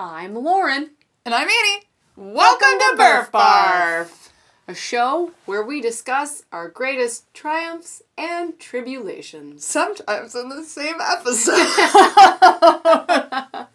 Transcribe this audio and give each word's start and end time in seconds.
I'm 0.00 0.36
Lauren. 0.36 0.90
And 1.24 1.34
I'm 1.34 1.48
Annie. 1.48 1.82
Welcome, 2.14 2.78
to 2.78 2.94
Birth 2.96 3.32
Barf. 3.32 4.28
a 4.68 4.74
show 4.74 5.32
where 5.44 5.64
we 5.64 5.80
discuss 5.80 6.44
our 6.52 6.68
greatest 6.68 7.34
triumphs 7.34 8.00
and 8.16 8.56
tribulations. 8.60 9.66
Sometimes 9.66 10.36
in 10.36 10.50
the 10.50 10.62
same 10.62 10.94
episode. 11.00 11.54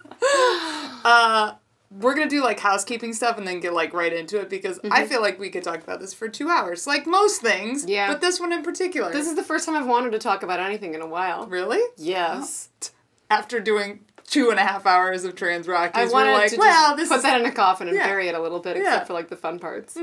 uh, 1.04 1.56
we're 1.92 2.16
gonna 2.16 2.30
do 2.30 2.42
like 2.42 2.62
housekeeping 2.62 3.12
stuff 3.12 3.38
and 3.38 3.46
then 3.46 3.60
get 3.60 3.74
like 3.74 3.94
right 3.94 4.14
into 4.14 4.40
it 4.40 4.50
because 4.50 4.80
I 4.90 5.06
feel 5.06 5.20
like 5.20 5.38
we 5.38 5.50
could 5.50 5.64
talk 5.64 5.84
about 5.84 6.00
this 6.00 6.14
for 6.14 6.30
two 6.30 6.48
hours, 6.48 6.88
like 6.88 7.06
most 7.06 7.42
things. 7.42 7.84
Yeah. 7.86 8.08
But 8.08 8.22
this 8.22 8.40
one 8.40 8.54
in 8.54 8.64
particular. 8.64 9.12
This 9.12 9.28
is 9.28 9.36
the 9.36 9.44
first 9.44 9.66
time 9.66 9.76
I've 9.76 9.88
wanted 9.88 10.14
to 10.14 10.20
talk 10.20 10.42
about 10.42 10.62
anything 10.62 10.94
in 10.94 11.02
a 11.02 11.08
while. 11.08 11.48
really 11.48 11.82
Yes. 11.98 12.70
after 13.30 13.60
doing 13.60 14.06
two 14.34 14.50
and 14.50 14.60
a 14.60 14.64
half 14.64 14.88
hours 14.88 15.24
of 15.26 15.36
Trans 15.36 15.68
Rockies, 15.68 15.94
I 15.96 16.06
we're 16.06 16.12
wanted 16.12 16.34
like, 16.34 16.52
to 16.52 16.58
well, 16.58 16.96
this 16.96 17.10
put 17.10 17.18
is 17.18 17.22
that 17.24 17.40
in 17.40 17.46
a 17.46 17.52
coffin 17.52 17.88
and 17.88 17.96
Yeah. 17.96 18.08
bury 18.08 18.28
it 18.30 18.34
a 18.36 18.42
little 18.42 18.60
bit, 18.60 18.76
Yeah. 18.78 18.84
except 18.84 19.08
for 19.08 19.14
like 19.14 19.30
the 19.30 19.36
fun 19.38 19.60
parts. 19.60 19.96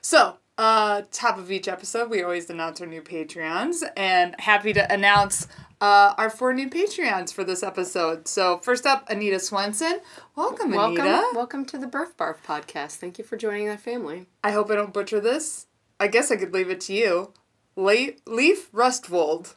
So, 0.00 0.38
uh, 0.56 1.02
top 1.12 1.36
of 1.38 1.52
each 1.52 1.68
episode, 1.68 2.08
we 2.08 2.22
always 2.22 2.48
announce 2.48 2.80
our 2.80 2.86
new 2.86 3.02
Patreons, 3.02 3.82
and 3.98 4.34
happy 4.40 4.72
to 4.72 4.90
announce 4.92 5.46
uh, 5.82 6.14
our 6.18 6.28
four 6.30 6.52
new 6.54 6.68
Patreons 6.68 7.32
for 7.34 7.42
this 7.44 7.62
episode. 7.62 8.26
So, 8.28 8.58
first 8.58 8.86
up, 8.86 9.08
Anita 9.10 9.38
Swenson. 9.38 10.00
Welcome, 10.36 10.70
Welcome, 10.72 11.06
Anita. 11.06 11.28
welcome 11.34 11.64
to 11.66 11.78
the 11.78 11.86
Birth 11.86 12.16
Barf 12.16 12.36
podcast. 12.46 12.96
Thank 12.96 13.18
you 13.18 13.24
for 13.24 13.36
joining 13.36 13.68
our 13.68 13.78
family. 13.78 14.26
I 14.44 14.52
hope 14.52 14.70
I 14.70 14.74
don't 14.74 14.92
butcher 14.92 15.20
this. 15.20 15.66
I 15.98 16.06
guess 16.08 16.30
I 16.30 16.36
could 16.36 16.52
leave 16.54 16.70
it 16.70 16.80
to 16.82 16.92
you. 16.94 17.32
Le- 17.76 18.12
Leaf 18.26 18.70
Rustwold. 18.72 19.54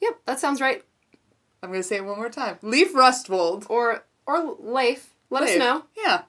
Yep, 0.00 0.20
that 0.26 0.40
sounds 0.40 0.60
right. 0.62 0.82
I'm 1.66 1.72
going 1.72 1.82
to 1.82 1.88
say 1.88 1.96
it 1.96 2.04
one 2.04 2.16
more 2.16 2.28
time. 2.30 2.58
Leaf 2.62 2.94
Rustwold. 2.94 3.66
Or 3.68 4.04
or 4.24 4.56
Leif. 4.60 5.14
Let 5.30 5.42
us 5.42 5.58
know. 5.58 5.82
Yeah. 5.96 6.22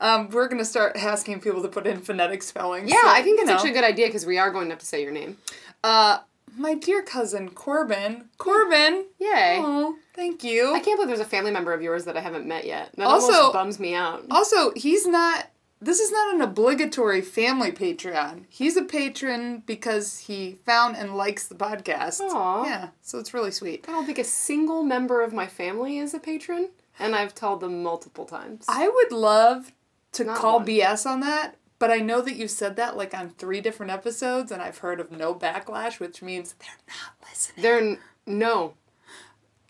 Um, 0.00 0.30
we're 0.30 0.46
going 0.46 0.58
to 0.60 0.64
start 0.64 0.94
asking 0.96 1.40
people 1.40 1.60
to 1.62 1.68
put 1.68 1.84
in 1.84 2.00
phonetic 2.00 2.44
spelling. 2.44 2.86
Yeah, 2.88 3.02
so, 3.02 3.08
I 3.08 3.22
think 3.22 3.38
you 3.38 3.42
it's 3.42 3.48
know. 3.48 3.54
actually 3.54 3.70
a 3.70 3.74
good 3.74 3.82
idea 3.84 4.06
because 4.06 4.24
we 4.24 4.38
are 4.38 4.52
going 4.52 4.66
to 4.68 4.74
have 4.74 4.78
to 4.78 4.86
say 4.86 5.02
your 5.02 5.10
name. 5.10 5.36
Uh, 5.82 6.18
my 6.56 6.74
dear 6.74 7.02
cousin 7.02 7.48
Corbin. 7.50 8.26
Corbin. 8.38 9.06
Yay. 9.18 9.58
Oh, 9.60 9.96
thank 10.14 10.44
you. 10.44 10.72
I 10.72 10.78
can't 10.78 10.96
believe 10.96 11.08
there's 11.08 11.18
a 11.18 11.24
family 11.24 11.50
member 11.50 11.72
of 11.72 11.82
yours 11.82 12.04
that 12.04 12.16
I 12.16 12.20
haven't 12.20 12.46
met 12.46 12.64
yet. 12.64 12.90
That 12.96 13.08
Also- 13.08 13.32
almost 13.32 13.52
bums 13.54 13.80
me 13.80 13.94
out. 13.96 14.24
Also, 14.30 14.70
he's 14.76 15.04
not. 15.04 15.48
This 15.80 16.00
is 16.00 16.10
not 16.10 16.34
an 16.34 16.40
obligatory 16.42 17.20
family 17.20 17.70
Patreon. 17.70 18.44
He's 18.48 18.76
a 18.76 18.82
patron 18.82 19.62
because 19.64 20.18
he 20.20 20.58
found 20.66 20.96
and 20.96 21.16
likes 21.16 21.46
the 21.46 21.54
podcast. 21.54 22.20
Aw. 22.20 22.64
Yeah, 22.64 22.88
so 23.00 23.18
it's 23.18 23.32
really 23.32 23.52
sweet. 23.52 23.84
I 23.88 23.92
don't 23.92 24.04
think 24.04 24.18
a 24.18 24.24
single 24.24 24.82
member 24.82 25.22
of 25.22 25.32
my 25.32 25.46
family 25.46 25.98
is 25.98 26.14
a 26.14 26.18
patron, 26.18 26.70
and 26.98 27.14
I've 27.14 27.34
told 27.34 27.60
them 27.60 27.82
multiple 27.82 28.24
times. 28.24 28.64
I 28.68 28.88
would 28.88 29.12
love 29.12 29.72
to 30.12 30.24
Not 30.24 30.36
call 30.38 30.56
one. 30.58 30.66
BS 30.66 31.06
on 31.06 31.20
that, 31.20 31.54
but 31.78 31.92
I 31.92 31.98
know 31.98 32.22
that 32.22 32.34
you've 32.34 32.50
said 32.50 32.74
that 32.76 32.96
like 32.96 33.14
on 33.14 33.30
three 33.30 33.60
different 33.60 33.92
episodes, 33.92 34.50
and 34.50 34.60
I've 34.60 34.78
heard 34.78 34.98
of 34.98 35.12
no 35.12 35.32
backlash, 35.32 36.00
which 36.00 36.22
means 36.22 36.54
they're 36.58 36.68
not 36.88 37.28
listening. 37.30 37.62
They're 37.62 37.78
n- 37.78 37.98
no, 38.26 38.74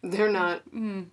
they're 0.02 0.30
not. 0.32 0.60
Hmm. 0.70 1.02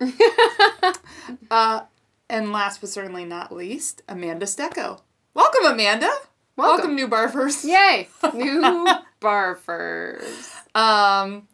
Uh, 1.50 1.82
And 2.28 2.52
last 2.52 2.80
but 2.80 2.90
certainly 2.90 3.24
not 3.24 3.52
least, 3.54 4.02
Amanda 4.08 4.46
Stecco. 4.46 5.00
Welcome, 5.34 5.64
Amanda. 5.66 6.10
Welcome. 6.56 6.94
new 6.96 7.06
barfers. 7.06 7.64
Yay! 7.64 8.08
New 8.34 8.86
barfers. 9.20 10.50
Um, 10.74 11.46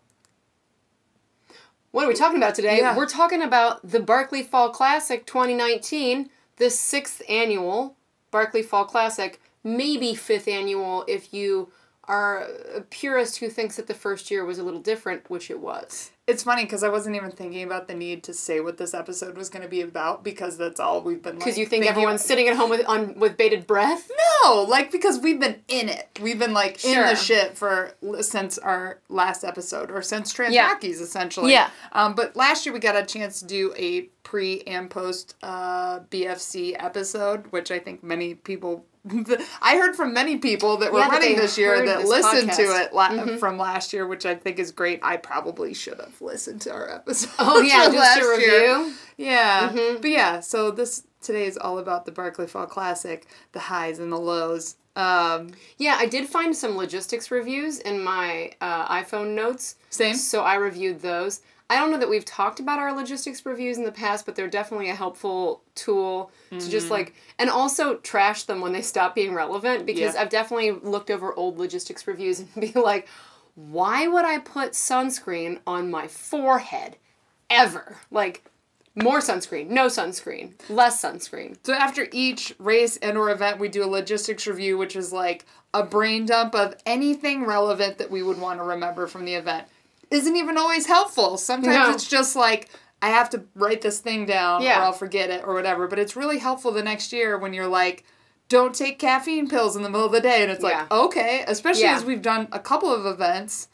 What 1.90 2.04
are 2.04 2.08
we 2.08 2.14
talking 2.14 2.38
about 2.38 2.54
today? 2.54 2.78
Yeah. 2.78 2.96
We're 2.96 3.06
talking 3.06 3.42
about 3.42 3.86
the 3.86 4.00
Barkley 4.00 4.42
Fall 4.42 4.70
Classic 4.70 5.26
2019, 5.26 6.30
the 6.56 6.70
sixth 6.70 7.20
annual 7.28 7.96
Barkley 8.30 8.62
Fall 8.62 8.84
Classic, 8.86 9.40
maybe 9.64 10.14
fifth 10.14 10.48
annual 10.48 11.04
if 11.08 11.34
you 11.34 11.70
are 12.04 12.46
a 12.74 12.80
purist 12.82 13.38
who 13.38 13.48
thinks 13.50 13.76
that 13.76 13.88
the 13.88 13.94
first 13.94 14.30
year 14.30 14.44
was 14.44 14.58
a 14.58 14.62
little 14.62 14.80
different, 14.80 15.28
which 15.28 15.50
it 15.50 15.60
was. 15.60 16.11
It's 16.28 16.44
funny 16.44 16.64
because 16.64 16.84
I 16.84 16.88
wasn't 16.88 17.16
even 17.16 17.32
thinking 17.32 17.64
about 17.64 17.88
the 17.88 17.94
need 17.94 18.22
to 18.24 18.32
say 18.32 18.60
what 18.60 18.76
this 18.76 18.94
episode 18.94 19.36
was 19.36 19.48
going 19.48 19.62
to 19.62 19.68
be 19.68 19.80
about 19.80 20.22
because 20.22 20.56
that's 20.56 20.78
all 20.78 21.02
we've 21.02 21.20
been. 21.20 21.34
Because 21.34 21.54
like, 21.54 21.58
you 21.58 21.66
think 21.66 21.84
everyone's 21.84 22.20
about. 22.20 22.28
sitting 22.28 22.48
at 22.48 22.56
home 22.56 22.70
with 22.70 22.86
on 22.86 23.18
with 23.18 23.36
bated 23.36 23.66
breath. 23.66 24.08
No, 24.44 24.62
like 24.62 24.92
because 24.92 25.18
we've 25.18 25.40
been 25.40 25.56
in 25.66 25.88
it. 25.88 26.20
We've 26.22 26.38
been 26.38 26.54
like 26.54 26.84
in 26.84 27.00
the 27.00 27.16
shit 27.16 27.58
for 27.58 27.94
since 28.20 28.56
our 28.58 29.00
last 29.08 29.42
episode 29.42 29.90
or 29.90 30.00
since 30.00 30.32
Trans 30.32 30.54
Yeah. 30.54 30.78
Essentially. 30.80 31.50
Yeah. 31.50 31.70
Um, 31.90 32.14
but 32.14 32.36
last 32.36 32.66
year 32.66 32.72
we 32.72 32.78
got 32.78 32.96
a 32.96 33.04
chance 33.04 33.40
to 33.40 33.46
do 33.46 33.74
a 33.76 34.02
pre 34.22 34.60
and 34.62 34.88
post 34.88 35.34
uh, 35.42 36.00
BFC 36.10 36.76
episode, 36.78 37.46
which 37.50 37.72
I 37.72 37.80
think 37.80 38.04
many 38.04 38.34
people. 38.34 38.86
I 39.62 39.76
heard 39.76 39.96
from 39.96 40.12
many 40.14 40.38
people 40.38 40.76
that 40.78 40.92
were 40.92 41.00
Yeah, 41.00 41.08
running 41.08 41.36
this 41.36 41.58
year 41.58 41.84
that 41.84 42.00
this 42.00 42.08
listened 42.08 42.52
to 42.52 42.62
podcast. 42.62 42.90
Mm-hmm. 42.92 43.28
it 43.30 43.38
from 43.40 43.58
last 43.58 43.92
year, 43.92 44.06
which 44.06 44.24
I 44.26 44.34
think 44.34 44.58
is 44.58 44.70
great. 44.70 45.00
I 45.02 45.16
probably 45.16 45.74
should 45.74 45.98
have 45.98 46.20
listened 46.20 46.60
to 46.62 46.72
our 46.72 46.88
episode. 46.88 47.30
Oh 47.38 47.60
yeah, 47.60 47.76
just 47.90 47.92
to 47.92 47.98
last 47.98 48.20
year. 48.20 48.36
review. 48.36 48.94
Yeah. 49.16 49.68
Mm-hmm. 49.70 50.00
But 50.02 50.10
yeah, 50.10 50.40
so 50.40 50.70
this 50.70 51.04
today 51.20 51.46
is 51.46 51.56
all 51.58 51.78
about 51.78 52.04
the 52.06 52.12
Barkley 52.12 52.46
Fall 52.46 52.66
Classic, 52.66 53.26
the 53.52 53.60
highs 53.60 53.98
and 53.98 54.12
the 54.12 54.18
lows. 54.18 54.76
Um, 54.94 55.48
Yeah, 55.78 55.96
I 55.98 56.06
did 56.06 56.28
find 56.28 56.54
some 56.54 56.76
logistics 56.76 57.30
reviews 57.30 57.78
in 57.80 58.02
my 58.04 58.52
uh, 58.60 58.86
iPhone 59.02 59.34
notes. 59.34 59.76
Same. 59.90 60.14
So 60.14 60.42
I 60.42 60.54
reviewed 60.56 61.00
those. 61.00 61.40
I 61.70 61.76
don't 61.76 61.90
know 61.90 61.98
that 61.98 62.08
we've 62.10 62.24
talked 62.24 62.60
about 62.60 62.78
our 62.78 62.92
logistics 62.94 63.44
reviews 63.46 63.78
in 63.78 63.84
the 63.84 63.92
past, 63.92 64.26
but 64.26 64.34
they're 64.36 64.48
definitely 64.48 64.90
a 64.90 64.94
helpful 64.94 65.62
tool 65.74 66.30
to 66.50 66.58
just 66.68 66.86
Mm-hmm. 66.86 66.92
like, 66.92 67.14
and 67.38 67.48
also 67.48 67.96
trash 67.96 68.42
them 68.44 68.60
when 68.60 68.72
they 68.72 68.82
stop 68.82 69.14
being 69.14 69.32
relevant 69.34 69.86
because 69.86 70.14
Yeah. 70.14 70.20
I've 70.22 70.28
definitely 70.28 70.72
looked 70.72 71.10
over 71.10 71.32
old 71.34 71.58
logistics 71.58 72.06
reviews 72.06 72.40
and 72.40 72.48
be 72.60 72.72
like, 72.78 73.08
why 73.54 74.06
would 74.06 74.24
I 74.24 74.38
put 74.38 74.72
sunscreen 74.72 75.60
on 75.66 75.90
my 75.90 76.08
forehead 76.08 76.96
ever? 77.48 77.96
Like, 78.10 78.44
more 78.94 79.20
sunscreen, 79.20 79.68
no 79.68 79.86
sunscreen, 79.86 80.52
less 80.68 81.02
sunscreen. 81.02 81.56
so 81.62 81.72
after 81.72 82.08
each 82.12 82.54
race 82.58 82.98
and 82.98 83.16
or 83.16 83.30
event, 83.30 83.58
we 83.58 83.68
do 83.68 83.82
a 83.82 83.86
logistics 83.86 84.46
review, 84.46 84.76
which 84.76 84.94
is 84.96 85.14
like 85.14 85.46
a 85.72 85.82
brain 85.82 86.26
dump 86.26 86.54
of 86.54 86.74
anything 86.84 87.46
relevant 87.46 87.96
that 87.96 88.10
we 88.10 88.22
would 88.22 88.38
want 88.38 88.58
to 88.58 88.64
remember 88.64 89.06
from 89.06 89.24
the 89.24 89.32
event. 89.34 89.66
Isn't 90.12 90.36
even 90.36 90.58
always 90.58 90.86
helpful. 90.86 91.36
Sometimes 91.38 91.74
No. 91.88 91.90
it's 91.94 92.06
just 92.06 92.36
like 92.36 92.68
I 93.00 93.08
have 93.08 93.30
to 93.30 93.42
write 93.56 93.80
this 93.82 93.98
thing 93.98 94.26
down 94.26 94.62
Yeah. 94.62 94.78
or 94.80 94.82
I'll 94.84 94.92
forget 94.92 95.28
it 95.30 95.42
or 95.44 95.54
whatever. 95.54 95.88
But 95.88 95.98
it's 95.98 96.14
really 96.14 96.38
helpful 96.38 96.70
the 96.70 96.82
next 96.84 97.12
year 97.12 97.36
when 97.36 97.52
you're 97.52 97.66
like, 97.66 98.04
don't 98.48 98.74
take 98.74 98.98
caffeine 98.98 99.48
pills 99.48 99.74
in 99.74 99.82
the 99.82 99.88
middle 99.90 100.06
of 100.06 100.12
the 100.12 100.20
day. 100.20 100.42
And 100.42 100.52
it's 100.52 100.62
Yeah. 100.62 100.86
like, 100.88 100.92
okay, 100.92 101.44
especially 101.48 101.82
Yeah. 101.82 101.96
as 101.96 102.04
we've 102.04 102.22
done 102.22 102.46
a 102.52 102.60
couple 102.60 102.92
of 102.94 103.04
events 103.06 103.66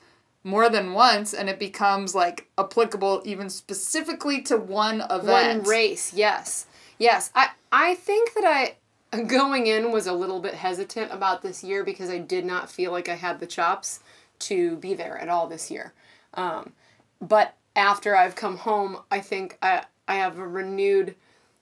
more 0.44 0.70
than 0.70 0.94
once 0.94 1.34
and 1.34 1.50
it 1.50 1.58
becomes 1.58 2.14
like 2.14 2.48
applicable 2.56 3.20
even 3.24 3.50
specifically 3.50 4.40
to 4.42 4.56
one 4.56 5.02
event. 5.10 5.62
One 5.62 5.62
race, 5.64 6.12
yes. 6.14 6.66
Yes. 6.98 7.30
I 7.34 7.50
I 7.70 7.96
think 7.96 8.32
that 8.34 8.44
I 8.46 8.76
going 9.26 9.66
in 9.66 9.90
was 9.92 10.06
a 10.06 10.12
little 10.14 10.40
bit 10.40 10.54
hesitant 10.54 11.12
about 11.12 11.42
this 11.42 11.62
year 11.64 11.82
because 11.84 12.08
I 12.08 12.18
did 12.18 12.46
not 12.46 12.70
feel 12.70 12.92
like 12.92 13.08
I 13.10 13.14
had 13.16 13.40
the 13.40 13.46
chops 13.46 14.00
to 14.40 14.76
be 14.76 14.94
there 14.94 15.18
at 15.18 15.28
all 15.28 15.46
this 15.48 15.70
year. 15.70 15.92
Um, 16.34 16.72
but 17.20 17.56
after 17.74 18.16
I've 18.16 18.36
come 18.36 18.58
home, 18.58 18.98
I 19.10 19.20
think 19.20 19.58
I 19.62 19.84
I 20.06 20.16
have 20.16 20.38
a 20.38 20.46
renewed 20.46 21.14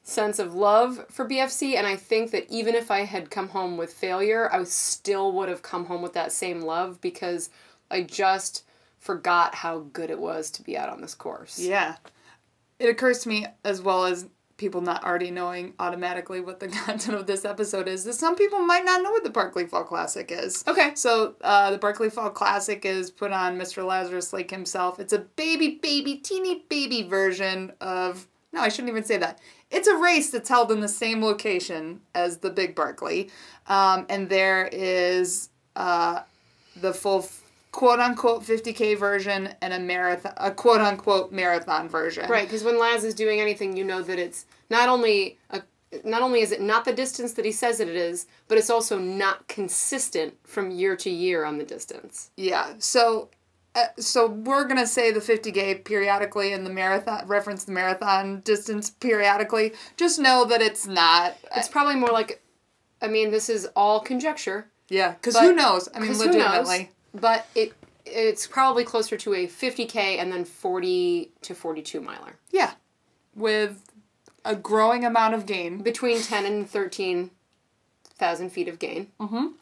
sense 0.02 0.38
of 0.38 0.54
love 0.54 1.04
for 1.10 1.28
BFC 1.28 1.74
and 1.74 1.84
I 1.84 1.96
think 1.96 2.30
that 2.30 2.48
even 2.48 2.76
if 2.76 2.92
I 2.92 3.00
had 3.00 3.28
come 3.28 3.48
home 3.48 3.76
with 3.76 3.92
failure, 3.92 4.48
I 4.52 4.62
still 4.64 5.32
would 5.32 5.48
have 5.48 5.62
come 5.62 5.86
home 5.86 6.00
with 6.00 6.12
that 6.12 6.30
same 6.30 6.60
love 6.60 7.00
because 7.00 7.50
I 7.90 8.02
just 8.02 8.62
forgot 9.00 9.56
how 9.56 9.80
good 9.92 10.10
it 10.10 10.20
was 10.20 10.50
to 10.52 10.62
be 10.62 10.78
out 10.78 10.88
on 10.88 11.00
this 11.00 11.14
course. 11.14 11.58
Yeah. 11.58 11.96
It 12.78 12.88
occurs 12.88 13.20
to 13.20 13.28
me, 13.28 13.46
as 13.64 13.80
well 13.80 14.04
as 14.04 14.26
people 14.56 14.80
not 14.80 15.04
already 15.04 15.30
knowing 15.30 15.74
automatically 15.78 16.40
what 16.40 16.60
the 16.60 16.68
content 16.86 17.16
of 17.16 17.26
this 17.26 17.44
episode 17.44 17.88
is, 17.88 18.04
that 18.04 18.14
some 18.14 18.36
people 18.36 18.60
might 18.60 18.84
not 18.84 19.02
know 19.02 19.10
what 19.10 19.24
the 19.24 19.30
Barkley 19.30 19.66
Fall 19.66 19.84
Classic 19.84 20.30
is. 20.30 20.64
Okay. 20.66 20.92
So, 20.94 21.34
uh, 21.42 21.70
the 21.70 21.78
Barkley 21.78 22.10
Fall 22.10 22.30
Classic 22.30 22.84
is 22.84 23.10
put 23.10 23.32
on 23.32 23.58
Mr. 23.58 23.86
Lazarus 23.86 24.32
Lake 24.32 24.50
himself. 24.50 24.98
It's 24.98 25.12
a 25.12 25.18
baby, 25.18 25.78
baby, 25.82 26.16
teeny 26.16 26.64
baby 26.68 27.02
version 27.02 27.72
of. 27.80 28.26
No, 28.52 28.60
I 28.62 28.68
shouldn't 28.68 28.90
even 28.90 29.04
say 29.04 29.18
that. 29.18 29.40
It's 29.70 29.88
a 29.88 29.96
race 29.96 30.30
that's 30.30 30.48
held 30.48 30.70
in 30.70 30.80
the 30.80 30.88
same 30.88 31.22
location 31.22 32.00
as 32.14 32.38
the 32.38 32.48
Big 32.48 32.74
Barkley. 32.74 33.28
Um, 33.66 34.06
and 34.08 34.30
there 34.30 34.68
is 34.72 35.50
uh, 35.74 36.20
the 36.80 36.94
full 36.94 37.28
quote 37.76 38.00
unquote 38.00 38.42
50k 38.42 38.96
version 38.98 39.50
and 39.60 39.74
a 39.74 39.78
marathon 39.78 40.32
a 40.38 40.50
quote 40.50 40.80
unquote 40.80 41.30
marathon 41.30 41.90
version. 41.90 42.26
Right, 42.28 42.46
because 42.48 42.64
when 42.64 42.78
Laz 42.78 43.04
is 43.04 43.12
doing 43.14 43.38
anything, 43.38 43.76
you 43.76 43.84
know 43.84 44.00
that 44.00 44.18
it's 44.18 44.46
not 44.70 44.88
only 44.88 45.36
a, 45.50 45.60
not 46.02 46.22
only 46.22 46.40
is 46.40 46.52
it 46.52 46.62
not 46.62 46.86
the 46.86 46.92
distance 46.94 47.34
that 47.34 47.44
he 47.44 47.52
says 47.52 47.76
that 47.76 47.86
it 47.88 47.94
is, 47.96 48.26
but 48.48 48.56
it's 48.56 48.70
also 48.70 48.98
not 48.98 49.46
consistent 49.46 50.34
from 50.42 50.70
year 50.70 50.96
to 50.96 51.10
year 51.10 51.44
on 51.44 51.58
the 51.58 51.64
distance. 51.64 52.30
Yeah. 52.38 52.72
So 52.78 53.28
uh, 53.74 53.88
so 53.98 54.26
we're 54.26 54.64
gonna 54.64 54.86
say 54.86 55.12
the 55.12 55.20
50k 55.20 55.84
periodically 55.84 56.54
and 56.54 56.64
the 56.64 56.70
marathon 56.72 57.26
reference 57.28 57.64
the 57.64 57.72
marathon 57.72 58.40
distance 58.40 58.88
periodically. 58.88 59.74
Just 59.98 60.18
know 60.18 60.46
that 60.46 60.62
it's 60.62 60.86
not. 60.86 61.36
It's 61.54 61.68
probably 61.68 61.96
more 61.96 62.08
like, 62.10 62.42
I 63.02 63.08
mean, 63.08 63.30
this 63.30 63.50
is 63.50 63.68
all 63.76 64.00
conjecture. 64.00 64.70
yeah, 64.88 65.12
because 65.12 65.38
who 65.38 65.52
knows? 65.54 65.90
I 65.94 65.98
mean, 65.98 66.08
'cause 66.08 66.22
who 66.22 66.32
knows? 66.32 66.36
legitimately. 66.66 66.90
But 67.20 67.46
it 67.54 67.72
it's 68.04 68.46
probably 68.46 68.84
closer 68.84 69.16
to 69.16 69.34
a 69.34 69.46
50k 69.48 69.96
and 70.18 70.30
then 70.32 70.44
40 70.44 71.32
to 71.42 71.54
42 71.54 72.00
miler. 72.00 72.36
Yeah, 72.50 72.74
with 73.34 73.82
a 74.44 74.54
growing 74.54 75.04
amount 75.04 75.34
of 75.34 75.44
gain 75.44 75.78
Between 75.82 76.20
10 76.22 76.46
and 76.46 76.70
13,000 76.70 78.50
feet 78.50 78.68
of 78.68 78.78
gain. 78.78 79.10
Mhm. 79.20 79.54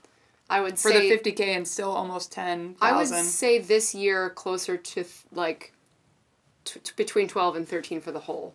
I 0.51 0.61
would 0.61 0.79
for 0.79 0.91
say 0.91 1.09
For 1.09 1.23
the 1.25 1.31
50k 1.33 1.56
and 1.56 1.67
still 1.67 1.91
almost 1.91 2.31
10,000. 2.33 2.77
I 2.83 2.93
would 2.97 3.09
say 3.09 3.59
this 3.59 3.95
year 3.95 4.29
closer 4.31 4.77
to 4.77 4.95
th- 5.03 5.09
like 5.33 5.73
t- 6.67 6.81
t- 6.81 6.93
between 6.97 7.29
12 7.29 7.56
and 7.56 7.67
13 7.67 8.01
for 8.03 8.12
the 8.12 8.21
whole. 8.21 8.55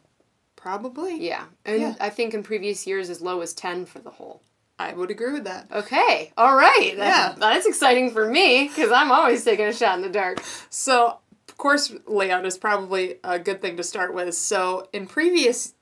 Probably. 0.56 1.18
Yeah. 1.20 1.46
And 1.66 1.82
Yeah. 1.82 1.96
I 2.00 2.10
think 2.12 2.34
in 2.36 2.44
previous 2.44 2.86
years 2.86 3.10
as 3.10 3.22
low 3.22 3.42
as 3.42 3.54
10 3.54 3.86
for 3.88 3.98
the 4.00 4.12
whole. 4.12 4.42
I 4.80 4.94
would 4.94 5.12
agree 5.12 5.34
with 5.34 5.44
that. 5.44 5.68
Okay. 5.72 6.32
All 6.38 6.56
right. 6.56 6.94
Yeah. 6.96 7.36
That's 7.38 7.66
exciting 7.66 8.12
for 8.12 8.28
me 8.28 8.70
because 8.70 8.92
I'm 8.92 9.12
always 9.12 9.44
taking 9.44 9.66
a 9.66 9.74
shot 9.74 9.98
in 9.98 10.02
the 10.02 10.10
dark. 10.10 10.42
So, 10.70 11.20
course 11.60 11.94
layout 12.08 12.46
is 12.46 12.58
probably 12.58 13.18
a 13.24 13.38
good 13.38 13.62
thing 13.62 13.78
to 13.78 13.84
start 13.84 14.14
with. 14.14 14.34
So, 14.34 14.88
in 14.94 15.06
previous, 15.06 15.74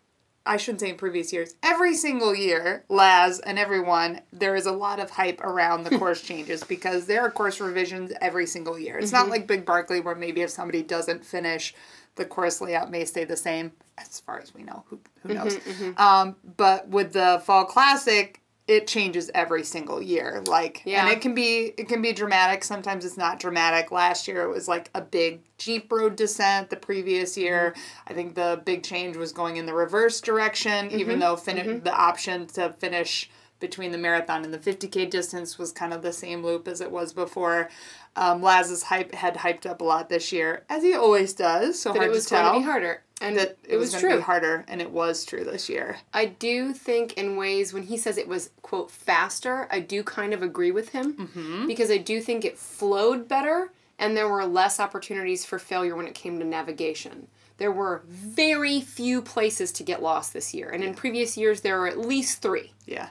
I 0.45 0.57
shouldn't 0.57 0.81
say 0.81 0.89
in 0.89 0.97
previous 0.97 1.31
years, 1.31 1.55
every 1.63 1.93
single 1.93 2.35
year, 2.35 2.83
Laz 2.89 3.39
and 3.39 3.57
everyone, 3.57 4.21
there 4.33 4.55
is 4.55 4.65
a 4.65 4.71
lot 4.71 4.99
of 4.99 5.11
hype 5.11 5.39
around 5.41 5.83
the 5.83 5.97
course 5.99 6.21
changes 6.21 6.63
because 6.63 7.05
there 7.05 7.21
are 7.21 7.31
course 7.31 7.61
revisions 7.61 8.11
every 8.19 8.47
single 8.47 8.77
year. 8.77 8.97
It's 8.97 9.13
not 9.13 9.23
mm-hmm. 9.23 9.31
like 9.31 9.47
Big 9.47 9.65
Barkley 9.65 10.01
where 10.01 10.15
maybe 10.15 10.41
if 10.41 10.49
somebody 10.49 10.81
doesn't 10.81 11.23
finish, 11.23 11.73
the 12.15 12.25
course 12.25 12.59
layout 12.59 12.89
may 12.91 13.05
stay 13.05 13.23
the 13.23 13.37
same. 13.37 13.71
As 13.99 14.19
far 14.19 14.39
as 14.39 14.53
we 14.53 14.63
know, 14.63 14.83
who 14.87 14.99
who 15.21 15.29
mm-hmm, 15.29 15.37
knows? 15.37 15.55
Mm-hmm. 15.55 15.99
Um, 15.99 16.35
but 16.57 16.87
with 16.87 17.13
the 17.13 17.41
Fall 17.43 17.65
Classic, 17.65 18.41
it 18.67 18.85
changes 18.85 19.31
every 19.33 19.63
single 19.63 20.01
year. 20.01 20.43
Like, 20.45 20.81
yeah. 20.85 21.01
and 21.01 21.09
it 21.09 21.21
can 21.21 21.33
be 21.33 21.73
it 21.77 21.87
can 21.87 22.01
be 22.01 22.11
dramatic. 22.11 22.63
Sometimes 22.63 23.05
it's 23.05 23.17
not 23.17 23.39
dramatic. 23.39 23.91
Last 23.91 24.27
year 24.27 24.43
it 24.43 24.49
was 24.49 24.67
like 24.67 24.89
a 24.93 25.01
big 25.01 25.41
Jeep 25.57 25.91
road 25.91 26.15
descent. 26.15 26.69
The 26.69 26.75
previous 26.75 27.31
mm-hmm. 27.31 27.41
year, 27.41 27.75
I 28.07 28.13
think 28.13 28.35
the 28.35 28.61
big 28.65 28.83
change 28.83 29.15
was 29.15 29.31
going 29.31 29.57
in 29.57 29.65
the 29.65 29.73
reverse 29.73 30.19
direction. 30.21 30.87
Mm-hmm. 30.87 30.99
Even 30.99 31.19
though 31.19 31.35
fin- 31.37 31.57
mm-hmm. 31.57 31.83
the 31.83 31.93
option 31.93 32.47
to 32.47 32.73
finish 32.73 33.29
between 33.59 33.91
the 33.91 33.97
marathon 33.97 34.43
and 34.43 34.53
the 34.53 34.59
50k 34.59 35.09
distance 35.09 35.57
was 35.57 35.71
kind 35.71 35.93
of 35.93 36.03
the 36.03 36.13
same 36.13 36.43
loop 36.43 36.67
as 36.67 36.81
it 36.81 36.91
was 36.91 37.13
before. 37.13 37.69
Um, 38.15 38.41
Laz's 38.41 38.83
hype 38.83 39.13
had 39.15 39.35
hyped 39.35 39.65
up 39.65 39.81
a 39.81 39.83
lot 39.83 40.09
this 40.09 40.31
year, 40.31 40.63
as 40.69 40.83
he 40.83 40.93
always 40.93 41.33
does. 41.33 41.79
So 41.79 41.91
But 41.91 41.99
hard 41.99 42.11
it 42.11 42.13
was 42.13 42.23
to 42.25 42.29
tell 42.29 42.51
going 42.51 42.61
to 42.61 42.65
be 42.65 42.71
harder. 42.71 43.03
And 43.19 43.35
that 43.37 43.57
it, 43.67 43.77
was, 43.77 43.91
gonna 43.91 44.01
true. 44.15 44.21
harder, 44.21 44.63
and 44.67 44.79
it 44.79 44.91
was 44.91 45.25
true 45.25 45.43
this 45.43 45.69
year. 45.69 45.97
I 46.13 46.25
do 46.25 46.71
think 46.73 47.13
in 47.13 47.35
ways 47.35 47.73
when 47.73 47.83
he 47.83 47.97
says 47.97 48.17
it 48.17 48.27
was 48.27 48.51
quote 48.61 48.91
faster, 48.91 49.67
I 49.71 49.79
do 49.79 50.03
kind 50.03 50.33
of 50.33 50.43
agree 50.43 50.71
with 50.71 50.89
him 50.89 51.13
Mm-hmm. 51.13 51.65
because 51.67 51.89
I 51.89 51.97
do 51.97 52.21
think 52.21 52.45
it 52.45 52.57
flowed 52.59 53.27
better 53.27 53.71
and 53.99 54.15
there 54.15 54.29
were 54.29 54.45
less 54.45 54.79
opportunities 54.79 55.43
for 55.45 55.57
failure 55.57 55.95
when 55.95 56.05
it 56.05 56.13
came 56.13 56.37
to 56.37 56.45
navigation. 56.45 57.27
There 57.57 57.71
were 57.71 58.03
very 58.07 58.81
few 58.81 59.23
places 59.23 59.71
to 59.73 59.83
get 59.83 60.03
lost 60.03 60.31
this 60.33 60.53
year, 60.53 60.69
and 60.69 60.83
in 60.83 60.93
previous 60.93 61.35
years 61.35 61.61
there 61.61 61.79
were 61.79 61.87
at 61.87 61.97
least 61.97 62.41
three. 62.43 62.73
Yeah. 62.85 63.09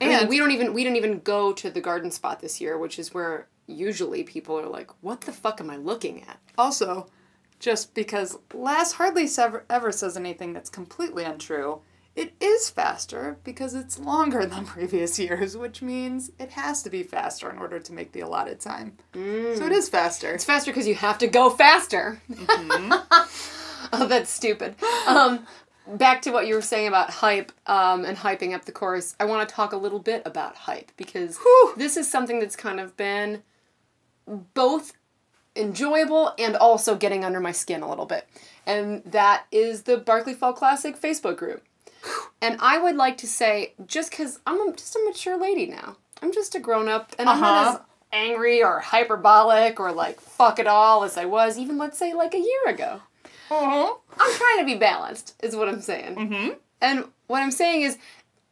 And 0.00 0.10
And 0.12 0.28
we 0.30 0.38
don't 0.38 0.52
even 0.52 0.72
we 0.72 0.82
didn't 0.84 0.96
even 0.96 1.18
go 1.20 1.52
to 1.52 1.70
the 1.70 1.82
garden 1.82 2.10
spot 2.10 2.40
this 2.40 2.60
year, 2.62 2.78
which 2.78 2.98
is 2.98 3.12
where 3.12 3.46
usually 3.66 4.22
people 4.22 4.58
are 4.58 4.66
like, 4.68 4.90
"What 5.02 5.20
the 5.22 5.32
fuck 5.32 5.60
am 5.60 5.68
I 5.68 5.76
looking 5.76 6.22
at?" 6.22 6.38
Also, 6.56 7.08
just 7.58 7.94
because 7.94 8.38
Laz 8.54 8.92
hardly 8.92 9.28
ever, 9.38 9.64
ever 9.68 9.92
says 9.92 10.16
anything 10.16 10.52
that's 10.52 10.70
completely 10.70 11.24
untrue, 11.24 11.80
it 12.14 12.32
is 12.40 12.68
faster 12.68 13.38
because 13.44 13.74
it's 13.74 13.98
longer 13.98 14.44
than 14.46 14.64
previous 14.64 15.18
years, 15.18 15.56
which 15.56 15.82
means 15.82 16.30
it 16.38 16.50
has 16.50 16.82
to 16.82 16.90
be 16.90 17.02
faster 17.02 17.50
in 17.50 17.58
order 17.58 17.78
to 17.78 17.92
make 17.92 18.12
the 18.12 18.20
allotted 18.20 18.60
time. 18.60 18.96
So 19.14 19.66
it 19.66 19.72
is 19.72 19.88
faster. 19.88 20.32
It's 20.32 20.44
faster 20.44 20.70
because 20.70 20.88
you 20.88 20.96
have 20.96 21.18
to 21.18 21.28
go 21.28 21.50
faster. 21.50 22.20
oh, 23.92 24.06
that's 24.08 24.30
stupid. 24.30 24.74
Um, 25.06 25.46
back 25.86 26.22
to 26.22 26.30
what 26.30 26.46
you 26.46 26.54
were 26.54 26.62
saying 26.62 26.88
about 26.88 27.10
hype 27.10 27.52
um, 27.66 28.04
and 28.04 28.16
hyping 28.18 28.54
up 28.54 28.64
the 28.64 28.72
course. 28.72 29.14
I 29.20 29.24
want 29.24 29.48
to 29.48 29.54
talk 29.54 29.72
a 29.72 29.76
little 29.76 30.00
bit 30.00 30.22
about 30.24 30.56
hype 30.56 30.92
because 30.96 31.38
Whew. 31.38 31.74
this 31.76 31.96
is 31.96 32.10
something 32.10 32.40
that's 32.40 32.56
kind 32.56 32.80
of 32.80 32.96
been 32.96 33.42
both 34.54 34.92
enjoyable 35.58 36.32
and 36.38 36.56
also 36.56 36.94
getting 36.96 37.24
under 37.24 37.40
my 37.40 37.52
skin 37.52 37.82
a 37.82 37.88
little 37.88 38.06
bit. 38.06 38.26
And 38.66 39.02
that 39.04 39.44
is 39.50 39.82
the 39.82 39.96
Barkley 39.96 40.34
Fall 40.34 40.52
Classic 40.52 40.98
Facebook 41.00 41.36
group. 41.36 41.62
And 42.40 42.56
I 42.60 42.78
would 42.78 42.96
like 42.96 43.18
to 43.18 43.26
say, 43.26 43.74
just 43.86 44.10
because 44.10 44.38
I'm 44.46 44.74
just 44.76 44.94
a 44.94 45.00
mature 45.04 45.36
lady 45.36 45.66
now, 45.66 45.96
I'm 46.22 46.32
just 46.32 46.54
a 46.54 46.60
grown 46.60 46.88
up, 46.88 47.14
and 47.18 47.28
I'm 47.28 47.40
not 47.40 47.66
Uh-huh. 47.66 47.76
as 47.76 47.80
angry 48.12 48.62
or 48.62 48.78
hyperbolic 48.80 49.78
or 49.78 49.92
like 49.92 50.18
fuck 50.18 50.58
it 50.58 50.66
all 50.66 51.04
as 51.04 51.18
I 51.18 51.26
was 51.26 51.58
even 51.58 51.76
let's 51.76 51.98
say 51.98 52.14
like 52.14 52.32
a 52.34 52.38
year 52.38 52.64
ago. 52.68 53.02
Uh-huh. 53.50 53.94
I'm 54.18 54.34
trying 54.36 54.58
to 54.60 54.64
be 54.64 54.76
balanced, 54.76 55.34
is 55.42 55.54
what 55.56 55.68
I'm 55.68 55.80
saying. 55.82 56.16
Mm-hmm. 56.16 56.48
And 56.80 57.04
what 57.26 57.42
I'm 57.42 57.50
saying 57.50 57.82
is, 57.82 57.98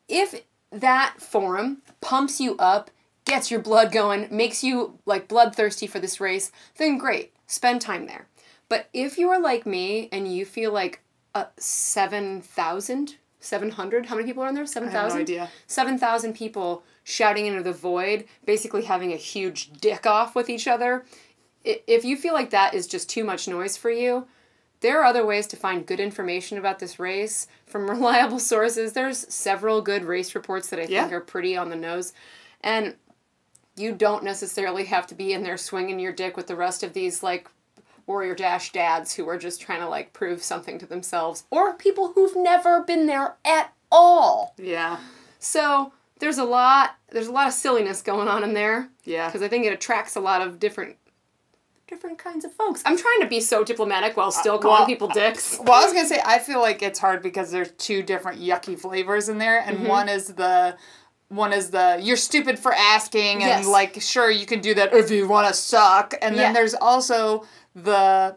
if 0.08 0.42
that 0.70 1.14
forum 1.18 1.82
pumps 2.00 2.40
you 2.40 2.56
up, 2.58 2.90
gets 3.26 3.50
your 3.50 3.60
blood 3.60 3.92
going, 3.92 4.28
makes 4.30 4.64
you 4.64 4.98
like 5.04 5.28
bloodthirsty 5.28 5.86
for 5.86 5.98
this 6.00 6.20
race, 6.20 6.50
then 6.78 6.96
great, 6.96 7.34
spend 7.46 7.82
time 7.82 8.06
there. 8.06 8.26
But 8.68 8.88
if 8.94 9.18
you 9.18 9.28
are 9.30 9.40
like 9.40 9.66
me 9.66 10.08
and 10.10 10.32
you 10.32 10.44
feel 10.46 10.72
like 10.72 11.02
uh, 11.34 11.44
7,000, 11.58 13.16
700, 13.40 14.06
how 14.06 14.14
many 14.16 14.26
people 14.26 14.42
are 14.42 14.48
in 14.48 14.54
there? 14.54 14.62
I 14.62 14.66
have 14.66 14.70
7,000? 14.70 15.18
no 15.18 15.22
idea. 15.22 15.50
7,000 15.66 16.34
people 16.34 16.82
shouting 17.04 17.46
into 17.46 17.62
the 17.62 17.72
void, 17.72 18.24
basically 18.44 18.82
having 18.84 19.12
a 19.12 19.16
huge 19.16 19.72
dick 19.80 20.06
off 20.06 20.34
with 20.34 20.48
each 20.48 20.66
other. 20.66 21.04
If 21.64 22.04
you 22.04 22.16
feel 22.16 22.32
like 22.34 22.50
that 22.50 22.74
is 22.74 22.86
just 22.86 23.10
too 23.10 23.24
much 23.24 23.46
noise 23.48 23.76
for 23.76 23.90
you, 23.90 24.26
there 24.80 25.00
are 25.00 25.04
other 25.04 25.24
ways 25.26 25.46
to 25.48 25.56
find 25.56 25.86
good 25.86 26.00
information 26.00 26.58
about 26.58 26.78
this 26.78 26.98
race 26.98 27.46
from 27.66 27.88
reliable 27.90 28.38
sources. 28.38 28.92
There's 28.92 29.32
several 29.32 29.82
good 29.82 30.04
race 30.04 30.34
reports 30.34 30.68
that 30.70 30.78
I 30.78 30.82
think 30.86 30.92
Yeah. 30.92 31.10
are 31.10 31.20
pretty 31.20 31.56
on 31.56 31.70
the 31.70 31.76
nose. 31.76 32.12
And 32.62 32.94
you 33.76 33.92
don't 33.92 34.24
necessarily 34.24 34.84
have 34.84 35.06
to 35.08 35.14
be 35.14 35.32
in 35.32 35.42
there 35.42 35.56
swinging 35.56 35.98
your 35.98 36.12
dick 36.12 36.36
with 36.36 36.46
the 36.46 36.56
rest 36.56 36.82
of 36.82 36.92
these 36.92 37.22
like 37.22 37.48
warrior 38.06 38.34
dash 38.34 38.72
dads 38.72 39.14
who 39.14 39.28
are 39.28 39.38
just 39.38 39.60
trying 39.60 39.80
to 39.80 39.88
like 39.88 40.12
prove 40.12 40.42
something 40.42 40.78
to 40.78 40.86
themselves 40.86 41.44
or 41.50 41.74
people 41.74 42.12
who've 42.12 42.36
never 42.36 42.82
been 42.82 43.06
there 43.06 43.36
at 43.44 43.72
all. 43.90 44.54
Yeah. 44.58 44.98
So 45.38 45.92
there's 46.18 46.38
a 46.38 46.44
lot 46.44 46.96
there's 47.10 47.26
a 47.26 47.32
lot 47.32 47.48
of 47.48 47.52
silliness 47.52 48.02
going 48.02 48.28
on 48.28 48.42
in 48.42 48.54
there 48.54 48.88
Yeah. 49.04 49.26
because 49.26 49.42
I 49.42 49.48
think 49.48 49.66
it 49.66 49.72
attracts 49.72 50.16
a 50.16 50.20
lot 50.20 50.40
of 50.40 50.58
different 50.58 50.96
different 51.86 52.18
kinds 52.18 52.44
of 52.44 52.52
folks. 52.52 52.82
I'm 52.84 52.96
trying 52.96 53.20
to 53.20 53.28
be 53.28 53.40
so 53.40 53.62
diplomatic 53.62 54.16
while 54.16 54.28
uh, 54.28 54.32
still 54.32 54.58
calling 54.58 54.80
well, 54.80 54.86
people 54.86 55.10
uh, 55.10 55.14
dicks. 55.14 55.58
Well, 55.62 55.80
I 55.80 55.84
was 55.84 55.92
gonna 55.92 56.08
say 56.08 56.20
I 56.24 56.38
feel 56.38 56.60
like 56.60 56.82
it's 56.82 56.98
hard 56.98 57.22
because 57.22 57.50
there's 57.50 57.70
two 57.72 58.02
different 58.02 58.40
yucky 58.40 58.78
flavors 58.78 59.28
in 59.28 59.38
there, 59.38 59.60
and 59.60 59.78
mm-hmm. 59.78 59.86
one 59.86 60.08
is 60.08 60.28
the 60.28 60.76
one 61.28 61.52
is 61.52 61.70
the 61.70 61.98
you're 62.00 62.16
stupid 62.16 62.58
for 62.58 62.72
asking, 62.72 63.42
and 63.42 63.64
Yes. 63.64 63.66
like 63.66 64.00
sure 64.00 64.30
you 64.30 64.46
can 64.46 64.60
do 64.60 64.74
that 64.74 64.94
if 64.94 65.10
you 65.10 65.26
want 65.28 65.48
to 65.48 65.54
suck, 65.54 66.14
and 66.22 66.36
then 66.36 66.48
Yeah. 66.48 66.52
there's 66.52 66.74
also 66.74 67.46
the 67.74 68.36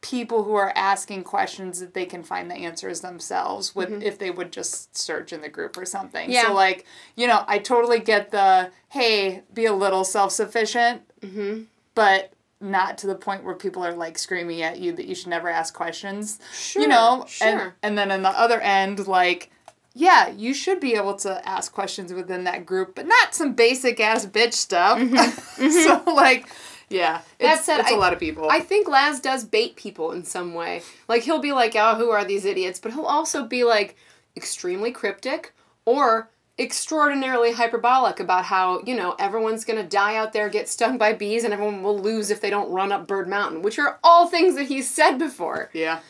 people 0.00 0.44
who 0.44 0.54
are 0.54 0.72
asking 0.76 1.24
questions 1.24 1.80
that 1.80 1.92
they 1.92 2.06
can 2.06 2.22
find 2.22 2.48
the 2.48 2.54
answers 2.54 3.00
themselves 3.00 3.74
with 3.74 3.90
mm-hmm. 3.90 4.02
if 4.02 4.16
they 4.16 4.30
would 4.30 4.52
just 4.52 4.96
search 4.96 5.32
in 5.32 5.40
the 5.40 5.48
group 5.48 5.76
or 5.76 5.84
something. 5.84 6.30
Yeah. 6.30 6.46
So 6.46 6.54
like 6.54 6.84
you 7.16 7.26
know 7.26 7.44
I 7.46 7.58
totally 7.58 8.00
get 8.00 8.30
the 8.30 8.70
hey 8.90 9.42
be 9.52 9.64
a 9.64 9.72
little 9.72 10.04
self 10.04 10.32
sufficient, 10.32 11.02
mm-hmm. 11.20 11.62
but 11.94 12.32
not 12.60 12.98
to 12.98 13.06
the 13.06 13.14
point 13.14 13.44
where 13.44 13.54
people 13.54 13.84
are 13.84 13.94
like 13.94 14.18
screaming 14.18 14.62
at 14.62 14.78
you 14.78 14.92
that 14.92 15.06
you 15.06 15.14
should 15.14 15.28
never 15.28 15.48
ask 15.48 15.74
questions. 15.74 16.40
Sure, 16.52 16.82
you 16.82 16.88
know, 16.88 17.22
and 17.22 17.60
sure. 17.60 17.76
and 17.82 17.96
then 17.96 18.10
on 18.10 18.22
the 18.22 18.30
other 18.30 18.60
end, 18.60 19.06
like, 19.06 19.50
yeah, 19.98 20.28
you 20.28 20.54
should 20.54 20.78
be 20.80 20.94
able 20.94 21.14
to 21.16 21.46
ask 21.48 21.72
questions 21.72 22.12
within 22.12 22.44
that 22.44 22.64
group, 22.64 22.94
but 22.94 23.06
not 23.06 23.34
some 23.34 23.54
basic 23.54 23.98
ass 24.00 24.24
bitch 24.26 24.52
stuff. 24.54 24.98
so 25.56 26.02
like, 26.14 26.46
yeah, 26.88 27.18
Mm-hmm. 27.18 27.44
That 27.44 27.56
it's, 27.56 27.64
said, 27.66 27.80
it's 27.80 27.90
a 27.90 27.94
I- 27.94 27.98
lot 27.98 28.12
of 28.12 28.18
people. 28.20 28.48
I 28.50 28.60
think 28.60 28.88
Laz 28.88 29.20
does 29.20 29.44
bait 29.44 29.76
people 29.76 30.12
in 30.12 30.24
some 30.24 30.54
way. 30.54 30.82
Like 31.08 31.22
he'll 31.24 31.40
be 31.40 31.52
like, 31.52 31.74
"Oh, 31.76 31.96
who 31.96 32.10
are 32.10 32.24
these 32.24 32.44
idiots?" 32.44 32.78
But 32.80 32.92
he'll 32.92 33.04
also 33.04 33.44
be 33.44 33.62
like 33.64 33.96
extremely 34.36 34.90
cryptic 34.92 35.52
or 35.84 36.30
extraordinarily 36.60 37.52
hyperbolic 37.52 38.18
about 38.20 38.44
how, 38.46 38.80
you 38.84 38.94
know, 38.94 39.14
everyone's 39.18 39.64
going 39.64 39.80
to 39.80 39.88
die 39.88 40.16
out 40.16 40.32
there, 40.32 40.48
get 40.48 40.68
stung 40.68 40.98
by 40.98 41.12
bees 41.12 41.44
and 41.44 41.52
everyone 41.52 41.82
will 41.84 41.98
lose 41.98 42.30
if 42.30 42.40
they 42.40 42.50
don't 42.50 42.70
run 42.70 42.90
up 42.90 43.06
Bird 43.06 43.28
Mountain, 43.28 43.62
which 43.62 43.78
are 43.78 43.98
all 44.02 44.26
things 44.26 44.54
that 44.56 44.66
he's 44.66 44.88
said 44.90 45.18
before. 45.18 45.70
yeah, 45.72 46.00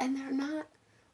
And 0.00 0.16
they're 0.16 0.32
not 0.32 0.66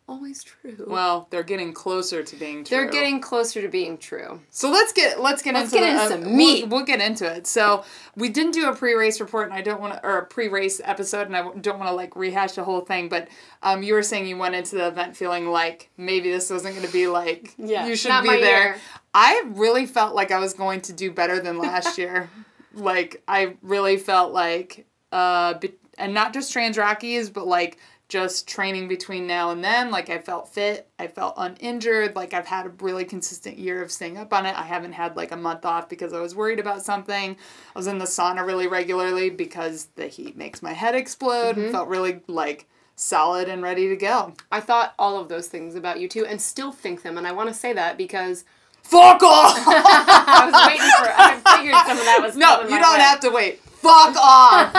always 0.09 0.45
true. 0.45 0.77
Well, 0.87 1.27
they're 1.31 1.43
getting 1.43 1.73
closer 1.73 2.23
to 2.23 2.37
being 2.37 2.65
true. 2.65 2.77
They're 2.77 2.91
getting 2.91 3.21
closer 3.21 3.63
to 3.63 3.69
being 3.69 3.97
true. 3.99 4.41
So 4.51 4.71
let's 4.71 4.93
get 4.93 5.21
let's 5.21 5.43
get 5.43 5.55
Let's 5.55 5.73
into 5.73 5.85
get 5.85 5.97
the, 5.97 6.03
into 6.03 6.03
uh, 6.03 6.09
some 6.27 6.37
meat. 6.37 6.63
We'll, 6.69 6.79
we'll 6.79 6.87
get 6.87 7.01
into 7.01 7.25
it. 7.25 7.47
So 7.47 7.85
we 8.17 8.29
didn't 8.29 8.53
do 8.53 8.69
a 8.69 8.75
pre-race 8.75 9.21
report, 9.21 9.47
and 9.49 9.55
I 9.55 9.63
don't 9.63 9.81
want 9.81 9.95
to, 9.95 10.05
or 10.07 10.19
a 10.19 10.27
pre-race 10.27 10.81
episode, 10.85 11.27
and 11.27 11.37
I 11.37 11.43
don't 11.61 11.79
want 11.79 11.89
to 11.89 11.95
like 11.95 12.17
rehash 12.17 12.53
the 12.53 12.65
whole 12.65 12.81
thing. 12.81 13.09
But 13.09 13.29
um, 13.63 13.83
you 13.83 13.95
were 13.95 14.03
saying 14.03 14.27
you 14.27 14.37
went 14.37 14.55
into 14.55 14.77
the 14.77 14.87
event 14.89 15.17
feeling 15.17 15.49
like 15.51 15.91
maybe 15.97 16.31
this 16.31 16.51
wasn't 16.51 16.75
going 16.75 16.87
to 16.87 16.93
be 16.93 17.07
like 17.07 17.55
Yeah, 17.59 17.87
you 17.87 17.97
should 17.97 18.09
not 18.11 18.23
be 18.25 18.29
my 18.31 18.37
there. 18.41 18.65
year. 18.65 18.77
I 19.15 19.45
really 19.55 19.87
felt 19.87 20.15
like 20.15 20.31
I 20.31 20.39
was 20.39 20.55
going 20.55 20.81
to 20.83 20.93
do 20.93 21.11
better 21.11 21.41
than 21.41 21.59
last 21.59 21.99
year. 21.99 22.29
Like 22.75 23.23
I 23.29 23.55
really 23.63 23.97
felt 23.97 24.33
like, 24.33 24.87
uh, 25.13 25.55
be- 25.55 25.75
and 25.97 26.13
not 26.13 26.35
just 26.35 26.53
Trans 26.53 26.77
Rockies, 26.77 27.31
but 27.31 27.47
like 27.47 27.79
just 28.15 28.47
training 28.47 28.87
between 28.87 29.27
now 29.27 29.51
and 29.51 29.65
then. 29.65 29.91
Like 29.91 30.09
I 30.09 30.19
felt 30.19 30.49
fit, 30.49 30.87
I 31.01 31.09
felt 31.09 31.35
uninjured. 31.37 32.15
Like 32.15 32.33
I've 32.33 32.47
had 32.47 32.67
a 32.67 32.69
really 32.69 33.05
consistent 33.05 33.59
year 33.59 33.83
of 33.83 33.91
staying 33.91 34.19
up 34.19 34.33
on 34.33 34.47
it. 34.47 34.57
I 34.57 34.63
haven't 34.63 34.93
had 34.93 35.17
like 35.17 35.33
a 35.33 35.37
month 35.37 35.65
off 35.65 35.89
because 35.89 36.13
I 36.13 36.21
was 36.21 36.33
worried 36.33 36.61
about 36.61 36.85
something. 36.85 37.33
I 37.75 37.77
was 37.77 37.89
in 37.89 37.99
the 37.99 38.05
sauna 38.05 38.47
really 38.47 38.69
regularly 38.69 39.31
because 39.31 39.89
the 39.97 40.07
heat 40.07 40.37
makes 40.37 40.63
my 40.63 40.75
head 40.75 40.95
explode. 40.95 41.57
and 41.57 41.73
Felt 41.73 41.89
really 41.89 42.21
like 42.29 42.69
solid 42.95 43.49
and 43.49 43.65
ready 43.65 43.89
to 43.89 43.97
go. 43.97 44.35
I 44.53 44.61
thought 44.61 44.95
all 44.97 45.19
of 45.21 45.29
those 45.29 45.49
things 45.49 45.75
about 45.75 45.99
you 45.99 46.07
too, 46.09 46.25
and 46.25 46.41
still 46.41 46.71
think 46.71 47.03
them. 47.03 47.19
And 47.19 47.27
I 47.27 47.33
want 47.33 47.49
to 47.49 47.55
say 47.55 47.73
that 47.73 47.99
because 47.99 48.45
Fuck 48.85 49.25
off! 49.25 49.57
I 49.67 50.45
was 50.45 50.55
waiting 50.69 50.93
for. 51.01 51.11
I 51.11 51.57
figured 51.57 51.75
some 51.85 51.99
of 51.99 52.05
that 52.05 52.21
was 52.23 52.37
no, 52.37 52.63
you 52.63 52.79
don't 52.79 53.01
have 53.01 53.19
to 53.21 53.31
wait. 53.31 53.59
Fuck 53.59 54.15
off! 54.17 54.71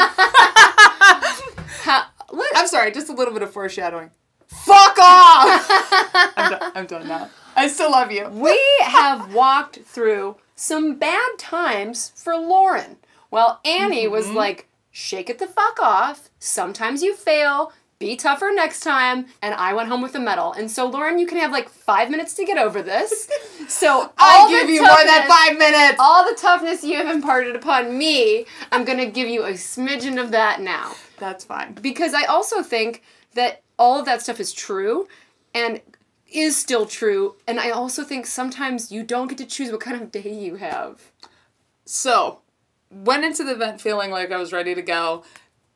I'm 2.55 2.67
sorry, 2.67 2.91
just 2.91 3.09
a 3.09 3.13
little 3.13 3.33
bit 3.33 3.43
of 3.43 3.51
foreshadowing. 3.51 4.11
Fuck 4.47 4.97
off! 4.99 5.67
I'm, 6.37 6.51
done, 6.51 6.71
I'm 6.75 6.85
done 6.85 7.07
now. 7.07 7.29
I 7.55 7.67
still 7.67 7.91
love 7.91 8.11
you. 8.11 8.27
we 8.29 8.59
have 8.83 9.33
walked 9.33 9.79
through 9.85 10.37
some 10.55 10.95
bad 10.95 11.37
times 11.37 12.11
for 12.15 12.35
Lauren. 12.37 12.97
Well, 13.31 13.59
Annie 13.65 14.07
was 14.07 14.27
Mm-hmm. 14.27 14.35
like, 14.37 14.67
"Shake 14.91 15.29
it 15.29 15.39
the 15.39 15.47
fuck 15.47 15.79
off. 15.81 16.29
Sometimes 16.39 17.01
you 17.03 17.15
fail." 17.15 17.73
Be 17.97 18.17
tougher 18.17 18.51
next 18.53 18.81
time, 18.81 19.27
and 19.41 19.53
I 19.55 19.73
went 19.73 19.87
home 19.87 20.01
with 20.01 20.15
a 20.15 20.19
medal. 20.19 20.51
And 20.51 20.69
so, 20.69 20.85
Lauren, 20.85 21.17
you 21.17 21.25
can 21.25 21.37
have 21.37 21.51
like 21.51 21.69
five 21.69 22.09
minutes 22.09 22.33
to 22.35 22.45
get 22.45 22.57
over 22.57 22.81
this. 22.81 23.29
So 23.67 24.11
I'll 24.19 24.47
give 24.47 24.69
you 24.69 24.83
more 24.83 25.03
than 25.07 25.27
five 25.27 25.57
minutes. 25.57 25.95
all 25.97 26.23
the 26.23 26.37
toughness 26.39 26.83
you 26.83 26.97
have 26.97 27.07
imparted 27.07 27.55
upon 27.55 27.97
me, 27.97 28.45
I'm 28.71 28.85
going 28.85 28.99
to 28.99 29.07
give 29.07 29.27
you 29.27 29.43
a 29.43 29.53
smidgen 29.53 30.21
of 30.21 30.29
that 30.31 30.61
now. 30.61 30.93
That's 31.17 31.43
fine. 31.43 31.73
Because 31.73 32.13
I 32.13 32.25
also 32.25 32.61
think 32.61 33.01
that 33.33 33.63
all 33.79 33.99
of 33.99 34.05
that 34.05 34.21
stuff 34.21 34.39
is 34.39 34.53
true 34.53 35.07
and 35.55 35.81
is 36.31 36.55
still 36.55 36.85
true. 36.85 37.37
And 37.47 37.59
I 37.59 37.71
also 37.71 38.03
think 38.03 38.27
sometimes 38.27 38.91
you 38.91 39.01
don't 39.01 39.29
get 39.29 39.39
to 39.39 39.45
choose 39.47 39.71
what 39.71 39.81
kind 39.81 39.99
of 39.99 40.11
day 40.11 40.31
you 40.31 40.57
have. 40.57 41.01
So, 41.85 42.41
went 42.91 43.25
into 43.25 43.43
the 43.43 43.53
event 43.53 43.81
feeling 43.81 44.11
like 44.11 44.31
I 44.31 44.37
was 44.37 44.53
ready 44.53 44.75
to 44.75 44.81
go. 44.83 45.23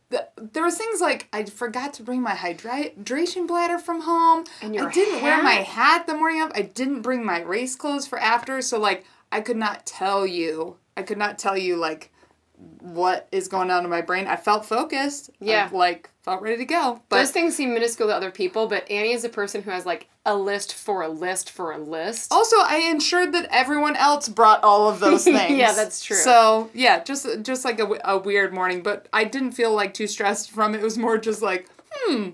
The, 0.09 0.27
there 0.37 0.63
was 0.63 0.77
things 0.77 1.01
like 1.01 1.27
I 1.31 1.43
forgot 1.43 1.93
to 1.95 2.03
bring 2.03 2.21
my 2.21 2.33
hydration 2.33 3.47
bladder 3.47 3.77
from 3.77 4.01
home. 4.01 4.45
And 4.61 4.73
your 4.73 4.89
I 4.89 4.91
didn't 4.91 5.21
wear 5.21 5.41
my 5.43 5.53
hat 5.53 6.07
the 6.07 6.15
morning 6.15 6.41
of. 6.41 6.51
I 6.55 6.63
didn't 6.63 7.01
bring 7.01 7.23
my 7.23 7.41
race 7.41 7.75
clothes 7.75 8.07
for 8.07 8.19
after. 8.19 8.61
So 8.61 8.79
like 8.79 9.05
I 9.31 9.41
could 9.41 9.57
not 9.57 9.85
tell 9.85 10.25
you. 10.25 10.77
I 10.97 11.03
could 11.03 11.17
not 11.17 11.37
tell 11.37 11.57
you 11.57 11.75
like 11.75 12.11
what 12.81 13.27
is 13.31 13.47
going 13.47 13.71
on 13.71 13.83
in 13.83 13.89
my 13.89 14.01
brain. 14.01 14.27
I 14.27 14.35
felt 14.35 14.65
focused. 14.65 15.29
Yeah. 15.39 15.69
I, 15.71 15.75
like 15.75 16.09
felt 16.23 16.41
ready 16.41 16.57
to 16.57 16.65
go. 16.65 17.01
But 17.09 17.19
Those 17.19 17.31
things 17.31 17.55
seem 17.55 17.73
minuscule 17.73 18.09
to 18.09 18.15
other 18.15 18.31
people, 18.31 18.67
but 18.67 18.89
Annie 18.89 19.13
is 19.13 19.23
a 19.23 19.29
person 19.29 19.61
who 19.63 19.71
has 19.71 19.85
like 19.85 20.07
a 20.25 20.35
list 20.35 20.73
for 20.73 21.01
a 21.01 21.07
list 21.07 21.49
for 21.49 21.71
a 21.71 21.77
list. 21.77 22.31
Also, 22.31 22.57
I 22.57 22.89
ensured 22.89 23.33
that 23.33 23.47
everyone 23.51 23.95
else 23.95 24.29
brought 24.29 24.63
all 24.63 24.89
of 24.89 24.99
those 24.99 25.23
things. 25.25 25.57
Yeah, 25.57 25.71
that's 25.73 26.03
true. 26.03 26.17
So 26.17 26.69
yeah, 26.73 27.03
just 27.03 27.25
just 27.43 27.65
like 27.65 27.79
a, 27.79 27.99
a 28.03 28.17
weird 28.17 28.53
morning, 28.53 28.81
but 28.83 29.07
I 29.13 29.23
didn't 29.23 29.51
feel 29.51 29.73
like 29.73 29.93
too 29.93 30.07
stressed 30.07 30.51
from 30.51 30.75
it. 30.75 30.79
It 30.79 30.83
was 30.83 30.97
more 30.97 31.17
just 31.17 31.41
like, 31.41 31.67
hmm, 31.91 32.29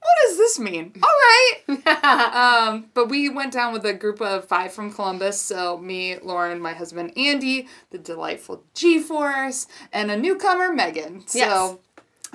what 0.00 0.28
does 0.28 0.36
this 0.36 0.58
mean? 0.58 0.92
All 1.02 1.08
right. 1.10 2.68
um, 2.68 2.86
but 2.94 3.08
we 3.08 3.28
went 3.28 3.52
down 3.52 3.72
with 3.72 3.84
a 3.84 3.92
group 3.92 4.20
of 4.20 4.44
five 4.46 4.72
from 4.72 4.92
Columbus. 4.92 5.40
So 5.40 5.78
me, 5.78 6.18
Lauren, 6.18 6.60
my 6.60 6.72
husband 6.72 7.12
Andy, 7.16 7.68
the 7.90 7.98
delightful 7.98 8.62
G 8.74 8.98
Force, 9.00 9.66
and 9.92 10.10
a 10.10 10.16
newcomer 10.16 10.72
Megan. 10.72 11.26
So 11.26 11.38
Yes. 11.38 11.76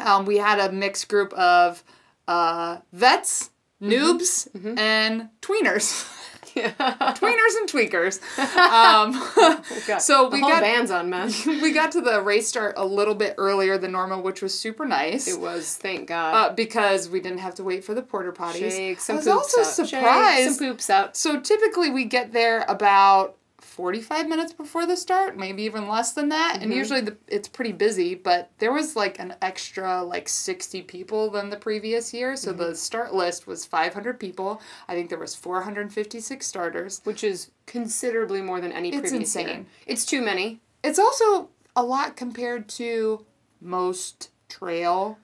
um, 0.08 0.26
we 0.26 0.38
had 0.38 0.60
a 0.60 0.72
mixed 0.72 1.08
group 1.10 1.34
of 1.34 1.84
uh, 2.28 2.78
vets. 2.92 3.50
Mm-hmm. 3.82 3.92
Noobs 3.92 4.78
and 4.80 5.30
tweeners. 5.42 6.08
tweeners 6.80 7.58
and 7.60 7.70
tweakers. 7.70 8.20
Um, 8.74 10.00
so 10.00 10.30
we 10.30 10.40
got 10.42 10.62
band's 10.62 10.92
on 10.92 11.10
men. 11.10 11.32
we 11.46 11.72
got 11.72 11.92
to 11.94 12.02
the 12.02 12.22
race 12.22 12.48
start 12.48 12.76
a 12.78 12.86
little 12.86 13.16
bit 13.16 13.36
earlier 13.38 13.78
than 13.78 13.92
normal, 13.92 14.22
which 14.22 14.42
was 14.42 14.58
super 14.58 14.86
nice. 14.86 15.28
It 15.28 15.40
was, 15.40 15.76
thank 15.76 16.08
God. 16.08 16.34
uh, 16.34 16.54
because 16.54 17.10
we 17.10 17.20
didn't 17.20 17.40
have 17.40 17.56
to 17.56 17.64
wait 17.64 17.84
for 17.84 17.94
the 17.94 18.02
porter 18.02 18.32
potties. 18.32 18.72
Shake 18.72 19.00
some 19.00 19.16
I 19.16 19.18
was 19.18 19.28
also 19.28 19.62
out. 19.62 19.68
Shake 19.76 19.86
surprised. 19.88 20.56
some 20.56 20.68
poops 20.68 20.90
out. 20.90 21.16
So 21.18 21.40
typically 21.40 21.90
we 21.90 22.06
get 22.06 22.34
there 22.34 22.66
about 22.68 23.36
45 23.74 24.28
minutes 24.28 24.54
before 24.54 24.86
the 24.86 24.96
start, 24.96 25.36
maybe 25.36 25.64
even 25.64 25.88
less 25.88 26.14
than 26.14 26.30
that. 26.30 26.54
Mm-hmm. 26.56 26.64
And 26.64 26.74
usually 26.74 27.02
the, 27.02 27.18
it's 27.28 27.48
pretty 27.48 27.72
busy, 27.72 28.14
but 28.16 28.52
there 28.60 28.72
was 28.72 28.96
like 28.96 29.20
an 29.20 29.36
extra 29.42 30.04
like 30.04 30.30
60 30.30 30.84
people 30.84 31.32
than 31.32 31.50
the 31.50 31.58
previous 31.58 32.14
year. 32.14 32.36
So 32.36 32.52
Mm-hmm. 32.52 32.62
the 32.62 32.76
start 32.76 33.14
list 33.14 33.48
was 33.48 33.66
500 33.66 34.20
people. 34.20 34.62
I 34.88 34.94
think 34.94 35.10
there 35.10 35.18
was 35.20 35.34
456 35.36 36.46
starters. 36.46 37.02
Which 37.04 37.24
is 37.24 37.50
considerably 37.66 38.42
more 38.42 38.62
than 38.62 38.72
any 38.72 38.90
It's 38.90 39.00
previous 39.10 39.36
year. 39.36 39.48
insane. 39.48 39.66
It's 39.88 40.06
too 40.06 40.22
many. 40.22 40.60
It's 40.84 41.00
also 41.00 41.50
a 41.76 41.84
lot 41.84 42.16
compared 42.16 42.68
to 42.70 43.26
most 43.60 44.30
trail 44.50 45.18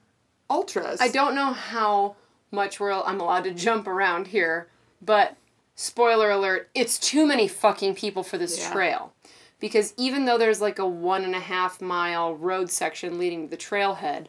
ultras. 0.48 1.00
I 1.00 1.08
don't 1.08 1.34
know 1.36 1.52
how 1.52 2.16
much 2.50 2.80
we're, 2.80 2.90
I'm 2.92 3.20
allowed 3.20 3.44
to 3.44 3.52
jump 3.54 3.86
around 3.86 4.26
here, 4.26 4.68
but 5.00 5.36
spoiler 5.80 6.30
alert, 6.30 6.68
it's 6.74 6.98
too 6.98 7.26
many 7.26 7.48
fucking 7.48 7.94
people 7.94 8.22
for 8.22 8.36
this 8.36 8.58
Yeah. 8.58 8.70
trail. 8.72 9.12
Because 9.58 9.94
even 9.96 10.24
though 10.26 10.36
there's 10.36 10.60
like 10.60 10.78
a 10.78 10.86
one 10.86 11.24
and 11.24 11.34
a 11.34 11.40
half 11.40 11.80
mile 11.80 12.34
road 12.34 12.70
section 12.70 13.18
leading 13.18 13.44
to 13.44 13.50
the 13.50 13.56
trailhead, 13.56 14.26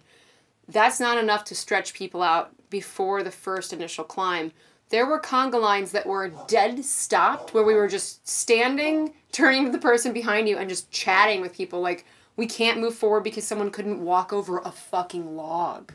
that's 0.68 1.00
not 1.00 1.18
enough 1.18 1.44
to 1.46 1.56
stretch 1.56 1.94
people 1.94 2.22
out 2.22 2.52
before 2.70 3.22
the 3.22 3.32
first 3.32 3.74
initial 3.74 4.06
climb. 4.06 4.54
There 4.90 5.06
were 5.06 5.20
conga 5.20 5.60
lines 5.62 5.92
that 5.92 6.06
were 6.06 6.30
dead 6.48 6.84
stopped 6.86 7.54
where 7.54 7.64
we 7.64 7.74
were 7.74 7.88
just 7.88 8.28
standing, 8.28 9.14
turning 9.32 9.66
to 9.66 9.72
the 9.72 9.78
person 9.78 10.14
behind 10.14 10.48
you, 10.48 10.58
and 10.58 10.70
just 10.70 10.90
chatting 10.92 11.42
with 11.42 11.54
people 11.54 11.82
like, 11.82 12.06
we 12.38 12.46
can't 12.46 12.80
move 12.80 12.96
forward 12.96 13.24
because 13.24 13.46
someone 13.46 13.72
couldn't 13.72 14.04
walk 14.04 14.32
over 14.32 14.60
a 14.60 14.72
fucking 14.72 15.36
log. 15.36 15.94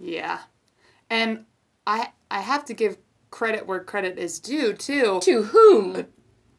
Yeah. 0.00 0.40
And 1.08 1.44
I 1.86 2.10
I 2.30 2.40
have 2.40 2.64
to 2.66 2.74
give 2.74 2.96
credit 3.30 3.66
where 3.66 3.80
credit 3.80 4.18
is 4.18 4.38
due 4.40 4.72
too 4.72 5.20
To 5.22 5.42
whom? 5.44 6.06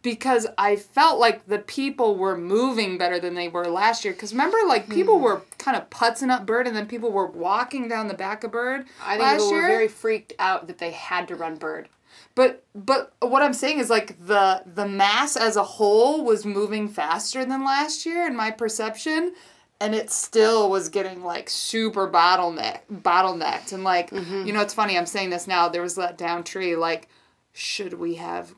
because 0.04 0.48
I 0.58 0.78
felt 0.78 1.20
like 1.20 1.46
the 1.46 1.60
people 1.60 2.16
were 2.16 2.36
moving 2.36 2.98
better 2.98 3.20
than 3.20 3.36
they 3.36 3.48
were 3.48 3.68
last 3.68 4.04
year 4.04 4.14
cuz 4.16 4.32
remember 4.34 4.58
like 4.68 4.90
people 4.90 5.18
Hmm. 5.18 5.24
were 5.24 5.42
kind 5.60 5.78
of 5.78 5.90
putzing 5.92 6.32
up 6.32 6.46
bird 6.46 6.66
and 6.68 6.76
then 6.76 6.88
people 6.88 7.12
were 7.12 7.28
walking 7.28 7.88
down 7.88 8.08
the 8.08 8.14
back 8.16 8.44
of 8.44 8.52
bird 8.52 8.86
I 9.06 9.12
think 9.18 9.22
last 9.24 9.34
people 9.42 9.52
year 9.52 9.62
were 9.62 9.68
very 9.68 9.88
freaked 9.88 10.34
out 10.40 10.68
that 10.68 10.80
they 10.80 10.92
had 10.92 11.28
to 11.28 11.36
run 11.36 11.56
bird. 11.58 11.88
but 12.36 12.64
but 12.74 13.14
what 13.20 13.44
I'm 13.44 13.54
saying 13.54 13.78
is 13.80 13.90
like 13.92 14.26
the 14.26 14.64
the 14.66 14.88
mass 14.88 15.36
as 15.36 15.56
a 15.56 15.64
whole 15.64 16.24
was 16.26 16.46
moving 16.46 16.88
faster 16.88 17.46
than 17.46 17.64
last 17.64 18.06
year 18.06 18.26
in 18.26 18.36
my 18.36 18.50
perception 18.50 19.34
and 19.82 19.94
it 19.94 20.10
still 20.12 20.70
was 20.70 20.88
getting 20.90 21.24
like 21.24 21.50
super 21.50 22.08
bottleneck 22.10 22.82
bottlenecked 22.92 23.74
and 23.74 23.84
like 23.84 24.10
Mm-hmm. 24.12 24.46
you 24.46 24.54
know 24.54 24.62
it's 24.62 24.74
funny 24.74 24.98
I'm 24.98 25.06
saying 25.06 25.30
this 25.32 25.48
now 25.48 25.68
there 25.68 25.82
was 25.82 25.96
that 25.96 26.18
down 26.18 26.44
tree 26.44 26.76
like 26.76 27.10
should 27.52 27.94
we 27.96 28.16
have 28.16 28.54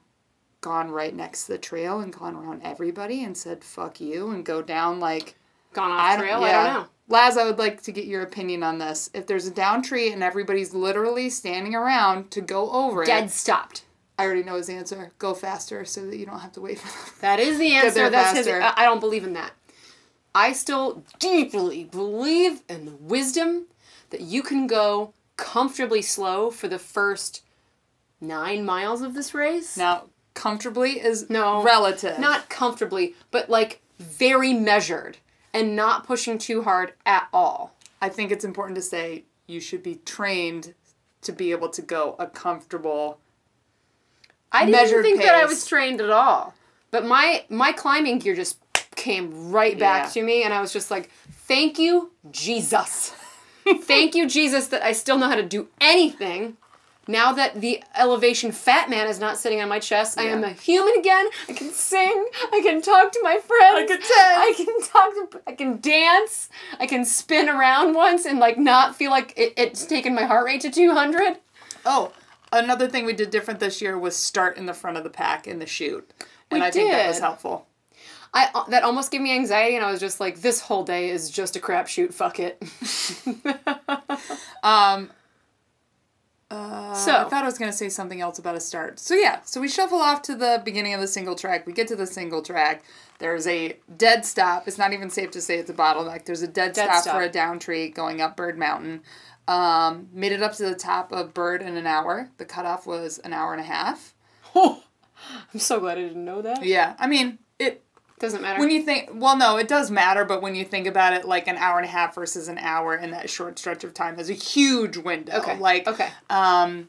gone 0.62 0.92
right 0.92 1.16
next 1.16 1.46
to 1.46 1.54
the 1.54 1.58
trail 1.58 2.00
and 2.00 2.14
gone 2.14 2.36
around 2.36 2.62
everybody 2.64 3.24
and 3.24 3.36
said 3.36 3.64
fuck 3.64 4.00
you 4.00 4.30
and 4.30 4.46
go 4.46 4.62
down 4.62 5.00
like 5.00 5.36
Gone 5.74 5.90
off 5.92 6.20
trail? 6.20 6.44
I 6.44 6.52
don't 6.52 6.74
know. 6.74 6.86
Laz, 7.10 7.36
I 7.36 7.46
would 7.46 7.58
like 7.58 7.82
to 7.84 7.92
get 7.92 8.06
your 8.06 8.22
opinion 8.22 8.62
on 8.62 8.78
this. 8.78 9.10
If 9.14 9.26
there's 9.26 9.48
a 9.48 9.52
down 9.52 9.82
tree 9.82 10.12
and 10.14 10.22
everybody's 10.24 10.74
literally 10.74 11.30
standing 11.32 11.74
around 11.74 12.30
to 12.32 12.42
go 12.42 12.70
over 12.72 13.02
it, 13.02 13.08
Dead 13.08 13.32
stopped. 13.32 13.84
I 14.20 14.24
already 14.26 14.44
know 14.44 14.56
his 14.56 14.70
answer. 14.70 15.12
Go 15.18 15.34
faster 15.34 15.84
so 15.84 16.06
that 16.06 16.16
you 16.16 16.28
don't 16.28 16.40
have 16.40 16.52
to 16.54 16.62
wait 16.62 16.78
for 16.80 16.88
them. 16.88 17.16
That 17.22 17.40
is 17.40 17.58
the 17.58 17.74
answer. 17.76 18.10
That's 18.12 18.38
faster. 18.38 18.62
I 18.62 18.74
I 18.78 18.86
don't 18.86 19.00
believe 19.00 19.24
in 19.24 19.34
that. 19.34 19.52
I 20.36 20.54
still 20.54 21.04
deeply 21.20 21.84
believe 21.84 22.62
in 22.68 22.86
the 22.86 22.92
wisdom 22.92 23.66
that 24.10 24.22
you 24.22 24.42
can 24.42 24.68
go 24.68 25.14
comfortably 25.38 26.02
slow 26.02 26.50
for 26.50 26.68
the 26.68 26.80
first 26.80 27.44
nine 28.20 28.66
miles 28.66 29.02
of 29.02 29.14
this 29.14 29.34
race. 29.34 29.78
Now, 29.78 30.06
comfortably 30.34 31.00
is 31.00 31.30
No. 31.30 31.62
relative. 31.62 32.20
Not 32.20 32.50
comfortably, 32.50 33.16
but 33.32 33.50
like 33.50 33.82
very 34.00 34.54
measured 34.54 35.18
and 35.54 35.76
not 35.76 36.06
pushing 36.08 36.38
too 36.38 36.64
hard 36.64 36.94
at 37.06 37.28
all. 37.32 37.74
I 38.02 38.10
think 38.10 38.32
it's 38.32 38.46
important 38.46 38.76
to 38.76 38.82
say 38.82 39.24
you 39.48 39.60
should 39.60 39.84
be 39.84 39.96
trained 40.06 40.74
to 41.22 41.32
be 41.32 41.52
able 41.52 41.70
to 41.70 41.82
go 41.82 42.16
a 42.20 42.28
comfortable. 42.28 43.20
I 44.52 44.66
didn't 44.66 45.02
think 45.04 45.22
that 45.22 45.36
I 45.36 45.46
was 45.46 45.66
trained 45.66 46.02
at 46.02 46.10
all. 46.10 46.54
But 46.92 47.06
my 47.06 47.46
my 47.50 47.72
climbing 47.72 48.20
gear 48.20 48.36
just 48.36 48.58
came 48.96 49.52
right 49.52 49.78
back 49.78 50.04
Yeah. 50.06 50.10
to 50.12 50.24
me 50.24 50.44
and 50.44 50.54
I 50.54 50.62
was 50.62 50.72
just 50.74 50.90
like, 50.92 51.10
"Thank 51.48 51.78
you, 51.80 52.12
Jesus." 52.32 53.14
Thank 53.84 54.14
you, 54.16 54.28
Jesus, 54.28 54.68
that 54.68 54.84
I 54.84 54.92
still 54.92 55.18
know 55.18 55.28
how 55.30 55.36
to 55.36 55.44
do 55.44 55.70
anything. 55.80 56.58
Now 57.08 57.34
that 57.34 57.60
the 57.60 57.84
elevation 57.96 58.54
fat 58.54 58.90
man 58.90 59.08
is 59.08 59.20
not 59.20 59.38
sitting 59.38 59.60
on 59.62 59.68
my 59.68 59.80
chest, 59.80 60.18
I 60.18 60.24
am 60.24 60.42
a 60.44 60.52
human 60.52 60.98
again. 60.98 61.28
I 61.50 61.54
can 61.54 61.70
sing. 61.72 62.26
I 62.54 62.62
can 62.64 62.82
talk 62.82 63.12
to 63.12 63.20
my 63.22 63.40
friends. 63.40 63.76
I 63.78 63.86
can 63.86 64.00
dance. 64.00 64.10
I 64.16 64.54
can 64.56 64.82
talk 64.82 65.32
to. 65.32 65.42
I 65.46 65.52
can 65.54 65.80
dance. 65.82 66.50
I 66.80 66.88
can 66.88 67.04
spin 67.04 67.50
around 67.50 67.94
once 67.94 68.26
and 68.26 68.40
like 68.40 68.58
not 68.58 68.96
feel 68.96 69.12
like 69.12 69.34
it, 69.38 69.54
it's 69.58 69.86
taken 69.86 70.16
my 70.16 70.24
heart 70.24 70.46
rate 70.46 70.62
to 70.62 70.70
two 70.72 70.94
hundred. 70.94 71.40
Oh, 71.86 72.14
another 72.54 72.88
thing 72.88 73.04
we 73.06 73.12
did 73.14 73.30
different 73.32 73.60
this 73.60 73.82
year 73.82 73.98
was 74.00 74.16
start 74.16 74.58
in 74.58 74.66
the 74.66 74.74
front 74.74 74.96
of 74.96 75.04
the 75.04 75.10
pack 75.10 75.46
in 75.46 75.60
the 75.60 75.66
shoot, 75.66 76.10
and 76.52 76.62
We 76.62 76.68
I 76.68 76.72
think 76.72 76.90
that 76.92 77.08
was 77.10 77.20
helpful. 77.20 77.68
I 78.34 78.50
uh, 78.56 78.64
that 78.70 78.84
almost 78.84 79.12
gave 79.12 79.22
me 79.22 79.34
anxiety, 79.34 79.76
and 79.76 79.86
I 79.86 79.92
was 79.92 80.00
just 80.00 80.20
like, 80.20 80.42
"This 80.42 80.62
whole 80.62 80.84
day 80.84 81.10
is 81.10 81.30
just 81.30 81.56
a 81.56 81.60
crapshoot. 81.60 82.14
Fuck 82.14 82.40
it." 82.40 82.62
Um. 84.64 85.10
Uh, 86.50 86.94
So- 86.94 87.12
I 87.16 87.24
thought 87.30 87.44
I 87.44 87.46
was 87.46 87.58
gonna 87.58 87.74
say 87.74 87.90
something 87.90 88.22
else 88.22 88.40
about 88.40 88.56
a 88.56 88.60
start. 88.60 89.00
So 89.00 89.16
yeah, 89.16 89.42
so 89.44 89.60
we 89.60 89.68
shuffle 89.68 90.00
off 90.00 90.22
to 90.24 90.36
the 90.36 90.62
beginning 90.64 90.94
of 90.94 91.02
the 91.02 91.08
single 91.08 91.36
track. 91.36 91.66
We 91.66 91.74
get 91.74 91.88
to 91.90 91.96
the 91.96 92.08
single 92.08 92.42
track. 92.42 92.84
There's 93.20 93.48
a 93.48 93.78
dead 93.98 94.26
stop. 94.26 94.68
It's 94.68 94.78
not 94.78 94.94
even 94.94 95.10
safe 95.10 95.32
to 95.32 95.42
say 95.42 95.58
it's 95.58 95.70
a 95.70 95.74
bottleneck. 95.74 96.26
There's 96.26 96.42
a 96.42 96.48
dead, 96.48 96.74
Dead 96.74 96.86
stop, 96.90 97.02
stop. 97.04 97.16
for 97.16 97.22
a 97.24 97.30
down 97.30 97.60
tree 97.60 97.90
going 97.90 98.22
up 98.22 98.36
Bird 98.38 98.58
Mountain. 98.58 99.02
Um, 99.48 100.10
made 100.14 100.32
it 100.32 100.42
up 100.44 100.54
to 100.54 100.64
the 100.64 100.76
top 100.76 101.12
of 101.12 101.34
Bird 101.34 101.62
in 101.62 101.76
an 101.76 101.88
hour. 101.88 102.30
The 102.38 102.46
cutoff 102.46 102.86
was 102.88 103.18
an 103.20 103.34
hour 103.34 103.52
and 103.54 103.62
a 103.62 103.66
half. 103.66 104.14
Oh, 104.56 104.84
I'm 105.54 105.60
so 105.60 105.80
glad 105.80 105.98
I 105.98 106.02
didn't 106.02 106.24
know 106.26 106.42
that. 106.42 106.64
Yeah, 106.64 106.96
I 107.00 107.08
mean 107.08 107.40
it. 107.60 107.84
Doesn't 108.20 108.42
matter. 108.42 108.60
When 108.60 108.70
you 108.72 108.84
think, 108.84 109.10
well, 109.14 109.36
no, 109.36 109.58
it 109.58 109.68
does 109.68 109.92
matter, 109.92 110.24
but 110.24 110.42
when 110.42 110.56
you 110.56 110.64
think 110.64 110.88
about 110.88 111.14
it, 111.14 111.26
like 111.26 111.48
an 111.48 111.58
hour 111.58 111.78
and 111.78 111.86
a 111.86 111.90
half 111.90 112.16
versus 112.16 112.48
an 112.48 112.58
hour 112.58 112.96
in 112.96 113.12
that 113.12 113.30
short 113.30 113.60
stretch 113.60 113.84
of 113.84 113.94
time 113.94 114.18
is 114.20 114.30
a 114.30 114.34
huge 114.34 114.96
window. 114.98 115.38
okay. 115.40 115.58
Like, 115.58 115.88
okay. 115.88 116.10
um, 116.30 116.88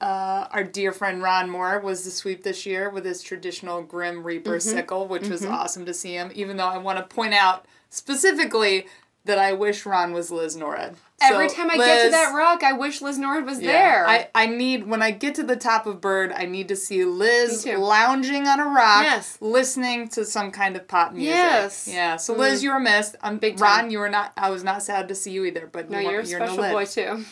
uh, 0.00 0.46
our 0.50 0.64
dear 0.64 0.92
friend 0.92 1.22
Ron 1.22 1.50
Moore 1.50 1.80
was 1.80 2.04
the 2.04 2.10
sweep 2.10 2.42
this 2.42 2.64
year 2.66 2.88
with 2.90 3.04
his 3.04 3.22
traditional 3.22 3.82
Grim 3.82 4.22
Reaper 4.22 4.52
Mm-hmm. 4.58 4.60
sickle, 4.76 5.08
which 5.08 5.28
was 5.28 5.44
awesome 5.44 5.84
to 5.86 5.94
see 5.94 6.12
him. 6.14 6.30
Even 6.34 6.56
though 6.56 6.66
I 6.68 6.78
want 6.78 6.98
to 6.98 7.14
point 7.14 7.34
out 7.34 7.66
specifically 7.90 8.86
that 9.26 9.38
I 9.38 9.52
wish 9.52 9.84
Ron 9.86 10.12
was 10.12 10.30
Liz 10.30 10.56
Norad. 10.56 10.94
Every 11.22 11.48
time 11.48 11.70
I 11.70 11.76
get 11.76 12.04
to 12.04 12.10
that 12.10 12.34
rock, 12.34 12.62
I 12.62 12.72
wish 12.72 13.00
Liz 13.00 13.18
Norad 13.18 13.46
was 13.46 13.60
yeah, 13.60 13.72
there. 13.72 14.06
I, 14.06 14.28
I 14.34 14.46
need 14.46 14.86
when 14.86 15.00
I 15.00 15.10
get 15.12 15.34
to 15.36 15.42
the 15.42 15.56
top 15.56 15.86
of 15.86 16.00
Bird, 16.00 16.32
I 16.32 16.44
need 16.44 16.68
to 16.68 16.76
see 16.76 17.04
Liz 17.04 17.66
lounging 17.66 18.46
on 18.46 18.60
a 18.60 18.66
rock, 18.66 19.04
Yes. 19.04 19.38
listening 19.40 20.08
to 20.10 20.24
some 20.24 20.50
kind 20.50 20.76
of 20.76 20.86
pop 20.86 21.12
music. 21.12 21.28
Yes. 21.28 21.88
Yeah. 21.90 22.16
So 22.16 22.34
Liz, 22.34 22.62
you 22.62 22.70
were 22.70 22.80
missed. 22.80 23.16
I'm 23.22 23.38
Big 23.38 23.58
Ron. 23.60 23.80
time. 23.80 23.90
You 23.90 23.98
were 24.00 24.10
not. 24.10 24.32
I 24.36 24.50
was 24.50 24.62
not 24.62 24.82
sad 24.82 25.08
to 25.08 25.14
see 25.14 25.30
you 25.30 25.44
either. 25.46 25.68
But 25.70 25.90
no, 25.90 25.98
you 25.98 26.10
you're 26.10 26.20
a 26.20 26.26
special 26.26 26.56
no 26.56 26.72
boy 26.72 26.84
too. 26.84 27.24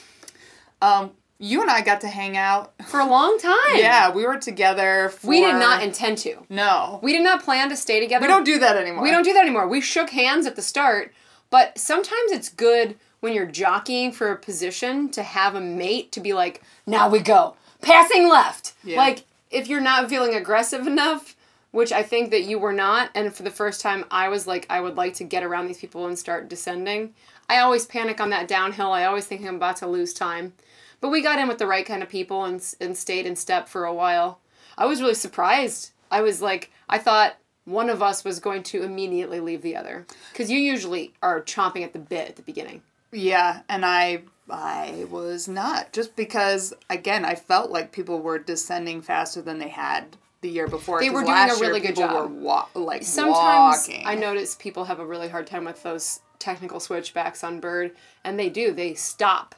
Um, 0.80 1.12
you 1.38 1.60
and 1.60 1.70
I 1.70 1.80
got 1.80 2.00
to 2.02 2.08
hang 2.08 2.36
out. 2.36 2.72
For 2.86 3.00
a 3.00 3.06
long 3.06 3.38
time. 3.38 3.76
Yeah, 3.76 4.10
we 4.10 4.26
were 4.26 4.38
together. 4.38 5.10
For, 5.10 5.28
We 5.28 5.40
did 5.40 5.56
not 5.56 5.82
intend 5.82 6.18
to. 6.18 6.46
No. 6.48 7.00
We 7.02 7.12
did 7.12 7.22
not 7.22 7.42
plan 7.42 7.68
to 7.68 7.76
stay 7.76 8.00
together. 8.00 8.22
We 8.22 8.28
don't 8.28 8.44
do 8.44 8.58
that 8.60 8.76
anymore. 8.76 9.02
We 9.02 9.10
don't 9.10 9.24
do 9.24 9.32
that 9.32 9.42
anymore. 9.42 9.68
We 9.68 9.80
shook 9.80 10.10
hands 10.10 10.46
at 10.46 10.56
the 10.56 10.62
start, 10.62 11.12
but 11.54 11.78
sometimes 11.78 12.32
it's 12.32 12.48
good 12.48 12.96
when 13.20 13.32
you're 13.32 13.46
jockeying 13.46 14.10
for 14.10 14.32
a 14.32 14.36
position 14.36 15.08
to 15.10 15.22
have 15.22 15.54
a 15.54 15.60
mate 15.60 16.10
to 16.10 16.18
be 16.18 16.32
like, 16.32 16.60
now 16.84 17.08
we 17.08 17.20
go. 17.20 17.54
Passing 17.80 18.28
left. 18.28 18.72
Yeah. 18.82 18.96
Like, 18.96 19.22
if 19.52 19.68
you're 19.68 19.80
not 19.80 20.08
feeling 20.08 20.34
aggressive 20.34 20.84
enough, 20.84 21.36
which 21.70 21.92
I 21.92 22.02
think 22.02 22.32
that 22.32 22.42
you 22.42 22.58
were 22.58 22.72
not, 22.72 23.10
and 23.14 23.32
for 23.32 23.44
the 23.44 23.52
first 23.52 23.80
time 23.80 24.04
I 24.10 24.28
was 24.28 24.48
like, 24.48 24.66
I 24.68 24.80
would 24.80 24.96
like 24.96 25.14
to 25.14 25.22
get 25.22 25.44
around 25.44 25.68
these 25.68 25.78
people 25.78 26.08
and 26.08 26.18
start 26.18 26.48
descending. 26.48 27.14
I 27.48 27.58
always 27.58 27.86
panic 27.86 28.20
on 28.20 28.30
that 28.30 28.48
downhill. 28.48 28.90
I 28.90 29.04
always 29.04 29.26
think 29.26 29.46
I'm 29.46 29.54
about 29.54 29.76
to 29.76 29.86
lose 29.86 30.12
time. 30.12 30.54
But 31.00 31.10
we 31.10 31.22
got 31.22 31.38
in 31.38 31.46
with 31.46 31.58
the 31.58 31.68
right 31.68 31.86
kind 31.86 32.02
of 32.02 32.08
people 32.08 32.46
and, 32.46 32.60
and 32.80 32.96
stayed 32.96 33.26
in 33.26 33.36
step 33.36 33.68
for 33.68 33.84
a 33.84 33.94
while. 33.94 34.40
I 34.76 34.86
was 34.86 35.00
really 35.00 35.14
surprised. 35.14 35.92
I 36.10 36.20
was 36.20 36.42
like, 36.42 36.72
I 36.88 36.98
thought 36.98 37.36
one 37.64 37.88
of 37.90 38.02
us 38.02 38.24
was 38.24 38.40
going 38.40 38.62
to 38.64 38.82
immediately 38.82 39.40
leave 39.40 39.62
the 39.62 39.76
other. 39.76 40.06
Because 40.32 40.50
you 40.50 40.58
usually 40.58 41.12
are 41.22 41.40
chomping 41.40 41.82
at 41.82 41.92
the 41.92 41.98
bit 41.98 42.28
at 42.28 42.36
the 42.36 42.42
beginning. 42.42 42.82
Yeah, 43.12 43.60
and 43.68 43.84
I 43.86 44.22
I 44.50 45.06
was 45.10 45.48
not 45.48 45.92
just 45.92 46.16
because 46.16 46.74
again 46.90 47.24
I 47.24 47.34
felt 47.34 47.70
like 47.70 47.92
people 47.92 48.20
were 48.20 48.38
descending 48.38 49.00
faster 49.02 49.40
than 49.40 49.58
they 49.58 49.68
had 49.68 50.16
the 50.42 50.50
year 50.50 50.66
before. 50.68 51.00
They 51.00 51.10
were 51.10 51.22
doing 51.22 51.32
a 51.50 51.54
really 51.60 51.80
year 51.80 51.92
good 51.92 51.96
job. 51.96 52.12
Were 52.12 52.26
wa- 52.26 52.66
like 52.74 53.02
Sometimes 53.04 53.88
walking. 53.88 54.06
I 54.06 54.14
notice 54.14 54.56
people 54.56 54.84
have 54.84 54.98
a 55.00 55.06
really 55.06 55.28
hard 55.28 55.46
time 55.46 55.64
with 55.64 55.82
those 55.82 56.20
technical 56.38 56.80
switchbacks 56.80 57.42
on 57.42 57.60
Bird, 57.60 57.92
and 58.24 58.38
they 58.38 58.50
do. 58.50 58.72
They 58.72 58.92
stop. 58.94 59.54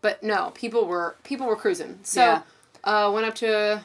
But 0.00 0.22
no, 0.22 0.52
people 0.54 0.86
were 0.86 1.16
people 1.24 1.46
were 1.46 1.56
cruising. 1.56 1.98
So 2.04 2.20
Yeah. 2.22 2.42
uh, 2.84 3.10
went 3.12 3.26
up 3.26 3.34
to 3.36 3.84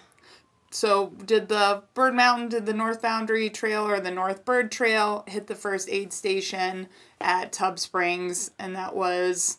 So 0.71 1.07
did 1.25 1.49
the 1.49 1.83
Bird 1.93 2.15
Mountain, 2.15 2.49
did 2.49 2.65
the 2.65 2.73
North 2.73 3.01
Boundary 3.01 3.49
Trail 3.49 3.85
or 3.85 3.99
the 3.99 4.11
North 4.11 4.45
Bird 4.45 4.71
Trail 4.71 5.23
hit 5.27 5.47
the 5.47 5.55
first 5.55 5.89
aid 5.89 6.13
station 6.13 6.87
at 7.19 7.51
Tub 7.51 7.77
Springs, 7.77 8.51
and 8.57 8.75
that 8.75 8.95
was 8.95 9.57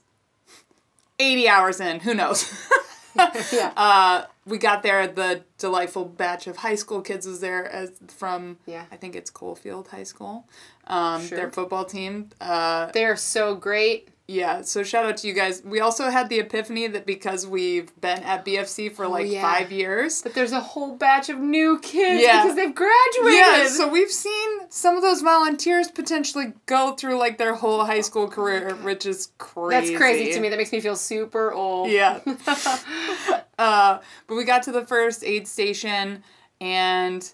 eighty 1.18 1.48
hours 1.48 1.80
in. 1.80 2.00
Who 2.00 2.14
knows? 2.14 2.50
yeah. 3.52 3.72
uh, 3.76 4.24
we 4.46 4.56
got 4.56 4.82
there. 4.82 5.06
The 5.06 5.44
delightful 5.58 6.06
batch 6.06 6.46
of 6.46 6.56
high 6.56 6.74
school 6.76 7.02
kids 7.02 7.26
was 7.26 7.40
there 7.40 7.66
as 7.70 7.92
from 8.08 8.56
Yeah. 8.66 8.84
I 8.90 8.96
think 8.96 9.14
it's 9.14 9.30
Coalfield 9.30 9.88
High 9.88 10.04
School. 10.04 10.48
Um, 10.86 11.26
Sure. 11.26 11.36
Their 11.36 11.50
football 11.50 11.84
team. 11.84 12.30
Uh, 12.40 12.90
They're 12.92 13.16
so 13.16 13.54
great. 13.54 14.08
Yeah, 14.32 14.62
so 14.62 14.82
shout 14.82 15.04
out 15.04 15.18
to 15.18 15.28
you 15.28 15.34
guys. 15.34 15.62
We 15.64 15.80
also 15.80 16.08
had 16.08 16.28
the 16.30 16.38
epiphany 16.38 16.86
that 16.86 17.04
because 17.04 17.46
we've 17.46 17.92
been 18.00 18.20
at 18.22 18.44
BFC 18.44 18.90
for 18.90 19.06
like 19.06 19.26
Oh, 19.26 19.30
yeah. 19.30 19.42
five 19.42 19.70
years. 19.70 20.22
But 20.22 20.32
there's 20.34 20.52
a 20.52 20.60
whole 20.60 20.96
batch 20.96 21.28
of 21.28 21.38
new 21.38 21.78
kids 21.80 22.22
Yeah. 22.22 22.42
because 22.42 22.56
they've 22.56 22.74
graduated. 22.74 23.34
Yeah, 23.38 23.68
so 23.68 23.88
we've 23.88 24.10
seen 24.10 24.50
some 24.70 24.96
of 24.96 25.02
those 25.02 25.20
volunteers 25.20 25.88
potentially 25.90 26.54
go 26.66 26.92
through 26.92 27.18
like 27.18 27.36
their 27.36 27.54
whole 27.54 27.84
high 27.84 28.00
school 28.00 28.26
career, 28.26 28.74
which 28.76 29.04
is 29.04 29.28
crazy. 29.38 29.88
That's 29.92 29.98
crazy 29.98 30.32
to 30.32 30.40
me. 30.40 30.48
That 30.48 30.56
makes 30.56 30.72
me 30.72 30.80
feel 30.80 30.96
super 30.96 31.52
old. 31.52 31.90
Yeah. 31.90 32.20
uh, 33.58 33.98
but 34.26 34.34
we 34.34 34.44
got 34.44 34.62
to 34.64 34.72
the 34.72 34.86
first 34.86 35.22
aid 35.24 35.46
station, 35.46 36.22
and 36.60 37.30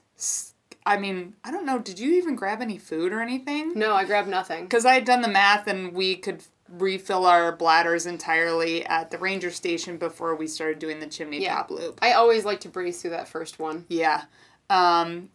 I 0.85 0.97
mean, 0.97 1.35
I 1.45 1.51
don't 1.51 1.67
know. 1.67 1.79
Did 1.79 1.99
you 1.99 2.15
even 2.15 2.35
grab 2.35 2.63
any 2.63 2.79
food 2.79 3.13
or 3.13 3.21
anything? 3.21 3.73
No, 3.75 3.95
I 3.95 4.05
grabbed 4.05 4.29
nothing. 4.29 4.65
Because 4.65 4.87
I 4.87 4.95
had 4.95 5.05
done 5.05 5.21
the 5.23 5.29
math, 5.29 5.67
and 5.67 5.93
we 5.93 6.17
could 6.17 6.43
refill 6.77 7.25
our 7.27 7.53
bladders 7.53 8.07
entirely 8.07 8.85
at 8.87 9.11
the 9.11 9.19
ranger 9.19 9.51
station 9.51 9.97
before 9.97 10.35
we 10.37 10.47
started 10.47 10.79
doing 10.79 11.01
the 11.01 11.07
chimney 11.07 11.43
Yeah. 11.43 11.55
top 11.57 11.71
loop. 11.71 11.99
I 12.03 12.13
always 12.13 12.45
like 12.45 12.61
to 12.61 12.69
breeze 12.69 13.01
through 13.01 13.11
that 13.13 13.29
first 13.29 13.59
one. 13.59 13.87
Yeah. 13.89 14.25
Um, 14.71 15.31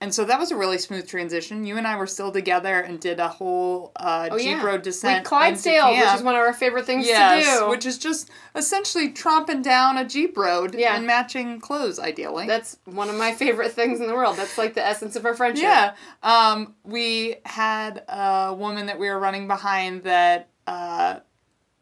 and 0.00 0.14
so 0.14 0.24
that 0.26 0.38
was 0.38 0.52
a 0.52 0.56
really 0.56 0.78
smooth 0.78 1.08
transition. 1.08 1.66
You 1.66 1.76
and 1.76 1.84
I 1.84 1.96
were 1.96 2.06
still 2.06 2.30
together 2.30 2.78
and 2.80 3.00
did 3.00 3.18
a 3.18 3.26
whole 3.26 3.90
uh, 3.96 4.28
Oh 4.30 4.38
Jeep 4.38 4.46
yeah, 4.46 4.64
road 4.64 4.76
we 4.80 4.82
descent. 4.84 5.24
Clydesdale, 5.24 5.90
which 5.90 6.14
is 6.14 6.22
one 6.22 6.36
of 6.36 6.40
our 6.40 6.52
favorite 6.52 6.86
things 6.86 7.04
Yes, 7.04 7.44
to 7.58 7.64
do. 7.64 7.68
which 7.70 7.84
is 7.84 7.98
just 7.98 8.30
essentially 8.54 9.10
tromping 9.12 9.60
down 9.60 9.98
a 9.98 10.04
Jeep 10.04 10.38
road 10.38 10.76
Yeah. 10.76 10.94
and 10.94 11.04
matching 11.04 11.58
clothes, 11.60 11.98
ideally. 11.98 12.46
That's 12.46 12.78
one 12.84 13.08
of 13.10 13.16
my 13.16 13.32
favorite 13.34 13.72
things 13.72 14.00
in 14.00 14.06
the 14.06 14.14
world. 14.14 14.36
That's 14.36 14.56
like 14.56 14.74
the 14.74 14.86
essence 14.86 15.16
of 15.16 15.26
our 15.26 15.34
friendship. 15.34 15.64
yeah. 15.64 15.94
Um, 16.22 16.76
we 16.84 17.34
had 17.44 18.04
a 18.08 18.54
woman 18.56 18.86
that 18.86 19.00
we 19.00 19.10
were 19.10 19.18
running 19.18 19.48
behind 19.48 20.04
that 20.04 20.48
uh, 20.68 21.20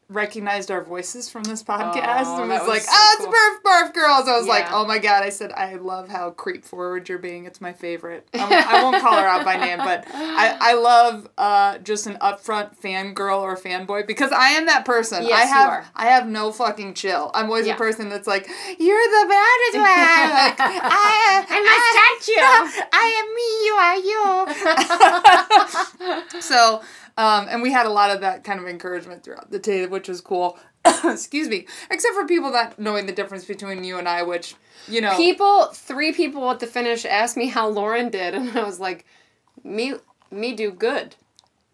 recognized 0.09 0.71
our 0.71 0.85
voices 0.85 1.29
from 1.29 1.43
this 1.43 1.65
podcast 1.65 2.27
Oh, 2.27 2.41
and 2.43 2.49
was, 2.49 2.61
was 2.61 2.69
like, 2.69 2.83
so 2.83 2.91
"Oh, 2.95 3.15
cool. 3.19 3.27
it's 3.27 3.37
Barf 3.37 3.89
Barf 3.89 3.93
Girls." 3.93 4.29
I 4.29 4.39
was 4.39 4.47
like, 4.47 4.71
"Oh 4.71 4.87
my 4.87 4.99
god!" 4.99 5.25
I 5.25 5.31
said, 5.31 5.51
"I 5.51 5.75
love 5.75 6.09
how 6.09 6.31
creep 6.31 6.65
forward 6.65 7.09
you're 7.09 7.19
being. 7.19 7.45
It's 7.45 7.61
my 7.61 7.73
favorite." 7.73 8.29
I 8.33 8.39
won't, 8.39 8.53
I 8.55 8.83
won't 8.85 9.03
call 9.03 9.17
her 9.21 9.27
out 9.27 9.45
by 9.45 9.57
name, 9.57 9.79
but 9.79 10.05
I 10.15 10.57
I 10.61 10.75
love 10.75 11.29
uh, 11.37 11.79
just 11.79 12.07
an 12.07 12.19
upfront 12.21 12.79
fangirl 12.79 13.41
or 13.41 13.57
fanboy 13.57 14.07
because 14.07 14.31
I 14.31 14.51
am 14.51 14.67
that 14.67 14.85
person. 14.85 15.25
I 15.25 15.27
Yes, 15.27 15.49
you 15.49 15.55
have 15.57 15.69
are. 15.71 15.85
I 15.97 16.07
have 16.07 16.29
no 16.29 16.53
fucking 16.53 16.95
chill. 16.95 17.33
I'm 17.35 17.47
always 17.47 17.67
Yeah. 17.67 17.75
a 17.75 17.77
person 17.77 18.09
that's 18.09 18.29
like, 18.29 18.47
"You're 18.79 19.09
the 19.19 19.27
baddest 19.29 19.75
one." 19.75 19.83
Like, 19.83 20.61
I, 20.61 21.45
I 21.51 22.15
touch 22.15 22.29
you. 22.37 22.45
I 22.93 23.07
am 23.19 23.27
me, 23.35 23.49
you 23.67 23.75
are 23.83 23.99
you. 26.37 26.41
so, 26.41 26.81
um, 27.17 27.47
and 27.49 27.63
we 27.63 27.73
had 27.73 27.87
a 27.87 27.91
lot 27.91 28.11
of 28.11 28.21
that 28.21 28.45
kind 28.45 28.61
of 28.61 28.67
encouragement 28.67 29.25
throughout 29.25 29.51
the 29.51 29.59
day, 29.59 29.87
which 29.87 30.09
was 30.09 30.21
cool. 30.21 30.59
Excuse 31.05 31.49
me. 31.49 31.67
Except 31.91 32.15
for 32.15 32.27
people 32.27 32.51
not 32.51 32.79
knowing 32.79 33.07
the 33.07 33.13
difference 33.13 33.45
between 33.45 33.85
you 33.85 33.99
and 33.99 34.09
I, 34.09 34.23
which, 34.23 34.55
you 34.89 35.01
know. 35.01 35.17
people, 35.17 35.67
three 35.67 36.13
people 36.13 36.51
at 36.51 36.61
the 36.61 36.67
finish 36.67 37.05
asked 37.05 37.37
me 37.37 37.49
how 37.49 37.69
Lauren 37.69 38.11
did, 38.11 38.35
and 38.35 38.57
I 38.57 38.65
was 38.65 38.81
like, 38.81 39.05
me, 39.65 39.95
me 40.31 40.55
do 40.55 40.71
good. 40.71 41.17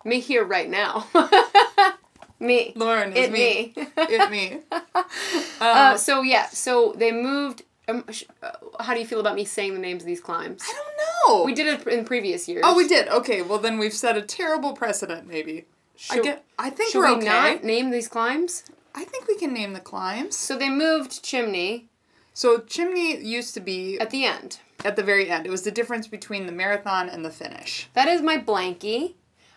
Me 0.05 0.21
here 0.21 0.45
right 0.45 0.69
now. 0.69 1.07
Me. 2.43 2.73
Lauren 2.75 3.13
is 3.13 3.27
It 3.27 3.33
me. 3.33 3.73
me. 3.77 3.87
it 3.97 4.31
me. 4.31 4.59
uh, 5.61 5.97
so 5.97 6.23
yeah, 6.23 6.49
so 6.49 6.93
they 6.97 7.13
moved. 7.13 7.63
Um, 7.93 8.05
sh- 8.11 8.25
uh, 8.43 8.51
how 8.81 8.95
do 8.95 9.01
you 9.01 9.07
feel 9.07 9.21
about 9.21 9.35
me 9.35 9.45
saying 9.45 9.75
the 9.75 9.81
names 9.81 10.03
of 10.03 10.07
these 10.07 10.21
climbs? 10.21 10.63
I 10.69 10.73
don't 10.73 11.39
know. 11.39 11.45
We 11.45 11.55
did 11.55 11.67
it 11.67 11.87
in 11.87 12.05
previous 12.05 12.49
years. 12.49 12.63
Oh, 12.65 12.77
we 12.77 12.89
did. 12.89 13.09
Okay, 13.09 13.43
well 13.43 13.59
then 13.59 13.79
we've 13.79 13.93
set 13.93 14.17
a 14.17 14.23
terrible 14.23 14.73
precedent. 14.73 15.27
Maybe. 15.27 15.67
I 16.11 16.17
Should- 16.17 16.25
get. 16.25 16.45
I 16.59 16.71
think 16.71 16.93
Should 16.93 16.99
we're 17.01 17.09
we 17.09 17.17
okay. 17.17 17.27
not 17.27 17.65
name 17.65 17.91
these 17.91 18.09
climbs? 18.09 18.65
I 18.95 19.05
think 19.05 19.27
we 19.27 19.37
can 19.37 19.53
name 19.55 19.73
the 19.73 19.81
climbs. 19.81 20.37
So 20.37 20.57
they 20.59 20.69
moved 20.69 21.23
Chimney 21.23 21.89
So 22.35 22.59
chimney 22.61 23.17
used 23.23 23.55
to 23.55 23.61
be 23.61 23.99
at 24.01 24.11
the 24.11 24.25
end. 24.25 24.59
at 24.85 24.97
the 24.97 25.03
very 25.03 25.31
end. 25.31 25.47
It 25.47 25.51
was 25.51 25.63
the 25.63 25.71
difference 25.71 26.07
between 26.09 26.47
the 26.47 26.53
marathon 26.53 27.09
and 27.09 27.25
the 27.25 27.31
finish. 27.31 27.89
That 27.95 28.09
is 28.09 28.21
my 28.23 28.37
blankie. 28.39 29.15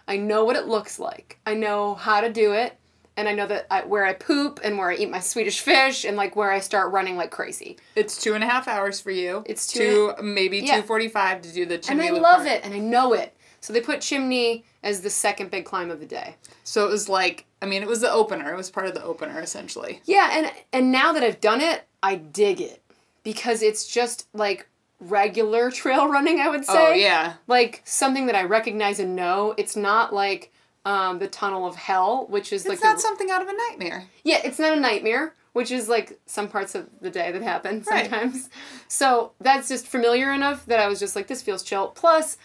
I 0.08 0.18
know 0.18 0.44
what 0.46 0.56
it 0.56 0.68
looks 0.68 1.00
like. 1.00 1.40
I 1.46 1.54
know 1.56 1.96
how 1.96 2.22
to 2.22 2.30
do 2.32 2.54
it, 2.54 2.78
and 3.18 3.30
I 3.30 3.34
know 3.34 3.48
that 3.48 3.68
I, 3.72 3.86
where 3.86 4.06
I 4.06 4.14
poop 4.14 4.60
and 4.64 4.78
where 4.78 4.90
I 4.90 4.96
eat 4.96 5.10
my 5.10 5.20
Swedish 5.20 5.62
fish 5.62 6.04
and 6.04 6.18
like 6.18 6.36
where 6.36 6.52
I 6.52 6.60
start 6.60 6.92
running 6.92 7.16
like 7.16 7.32
crazy. 7.32 7.78
It's 7.96 8.22
two 8.22 8.34
and 8.34 8.44
a 8.44 8.48
half 8.48 8.68
hours 8.68 9.00
for 9.00 9.12
you. 9.12 9.44
It's 9.46 9.68
two 9.68 10.14
two 10.18 10.24
maybe 10.24 10.60
Yeah. 10.60 10.78
two 10.78 10.82
forty 10.84 11.08
five 11.08 11.42
to 11.44 11.52
do 11.52 11.66
the 11.66 11.78
chimney. 11.78 12.08
And. 12.08 12.18
I 12.18 12.20
love 12.20 12.46
part. 12.46 12.50
it, 12.50 12.66
and 12.66 12.74
I 12.74 12.80
know 12.80 13.14
it. 13.14 13.36
So 13.62 13.74
they 13.74 13.82
put 13.82 14.02
Chimney 14.02 14.64
as 14.84 15.02
the 15.02 15.10
second 15.10 15.50
big 15.50 15.66
climb 15.66 15.90
of 15.90 16.00
the 16.00 16.06
day. 16.06 16.36
So 16.64 16.86
it 16.86 16.92
was 16.92 17.10
like 17.10 17.46
I 17.62 17.66
mean 17.66 17.82
it 17.82 17.88
was 17.88 18.02
the 18.02 18.12
opener. 18.12 18.54
It 18.54 18.58
was 18.58 18.70
part 18.70 18.88
of 18.88 18.94
the 18.94 19.04
opener 19.04 19.40
essentially. 19.40 20.02
Yeah, 20.06 20.30
and 20.32 20.52
and 20.72 20.92
now 20.92 21.14
that 21.14 21.24
I've 21.24 21.42
done 21.42 21.62
it, 21.62 21.84
I 22.04 22.16
dig 22.16 22.62
it 22.62 22.84
because 23.24 23.62
it's 23.62 23.88
just 23.88 24.28
like 24.34 24.68
regular 25.00 25.72
trail 25.82 26.08
running. 26.08 26.40
I 26.40 26.50
would 26.50 26.66
oh, 26.68 26.74
say. 26.74 26.88
Oh 26.88 26.94
yeah. 26.94 27.34
Like 27.48 27.82
something 27.86 28.26
that 28.28 28.36
I 28.36 28.44
recognize 28.44 29.00
and 29.00 29.16
know. 29.16 29.56
It's 29.58 29.76
not 29.76 30.14
like 30.14 30.52
um, 30.86 31.20
the 31.20 31.28
tunnel 31.28 31.66
of 31.66 31.76
hell, 31.76 32.28
which 32.30 32.54
is 32.54 32.66
like 32.66 32.74
It's 32.74 32.82
the, 32.82 32.88
not 32.88 33.02
something 33.02 33.30
out 33.32 33.42
of 33.42 33.48
a 33.48 33.54
nightmare. 33.70 34.06
yeah, 34.24 34.40
it's 34.44 34.60
not 34.60 34.78
a 34.78 34.80
nightmare, 34.80 35.34
which 35.54 35.72
is 35.72 35.90
like 35.90 36.20
some 36.28 36.48
parts 36.48 36.76
of 36.76 36.88
the 37.02 37.10
day 37.10 37.32
that 37.32 37.42
happen 37.42 37.84
Right. 37.90 38.10
sometimes. 38.10 38.50
So 38.88 39.32
that's 39.42 39.68
just 39.68 39.88
familiar 39.88 40.32
enough 40.32 40.66
that 40.68 40.80
I 40.80 40.88
was 40.88 41.00
just 41.00 41.16
like, 41.16 41.28
this 41.28 41.42
feels 41.42 41.64
chill. 41.64 41.88
Plus, 41.88 42.38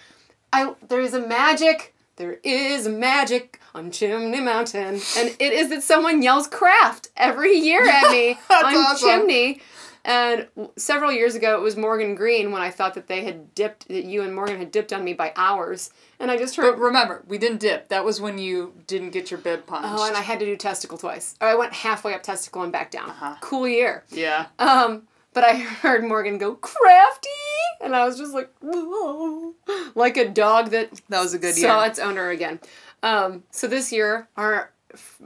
I 0.52 0.74
there 0.88 1.00
is 1.00 1.14
a 1.14 1.20
magic. 1.20 1.94
There 2.16 2.38
is 2.44 2.86
magic 2.88 3.60
on 3.74 3.90
Chimney 3.90 4.40
Mountain, 4.40 5.00
and 5.16 5.36
it 5.38 5.52
is 5.54 5.70
that 5.70 5.82
someone 5.82 6.22
yells 6.22 6.46
"craft" 6.46 7.08
every 7.16 7.54
year 7.56 7.88
at 7.88 8.10
me 8.10 8.32
on 8.50 8.74
awesome. 8.76 9.08
Chimney. 9.08 9.60
And 10.04 10.48
w- 10.56 10.72
several 10.76 11.12
years 11.12 11.34
ago, 11.34 11.56
it 11.56 11.60
was 11.62 11.76
Morgan 11.76 12.14
Green 12.14 12.52
when 12.52 12.62
I 12.62 12.70
thought 12.70 12.94
that 12.94 13.06
they 13.06 13.22
had 13.24 13.54
dipped, 13.54 13.88
that 13.88 14.04
you 14.04 14.22
and 14.22 14.34
Morgan 14.34 14.58
had 14.58 14.70
dipped 14.72 14.92
on 14.92 15.04
me 15.04 15.12
by 15.12 15.32
hours, 15.36 15.90
and 16.18 16.30
I 16.30 16.36
just 16.38 16.56
heard, 16.56 16.72
But 16.72 16.78
remember, 16.78 17.22
we 17.28 17.36
didn't 17.38 17.58
dip. 17.60 17.88
That 17.88 18.04
was 18.04 18.20
when 18.20 18.38
you 18.38 18.72
didn't 18.86 19.10
get 19.10 19.30
your 19.30 19.38
bib 19.40 19.66
punched. 19.66 19.88
oh, 19.90 20.06
and 20.06 20.16
I 20.16 20.20
had 20.22 20.38
to 20.40 20.46
do 20.46 20.56
testicle 20.56 20.96
twice. 20.98 21.34
Or 21.40 21.48
I 21.48 21.54
went 21.54 21.72
halfway 21.74 22.14
up 22.14 22.22
testicle 22.22 22.62
and 22.62 22.72
back 22.72 22.90
down. 22.90 23.10
Uh-huh. 23.10 23.36
Cool 23.40 23.68
year. 23.68 24.04
yeah. 24.10 24.46
Um, 24.58 25.02
but 25.34 25.44
I 25.44 25.56
heard 25.82 26.02
Morgan 26.02 26.38
go 26.38 26.54
crafty, 26.54 27.28
and 27.82 27.94
I 27.94 28.04
was 28.06 28.16
just 28.18 28.32
like, 28.32 28.50
whoa, 28.62 29.54
like 29.94 30.16
a 30.16 30.28
dog 30.28 30.70
that 30.70 30.90
That 31.10 31.20
was 31.20 31.34
a 31.34 31.38
good 31.38 31.54
saw 31.54 31.80
year. 31.82 31.90
its 31.90 31.98
owner 31.98 32.30
again. 32.30 32.58
Um, 33.02 33.44
so 33.50 33.66
this 33.66 33.92
year, 33.92 34.28
our 34.36 34.72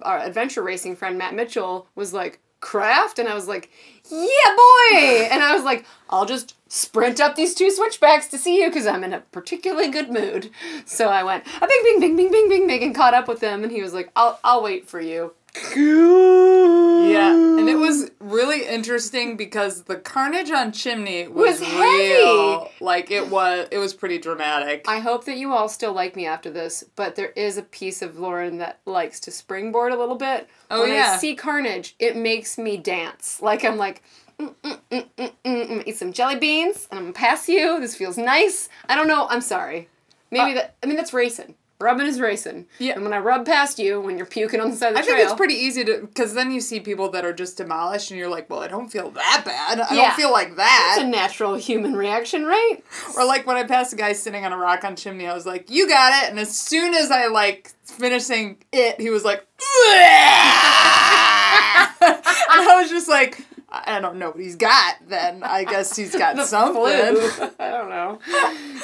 our 0.03 0.19
adventure 0.19 0.63
racing 0.63 0.95
friend 0.95 1.17
Matt 1.17 1.35
Mitchell 1.35 1.87
was 1.95 2.13
like 2.13 2.39
craft, 2.61 3.19
and 3.19 3.29
I 3.29 3.35
was 3.35 3.49
like, 3.49 3.71
yeah, 4.11 4.57
boy, 4.57 5.29
and 5.31 5.43
I 5.43 5.53
was 5.55 5.65
like, 5.65 5.87
I'll 6.11 6.27
just 6.27 6.55
sprint 6.71 7.21
up 7.21 7.37
these 7.37 7.55
two 7.55 7.71
switchbacks 7.71 8.29
to 8.29 8.39
see 8.39 8.61
you 8.61 8.69
because 8.69 8.87
I'm 8.87 9.05
in 9.05 9.13
a 9.13 9.21
particularly 9.21 9.89
good 9.89 10.11
mood. 10.11 10.51
So 10.85 11.09
I 11.09 11.23
went 11.23 11.47
a 11.47 11.67
bing, 11.67 11.83
bing, 11.85 12.01
bing, 12.01 12.17
bing, 12.17 12.31
bing, 12.31 12.49
bing, 12.49 12.67
bing, 12.67 12.83
and 12.83 12.95
caught 12.95 13.15
up 13.15 13.29
with 13.29 13.41
him, 13.41 13.63
and 13.63 13.73
he 13.73 13.83
was 13.83 13.95
like, 13.95 14.11
I'll 14.15 14.39
I'll 14.45 14.63
wait 14.63 14.89
for 14.89 15.01
you. 15.01 15.33
Yeah, 15.55 17.33
and 17.33 17.69
it 17.69 17.77
was 17.77 18.11
really 18.19 18.67
interesting 18.67 19.37
because 19.37 19.83
the 19.85 19.97
carnage 19.97 20.51
on 20.51 20.73
Chimney 20.73 21.29
was, 21.29 21.61
Was 21.61 21.73
real. 21.75 22.71
Like 22.81 23.11
it 23.11 23.29
was, 23.29 23.69
it 23.71 23.79
was 23.79 23.95
pretty 23.95 24.19
dramatic. 24.19 24.85
I 24.89 24.99
hope 24.99 25.25
that 25.27 25.37
you 25.37 25.53
all 25.53 25.69
still 25.69 25.93
like 25.93 26.17
me 26.17 26.27
after 26.27 26.51
this, 26.51 26.85
but 26.97 27.15
there 27.17 27.31
is 27.31 27.57
a 27.57 27.63
piece 27.63 28.03
of 28.03 28.19
Lauren 28.19 28.59
that 28.59 28.81
likes 28.87 29.21
to 29.21 29.31
springboard 29.31 29.93
a 29.93 29.99
little 29.99 30.17
bit. 30.17 30.49
Oh, 30.71 30.81
when 30.83 30.91
yeah. 30.91 31.13
I 31.15 31.19
see 31.19 31.35
Carnage, 31.37 31.95
it 31.99 32.17
makes 32.17 32.59
me 32.59 32.77
dance. 32.77 33.41
Like 33.41 33.65
I'm 33.65 33.77
like, 33.77 34.03
mm, 34.39 34.55
mm, 34.65 34.81
mm, 34.91 35.07
mm, 35.17 35.31
mm, 35.31 35.33
I'm 35.45 35.69
gonna 35.69 35.83
eat 35.87 35.97
some 35.97 36.13
jelly 36.13 36.37
beans 36.37 36.89
and 36.91 36.99
I'm 36.99 37.05
gonna 37.07 37.13
pass 37.15 37.49
you. 37.49 37.79
This 37.81 37.95
feels 37.95 38.19
nice. 38.19 38.69
I 38.89 38.97
don't 38.97 39.09
know. 39.09 39.27
I'm 39.29 39.41
sorry. 39.41 39.89
Maybe 40.31 40.53
Uh, 40.53 40.55
that. 40.55 40.75
I 40.83 40.87
mean, 40.87 40.97
that's 40.97 41.13
racing. 41.13 41.55
Rubbing 41.81 42.07
is 42.07 42.21
racing. 42.21 42.67
Yeah. 42.79 42.95
And 42.95 43.03
when 43.03 43.13
I 43.13 43.19
rub 43.19 43.45
past 43.45 43.79
you, 43.79 44.01
when 44.01 44.17
you're 44.17 44.27
puking 44.27 44.61
on 44.61 44.71
the 44.71 44.77
side 44.77 44.91
of 44.91 44.95
the 44.95 45.01
I 45.01 45.05
think 45.05 45.19
it's 45.19 45.35
pretty 45.35 45.55
easy 45.55 45.85
to 45.85 45.99
because 46.03 46.33
then 46.33 46.51
you 46.53 46.61
see 46.61 46.79
people 46.81 47.11
that 47.11 47.25
are 47.25 47.33
just 47.33 47.57
demolished, 47.57 48.11
and 48.11 48.19
you're 48.19 48.29
like, 48.29 48.49
"Well, 48.49 48.61
I 48.61 48.69
don't 48.69 48.89
feel 48.89 49.11
that 49.11 49.43
bad. 49.45 49.81
I 49.81 49.95
Yeah. 49.95 50.03
don't 50.09 50.15
feel 50.17 50.33
like 50.33 50.57
that. 50.57 50.95
It's 50.97 51.05
a 51.05 51.09
natural 51.09 51.57
human 51.57 51.95
reaction, 51.97 52.45
right? 52.47 52.77
Or 53.17 53.25
like 53.25 53.47
when 53.47 53.57
I 53.57 53.65
passed 53.65 53.93
a 53.93 53.97
guy 53.97 54.13
sitting 54.13 54.45
on 54.47 54.53
a 54.53 54.57
rock 54.57 54.85
on 54.85 54.95
Chimney, 54.97 55.27
I 55.27 55.35
was 55.35 55.47
like, 55.47 55.69
"You 55.69 55.89
got 55.89 56.23
it!" 56.25 56.31
And 56.31 56.39
as 56.39 56.57
soon 56.57 56.95
as 56.95 57.11
I 57.11 57.27
like 57.27 57.73
finishing 57.85 58.57
it, 58.73 59.01
he 59.01 59.11
was 59.11 59.25
like, 59.25 59.45
and 62.01 62.01
I 62.01 62.79
was 62.81 62.91
just 62.91 63.09
like, 63.09 63.45
"I 63.87 64.01
don't 64.01 64.17
know 64.17 64.31
what 64.31 64.41
he's 64.41 64.57
got." 64.57 64.97
Then 65.09 65.43
I 65.43 65.65
guess 65.65 65.97
he's 65.97 66.15
got 66.17 66.39
something. 66.47 66.75
flu. 66.83 67.51
I 67.59 67.71
don't 67.71 67.89
know. 67.91 68.19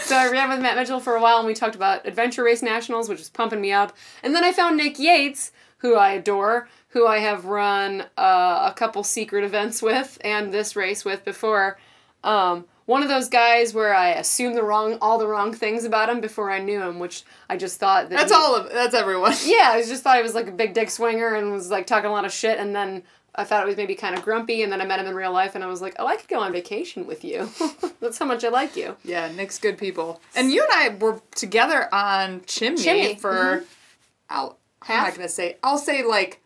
So 0.00 0.16
I 0.16 0.31
ran 0.31 0.48
with 0.48 0.61
Matt 0.61 0.76
Mitchell 0.76 1.00
for 1.00 1.16
a 1.16 1.20
while, 1.20 1.38
and 1.38 1.46
we 1.46 1.55
talked 1.55 1.74
about 1.74 2.07
Adventure 2.07 2.42
Race 2.44 2.62
Nationals, 2.62 3.09
which 3.09 3.20
is 3.20 3.29
pumping 3.31 3.61
me 3.61 3.72
up. 3.72 3.96
And 4.22 4.35
then 4.35 4.44
I 4.44 4.53
found 4.53 4.76
Nick 4.76 4.98
Yates, 4.98 5.53
who 5.79 5.94
I 5.94 6.11
adore, 6.12 6.68
who 6.88 7.07
I 7.07 7.18
have 7.18 7.44
run 7.44 8.03
uh, 8.18 8.70
a 8.70 8.74
couple 8.76 9.03
secret 9.05 9.44
events 9.44 9.81
with 9.83 10.18
and 10.22 10.53
this 10.53 10.74
race 10.76 11.05
with 11.05 11.24
before. 11.24 11.79
Um, 12.24 12.64
one 12.87 13.03
of 13.05 13.09
those 13.09 13.29
guys 13.29 13.72
where 13.72 13.94
I 13.94 14.09
assumed 14.11 14.57
the 14.57 14.64
wrong, 14.64 14.98
all 15.00 15.16
the 15.16 15.26
wrong 15.29 15.53
things 15.55 15.85
about 15.85 16.09
him 16.09 16.20
before 16.20 16.50
I 16.50 16.59
knew 16.59 16.83
him, 16.83 16.98
which 16.98 17.22
I 17.48 17.57
just 17.57 17.79
thought 17.79 18.09
that 18.11 18.16
That's 18.18 18.33
he- 18.33 18.37
all 18.37 18.57
of 18.57 18.72
that's 18.72 18.94
everyone. 18.94 19.35
yeah, 19.44 19.70
I 19.70 19.83
just 19.83 20.03
thought 20.03 20.16
he 20.16 20.22
was 20.22 20.35
like 20.35 20.48
a 20.48 20.53
big 20.53 20.74
dick 20.74 20.90
swinger 20.90 21.35
and 21.35 21.53
was 21.53 21.70
like 21.70 21.87
talking 21.87 22.11
a 22.11 22.12
lot 22.12 22.24
of 22.24 22.33
shit. 22.33 22.59
And 22.59 22.74
then 22.74 23.05
I 23.34 23.44
thought 23.44 23.62
it 23.62 23.66
was 23.66 23.76
maybe 23.76 23.94
kind 23.94 24.16
of 24.16 24.22
grumpy. 24.22 24.62
And 24.62 24.72
then 24.72 24.80
I 24.80 24.84
met 24.84 24.98
him 24.98 25.06
in 25.06 25.14
real 25.14 25.32
life 25.32 25.54
and 25.54 25.62
I 25.62 25.66
was 25.66 25.80
like, 25.80 25.94
oh, 25.98 26.06
I 26.06 26.16
could 26.16 26.28
go 26.28 26.40
on 26.40 26.52
vacation 26.52 27.06
with 27.06 27.24
you. 27.24 27.48
That's 28.00 28.18
how 28.18 28.26
much 28.26 28.44
I 28.44 28.48
like 28.48 28.76
you. 28.76 28.96
Yeah, 29.04 29.30
Nick's 29.32 29.58
good 29.58 29.78
people. 29.78 30.20
And 30.34 30.52
you 30.52 30.62
and 30.62 30.72
I 30.72 30.96
were 30.96 31.20
together 31.34 31.92
on 31.94 32.42
Chimney, 32.46 32.82
Chimney, 32.82 33.14
for 33.16 33.32
mm-hmm. 33.32 33.64
I'll 34.30 34.58
how 34.82 34.94
am 34.94 35.00
I 35.00 35.04
Half? 35.04 35.16
gonna 35.16 35.28
say 35.28 35.56
I'll 35.62 35.78
say 35.78 36.02
like 36.04 36.40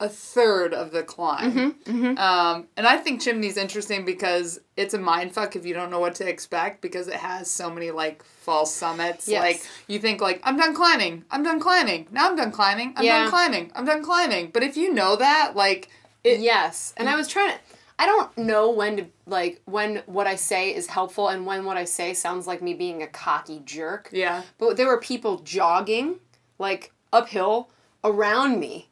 a 0.00 0.08
third 0.08 0.72
of 0.74 0.90
the 0.90 1.02
climb. 1.02 1.52
Mm-hmm, 1.84 2.18
Um, 2.18 2.66
and 2.76 2.86
I 2.86 2.96
think 2.96 3.20
Chimney's 3.20 3.56
interesting 3.56 4.04
because 4.04 4.58
it's 4.76 4.94
a 4.94 4.98
mind 4.98 5.32
fuck 5.32 5.54
if 5.56 5.64
you 5.66 5.74
don't 5.74 5.90
know 5.90 6.00
what 6.00 6.14
to 6.16 6.28
expect 6.28 6.80
because 6.80 7.06
it 7.06 7.14
has 7.16 7.50
so 7.50 7.70
many 7.70 7.90
like 7.90 8.24
false 8.24 8.74
summits. 8.74 9.28
Yes. 9.28 9.42
Like 9.42 9.66
you 9.86 9.98
think 9.98 10.20
like 10.20 10.40
I'm 10.42 10.56
done 10.56 10.74
climbing, 10.74 11.24
I'm 11.30 11.42
done 11.42 11.60
climbing, 11.60 12.08
now 12.10 12.28
I'm 12.28 12.36
done 12.36 12.50
climbing, 12.50 12.94
I'm 12.96 13.04
Yeah. 13.04 13.20
done 13.20 13.30
climbing, 13.30 13.72
I'm 13.74 13.84
done 13.84 14.02
climbing. 14.02 14.50
But 14.52 14.62
if 14.62 14.76
you 14.76 14.92
know 14.92 15.16
that, 15.16 15.52
like 15.54 15.88
it, 16.24 16.40
yes. 16.40 16.92
And 16.96 17.08
I 17.08 17.14
was 17.16 17.28
trying 17.28 17.52
to. 17.52 17.58
I 17.98 18.06
don't 18.06 18.36
know 18.38 18.70
when 18.70 18.96
to 18.96 19.04
like 19.26 19.60
when 19.66 20.02
what 20.06 20.26
I 20.26 20.34
say 20.36 20.74
is 20.74 20.86
helpful 20.86 21.28
and 21.28 21.44
when 21.44 21.66
what 21.66 21.76
I 21.76 21.84
say 21.84 22.14
sounds 22.14 22.46
like 22.46 22.62
me 22.62 22.72
being 22.72 23.02
a 23.02 23.06
cocky 23.06 23.60
jerk. 23.66 24.08
yeah. 24.12 24.42
But 24.58 24.78
there 24.78 24.86
were 24.86 24.98
people 24.98 25.38
jogging 25.40 26.20
like 26.58 26.92
uphill 27.12 27.68
around 28.02 28.58
me. 28.58 28.88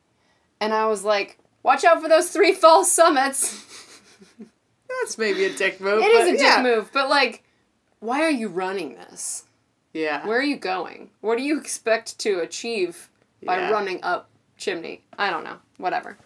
And 0.60 0.72
I 0.74 0.86
was 0.86 1.04
like, 1.04 1.38
watch 1.62 1.84
out 1.84 2.02
for 2.02 2.08
those 2.08 2.30
three 2.30 2.52
false 2.64 2.90
summits. 2.90 3.64
That's 4.88 5.18
maybe 5.18 5.44
a 5.44 5.52
dick 5.54 5.80
move. 5.80 6.02
It 6.02 6.06
is 6.06 6.24
but 6.24 6.28
a 6.28 6.32
dick 6.32 6.40
yeah. 6.40 6.62
move, 6.62 6.90
but 6.92 7.08
like, 7.08 7.44
why 8.00 8.22
are 8.22 8.30
you 8.30 8.48
running 8.48 8.94
this? 8.94 9.44
Yeah. 9.92 10.26
Where 10.26 10.38
are 10.38 10.42
you 10.42 10.56
going? 10.56 11.10
What 11.20 11.38
do 11.38 11.44
you 11.44 11.58
expect 11.58 12.18
to 12.20 12.40
achieve 12.40 13.08
by 13.44 13.58
Yeah. 13.58 13.70
running 13.70 14.00
up 14.02 14.28
chimney? 14.56 15.02
I 15.18 15.30
don't 15.30 15.44
know. 15.44 15.58
Whatever. 15.76 16.18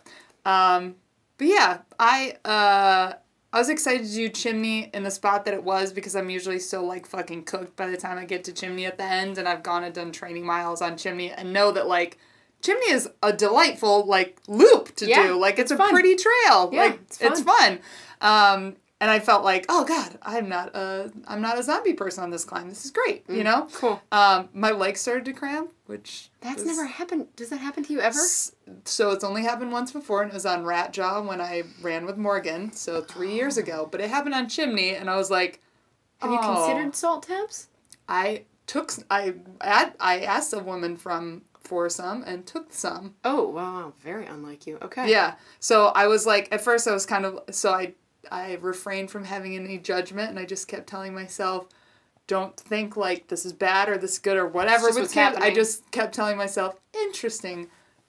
Um, 0.45 0.97
but 1.39 1.47
yeah, 1.47 1.79
I 1.99 2.37
uh, 2.45 3.15
I 3.53 3.59
was 3.59 3.69
excited 3.69 4.07
to 4.07 4.13
do 4.13 4.29
Chimney 4.29 4.91
in 4.95 5.03
the 5.03 5.11
spot 5.11 5.45
that 5.45 5.55
it 5.55 5.63
was 5.63 5.93
because 5.93 6.17
I'm 6.17 6.31
usually 6.31 6.59
so 6.59 6.85
like 6.85 7.07
fucking 7.07 7.45
cooked 7.45 7.77
by 7.77 7.89
the 7.89 7.97
time 7.97 8.17
I 8.19 8.25
get 8.25 8.45
to 8.45 8.53
Chimney 8.53 8.87
at 8.87 8.97
the 8.97 9.05
end, 9.05 9.39
and 9.39 9.47
I've 9.47 9.63
gone 9.63 9.85
and 9.85 9.95
done 9.95 10.13
training 10.13 10.47
miles 10.47 10.81
on 10.81 10.97
Chimney 10.97 11.31
and 11.31 11.53
know 11.53 11.71
that 11.73 11.87
like 11.87 12.19
Chimney 12.63 12.91
is 12.91 13.09
a 13.23 13.33
delightful 13.33 14.07
like 14.07 14.39
loop 14.49 14.95
to 14.97 15.07
Yeah, 15.07 15.27
do. 15.29 15.39
Like 15.39 15.55
it's, 15.59 15.71
it's 15.71 15.73
a 15.73 15.77
fun. 15.77 15.91
pretty 15.91 16.15
trail. 16.17 16.71
Yeah, 16.73 16.83
like 16.83 17.01
it's 17.03 17.21
it's 17.21 17.41
fun. 17.43 17.81
Um, 18.21 18.77
and 19.01 19.11
I 19.11 19.19
felt 19.19 19.43
like, 19.43 19.67
oh 19.69 19.85
god, 19.85 20.17
I'm 20.23 20.49
not 20.49 20.77
a 20.77 21.11
I'm 21.27 21.41
not 21.43 21.59
a 21.59 21.63
zombie 21.65 21.93
person 21.95 22.23
on 22.23 22.31
this 22.31 22.45
climb. 22.45 22.69
This 22.69 22.85
is 22.85 22.93
great. 22.93 23.25
You 23.29 23.43
know. 23.43 23.63
Mm, 23.63 23.75
Cool. 23.75 24.03
Um, 24.13 24.49
my 24.55 24.71
legs 24.71 25.01
started 25.01 25.25
to 25.25 25.33
cramp, 25.33 25.73
which 25.87 26.31
That's 26.41 26.65
never 26.65 26.85
happened. 26.87 27.27
Does 27.35 27.49
that 27.51 27.57
happen 27.57 27.83
to 27.85 27.93
you 27.93 28.01
ever? 28.01 28.21
So 28.85 29.11
it's 29.11 29.25
only 29.25 29.43
happened 29.43 29.73
once 29.73 29.91
before, 29.91 30.23
and 30.23 30.31
it 30.31 30.35
was 30.35 30.47
on 30.47 30.65
Rat 30.65 30.93
Jaw 30.93 31.21
when 31.21 31.41
I 31.41 31.65
ran 31.81 32.07
with 32.07 32.17
Morgan, 32.17 32.71
so 32.73 33.01
three 33.01 33.33
years 33.35 33.57
ago. 33.57 33.89
But 33.91 34.01
it 34.01 34.09
happened 34.09 34.35
on 34.37 34.49
Chimney, 34.49 34.95
and 34.95 35.11
I 35.11 35.17
was 35.17 35.31
like, 35.33 35.61
Have 36.21 36.31
you 36.31 36.39
"Oh." 36.41 36.55
considered 36.67 36.95
salt 36.95 37.25
tabs? 37.25 37.67
I 38.09 38.45
took 38.69 38.93
I 39.11 39.35
I 39.61 40.21
asked 40.21 40.53
a 40.53 40.61
woman 40.61 40.97
from 40.97 41.43
for 41.73 41.89
some 41.89 42.23
and 42.27 42.45
took 42.45 42.71
some. 42.71 43.15
Oh 43.25 43.49
wow, 43.49 43.95
very 44.03 44.27
unlike 44.27 44.67
you. 44.67 44.77
Okay. 44.83 45.11
Yeah. 45.11 45.37
So 45.59 45.87
I 45.87 46.07
was 46.07 46.27
like, 46.27 46.53
at 46.53 46.61
first 46.61 46.87
I 46.87 46.93
was 46.93 47.07
kind 47.07 47.25
of, 47.25 47.41
so 47.51 47.73
I, 47.73 47.95
I 48.31 48.59
refrained 48.61 49.11
from 49.11 49.25
having 49.25 49.57
any 49.57 49.79
judgment, 49.79 50.29
and 50.29 50.39
I 50.39 50.45
just 50.45 50.69
kept 50.69 50.87
telling 50.87 51.15
myself, 51.15 51.69
don't 52.27 52.55
think 52.59 52.95
like 52.95 53.29
this 53.29 53.47
is 53.47 53.55
bad 53.55 53.89
or 53.89 53.97
this 53.97 54.13
is 54.13 54.19
good 54.19 54.37
or 54.37 54.47
whatever 54.47 54.89
was 54.89 54.97
what's 54.97 55.15
happening. 55.15 55.45
I 55.45 55.55
just 55.55 55.91
kept 55.93 56.15
telling 56.15 56.37
myself, 56.37 56.79
interesting, 56.93 57.69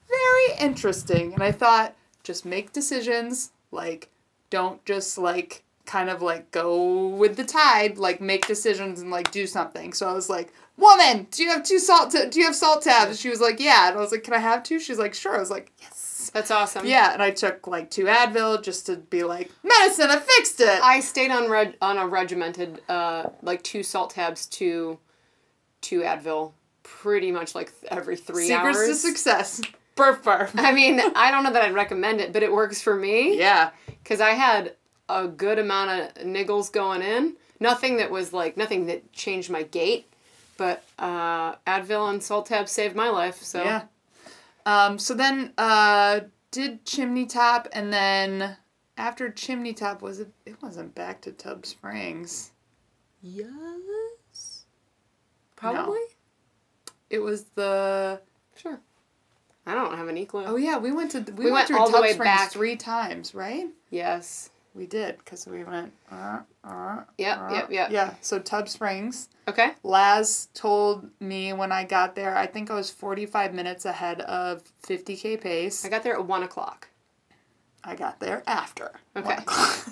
very 0.09 0.59
interesting, 0.59 1.33
and 1.33 1.41
I 1.41 1.53
thought, 1.53 1.95
just 2.21 2.43
make 2.43 2.73
decisions. 2.73 3.53
Like, 3.71 4.09
don't 4.49 4.83
just 4.83 5.17
like 5.17 5.63
kind 5.85 6.09
of 6.09 6.21
like 6.21 6.51
go 6.51 7.07
with 7.07 7.35
the 7.37 7.43
tide. 7.43 7.97
Like, 7.97 8.21
make 8.21 8.47
decisions 8.47 9.01
and 9.01 9.11
like 9.11 9.31
do 9.31 9.45
something. 9.47 9.93
So 9.93 10.07
I 10.09 10.13
was 10.13 10.29
like. 10.29 10.53
Woman, 10.75 11.27
do 11.29 11.43
you 11.43 11.51
have 11.51 11.61
two 11.63 11.77
salt? 11.77 12.11
ta- 12.11 12.25
do 12.31 12.39
you 12.39 12.45
have 12.47 12.55
salt 12.55 12.81
tabs? 12.81 13.19
She 13.19 13.29
was 13.29 13.39
like, 13.39 13.59
"Yeah." 13.59 13.89
And 13.89 13.95
I 13.95 14.01
was 14.01 14.11
like, 14.11 14.23
"Can 14.23 14.33
I 14.33 14.39
have 14.39 14.63
two? 14.63 14.79
She's 14.79 14.97
like, 14.97 15.13
"Sure." 15.13 15.35
I 15.35 15.39
was 15.39 15.51
like, 15.51 15.71
"Yes." 15.79 16.31
That's 16.33 16.49
awesome. 16.49 16.87
Yeah, 16.87 17.13
and 17.13 17.21
I 17.21 17.29
took 17.29 17.67
like 17.67 17.91
two 17.91 18.05
Advil 18.05 18.63
just 18.63 18.87
to 18.87 18.95
be 18.95 19.21
like, 19.23 19.51
medicine, 19.61 20.09
I 20.09 20.17
fixed 20.17 20.59
it. 20.61 20.81
I 20.83 20.99
stayed 20.99 21.29
on 21.29 21.47
reg- 21.47 21.77
on 21.79 21.99
a 21.99 22.07
regimented 22.07 22.81
uh 22.89 23.29
like 23.43 23.61
two 23.61 23.83
salt 23.83 24.09
tabs, 24.15 24.47
two 24.47 24.97
two 25.81 25.99
Advil, 26.01 26.53
pretty 26.81 27.31
much 27.31 27.53
like 27.53 27.71
every 27.89 28.15
three 28.15 28.47
Secrets 28.47 28.75
hours. 28.75 28.77
Secrets 28.77 29.01
to 29.03 29.07
success. 29.09 29.61
Burp 29.95 30.23
burp. 30.23 30.49
I 30.55 30.71
mean, 30.71 30.99
I 31.15 31.29
don't 31.29 31.43
know 31.43 31.53
that 31.53 31.61
I'd 31.61 31.75
recommend 31.75 32.19
it, 32.19 32.33
but 32.33 32.41
it 32.41 32.51
works 32.51 32.81
for 32.81 32.95
me. 32.95 33.37
Yeah. 33.37 33.69
because 34.01 34.21
I 34.21 34.31
had 34.31 34.73
a 35.09 35.27
good 35.27 35.59
amount 35.59 35.89
of 36.17 36.23
niggles 36.25 36.71
going 36.71 37.01
in. 37.01 37.35
Nothing 37.59 37.97
that 37.97 38.11
was 38.11 38.33
like 38.33 38.57
nothing 38.57 38.87
that 38.87 39.11
changed 39.13 39.49
my 39.49 39.63
gait, 39.63 40.11
but 40.57 40.83
uh, 40.99 41.55
Advil 41.67 42.09
and 42.09 42.21
salt 42.21 42.47
tabs 42.47 42.71
saved 42.71 42.95
my 42.95 43.09
life. 43.09 43.41
So 43.41 43.63
Yeah. 43.63 43.83
Um, 44.65 44.97
so 44.99 45.13
then 45.13 45.53
uh 45.57 46.21
did 46.51 46.85
chimney 46.85 47.25
top 47.25 47.67
and 47.73 47.91
then 47.91 48.57
after 48.97 49.29
chimney 49.29 49.73
top 49.73 50.01
was 50.01 50.19
it 50.19 50.31
it 50.45 50.61
wasn't 50.61 50.93
back 50.95 51.19
to 51.21 51.31
Tub 51.31 51.65
Springs. 51.65 52.51
yes, 53.21 54.65
probably 55.55 55.99
It 57.09 57.19
was 57.19 57.45
the 57.55 58.21
sure. 58.55 58.79
I 59.65 59.73
don't 59.75 59.95
have 59.97 60.09
any 60.09 60.25
clue. 60.25 60.43
Oh 60.45 60.57
yeah, 60.57 60.77
we 60.77 60.91
went 60.91 61.11
to 61.11 61.19
we, 61.19 61.31
We 61.31 61.43
went, 61.45 61.53
went 61.53 61.67
through 61.67 61.77
all 61.79 61.87
the 61.87 61.93
Tub 61.93 62.01
way 62.01 62.13
Springs 62.13 62.25
back. 62.25 62.51
three 62.51 62.75
times, 62.75 63.33
right? 63.33 63.67
Yes. 63.89 64.49
We 64.75 64.87
did 64.87 65.17
because 65.19 65.45
we 65.45 65.63
went. 65.63 65.93
Uh, 66.11 66.39
uh, 66.63 67.03
Yep, 67.17 67.37
uh, 67.39 67.49
yep, 67.53 67.71
yep. 67.71 67.91
Yeah. 67.91 68.13
So 68.21 68.39
Tub 68.39 68.67
Springs. 68.67 69.29
Okay. 69.47 69.73
Laz 69.83 70.47
told 70.53 71.09
me 71.19 71.53
when 71.53 71.71
I 71.71 71.83
got 71.83 72.15
there, 72.15 72.35
I 72.35 72.47
think 72.47 72.71
I 72.71 72.75
was 72.75 72.89
45 72.89 73.53
minutes 73.53 73.85
ahead 73.85 74.21
of 74.21 74.63
50k 74.87 75.39
pace. 75.41 75.85
I 75.85 75.89
got 75.89 76.03
there 76.03 76.13
at 76.13 76.25
one 76.25 76.43
o'clock. 76.43 76.87
I 77.83 77.95
got 77.95 78.19
there 78.19 78.41
after. 78.47 78.91
Okay. 79.15 79.37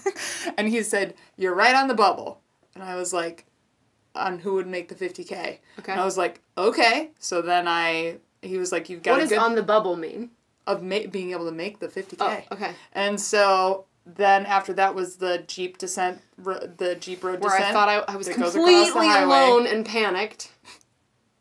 and 0.58 0.68
he 0.68 0.82
said, 0.82 1.14
You're 1.38 1.54
right 1.56 1.76
on 1.76 1.88
the 1.88 1.94
bubble. 1.94 2.42
And 2.74 2.84
I 2.84 2.96
was 2.96 3.14
like, 3.14 3.46
On 4.16 4.40
who 4.40 4.56
would 4.56 4.68
make 4.68 4.88
the 4.88 4.96
50k. 4.96 5.32
Okay. 5.80 5.92
And 5.92 6.02
I 6.02 6.06
was 6.06 6.18
like, 6.18 6.42
Okay. 6.58 7.12
So 7.20 7.42
then 7.42 7.68
I, 7.68 8.18
he 8.42 8.58
was 8.58 8.72
like, 8.72 8.90
You've 8.90 9.04
got 9.04 9.12
What 9.14 9.20
does 9.20 9.30
good 9.30 9.40
on 9.40 9.56
the 9.56 9.64
bubble 9.64 9.96
mean? 9.96 10.32
of 10.68 10.84
ma- 10.84 11.08
being 11.12 11.32
able 11.32 11.46
to 11.46 11.52
make 11.52 11.80
the 11.80 11.88
50k. 11.88 12.18
Oh, 12.20 12.56
okay. 12.56 12.74
And 12.94 13.20
so 13.20 13.86
then 14.06 14.46
after 14.46 14.74
that 14.74 14.96
was 14.96 15.18
the 15.18 15.44
Jeep 15.48 15.78
descent, 15.78 16.22
the 16.38 16.98
Jeep 17.00 17.24
road 17.24 17.42
Where 17.42 17.52
descent. 17.52 17.66
I 17.66 17.74
thought 17.74 17.90
I, 17.90 18.14
I 18.14 18.16
was 18.16 18.28
that 18.28 18.38
goes 18.38 18.56
across 18.56 18.68
the 18.70 18.92
completely 18.92 19.10
alone 19.24 19.68
and 19.68 19.86
panicked. 19.86 20.52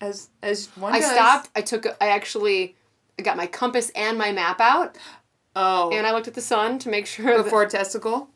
as 0.01 0.29
as 0.42 0.66
one 0.77 0.92
I 0.94 1.01
does. 1.01 1.11
stopped. 1.11 1.51
I 1.57 1.61
took. 1.62 1.87
I 2.01 2.09
actually. 2.09 2.77
I 3.18 3.23
got 3.23 3.37
my 3.37 3.46
compass 3.46 3.90
and 3.94 4.16
my 4.16 4.33
map 4.33 4.61
out, 4.61 4.96
Oh, 5.55 5.90
and 5.92 6.07
I 6.07 6.12
looked 6.12 6.27
at 6.29 6.33
the 6.35 6.40
sun 6.40 6.79
to 6.81 6.88
make 6.88 7.07
sure. 7.07 7.37
that- 7.37 7.44
before 7.44 7.66
testicle. 7.66 8.29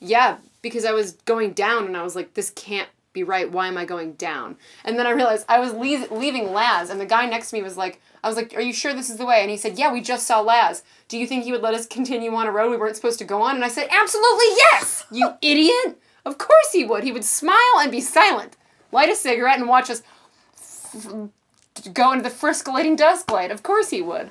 Yeah, 0.00 0.38
because 0.60 0.84
I 0.84 0.90
was 0.92 1.12
going 1.24 1.52
down 1.52 1.86
and 1.86 1.96
I 1.96 2.02
was 2.02 2.16
like, 2.16 2.34
this 2.34 2.50
can't 2.50 2.88
be 3.14 3.22
right. 3.22 3.50
Why 3.50 3.68
am 3.68 3.78
I 3.78 3.86
going 3.86 4.12
down? 4.14 4.56
And 4.84 4.98
then 4.98 5.06
I 5.06 5.10
realized 5.10 5.46
I 5.48 5.58
was 5.58 5.72
leave, 5.72 6.10
leaving 6.10 6.52
Laz, 6.52 6.90
and 6.90 7.00
the 7.00 7.06
guy 7.06 7.24
next 7.24 7.48
to 7.50 7.56
me 7.56 7.62
was 7.62 7.78
like, 7.78 8.02
I 8.22 8.28
was 8.28 8.36
like, 8.36 8.52
are 8.54 8.60
you 8.60 8.72
sure 8.74 8.92
this 8.92 9.08
is 9.08 9.16
the 9.16 9.24
way? 9.24 9.40
And 9.40 9.50
he 9.50 9.56
said, 9.56 9.78
yeah, 9.78 9.90
we 9.92 10.02
just 10.02 10.26
saw 10.26 10.40
Laz. 10.40 10.82
Do 11.08 11.16
you 11.16 11.26
think 11.26 11.44
he 11.44 11.52
would 11.52 11.62
let 11.62 11.72
us 11.74 11.86
continue 11.86 12.34
on 12.34 12.46
a 12.46 12.50
road 12.50 12.70
we 12.70 12.76
weren't 12.76 12.96
supposed 12.96 13.18
to 13.20 13.24
go 13.24 13.40
on? 13.40 13.54
And 13.54 13.64
I 13.64 13.68
said, 13.68 13.88
absolutely 13.90 14.46
yes, 14.72 15.06
you 15.10 15.30
idiot. 15.42 15.98
Of 16.26 16.36
course 16.38 16.72
he 16.72 16.84
would. 16.84 17.04
He 17.04 17.12
would 17.12 17.24
smile 17.24 17.56
and 17.80 17.90
be 17.90 18.00
silent, 18.00 18.56
light 18.92 19.08
a 19.08 19.14
cigarette, 19.16 19.58
and 19.58 19.68
watch 19.68 19.88
us 19.90 20.02
f- 20.56 21.92
go 21.94 22.12
into 22.12 22.24
the 22.24 22.30
friscolating 22.30 22.96
dusk 22.96 23.30
light. 23.30 23.50
Of 23.50 23.62
course 23.62 23.90
he 23.90 24.02
would. 24.02 24.30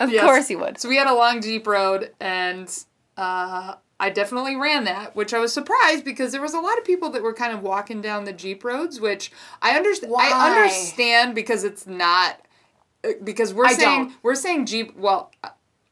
Of 0.00 0.10
Yes. 0.12 0.24
course 0.24 0.48
he 0.48 0.56
would. 0.56 0.78
So 0.78 0.88
we 0.88 0.96
had 0.96 1.06
a 1.06 1.14
long 1.14 1.40
Jeep 1.40 1.66
road, 1.66 2.12
and 2.20 2.68
uh, 3.16 3.74
I 4.00 4.10
definitely 4.10 4.54
ran 4.54 4.84
that, 4.84 5.16
which 5.16 5.34
I 5.34 5.38
was 5.40 5.52
surprised 5.52 6.04
because 6.04 6.30
there 6.32 6.40
was 6.40 6.54
a 6.54 6.60
lot 6.60 6.78
of 6.78 6.84
people 6.84 7.10
that 7.10 7.22
were 7.22 7.34
kind 7.34 7.52
of 7.52 7.62
walking 7.62 8.00
down 8.00 8.24
the 8.24 8.32
Jeep 8.32 8.62
roads, 8.62 9.00
which 9.00 9.32
I 9.60 9.76
understand. 9.76 10.12
I 10.14 10.56
understand 10.56 11.34
because 11.34 11.64
it's 11.64 11.86
not 11.86 12.40
uh, 13.04 13.10
because 13.24 13.52
we're 13.52 13.66
I 13.66 13.72
saying 13.74 14.04
don't. 14.04 14.12
we're 14.22 14.34
saying 14.36 14.66
Jeep. 14.66 14.96
Well, 14.96 15.32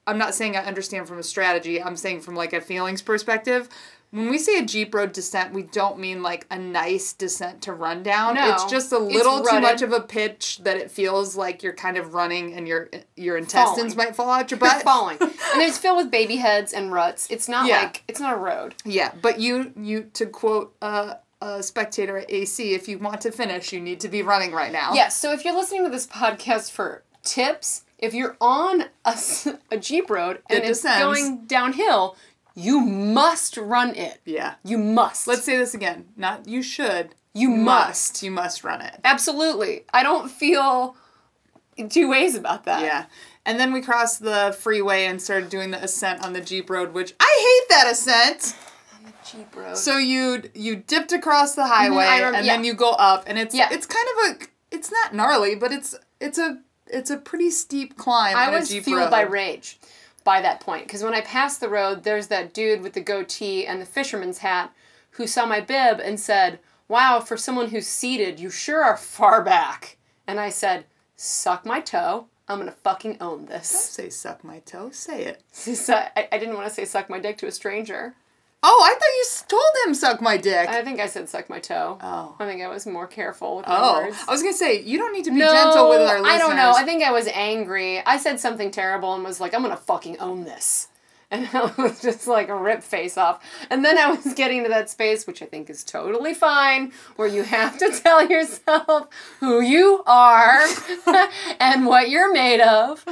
I'm 0.07 0.19
not 0.19 0.35
saying 0.35 0.57
I 0.57 0.65
understand 0.65 1.09
from 1.09 1.19
a 1.19 1.23
strategy. 1.25 1.83
I'm 1.83 1.97
saying 1.97 2.21
from 2.21 2.37
like 2.37 2.53
a 2.53 2.61
feelings 2.61 3.03
perspective. 3.03 3.69
When 4.17 4.31
we 4.31 4.39
say 4.39 4.59
a 4.59 4.65
Jeep 4.65 4.95
road 4.95 5.13
descent, 5.13 5.53
we 5.53 5.63
don't 5.65 5.99
mean 5.99 6.23
like 6.23 6.47
a 6.51 6.59
nice 6.59 7.13
descent 7.13 7.61
to 7.63 7.73
run 7.75 8.03
down. 8.03 8.35
No, 8.37 8.51
it's 8.55 8.65
just 8.65 8.91
a 8.93 8.99
little 8.99 9.43
too 9.45 9.61
much 9.61 9.83
of 9.83 9.93
a 9.93 10.01
pitch 10.01 10.59
that 10.63 10.79
it 10.79 10.91
feels 10.91 11.37
like 11.37 11.63
you're 11.63 11.75
kind 11.75 11.99
of 11.99 12.15
running 12.15 12.55
and 12.55 12.67
your 12.67 12.89
your 13.17 13.37
intestines 13.37 13.95
Falling. 13.95 14.09
might 14.09 14.17
fall 14.17 14.31
out 14.31 14.51
your 14.51 14.59
You're 14.59 14.71
butt. 14.71 14.83
falling. 14.83 15.19
and 15.21 15.31
it's 15.63 15.77
filled 15.77 15.99
with 15.99 16.11
baby 16.11 16.37
heads 16.37 16.73
and 16.73 16.91
ruts. 16.93 17.27
It's 17.31 17.47
not 17.49 17.67
Yeah. 17.69 17.83
like 17.83 18.05
it's 18.09 18.19
not 18.19 18.33
a 18.33 18.39
road. 18.39 18.75
Yeah, 18.87 19.13
but 19.21 19.39
you 19.39 19.73
you 19.77 20.05
to 20.15 20.25
quote 20.27 20.75
uh, 20.81 21.15
a 21.43 21.63
spectator 21.63 22.17
at 22.17 22.31
AC, 22.31 22.73
if 22.73 22.89
you 22.89 22.99
want 22.99 23.21
to 23.21 23.31
finish, 23.31 23.71
you 23.73 23.81
need 23.81 24.01
to 24.01 24.09
be 24.09 24.23
running 24.23 24.53
right 24.53 24.73
now. 24.73 24.95
Yes, 24.95 25.15
so 25.21 25.33
if 25.33 25.45
you're 25.45 25.55
listening 25.55 25.85
to 25.85 25.91
this 25.91 26.07
podcast 26.07 26.71
for 26.71 27.03
tips, 27.23 27.85
if 27.99 28.15
you're 28.15 28.37
on 28.41 28.85
a, 29.05 29.15
a 29.71 29.77
Jeep 29.77 30.09
road 30.09 30.41
and 30.49 30.63
That 30.63 30.71
it's 30.71 30.81
descends. 30.81 31.03
going 31.21 31.45
downhill, 31.47 32.17
you 32.57 32.81
must 32.81 33.57
run 33.59 33.95
it. 33.95 34.21
Yeah. 34.25 34.55
You 34.65 34.79
must. 34.79 35.29
Let's 35.29 35.45
say 35.45 35.59
this 35.59 35.75
again. 35.75 36.07
Not 36.17 36.49
you 36.49 36.63
should. 36.63 37.15
You 37.35 37.51
must. 37.51 38.23
You 38.23 38.31
must 38.31 38.65
run 38.65 38.81
it. 38.81 38.99
Absolutely. 39.05 39.85
I 39.93 40.03
don't 40.03 40.31
feel 40.31 40.97
two 41.91 42.09
ways 42.09 42.35
about 42.35 42.65
that. 42.65 42.81
Yeah. 42.81 43.05
And 43.45 43.61
then 43.61 43.75
we 43.75 43.83
crossed 43.83 44.23
the 44.23 44.57
freeway 44.59 45.05
and 45.05 45.21
started 45.21 45.51
doing 45.51 45.71
the 45.71 45.85
ascent 45.85 46.25
on 46.25 46.33
the 46.33 46.41
Jeep 46.41 46.71
road, 46.71 46.95
which 46.95 47.15
I 47.21 47.61
hate 47.69 47.77
that 47.77 47.93
ascent. 47.93 48.57
On 48.97 49.05
the 49.05 49.13
Jeep 49.31 49.55
road. 49.55 49.77
So 49.77 49.99
you 49.99 50.45
you 50.55 50.77
dipped 50.77 51.13
across 51.13 51.55
the 51.55 51.67
highway 51.67 52.05
mm-hmm. 52.05 52.15
I 52.15 52.23
rem- 52.23 52.35
and 52.37 52.47
yeah. 52.47 52.55
then 52.55 52.65
you 52.65 52.73
go 52.73 52.93
up 52.93 53.25
and 53.27 53.39
it's 53.39 53.55
Yeah. 53.55 53.69
it's 53.71 53.87
kind 53.87 54.07
of 54.17 54.31
a 54.43 54.47
it's 54.75 54.91
not 54.91 55.15
gnarly, 55.15 55.55
but 55.57 55.73
it's 55.73 55.95
it's 56.23 56.39
a 56.39 56.59
it's 56.87 57.11
a 57.11 57.19
pretty 57.19 57.51
steep 57.51 57.99
climb 57.99 58.35
I 58.35 58.47
on 58.47 58.55
a 58.55 58.59
was 58.61 58.71
Jeep 58.71 58.85
fueled 58.85 59.03
road. 59.03 59.11
by 59.11 59.21
rage 59.21 59.79
by 60.27 60.41
that 60.43 60.59
point 60.59 60.83
because 60.87 61.05
when 61.05 61.15
I 61.15 61.21
passed 61.21 61.61
the 61.61 61.69
road, 61.69 62.03
there's 62.03 62.27
that 62.27 62.53
dude 62.53 62.83
with 62.83 62.95
the 62.95 63.01
goatee 63.01 63.65
and 63.65 63.81
the 63.81 63.87
fisherman's 63.87 64.39
hat 64.39 64.75
who 65.13 65.27
saw 65.27 65.47
my 65.47 65.61
bib 65.61 66.01
and 66.01 66.19
said, 66.19 66.59
"Wow, 66.89 67.21
for 67.21 67.37
someone 67.37 67.69
who's 67.69 67.87
seated, 67.87 68.41
you 68.41 68.51
sure 68.51 68.83
are 68.83 68.97
far 68.97 69.43
back." 69.43 69.97
And 70.27 70.41
I 70.41 70.51
said, 70.51 70.85
"Suck 71.15 71.65
my 71.65 71.81
toe. 71.81 72.27
I'm 72.49 72.59
gonna 72.59 72.73
fucking 72.73 73.19
own 73.21 73.47
this. 73.47 73.71
Don't 73.71 73.81
this." 73.81 73.91
say 73.91 74.11
suck 74.11 74.43
my 74.43 74.59
toe, 74.59 74.91
say 74.91 75.25
it. 75.25 75.43
I, 75.89 76.29
I 76.33 76.39
didn't 76.39 76.57
want 76.57 76.67
to 76.67 76.75
say 76.75 76.85
suck 76.85 77.09
my 77.09 77.21
dick 77.21 77.39
to 77.39 77.47
a 77.47 77.53
stranger. 77.53 78.17
Oh, 78.63 78.83
I 78.85 78.95
thought 78.95 79.01
you 79.17 79.25
told 79.49 79.87
him 79.87 79.95
suck 79.95 80.21
my 80.21 80.37
dick. 80.37 80.69
I 80.69 80.83
think 80.83 80.99
I 80.99 81.07
said 81.07 81.29
suck 81.29 81.49
my 81.49 81.61
toe. 81.61 81.99
Oh. 82.03 82.35
I 82.41 82.47
think 82.47 82.63
I 82.63 82.69
was 82.69 82.87
more 82.87 83.07
careful 83.07 83.59
with 83.59 83.67
my 83.69 83.77
Oh, 83.79 84.03
words. 84.05 84.17
I 84.27 84.33
was 84.33 84.43
gonna 84.43 84.55
say 84.55 84.83
you 84.83 84.99
don't 84.99 85.13
need 85.13 85.25
to 85.27 85.31
be 85.31 85.39
gentle 85.41 85.89
with 85.91 86.01
our 86.01 86.21
listeners. 86.21 86.27
I 86.33 86.39
don't 86.39 86.57
know. 86.57 86.73
I 86.75 86.83
think 86.85 87.03
I 87.05 87.13
was 87.13 87.29
angry. 87.29 88.01
I 88.05 88.17
said 88.17 88.41
something 88.41 88.71
terrible 88.71 89.15
and 89.15 89.23
was 89.23 89.41
like, 89.41 89.55
I'm 89.55 89.63
gonna 89.63 89.77
fucking 89.77 90.19
own 90.19 90.45
this. 90.45 90.89
And 91.29 91.49
I 91.53 91.73
was 91.77 92.01
just 92.01 92.29
like 92.29 92.49
a 92.51 92.55
rip 92.55 92.85
face 92.85 93.19
off. 93.19 93.43
And 93.69 93.85
then 93.85 93.99
I 93.99 94.13
was 94.13 94.33
getting 94.35 94.63
to 94.63 94.69
that 94.69 94.89
space, 94.89 95.27
which 95.27 95.43
I 95.43 95.47
think 95.47 95.69
is 95.69 95.83
totally 95.83 96.35
fine, 96.35 96.93
where 97.17 97.27
you 97.27 97.43
have 97.43 97.77
to 97.79 97.91
tell 98.03 98.25
yourself 98.29 99.09
who 99.41 99.61
you 99.61 100.05
are 100.07 100.65
and 101.61 101.85
what 101.85 102.11
you're 102.11 102.33
made 102.33 102.61
of. 102.61 103.05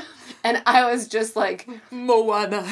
And 0.44 0.62
I 0.64 0.88
was 0.88 1.08
just 1.08 1.34
like, 1.34 1.68
Moana. 1.90 2.64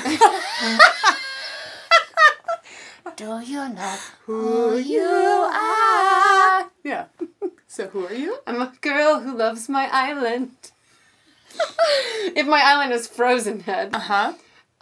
Do 3.17 3.41
you 3.45 3.69
know 3.69 3.97
who 4.27 4.77
you 4.79 5.03
are? 5.03 6.71
yeah. 6.85 7.07
So 7.67 7.87
who 7.87 8.07
are 8.07 8.13
you? 8.13 8.37
I'm 8.47 8.61
a 8.61 8.71
girl 8.83 9.21
who 9.21 9.35
loves 9.35 9.67
my 9.67 9.89
island. 9.91 10.51
if 12.37 12.47
my 12.47 12.61
island 12.63 12.93
is 12.93 13.07
Frozen 13.07 13.61
Head, 13.61 13.95
Uh 13.95 13.99
huh. 13.99 14.33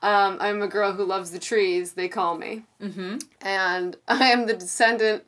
um, 0.03 0.39
I'm 0.41 0.61
a 0.61 0.67
girl 0.67 0.93
who 0.95 1.05
loves 1.05 1.31
the 1.31 1.39
trees, 1.39 1.93
they 1.93 2.09
call 2.09 2.37
me. 2.37 2.63
Mm-hmm. 2.83 3.19
And 3.43 3.97
I 4.09 4.27
am 4.33 4.47
the 4.47 4.55
descendant 4.55 5.23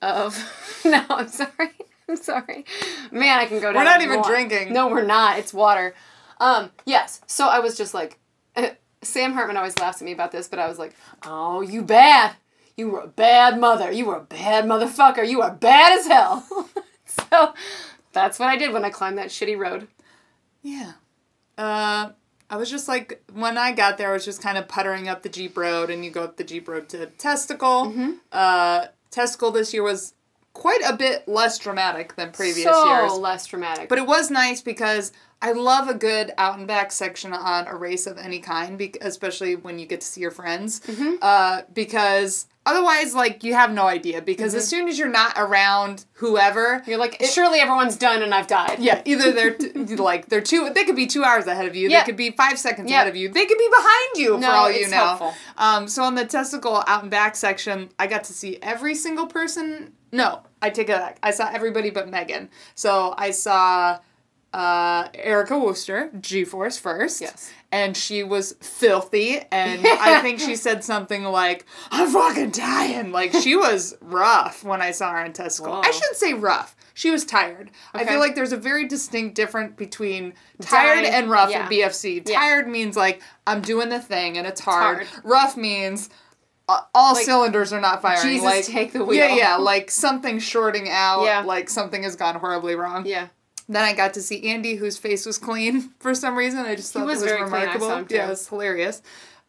of. 0.00 0.38
No, 0.84 1.04
I'm 1.10 1.26
sorry. 1.28 1.70
I'm 2.08 2.16
sorry. 2.16 2.64
Man, 3.10 3.36
I 3.38 3.46
can 3.46 3.58
go 3.60 3.72
down. 3.72 3.74
We're 3.74 3.84
not 3.84 4.02
even 4.02 4.20
more. 4.20 4.24
drinking. 4.24 4.72
No, 4.72 4.86
we're 4.88 5.04
not. 5.04 5.38
It's 5.38 5.52
water. 5.52 5.94
Um, 6.38 6.70
yes. 6.86 7.20
So 7.26 7.48
I 7.48 7.58
was 7.58 7.76
just 7.76 7.94
like, 7.94 8.18
Sam 9.02 9.32
Hartman 9.32 9.56
always 9.56 9.78
laughs 9.78 10.00
at 10.00 10.04
me 10.04 10.12
about 10.12 10.32
this, 10.32 10.48
but 10.48 10.58
I 10.58 10.68
was 10.68 10.78
like, 10.78 10.94
oh, 11.24 11.60
you 11.60 11.82
bad. 11.82 12.36
You 12.76 12.88
were 12.88 13.00
a 13.00 13.08
bad 13.08 13.58
mother. 13.60 13.92
You 13.92 14.06
were 14.06 14.16
a 14.16 14.22
bad 14.22 14.64
motherfucker. 14.64 15.28
You 15.28 15.42
are 15.42 15.52
bad 15.52 15.98
as 15.98 16.06
hell. 16.06 16.46
so 17.04 17.54
that's 18.12 18.38
what 18.38 18.48
I 18.48 18.56
did 18.56 18.72
when 18.72 18.84
I 18.84 18.90
climbed 18.90 19.18
that 19.18 19.28
shitty 19.28 19.58
road. 19.58 19.88
Yeah. 20.62 20.92
Uh, 21.58 22.10
I 22.48 22.56
was 22.56 22.70
just 22.70 22.88
like, 22.88 23.22
when 23.32 23.58
I 23.58 23.72
got 23.72 23.98
there, 23.98 24.10
I 24.10 24.12
was 24.12 24.24
just 24.24 24.42
kind 24.42 24.56
of 24.56 24.68
puttering 24.68 25.08
up 25.08 25.22
the 25.22 25.28
Jeep 25.28 25.56
Road, 25.56 25.90
and 25.90 26.04
you 26.04 26.10
go 26.10 26.24
up 26.24 26.36
the 26.36 26.44
Jeep 26.44 26.68
Road 26.68 26.88
to 26.90 27.06
Testicle. 27.06 27.86
Mm-hmm. 27.86 28.12
Uh, 28.30 28.86
Testicle 29.10 29.50
this 29.50 29.74
year 29.74 29.82
was 29.82 30.14
quite 30.52 30.80
a 30.86 30.94
bit 30.94 31.26
less 31.26 31.58
dramatic 31.58 32.14
than 32.16 32.30
previous 32.30 32.64
so 32.64 32.86
years. 32.86 33.12
less 33.12 33.46
dramatic. 33.46 33.88
But 33.88 33.98
it 33.98 34.06
was 34.06 34.30
nice 34.30 34.60
because 34.60 35.12
I 35.42 35.52
love 35.52 35.88
a 35.88 35.94
good 35.94 36.30
out 36.38 36.56
and 36.58 36.66
back 36.68 36.92
section 36.92 37.32
on 37.34 37.66
a 37.66 37.74
race 37.76 38.06
of 38.06 38.16
any 38.16 38.38
kind, 38.38 38.78
bec- 38.78 38.96
especially 39.00 39.56
when 39.56 39.78
you 39.78 39.86
get 39.86 40.00
to 40.00 40.06
see 40.06 40.20
your 40.20 40.30
friends. 40.30 40.80
Mm-hmm. 40.80 41.14
Uh, 41.20 41.62
because 41.74 42.46
otherwise, 42.64 43.12
like, 43.12 43.42
you 43.42 43.52
have 43.54 43.72
no 43.72 43.86
idea. 43.88 44.22
Because 44.22 44.54
as 44.54 44.68
soon 44.68 44.86
as 44.88 44.98
you're 44.98 45.08
not 45.08 45.32
around 45.36 46.04
whoever, 46.14 46.78
Mm-hmm. 46.78 46.90
You're 46.90 46.98
like, 47.00 47.20
surely 47.24 47.58
everyone's 47.58 47.96
done 47.96 48.22
and 48.22 48.32
I've 48.32 48.46
died. 48.46 48.78
yeah, 48.78 49.02
either 49.04 49.32
they're 49.32 49.54
t- 49.54 49.96
like 49.96 50.28
they're 50.28 50.40
two. 50.40 50.70
They 50.70 50.84
could 50.84 50.94
be 50.96 51.06
two 51.06 51.24
hours 51.24 51.46
ahead 51.48 51.66
of 51.66 51.74
you. 51.74 51.88
Yeah. 51.88 52.00
They 52.00 52.06
could 52.06 52.16
be 52.16 52.30
five 52.30 52.58
seconds 52.58 52.88
Yeah. 52.90 52.98
ahead 53.02 53.08
of 53.08 53.16
you. 53.16 53.28
They 53.28 53.46
could 53.46 53.58
be 53.58 53.68
behind 53.68 54.16
you 54.16 54.38
No, 54.38 54.46
for 54.46 54.52
all 54.52 54.70
you 54.70 54.82
it's 54.82 54.90
know. 54.92 54.96
helpful. 54.96 55.34
Um, 55.58 55.88
so 55.88 56.04
on 56.04 56.14
the 56.14 56.24
testicle 56.24 56.84
out 56.86 57.02
and 57.02 57.10
back 57.10 57.34
section, 57.36 57.90
I 57.98 58.06
got 58.06 58.22
to 58.24 58.32
see 58.32 58.58
every 58.62 58.94
single 58.94 59.26
person. 59.26 59.92
No, 60.12 60.42
I 60.60 60.70
take 60.70 60.88
it 60.88 60.96
back. 60.96 61.18
I 61.22 61.30
saw 61.32 61.50
everybody 61.52 61.90
but 61.90 62.08
Megan. 62.08 62.48
So 62.76 63.14
I 63.18 63.32
saw 63.32 63.98
uh, 64.52 65.08
Erica 65.14 65.58
Wooster, 65.58 66.10
G 66.20 66.44
Force 66.44 66.78
first. 66.78 67.20
Yes. 67.20 67.52
And 67.70 67.96
she 67.96 68.22
was 68.22 68.52
filthy, 68.60 69.40
and 69.50 69.86
I 69.86 70.20
think 70.22 70.40
she 70.40 70.56
said 70.56 70.84
something 70.84 71.24
like, 71.24 71.64
"I'm 71.90 72.10
fucking 72.10 72.50
dying." 72.50 73.12
Like 73.12 73.32
she 73.32 73.56
was 73.56 73.96
rough 74.00 74.62
when 74.62 74.82
I 74.82 74.90
saw 74.90 75.12
her 75.12 75.24
in 75.24 75.32
testicle. 75.32 75.72
I 75.72 75.86
Whoa. 75.86 75.92
shouldn't 75.92 76.16
say 76.16 76.34
rough. 76.34 76.76
She 76.94 77.10
was 77.10 77.24
tired. 77.24 77.70
I 77.94 78.04
feel 78.04 78.18
like 78.18 78.34
there's 78.34 78.52
a 78.52 78.56
very 78.58 78.86
distinct 78.86 79.34
difference 79.34 79.74
between 79.76 80.34
tired 80.60 81.04
Dying, 81.04 81.14
and 81.14 81.30
rough 81.30 81.50
yeah. 81.50 81.64
in 81.64 81.72
BFC. 81.72 82.28
Yeah. 82.28 82.38
Tired 82.38 82.68
means 82.68 82.96
like 82.96 83.22
I'm 83.46 83.62
doing 83.62 83.88
the 83.88 84.00
thing 84.00 84.36
and 84.36 84.46
it's 84.46 84.60
hard. 84.60 85.06
hard. 85.06 85.24
Rough 85.24 85.56
means 85.56 86.10
all 86.68 87.14
Like, 87.14 87.24
cylinders 87.24 87.72
are 87.72 87.80
not 87.80 88.02
firing. 88.02 88.22
Jesus, 88.22 88.44
like 88.44 88.64
take 88.64 88.92
the 88.92 89.04
wheel. 89.04 89.18
Yeah, 89.18 89.34
yeah. 89.34 89.56
Like 89.56 89.90
something's 89.90 90.42
shorting 90.42 90.88
out. 90.88 91.24
Yeah. 91.24 91.42
Like 91.42 91.68
something 91.68 92.02
has 92.02 92.16
gone 92.16 92.36
horribly 92.36 92.74
wrong. 92.74 93.06
Yeah. 93.06 93.28
Then 93.68 93.84
I 93.84 93.92
got 93.94 94.14
to 94.14 94.22
see 94.22 94.48
Andy, 94.50 94.74
whose 94.76 94.98
face 94.98 95.24
was 95.24 95.38
clean 95.38 95.90
for 96.00 96.14
some 96.14 96.36
reason. 96.36 96.60
I 96.60 96.74
just 96.74 96.92
thought 96.92 97.06
was 97.06 97.22
was. 97.22 97.30
I 97.32 97.40
remarkable. 97.40 97.88
saw 97.88 97.98
him, 97.98 98.06
too. 98.06 98.14
Yeah, 98.16 98.26
it 98.26 98.30
was 98.30 98.48
hilarious. 98.48 99.02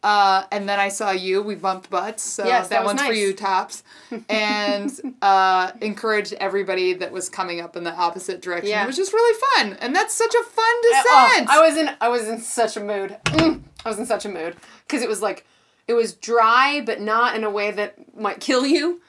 Uh, 0.04 0.44
and 0.52 0.68
then 0.68 0.82
I 0.82 0.90
saw 0.90 1.12
you. 1.12 1.42
We 1.42 1.56
bumped 1.56 1.90
butts, 1.90 2.24
so 2.24 2.46
Yes, 2.46 2.68
that, 2.68 2.80
that 2.80 2.84
was 2.84 2.96
one's 2.96 3.08
for 3.08 3.14
you, 3.14 3.32
tops. 3.34 3.84
And 4.28 4.92
uh, 5.22 5.72
encouraged 5.80 6.34
everybody 6.34 6.92
that 6.94 7.14
was 7.14 7.30
coming 7.30 7.62
up 7.62 7.78
in 7.78 7.86
the 7.86 7.94
opposite 7.94 8.42
direction. 8.42 8.70
Yeah. 8.70 8.84
It 8.84 8.88
was 8.88 8.98
just 8.98 9.14
really 9.14 9.40
fun, 9.56 9.78
and 9.80 9.96
that's 9.96 10.14
such 10.14 10.34
a 10.34 10.44
fun 10.44 10.66
Oh, 10.68 11.32
descent. 11.36 11.50
I 11.50 11.66
was 11.66 11.78
in 11.78 11.90
I 12.02 12.10
was 12.10 12.28
in 12.28 12.42
such 12.42 12.76
a 12.76 12.82
mood. 12.82 13.16
Mm, 13.28 13.62
I 13.86 13.90
was 13.90 13.98
in 13.98 14.06
such 14.06 14.26
a 14.26 14.30
mood 14.30 14.58
because 14.86 15.02
it 15.02 15.08
was 15.08 15.22
like 15.22 15.46
it 15.88 15.94
was 15.94 16.14
dry 16.14 16.82
but 16.86 17.00
not 17.00 17.38
in 17.38 17.46
a 17.46 17.50
way 17.50 17.72
that 17.72 18.14
might 18.18 18.42
kill 18.42 18.66
you, 18.66 19.00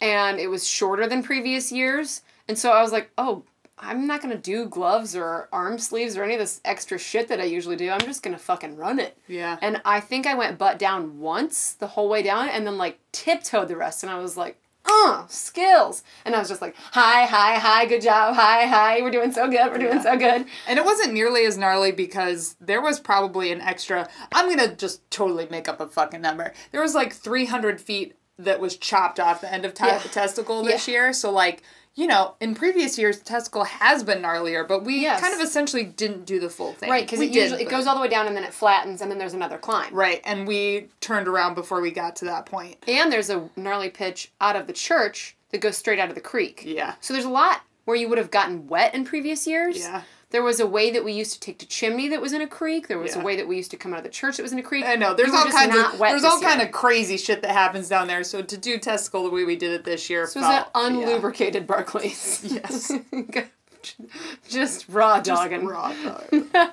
and 0.00 0.40
it 0.40 0.48
was 0.48 0.66
shorter 0.66 1.06
than 1.06 1.22
previous 1.22 1.70
years. 1.70 2.22
And 2.48 2.58
so 2.58 2.72
I 2.72 2.80
was 2.80 2.92
like, 2.92 3.10
oh, 3.18 3.44
I'm 3.82 4.06
not 4.06 4.20
gonna 4.22 4.36
do 4.36 4.66
gloves 4.66 5.16
or 5.16 5.48
arm 5.52 5.78
sleeves 5.78 6.16
or 6.16 6.22
any 6.24 6.34
of 6.34 6.40
this 6.40 6.60
extra 6.64 6.98
shit 6.98 7.28
that 7.28 7.40
I 7.40 7.44
usually 7.44 7.76
do. 7.76 7.90
I'm 7.90 8.00
just 8.00 8.22
gonna 8.22 8.38
fucking 8.38 8.76
run 8.76 8.98
it. 8.98 9.16
yeah. 9.26 9.56
And 9.62 9.80
I 9.84 10.00
think 10.00 10.26
I 10.26 10.34
went 10.34 10.58
butt 10.58 10.78
down 10.78 11.18
once 11.18 11.72
the 11.72 11.86
whole 11.88 12.08
way 12.08 12.22
down, 12.22 12.48
and 12.48 12.66
then 12.66 12.76
like 12.78 12.98
tiptoed 13.12 13.68
the 13.68 13.76
rest, 13.76 14.02
and 14.02 14.10
I 14.12 14.18
was 14.18 14.36
like. 14.36 14.56
Uh, 14.92 15.26
skills. 15.28 16.02
And 16.24 16.34
I 16.34 16.38
was 16.38 16.48
just 16.48 16.62
like, 16.62 16.74
hi, 16.92 17.26
hi, 17.26 17.56
hi, 17.58 17.84
good 17.84 18.00
job, 18.00 18.34
hi, 18.34 18.66
hi, 18.66 19.02
we're 19.02 19.10
doing 19.10 19.30
so 19.30 19.46
good, 19.48 19.70
we're 19.70 19.78
doing 19.78 19.96
Yeah. 19.96 20.02
so 20.02 20.16
good. 20.16 20.46
And 20.66 20.78
it 20.78 20.84
wasn't 20.84 21.12
nearly 21.12 21.44
as 21.44 21.58
gnarly 21.58 21.92
because 21.92 22.56
there 22.62 22.80
was 22.80 22.98
probably 22.98 23.52
an 23.52 23.60
extra. 23.60 24.08
I'm 24.32 24.48
gonna 24.48 24.74
just 24.74 25.08
totally 25.10 25.46
make 25.50 25.68
up 25.68 25.80
a 25.80 25.86
fucking 25.86 26.22
number. 26.22 26.54
There 26.72 26.80
was 26.80 26.94
like 26.94 27.12
300 27.12 27.78
feet 27.78 28.16
that 28.38 28.58
was 28.58 28.78
chopped 28.78 29.20
off 29.20 29.42
the 29.42 29.52
end 29.52 29.66
of 29.66 29.74
te- 29.74 29.84
Yeah. 29.86 29.98
testicle 29.98 30.62
this 30.64 30.88
year. 30.88 31.12
So 31.12 31.30
like, 31.30 31.62
you 32.00 32.06
know, 32.06 32.34
in 32.40 32.54
previous 32.54 32.96
years, 32.96 33.18
testicle 33.20 33.64
has 33.64 34.02
been 34.02 34.22
gnarlier, 34.22 34.66
but 34.66 34.84
we 34.84 35.02
Yes. 35.02 35.20
kind 35.20 35.34
of 35.34 35.40
essentially 35.42 35.84
didn't 35.84 36.24
do 36.24 36.40
the 36.40 36.48
full 36.48 36.72
thing. 36.72 36.88
Right, 36.88 37.04
because 37.04 37.20
it 37.20 37.26
did, 37.30 37.42
usually 37.42 37.62
it 37.62 37.68
goes 37.68 37.86
all 37.86 37.94
the 37.94 38.00
way 38.00 38.08
down 38.08 38.26
and 38.26 38.34
then 38.34 38.42
it 38.42 38.54
flattens 38.54 39.02
and 39.02 39.10
then 39.10 39.18
there's 39.18 39.34
another 39.34 39.58
climb. 39.58 39.92
Right, 39.92 40.22
and 40.24 40.48
we 40.48 40.88
turned 41.00 41.28
around 41.28 41.54
before 41.56 41.82
we 41.82 41.90
got 41.90 42.16
to 42.16 42.24
that 42.24 42.46
point. 42.46 42.78
And 42.88 43.12
there's 43.12 43.28
a 43.28 43.50
gnarly 43.54 43.90
pitch 43.90 44.32
out 44.40 44.56
of 44.56 44.66
the 44.66 44.72
church 44.72 45.36
that 45.50 45.60
goes 45.60 45.76
straight 45.76 45.98
out 45.98 46.08
of 46.08 46.14
the 46.14 46.22
creek. 46.22 46.62
Yeah. 46.64 46.94
So 47.02 47.12
there's 47.12 47.26
a 47.26 47.30
lot 47.30 47.60
where 47.84 47.98
you 47.98 48.08
would 48.08 48.16
have 48.18 48.30
gotten 48.30 48.66
wet 48.66 48.94
in 48.94 49.04
previous 49.04 49.46
years. 49.46 49.78
Yeah. 49.80 50.00
There 50.30 50.42
was 50.44 50.60
a 50.60 50.66
way 50.66 50.90
that 50.92 51.04
we 51.04 51.12
used 51.12 51.32
to 51.34 51.40
take 51.40 51.58
to 51.58 51.66
Chimney 51.66 52.08
that 52.08 52.20
was 52.20 52.32
in 52.32 52.40
a 52.40 52.46
creek. 52.46 52.86
There 52.86 52.98
was 52.98 53.16
Yeah. 53.16 53.22
a 53.22 53.24
way 53.24 53.34
that 53.36 53.48
we 53.48 53.56
used 53.56 53.70
to 53.72 53.76
come 53.76 53.92
out 53.92 53.98
of 53.98 54.04
the 54.04 54.10
church 54.10 54.36
that 54.36 54.42
was 54.44 54.52
in 54.52 54.58
a 54.60 54.62
creek. 54.62 54.84
I 54.84 54.94
know. 54.94 55.12
There's 55.12 55.30
We 55.32 55.36
all 55.36 55.44
kinds 55.50 55.74
of 55.76 55.98
there's 55.98 56.22
this 56.22 56.30
all 56.32 56.40
kind 56.40 56.58
year. 56.60 56.66
of 56.68 56.72
crazy 56.72 57.16
shit 57.16 57.42
that 57.42 57.50
happens 57.50 57.88
down 57.88 58.06
there. 58.06 58.22
So 58.22 58.40
to 58.40 58.56
do 58.56 58.78
testicle 58.78 59.24
the 59.24 59.30
way 59.30 59.44
we 59.44 59.56
did 59.56 59.72
it 59.72 59.84
this 59.84 60.08
year, 60.08 60.26
So 60.28 60.38
it 60.40 60.42
was 60.44 60.50
an 60.56 60.64
felt- 60.72 60.94
yeah. 60.96 61.06
unlubricated 61.18 61.66
Barkleys. 61.66 62.44
Yes. 62.62 62.92
just 64.48 64.86
raw 64.88 65.20
Just 65.20 65.42
dogging. 65.42 65.64
raw 65.66 65.92
dog. 66.04 66.24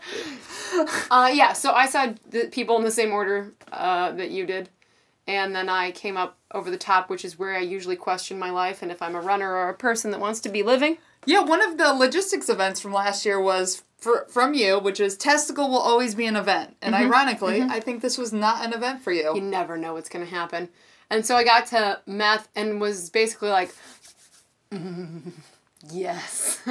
Uh, 1.09 1.31
yeah, 1.33 1.53
so 1.53 1.71
I 1.71 1.85
saw 1.87 2.13
the 2.29 2.47
people 2.47 2.77
in 2.77 2.83
the 2.83 2.91
same 2.91 3.13
order 3.13 3.53
uh, 3.71 4.11
that 4.11 4.31
you 4.31 4.45
did. 4.45 4.69
And 5.25 5.55
then 5.55 5.69
I 5.69 5.91
came 5.91 6.17
up 6.17 6.37
over 6.53 6.69
the 6.69 6.77
top, 6.77 7.09
which 7.09 7.23
is 7.23 7.39
where 7.39 7.55
I 7.55 7.59
usually 7.61 7.95
question 7.95 8.37
my 8.37 8.49
life 8.51 8.81
and 8.81 8.91
if 8.91 9.01
I'm 9.01 9.15
a 9.15 9.21
runner 9.21 9.49
or 9.55 9.69
a 9.69 9.73
person 9.73 10.11
that 10.11 10.19
wants 10.19 10.41
to 10.41 10.49
be 10.49 10.63
living. 10.63 10.97
Yeah, 11.27 11.41
one 11.41 11.61
of 11.61 11.77
the 11.77 11.93
logistics 11.93 12.47
events 12.47 12.79
from 12.79 12.93
last 12.93 13.25
year 13.25 13.39
was 13.39 13.83
for, 13.97 14.25
from 14.29 14.53
you, 14.53 14.79
which 14.79 15.01
is 15.01 15.17
testicle 15.17 15.67
will 15.67 15.77
always 15.77 16.15
be 16.15 16.25
an 16.25 16.37
event. 16.37 16.77
And 16.81 16.95
ironically, 16.95 17.61
I 17.61 17.81
think 17.81 18.01
this 18.01 18.17
was 18.17 18.31
not 18.31 18.65
an 18.65 18.71
event 18.71 19.01
for 19.01 19.11
you. 19.11 19.35
You 19.35 19.41
never 19.41 19.77
know 19.77 19.93
what's 19.93 20.07
going 20.07 20.23
to 20.23 20.31
happen. 20.31 20.69
And 21.09 21.25
so 21.25 21.35
I 21.35 21.43
got 21.43 21.67
to 21.67 21.99
meth 22.05 22.47
and 22.55 22.79
was 22.79 23.09
basically 23.09 23.49
like, 23.49 23.75
"Mm, 24.71 25.33
yes. 25.91 26.61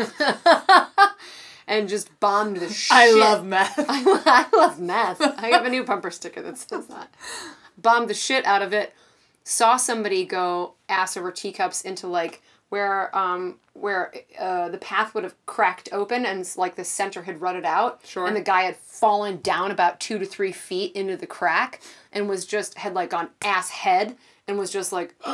and 1.68 1.86
just 1.86 2.18
bombed 2.18 2.56
the 2.56 2.70
shit. 2.70 2.96
I 2.96 3.10
love 3.12 3.44
meth. 3.44 3.74
I 3.88 4.46
love 4.54 4.80
meth. 4.80 5.20
I 5.20 5.48
have 5.48 5.66
a 5.66 5.70
new 5.70 5.84
bumper 5.84 6.10
sticker 6.10 6.40
that 6.40 6.56
says 6.56 6.86
that. 6.86 7.12
Bombed 7.76 8.08
the 8.08 8.14
shit 8.14 8.46
out 8.46 8.62
of 8.62 8.72
it. 8.72 8.94
Saw 9.44 9.76
somebody 9.76 10.24
go 10.24 10.74
ass 10.88 11.14
over 11.14 11.30
teacups 11.30 11.82
into 11.82 12.06
like 12.06 12.42
where 12.68 13.16
um 13.16 13.58
where 13.74 14.12
uh, 14.38 14.68
the 14.70 14.78
path 14.78 15.14
would 15.14 15.22
have 15.22 15.34
cracked 15.44 15.88
open 15.92 16.24
and 16.24 16.50
like 16.56 16.76
the 16.76 16.84
center 16.84 17.22
had 17.22 17.40
rutted 17.40 17.64
out. 17.64 18.00
Sure. 18.04 18.26
And 18.26 18.34
the 18.34 18.40
guy 18.40 18.62
had 18.62 18.76
fallen 18.76 19.40
down 19.42 19.70
about 19.70 20.00
two 20.00 20.18
to 20.18 20.24
three 20.24 20.52
feet 20.52 20.92
into 20.96 21.16
the 21.16 21.26
crack 21.26 21.80
and 22.12 22.28
was 22.28 22.46
just 22.46 22.78
had 22.78 22.94
like 22.94 23.10
gone 23.10 23.28
ass 23.42 23.70
head 23.70 24.16
and 24.48 24.58
was 24.58 24.70
just 24.70 24.92
like 24.92 25.14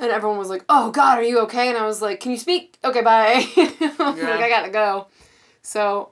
and 0.00 0.10
everyone 0.10 0.38
was 0.38 0.48
like, 0.48 0.64
"Oh 0.68 0.90
God, 0.90 1.18
are 1.18 1.22
you 1.22 1.40
okay?" 1.40 1.68
And 1.68 1.76
I 1.76 1.86
was 1.86 2.00
like, 2.00 2.20
"Can 2.20 2.30
you 2.30 2.38
speak? 2.38 2.78
Okay, 2.82 3.02
bye." 3.02 3.46
like 3.56 4.00
I 4.00 4.48
gotta 4.48 4.70
go. 4.70 5.08
So 5.62 6.10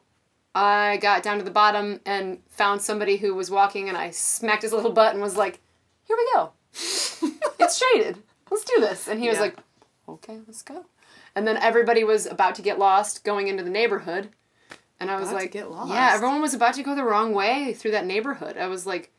I 0.55 0.99
got 0.99 1.23
down 1.23 1.39
to 1.39 1.45
the 1.45 1.51
bottom 1.51 2.01
and 2.05 2.39
found 2.51 2.83
somebody 2.83 3.17
who 3.17 3.35
was 3.35 3.51
walking, 3.51 3.89
and 3.89 3.97
I 3.97 4.11
smacked 4.11 4.63
his 4.63 4.73
little 4.73 4.93
butt 4.93 5.15
and 5.15 5.23
was 5.23 5.37
like, 5.37 5.61
"Here 6.05 6.17
we 6.17 6.29
go. 6.35 6.53
it's 7.59 7.83
shaded. 7.83 8.19
Let's 8.51 8.65
do 8.65 8.81
this." 8.81 9.09
And 9.09 9.21
he 9.21 9.29
was 9.29 9.37
Yeah. 9.37 9.43
like, 9.43 9.57
"Okay, 10.09 10.41
let's 10.47 10.63
go." 10.63 10.87
And 11.35 11.47
then 11.47 11.57
everybody 11.57 12.05
was 12.05 12.27
about 12.27 12.55
to 12.57 12.63
get 12.63 12.79
lost 12.79 13.25
going 13.25 13.49
into 13.49 13.63
the 13.63 13.71
neighborhood, 13.71 14.31
and 14.99 15.11
I 15.11 15.17
was 15.17 15.29
About 15.29 15.43
like, 15.43 15.53
get 15.53 15.71
lost? 15.71 15.91
"Yeah, 15.93 16.11
everyone 16.15 16.41
was 16.41 16.55
about 16.55 16.75
to 16.75 16.83
go 16.83 16.95
the 16.95 17.05
wrong 17.05 17.33
way 17.33 17.73
through 17.75 17.93
that 17.93 18.07
neighborhood." 18.07 18.57
I 18.57 18.67
was 18.67 18.87
like, 18.87 19.13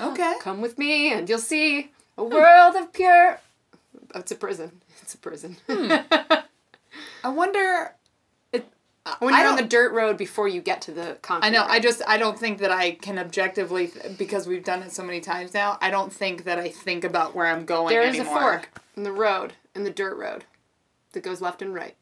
Okay. 0.00 0.34
Come 0.40 0.60
with 0.60 0.76
me 0.76 1.12
and 1.12 1.28
you'll 1.28 1.38
see 1.38 1.92
a 2.18 2.24
world 2.24 2.74
of 2.74 2.92
pure. 2.92 3.38
Oh, 4.14 4.18
it's 4.20 4.32
a 4.32 4.34
prison. 4.36 4.80
It's 5.02 5.14
a 5.14 5.18
prison. 5.18 5.56
Hmm. 5.68 5.92
I 7.24 7.28
wonder. 7.28 7.94
When 9.18 9.34
you're 9.34 9.48
on 9.48 9.56
the 9.56 9.62
dirt 9.62 9.92
road 9.92 10.16
before 10.16 10.48
you 10.48 10.62
get 10.62 10.80
to 10.82 10.90
the 10.92 11.18
concrete. 11.20 11.46
I 11.46 11.50
know. 11.50 11.60
road. 11.62 11.70
I 11.70 11.78
just 11.80 12.00
I 12.06 12.16
don't 12.16 12.38
think 12.38 12.58
that 12.60 12.70
I 12.70 12.92
can 12.92 13.18
objectively 13.18 13.92
because 14.16 14.46
we've 14.46 14.64
done 14.64 14.82
it 14.82 14.92
so 14.92 15.02
many 15.02 15.20
times 15.20 15.52
now. 15.52 15.78
I 15.82 15.90
don't 15.90 16.12
think 16.12 16.44
that 16.44 16.58
I 16.58 16.68
think 16.70 17.04
about 17.04 17.34
where 17.34 17.46
I'm 17.46 17.64
going 17.66 17.88
There 17.94 18.02
is 18.02 18.16
anymore. 18.18 18.36
a 18.36 18.40
fork 18.40 18.80
in 18.96 19.02
the 19.02 19.12
road, 19.12 19.52
in 19.74 19.84
the 19.84 19.90
dirt 19.90 20.16
road, 20.16 20.44
that 21.12 21.22
goes 21.22 21.40
left 21.42 21.60
and 21.60 21.74
right. 21.74 21.94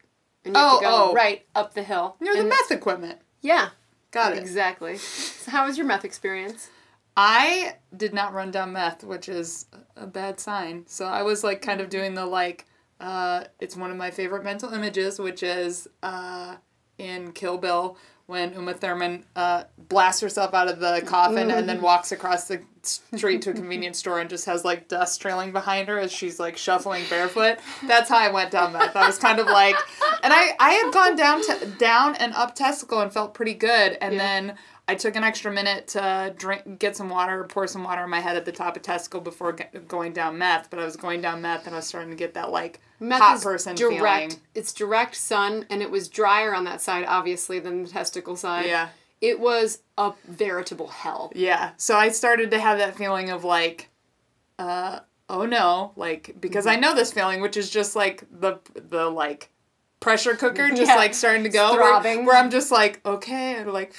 And 0.45 0.55
you 0.55 0.61
have 0.61 0.71
Oh, 0.73 0.79
to 0.79 0.85
go 0.85 1.09
oh. 1.11 1.13
right 1.13 1.45
up 1.55 1.73
the 1.73 1.83
hill. 1.83 2.15
Near 2.21 2.35
the 2.37 2.43
meth 2.45 2.71
equipment. 2.71 3.19
Yeah, 3.41 3.69
Got 4.11 4.33
it. 4.33 4.39
exactly. 4.39 4.97
So 4.97 5.51
how 5.51 5.65
was 5.67 5.77
your 5.77 5.85
meth 5.85 6.05
experience? 6.05 6.69
I 7.17 7.75
did 7.95 8.13
not 8.13 8.33
run 8.33 8.49
down 8.51 8.71
meth, 8.71 9.03
which 9.03 9.27
is 9.27 9.65
a 9.97 10.07
bad 10.07 10.39
sign. 10.39 10.85
So 10.87 11.05
I 11.05 11.21
was 11.23 11.43
like 11.43 11.61
kind 11.61 11.81
of 11.81 11.89
doing 11.89 12.13
the 12.13 12.25
like 12.25 12.65
uh, 13.01 13.43
it's 13.59 13.75
one 13.75 13.91
of 13.91 13.97
my 13.97 14.09
favorite 14.09 14.43
mental 14.45 14.73
images, 14.73 15.19
which 15.19 15.43
is 15.43 15.87
uh, 16.01 16.55
in 16.97 17.31
Kill 17.33 17.57
Bill 17.57 17.97
when 18.25 18.53
Uma 18.53 18.73
Thurman 18.73 19.25
uh, 19.35 19.63
blasts 19.89 20.21
herself 20.21 20.53
out 20.53 20.67
of 20.69 20.79
the 20.79 21.01
coffin 21.05 21.51
and 21.51 21.67
then 21.67 21.81
walks 21.81 22.11
across 22.13 22.47
the 22.47 22.61
street 22.81 23.41
to 23.41 23.49
a 23.49 23.53
convenience 23.53 23.97
store 23.97 24.19
and 24.19 24.29
just 24.29 24.45
has 24.45 24.63
like 24.63 24.87
dust 24.87 25.21
trailing 25.21 25.51
behind 25.51 25.89
her 25.89 25.99
as 25.99 26.11
she's 26.11 26.39
like 26.39 26.55
shuffling 26.55 27.03
barefoot. 27.09 27.57
That's 27.85 28.07
how 28.09 28.17
I 28.17 28.29
went 28.31 28.51
down 28.51 28.71
meth. 28.73 28.95
I 28.95 29.05
was 29.07 29.17
kind 29.17 29.39
of 29.39 29.47
like, 29.47 29.75
and 30.23 30.31
I 30.31 30.51
I 30.59 30.71
had 30.71 30.93
gone 30.93 31.15
down 31.17 31.41
to 31.43 31.65
down 31.77 32.15
and 32.15 32.33
up 32.33 32.55
testicle 32.55 32.99
and 33.01 33.11
felt 33.11 33.33
pretty 33.33 33.53
good, 33.55 33.97
and 34.01 34.13
Yeah. 34.15 34.19
then. 34.45 34.57
I 34.87 34.95
took 34.95 35.15
an 35.15 35.23
extra 35.23 35.49
minute 35.51 35.87
to 35.89 36.33
drink, 36.37 36.77
get 36.79 36.97
some 36.97 37.09
water, 37.09 37.45
pour 37.45 37.67
some 37.67 37.83
water 37.85 38.03
in 38.03 38.09
my 38.09 38.19
head 38.19 38.35
at 38.35 38.43
the 38.43 38.51
top 38.51 38.75
of 38.75 38.81
testicle 38.81 39.21
before 39.21 39.53
g- 39.53 39.63
going 39.87 40.11
down 40.11 40.37
meth. 40.37 40.69
But 40.69 40.79
I 40.79 40.85
was 40.85 40.97
going 40.97 41.21
down 41.21 41.41
meth, 41.41 41.65
and 41.67 41.73
I 41.75 41.77
was 41.79 41.87
starting 41.87 42.09
to 42.09 42.17
get 42.17 42.33
that 42.33 42.51
like 42.51 42.81
Meth 42.99 43.21
hot 43.21 43.41
person 43.41 43.75
direct. 43.75 44.01
feeling. 44.33 44.41
It's 44.53 44.73
direct 44.73 45.15
sun, 45.15 45.65
and 45.69 45.81
it 45.81 45.89
was 45.89 46.09
drier 46.09 46.53
on 46.53 46.65
that 46.65 46.81
side, 46.81 47.05
obviously, 47.07 47.59
than 47.59 47.83
the 47.83 47.89
testicle 47.89 48.35
side. 48.35 48.65
Yeah. 48.65 48.89
It 49.21 49.39
was 49.39 49.79
a 49.97 50.11
veritable 50.27 50.87
hell. 50.89 51.31
Yeah. 51.33 51.71
So 51.77 51.95
I 51.95 52.09
started 52.09 52.51
to 52.51 52.59
have 52.59 52.77
that 52.79 52.97
feeling 52.97 53.29
of 53.29 53.45
like, 53.45 53.89
uh, 54.59 54.99
oh 55.29 55.45
no, 55.45 55.93
like 55.95 56.35
because 56.41 56.67
I 56.67 56.75
know 56.75 56.93
this 56.93 57.13
feeling, 57.13 57.39
which 57.39 57.55
is 57.55 57.69
just 57.69 57.95
like 57.95 58.25
the 58.29 58.59
the 58.73 59.09
like 59.09 59.49
pressure 60.01 60.35
cooker 60.35 60.67
just 60.69 60.81
Yeah. 60.91 60.95
like 60.95 61.13
starting 61.13 61.43
to 61.43 61.49
go 61.49 61.71
where, 61.71 61.79
Throbbing. 61.83 62.25
where 62.25 62.35
I'm 62.35 62.49
just 62.51 62.69
like 62.69 62.99
okay 63.05 63.55
and 63.55 63.71
like, 63.71 63.93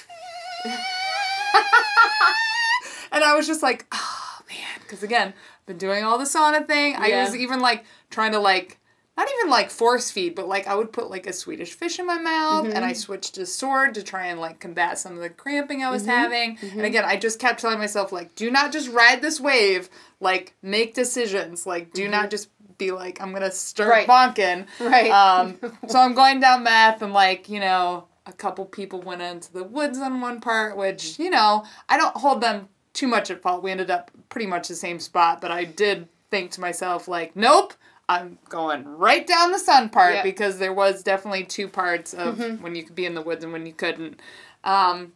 and 3.11 3.23
I 3.23 3.35
was 3.35 3.47
just 3.47 3.63
like, 3.63 3.85
oh 3.91 4.39
man, 4.49 4.79
because 4.81 5.03
again, 5.03 5.29
I've 5.29 5.65
been 5.65 5.77
doing 5.77 6.03
all 6.03 6.17
the 6.17 6.25
sauna 6.25 6.67
thing. 6.67 6.95
I 6.97 7.23
was 7.23 7.35
even 7.35 7.59
like 7.59 7.85
trying 8.09 8.33
to 8.33 8.39
like. 8.39 8.79
Not 9.17 9.29
even 9.39 9.49
like 9.49 9.69
force 9.69 10.11
feed, 10.11 10.35
but 10.35 10.49
like 10.49 10.67
I 10.67 10.75
would 10.75 10.91
put 10.91 11.09
like 11.09 11.25
a 11.25 11.31
Swedish 11.31 11.71
fish 11.71 11.99
in 11.99 12.05
my 12.05 12.17
mouth 12.17 12.65
and 12.65 12.83
I 12.83 12.89
mm-hmm. 12.89 12.95
switched 12.95 13.35
to 13.35 13.45
sword 13.45 13.93
to 13.93 14.03
try 14.03 14.25
and 14.25 14.41
like 14.41 14.59
combat 14.59 14.99
some 14.99 15.13
of 15.13 15.19
the 15.19 15.29
cramping 15.29 15.85
I 15.85 15.89
was 15.89 16.01
mm-hmm. 16.01 16.11
having. 16.11 16.49
And 16.49 16.59
mm-hmm. 16.59 16.81
again, 16.81 17.05
I 17.05 17.15
just 17.15 17.39
kept 17.39 17.61
telling 17.61 17.79
myself 17.79 18.11
like, 18.11 18.35
do 18.35 18.51
not 18.51 18.73
just 18.73 18.89
ride 18.89 19.21
this 19.21 19.39
wave. 19.39 19.87
Like 20.19 20.53
make 20.61 20.95
decisions. 20.95 21.65
Like 21.65 21.93
do 21.93 22.09
not 22.09 22.29
just 22.29 22.49
be 22.77 22.91
like 22.91 23.21
I'm 23.21 23.31
gonna 23.31 23.51
start 23.51 23.89
Right. 23.89 24.07
bonking. 24.07 24.67
Right. 24.79 25.09
Um, 25.09 25.57
so 25.87 25.99
I'm 25.99 26.13
going 26.13 26.39
down 26.39 26.63
meth 26.63 27.01
and 27.01 27.13
like 27.13 27.49
you 27.49 27.59
know 27.59 28.05
a 28.25 28.33
couple 28.33 28.65
people 28.65 29.01
went 29.01 29.21
into 29.21 29.51
the 29.53 29.63
woods 29.63 29.97
on 29.99 30.21
one 30.21 30.41
part, 30.41 30.75
which 30.77 31.19
you 31.19 31.29
know 31.29 31.63
I 31.89 31.97
don't 31.97 32.15
hold 32.17 32.41
them 32.41 32.69
too 32.93 33.07
much 33.07 33.29
at 33.29 33.41
fault. 33.41 33.61
We 33.63 33.71
ended 33.71 33.91
up 33.91 34.11
pretty 34.29 34.47
much 34.47 34.67
the 34.67 34.75
same 34.75 34.99
spot, 34.99 35.41
but 35.41 35.51
I 35.51 35.63
did 35.65 36.07
think 36.31 36.51
to 36.51 36.61
myself 36.61 37.07
like, 37.07 37.35
nope. 37.35 37.73
I'm 38.07 38.37
going 38.49 38.85
right 38.85 39.25
down 39.25 39.51
the 39.51 39.57
sun 39.57 39.89
part 39.89 40.13
Yeah. 40.13 40.21
because 40.21 40.59
there 40.59 40.71
was 40.73 41.01
definitely 41.01 41.43
two 41.43 41.67
parts 41.67 42.13
of 42.13 42.37
when 42.61 42.75
you 42.75 42.83
could 42.83 42.93
be 42.93 43.07
in 43.07 43.15
the 43.15 43.21
woods 43.23 43.43
and 43.43 43.51
when 43.51 43.65
you 43.65 43.73
couldn't. 43.73 44.19
Um, 44.63 45.13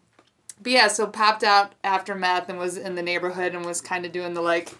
but 0.59 0.71
yeah, 0.71 0.87
so 0.87 1.05
popped 1.05 1.43
out 1.43 1.73
after 1.83 2.15
meth 2.15 2.49
and 2.49 2.57
was 2.57 2.77
in 2.77 2.95
the 2.95 3.03
neighborhood 3.03 3.53
and 3.53 3.63
was 3.63 3.79
kind 3.79 4.07
of 4.07 4.11
doing 4.11 4.33
the 4.33 4.41
like, 4.41 4.73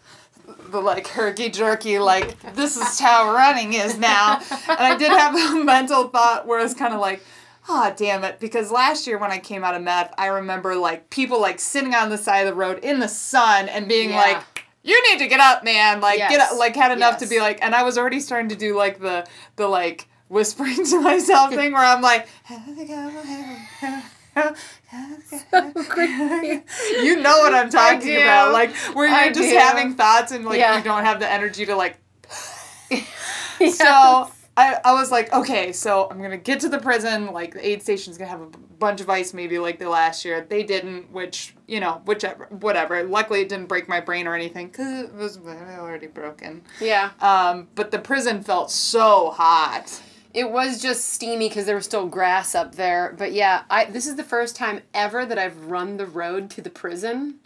the 0.71 0.82
like 0.82 1.07
herky 1.07 1.49
jerky 1.49 1.99
like 1.99 2.36
this 2.55 2.77
is 2.77 2.99
how 2.99 3.32
running 3.32 3.73
is 3.73 3.99
now. 3.99 4.39
And 4.67 4.80
I 4.80 4.97
did 4.97 5.11
have 5.11 5.36
a 5.36 5.63
mental 5.63 6.07
thought 6.07 6.47
where 6.47 6.59
it's 6.65 6.73
kind 6.73 6.95
of 6.95 6.99
like, 6.99 7.23
oh 7.70 7.93
damn 7.95 8.24
it, 8.24 8.39
because 8.39 8.72
last 8.72 9.05
year 9.07 9.17
when 9.17 9.32
I 9.32 9.38
came 9.39 9.63
out 9.63 9.76
of 9.76 9.82
meth, 9.82 10.13
I 10.17 10.28
remember 10.28 10.76
like 10.76 11.09
people 11.09 11.39
like 11.39 11.59
sitting 11.59 11.93
on 11.95 12.09
the 12.09 12.17
side 12.17 12.39
of 12.39 12.47
the 12.47 12.53
road 12.55 12.80
in 12.84 12.99
the 12.99 13.07
sun 13.07 13.70
and 13.70 13.88
being 13.88 14.09
Yeah. 14.09 14.17
like. 14.17 14.43
You 14.82 14.97
need 15.11 15.20
to 15.20 15.28
get 15.28 15.41
up, 15.41 15.63
man. 15.65 15.99
Like 15.99 16.20
get 16.20 16.39
up, 16.39 16.57
like 16.57 16.74
had 16.76 16.91
enough 16.93 17.17
to 17.20 17.28
be 17.28 17.41
like, 17.41 17.59
and 17.61 17.76
I 17.76 17.84
was 17.84 17.97
already 17.97 18.22
starting 18.22 18.47
to 18.49 18.55
do 18.55 18.76
like 18.78 18.99
the 18.99 19.28
the 19.57 19.67
like 19.67 20.07
whispering 20.30 20.86
to 20.86 21.01
myself 21.01 21.49
thing 21.53 21.74
where 21.74 21.84
I'm 21.84 22.01
like, 22.01 22.28
you 27.03 27.15
know 27.22 27.39
what 27.39 27.53
I'm 27.53 27.70
talking 27.70 28.15
about, 28.15 28.53
like 28.53 28.74
where 28.95 29.07
you're 29.07 29.15
I 29.15 29.28
just 29.32 29.49
do. 29.49 29.57
having 29.57 29.95
thoughts 29.95 30.32
and 30.32 30.45
like 30.45 30.59
Yeah. 30.59 30.78
you 30.78 30.84
don't 30.84 31.03
have 31.03 31.20
the 31.20 31.30
energy 31.32 31.65
to 31.65 31.76
like. 31.76 31.97
So 33.74 34.32
I, 34.60 34.82
I 34.84 34.93
was 34.93 35.10
like, 35.10 35.32
okay, 35.32 35.72
so 35.72 36.10
I'm 36.12 36.22
gonna 36.22 36.36
get 36.36 36.60
to 36.62 36.70
the 36.70 36.80
prison. 36.80 37.32
Like 37.32 37.53
the 37.53 37.66
aid 37.66 37.82
station's 37.82 38.18
gonna 38.18 38.30
have 38.30 38.41
a 38.41 38.47
bunch 38.47 38.99
of 38.99 39.10
ice, 39.10 39.34
maybe 39.34 39.57
like 39.57 39.80
the 39.80 39.88
last 39.88 40.26
year. 40.26 40.45
They 40.47 40.64
didn't, 40.64 41.12
which 41.14 41.55
you 41.66 41.80
know, 41.80 42.01
whichever, 42.05 42.47
whatever. 42.47 43.01
Luckily, 43.03 43.39
it 43.39 43.47
didn't 43.47 43.68
break 43.68 43.88
my 43.88 44.01
brain 44.01 44.28
or 44.28 44.36
anything 44.36 44.68
because 44.68 45.05
it 45.05 45.14
was 45.14 45.38
already 45.38 46.07
broken. 46.07 46.64
Yeah. 46.82 47.12
Um, 47.22 47.70
but 47.76 47.91
the 47.91 47.99
prison 47.99 48.43
felt 48.43 48.70
so 48.70 49.30
hot. 49.30 50.01
It 50.34 50.51
was 50.51 50.82
just 50.82 51.05
steamy 51.05 51.47
because 51.47 51.66
there 51.66 51.76
was 51.76 51.86
still 51.86 52.07
grass 52.07 52.53
up 52.53 52.76
there. 52.76 53.16
But 53.18 53.32
yeah, 53.32 53.64
I 53.70 53.86
this 53.86 54.07
is 54.07 54.18
the 54.18 54.26
first 54.26 54.57
time 54.57 54.82
ever 54.93 55.26
that 55.26 55.39
I've 55.39 55.68
run 55.68 55.95
the 55.95 56.05
road 56.05 56.49
to 56.51 56.62
the 56.62 56.70
prison. 56.70 57.39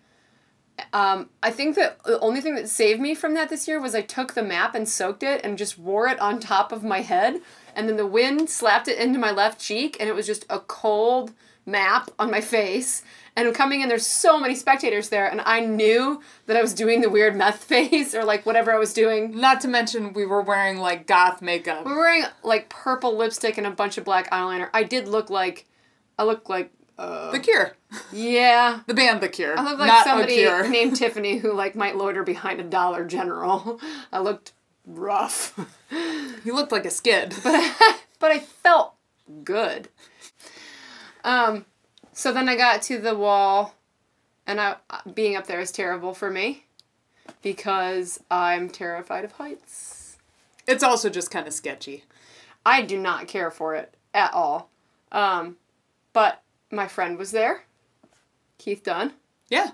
Um, 0.91 1.29
I 1.41 1.51
think 1.51 1.75
that 1.75 2.03
the 2.03 2.19
only 2.19 2.41
thing 2.41 2.55
that 2.55 2.69
saved 2.69 2.99
me 2.99 3.13
from 3.13 3.33
that 3.35 3.49
this 3.49 3.67
year 3.67 3.79
was 3.79 3.93
I 3.93 4.01
took 4.01 4.33
the 4.33 4.43
map 4.43 4.75
and 4.75 4.87
soaked 4.87 5.23
it 5.23 5.41
and 5.43 5.57
just 5.57 5.77
wore 5.77 6.07
it 6.07 6.19
on 6.19 6.39
top 6.39 6.71
of 6.71 6.83
my 6.83 7.01
head, 7.01 7.41
and 7.75 7.87
then 7.87 7.97
the 7.97 8.07
wind 8.07 8.49
slapped 8.49 8.87
it 8.87 8.97
into 8.97 9.19
my 9.19 9.31
left 9.31 9.59
cheek, 9.59 9.97
and 9.99 10.09
it 10.09 10.15
was 10.15 10.25
just 10.25 10.45
a 10.49 10.59
cold 10.59 11.33
map 11.65 12.09
on 12.19 12.29
my 12.31 12.41
face. 12.41 13.03
And 13.35 13.53
coming 13.55 13.81
in, 13.81 13.89
there's 13.89 14.05
so 14.05 14.39
many 14.39 14.53
spectators 14.53 15.09
there, 15.09 15.27
and 15.27 15.41
I 15.41 15.61
knew 15.61 16.21
that 16.45 16.55
I 16.55 16.61
was 16.61 16.73
doing 16.73 17.01
the 17.01 17.09
weird 17.09 17.35
meth 17.35 17.63
face 17.63 18.13
or 18.13 18.23
like 18.23 18.45
whatever 18.45 18.71
I 18.71 18.77
was 18.77 18.93
doing. 18.93 19.39
Not 19.39 19.61
to 19.61 19.67
mention 19.67 20.13
we 20.13 20.25
were 20.25 20.41
wearing 20.41 20.77
like 20.77 21.07
goth 21.07 21.41
makeup. 21.41 21.85
We 21.85 21.91
were 21.93 21.99
wearing 21.99 22.25
like 22.43 22.69
purple 22.69 23.15
lipstick 23.15 23.57
and 23.57 23.65
a 23.65 23.71
bunch 23.71 23.97
of 23.97 24.05
black 24.05 24.29
eyeliner. 24.31 24.69
I 24.73 24.83
did 24.83 25.07
look 25.07 25.29
like, 25.29 25.65
I 26.19 26.23
looked 26.23 26.49
like, 26.49 26.71
uh, 26.97 27.31
The 27.31 27.39
Cure, 27.39 27.75
yeah. 28.11 28.81
the 28.87 28.93
band 28.93 29.21
The 29.21 29.29
Cure. 29.29 29.57
I 29.57 29.63
looked 29.63 29.79
like 29.79 29.87
not 29.87 30.05
somebody 30.05 30.43
named 30.69 30.95
Tiffany 30.95 31.37
who 31.37 31.53
like 31.53 31.75
might 31.75 31.95
loiter 31.95 32.23
behind 32.23 32.59
a 32.59 32.63
Dollar 32.63 33.05
General. 33.05 33.79
I 34.11 34.19
looked 34.19 34.53
rough, 34.85 35.57
You 36.43 36.53
looked 36.53 36.71
like 36.71 36.85
a 36.85 36.91
skid. 36.91 37.33
but 37.43 38.31
I 38.31 38.39
felt 38.39 38.95
good. 39.43 39.89
Um, 41.23 41.65
so 42.11 42.33
then 42.33 42.49
I 42.49 42.55
got 42.55 42.81
to 42.83 42.99
the 42.99 43.15
wall, 43.15 43.75
and 44.45 44.59
I 44.59 44.75
being 45.13 45.35
up 45.35 45.47
there 45.47 45.61
is 45.61 45.71
terrible 45.71 46.13
for 46.13 46.29
me 46.29 46.65
because 47.41 48.19
I'm 48.29 48.69
terrified 48.69 49.23
of 49.23 49.33
heights. 49.33 50.17
It's 50.67 50.83
also 50.83 51.09
just 51.09 51.31
kind 51.31 51.47
of 51.47 51.53
sketchy. 51.53 52.03
I 52.65 52.81
do 52.81 52.97
not 52.97 53.27
care 53.27 53.51
for 53.51 53.75
it 53.75 53.95
at 54.13 54.33
all. 54.33 54.69
Um, 55.11 55.57
but 56.13 56.41
my 56.71 56.87
friend 56.87 57.17
was 57.17 57.31
there, 57.31 57.63
Keith 58.63 58.83
Dunn, 58.83 59.13
Yeah. 59.49 59.71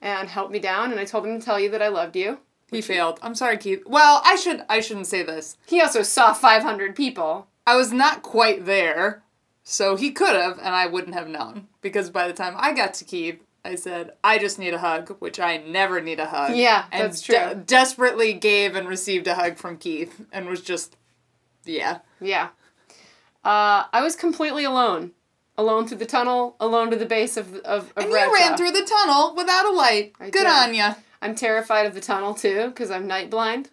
and 0.00 0.28
helped 0.28 0.50
me 0.52 0.58
down, 0.58 0.90
and 0.90 0.98
I 1.00 1.04
told 1.04 1.26
him 1.26 1.38
to 1.38 1.44
tell 1.44 1.60
you 1.60 1.68
that 1.70 1.80
I 1.82 1.88
loved 1.88 2.16
you. 2.16 2.38
He 2.70 2.80
failed. 2.80 3.18
I'm 3.22 3.34
sorry, 3.34 3.56
Keith. 3.58 3.82
Well, 3.86 4.20
I 4.24 4.34
should 4.36 4.64
I 4.68 4.80
shouldn't 4.80 5.06
say 5.06 5.22
this. 5.22 5.56
He 5.66 5.80
also 5.80 6.02
saw 6.02 6.32
500 6.32 6.96
people. 6.96 7.46
I 7.66 7.76
was 7.76 7.92
not 7.92 8.22
quite 8.22 8.64
there, 8.64 9.22
so 9.62 9.94
he 9.94 10.10
could 10.10 10.34
have, 10.34 10.58
and 10.58 10.74
I 10.74 10.86
wouldn't 10.86 11.14
have 11.14 11.28
known. 11.28 11.68
Because 11.82 12.10
by 12.10 12.26
the 12.26 12.32
time 12.34 12.54
I 12.56 12.72
got 12.72 12.94
to 12.94 13.04
Keith, 13.04 13.40
I 13.64 13.76
said, 13.76 14.12
I 14.24 14.38
just 14.38 14.58
need 14.58 14.74
a 14.74 14.78
hug, 14.78 15.16
which 15.20 15.38
I 15.38 15.58
never 15.58 16.00
need 16.00 16.18
a 16.18 16.26
hug. 16.26 16.56
Yeah, 16.56 16.86
and 16.90 17.04
that's 17.04 17.20
true. 17.22 17.36
de- 17.36 17.54
desperately 17.54 18.32
gave 18.32 18.74
and 18.74 18.88
received 18.88 19.28
a 19.28 19.34
hug 19.36 19.56
from 19.58 19.76
Keith, 19.76 20.24
and 20.32 20.48
was 20.48 20.62
just, 20.62 20.96
yeah. 21.64 21.98
Yeah. 22.20 22.48
Uh, 23.44 23.84
I 23.92 24.00
was 24.02 24.16
completely 24.16 24.64
alone. 24.64 25.12
Alone 25.58 25.86
through 25.86 25.98
the 25.98 26.06
tunnel, 26.06 26.56
alone 26.60 26.90
to 26.90 26.96
the 26.96 27.04
base 27.06 27.36
of, 27.36 27.54
of, 27.56 27.92
of 27.96 28.04
And 28.04 28.10
you 28.10 28.34
ran 28.34 28.56
through 28.56 28.70
the 28.70 28.84
tunnel 28.84 29.34
without 29.36 29.66
a 29.66 29.70
light. 29.70 30.14
I 30.18 30.30
Good 30.30 30.44
did. 30.44 30.46
on 30.46 30.74
ya. 30.74 30.94
I'm 31.20 31.34
terrified 31.34 31.84
of 31.86 31.94
the 31.94 32.00
tunnel 32.00 32.32
too, 32.34 32.68
because 32.68 32.90
I'm 32.90 33.06
night 33.06 33.28
blind. 33.30 33.68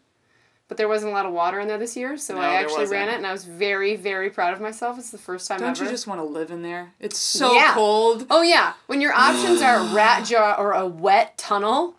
But 0.68 0.78
there 0.78 0.88
wasn't 0.88 1.12
a 1.14 1.16
lot 1.16 1.26
of 1.26 1.32
water 1.34 1.60
in 1.60 1.68
there 1.68 1.80
this 1.80 1.98
year, 1.98 2.16
so 2.18 2.36
No, 2.36 2.42
I 2.42 2.56
actually 2.56 2.86
ran 2.86 3.10
it, 3.10 3.16
and 3.16 3.26
I 3.26 3.32
was 3.32 3.44
very, 3.46 3.96
very 3.96 4.30
proud 4.30 4.54
of 4.54 4.62
myself. 4.62 5.00
It's 5.00 5.10
the 5.10 5.18
first 5.18 5.48
time 5.48 5.58
I 5.58 5.62
Don't 5.62 5.70
ever. 5.72 5.86
you 5.86 5.90
just 5.90 6.06
want 6.06 6.20
to 6.20 6.26
live 6.26 6.52
in 6.52 6.62
there? 6.62 6.94
It's 7.00 7.18
so 7.18 7.54
Yeah. 7.54 7.74
cold. 7.74 8.28
Oh 8.30 8.44
yeah, 8.44 8.74
when 8.86 9.02
your 9.02 9.14
options 9.14 9.62
are 9.64 9.78
a 9.78 9.94
rat 9.96 10.26
jar 10.28 10.56
or 10.60 10.74
a 10.74 10.86
wet 10.86 11.38
tunnel. 11.38 11.96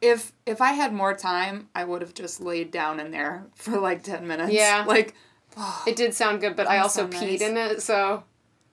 If 0.00 0.32
if 0.46 0.60
I 0.60 0.74
had 0.74 0.92
more 0.92 1.12
time, 1.12 1.70
I 1.74 1.82
would 1.82 2.02
have 2.02 2.14
just 2.14 2.40
laid 2.40 2.70
down 2.70 3.00
in 3.00 3.10
there 3.10 3.46
for 3.56 3.80
like 3.80 4.04
ten 4.04 4.28
minutes. 4.28 4.52
Yeah. 4.52 4.84
Like 4.86 5.12
It 5.86 5.96
did 5.96 6.14
sound 6.14 6.40
good, 6.40 6.56
but 6.56 6.66
I 6.68 6.78
also 6.78 7.06
peed 7.06 7.32
nice. 7.32 7.40
in 7.40 7.56
it, 7.56 7.82
so 7.82 8.24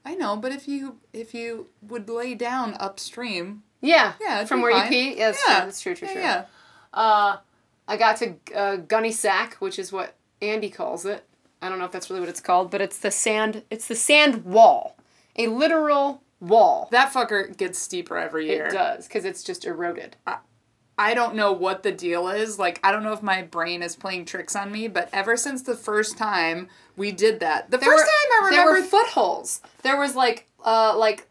I 0.03 0.15
know, 0.15 0.35
but 0.37 0.51
if 0.51 0.67
you 0.67 0.97
if 1.13 1.33
you 1.33 1.67
would 1.81 2.09
lay 2.09 2.35
down 2.35 2.75
upstream, 2.79 3.63
yeah. 3.81 4.13
Yeah, 4.21 4.45
from 4.45 4.61
where 4.61 4.71
fine. 4.71 4.83
you 4.83 4.89
pee. 5.13 5.17
Yeah, 5.19 5.31
that's 5.31 5.43
Yeah. 5.47 5.55
true. 5.55 5.65
That's 5.65 5.81
true. 5.81 5.95
True. 5.95 6.07
yeah, 6.09 6.13
True. 6.13 6.21
yeah. 6.23 6.45
Uh, 6.93 7.37
I 7.87 7.97
got 7.97 8.17
to 8.17 8.35
uh, 8.55 8.75
gunny 8.77 9.11
sack, 9.11 9.55
which 9.55 9.77
is 9.79 9.91
what 9.91 10.15
Andy 10.41 10.69
calls 10.69 11.05
it. 11.05 11.23
I 11.61 11.69
don't 11.69 11.79
know 11.79 11.85
if 11.85 11.91
that's 11.91 12.09
really 12.09 12.19
what 12.19 12.29
it's 12.29 12.41
called, 12.41 12.69
but 12.71 12.81
it's 12.81 12.97
the 12.99 13.11
sand. 13.11 13.63
It's 13.71 13.87
the 13.87 13.95
sand 13.95 14.43
wall, 14.45 14.97
a 15.35 15.47
literal 15.47 16.21
wall. 16.39 16.87
That 16.91 17.11
fucker 17.13 17.55
gets 17.55 17.79
steeper 17.79 18.17
every 18.17 18.47
year. 18.47 18.67
It 18.67 18.73
does 18.73 19.07
because 19.07 19.25
it's 19.25 19.43
just 19.43 19.65
eroded. 19.65 20.17
I 20.97 21.13
don't 21.13 21.35
know 21.35 21.51
what 21.51 21.83
the 21.83 21.91
deal 21.91 22.29
is. 22.29 22.57
Like, 22.57 22.79
I 22.83 22.91
don't 22.91 23.03
know 23.03 23.11
if 23.13 23.21
my 23.21 23.41
brain 23.41 23.83
is 23.83 23.95
playing 23.95 24.25
tricks 24.25 24.55
on 24.55 24.71
me, 24.71 24.87
but 24.87 25.09
ever 25.11 25.35
since 25.35 25.61
the 25.61 25.75
first 25.75 26.17
time 26.17 26.69
we 26.95 27.11
did 27.11 27.39
that, 27.41 27.69
the 27.71 27.77
first 27.77 27.89
were- 27.89 27.95
time 27.97 28.07
I 28.43 28.45
remember 28.49 28.71
there 28.73 28.81
were 28.81 28.87
footholes. 28.87 29.61
There 29.83 29.97
was 29.97 30.15
like 30.15 30.47
uh 30.63 30.95
like 30.97 31.27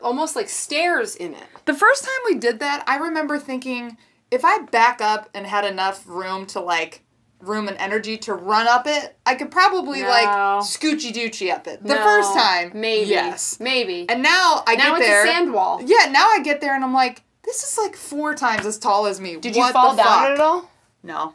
almost 0.00 0.36
like 0.36 0.48
stairs 0.48 1.16
in 1.16 1.34
it. 1.34 1.42
The 1.64 1.74
first 1.74 2.04
time 2.04 2.20
we 2.26 2.36
did 2.36 2.60
that, 2.60 2.84
I 2.86 2.96
remember 2.96 3.38
thinking 3.38 3.96
if 4.30 4.44
I 4.44 4.60
back 4.60 5.00
up 5.00 5.28
and 5.34 5.46
had 5.46 5.64
enough 5.64 6.04
room 6.06 6.46
to 6.46 6.60
like 6.60 7.02
room 7.40 7.66
and 7.68 7.76
energy 7.78 8.16
to 8.18 8.34
run 8.34 8.66
up 8.68 8.86
it, 8.86 9.16
I 9.26 9.34
could 9.34 9.50
probably 9.50 10.02
No. 10.02 10.08
like 10.08 10.28
scoochy 10.62 11.12
doochy 11.12 11.52
up 11.52 11.66
it. 11.66 11.82
The 11.82 11.94
No, 11.94 12.02
first 12.02 12.34
time, 12.34 12.72
maybe. 12.74 13.10
yes. 13.10 13.58
maybe. 13.60 14.06
And 14.08 14.22
now 14.22 14.62
I 14.66 14.74
now 14.76 14.90
get 14.90 14.98
it's 14.98 15.06
there. 15.08 15.24
a 15.24 15.26
sand 15.26 15.52
wall. 15.52 15.80
Yeah, 15.84 16.10
now 16.10 16.28
I 16.28 16.40
get 16.42 16.60
there 16.60 16.74
and 16.74 16.84
I'm 16.84 16.92
like, 16.94 17.22
this 17.48 17.62
is 17.64 17.78
like 17.78 17.96
four 17.96 18.34
times 18.34 18.66
as 18.66 18.78
tall 18.78 19.06
as 19.06 19.20
me. 19.20 19.36
Did 19.36 19.56
you 19.56 19.66
fall 19.72 19.96
down 19.96 20.04
fuck? 20.06 20.28
at 20.30 20.40
all? 20.40 20.70
No. 21.02 21.32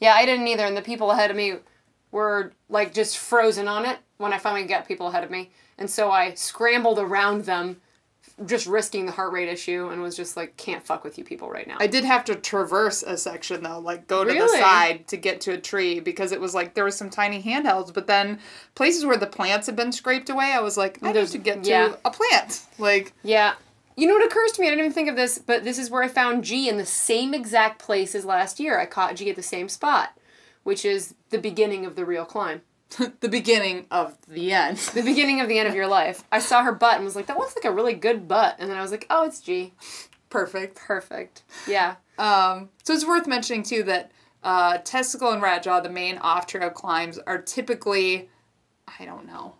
Yeah, 0.00 0.14
I 0.14 0.24
didn't 0.24 0.48
either. 0.48 0.64
And 0.64 0.76
the 0.76 0.82
people 0.82 1.10
ahead 1.10 1.30
of 1.30 1.36
me 1.36 1.56
were 2.10 2.52
like 2.70 2.94
just 2.94 3.18
frozen 3.18 3.68
on 3.68 3.84
it 3.84 3.98
when 4.16 4.32
I 4.32 4.38
finally 4.38 4.64
got 4.64 4.88
people 4.88 5.08
ahead 5.08 5.24
of 5.24 5.30
me. 5.30 5.50
And 5.78 5.90
so 5.90 6.10
I 6.10 6.32
scrambled 6.34 6.98
around 6.98 7.44
them, 7.44 7.80
just 8.46 8.66
risking 8.66 9.04
the 9.06 9.12
heart 9.12 9.32
rate 9.32 9.48
issue, 9.48 9.88
and 9.90 10.00
was 10.00 10.16
just 10.16 10.36
like, 10.36 10.56
can't 10.56 10.82
fuck 10.82 11.04
with 11.04 11.18
you 11.18 11.24
people 11.24 11.50
right 11.50 11.66
now. 11.66 11.76
I 11.80 11.86
did 11.86 12.04
have 12.04 12.24
to 12.26 12.34
traverse 12.34 13.02
a 13.02 13.16
section 13.16 13.62
though, 13.62 13.78
like 13.78 14.06
go 14.06 14.24
to 14.24 14.32
the 14.32 14.48
side 14.48 15.06
to 15.08 15.16
get 15.16 15.40
to 15.42 15.52
a 15.52 15.58
tree 15.58 16.00
because 16.00 16.32
it 16.32 16.40
was 16.40 16.54
like 16.54 16.74
there 16.74 16.84
was 16.84 16.96
some 16.96 17.10
tiny 17.10 17.42
handhelds, 17.42 17.92
but 17.92 18.06
then 18.06 18.38
places 18.74 19.04
where 19.04 19.16
the 19.18 19.26
plants 19.26 19.66
had 19.66 19.76
been 19.76 19.92
scraped 19.92 20.30
away, 20.30 20.52
I 20.54 20.60
was 20.60 20.76
like, 20.78 20.98
I 21.02 21.08
need 21.08 21.16
There's- 21.16 21.32
to 21.32 21.38
get 21.38 21.64
to 21.64 21.70
yeah. 21.70 21.94
a 22.04 22.10
plant. 22.10 22.62
Like 22.78 23.12
yeah. 23.22 23.54
You 23.96 24.06
know 24.06 24.14
what 24.14 24.24
occurs 24.24 24.52
to 24.52 24.60
me? 24.60 24.68
I 24.68 24.70
didn't 24.70 24.86
even 24.86 24.92
think 24.92 25.08
of 25.08 25.16
this, 25.16 25.38
but 25.38 25.64
this 25.64 25.78
is 25.78 25.90
where 25.90 26.02
I 26.02 26.08
found 26.08 26.44
G 26.44 26.68
in 26.68 26.78
the 26.78 26.86
same 26.86 27.34
exact 27.34 27.78
place 27.78 28.14
as 28.14 28.24
last 28.24 28.58
year. 28.58 28.78
I 28.78 28.86
caught 28.86 29.16
G 29.16 29.28
at 29.28 29.36
the 29.36 29.42
same 29.42 29.68
spot, 29.68 30.18
which 30.62 30.84
is 30.84 31.14
the 31.30 31.38
beginning 31.38 31.84
of 31.84 31.96
the 31.96 32.04
real 32.04 32.24
climb. 32.24 32.62
the 33.20 33.28
beginning 33.28 33.86
of 33.90 34.16
the 34.28 34.52
end. 34.52 34.78
The 34.94 35.02
beginning 35.02 35.40
of 35.40 35.48
the 35.48 35.58
end 35.58 35.68
of 35.68 35.74
your 35.74 35.86
life. 35.86 36.24
I 36.30 36.38
saw 36.38 36.62
her 36.62 36.72
butt 36.72 36.96
and 36.96 37.04
was 37.04 37.16
like, 37.16 37.26
that 37.26 37.38
looks 37.38 37.54
like 37.54 37.64
a 37.64 37.74
really 37.74 37.94
good 37.94 38.28
butt. 38.28 38.56
And 38.58 38.70
then 38.70 38.78
I 38.78 38.82
was 38.82 38.90
like, 38.90 39.06
oh, 39.10 39.24
it's 39.24 39.40
G. 39.40 39.72
Perfect. 40.30 40.76
Perfect. 40.76 41.42
Yeah. 41.66 41.96
Um, 42.18 42.70
so 42.82 42.94
it's 42.94 43.06
worth 43.06 43.26
mentioning 43.26 43.62
too 43.62 43.82
that 43.84 44.12
uh, 44.42 44.78
testicle 44.78 45.30
and 45.30 45.42
rat 45.42 45.62
jaw, 45.62 45.80
the 45.80 45.88
main 45.88 46.18
off 46.18 46.46
trail 46.46 46.70
climbs, 46.70 47.18
are 47.18 47.40
typically, 47.40 48.28
I 48.98 49.04
don't 49.04 49.26
know, 49.26 49.56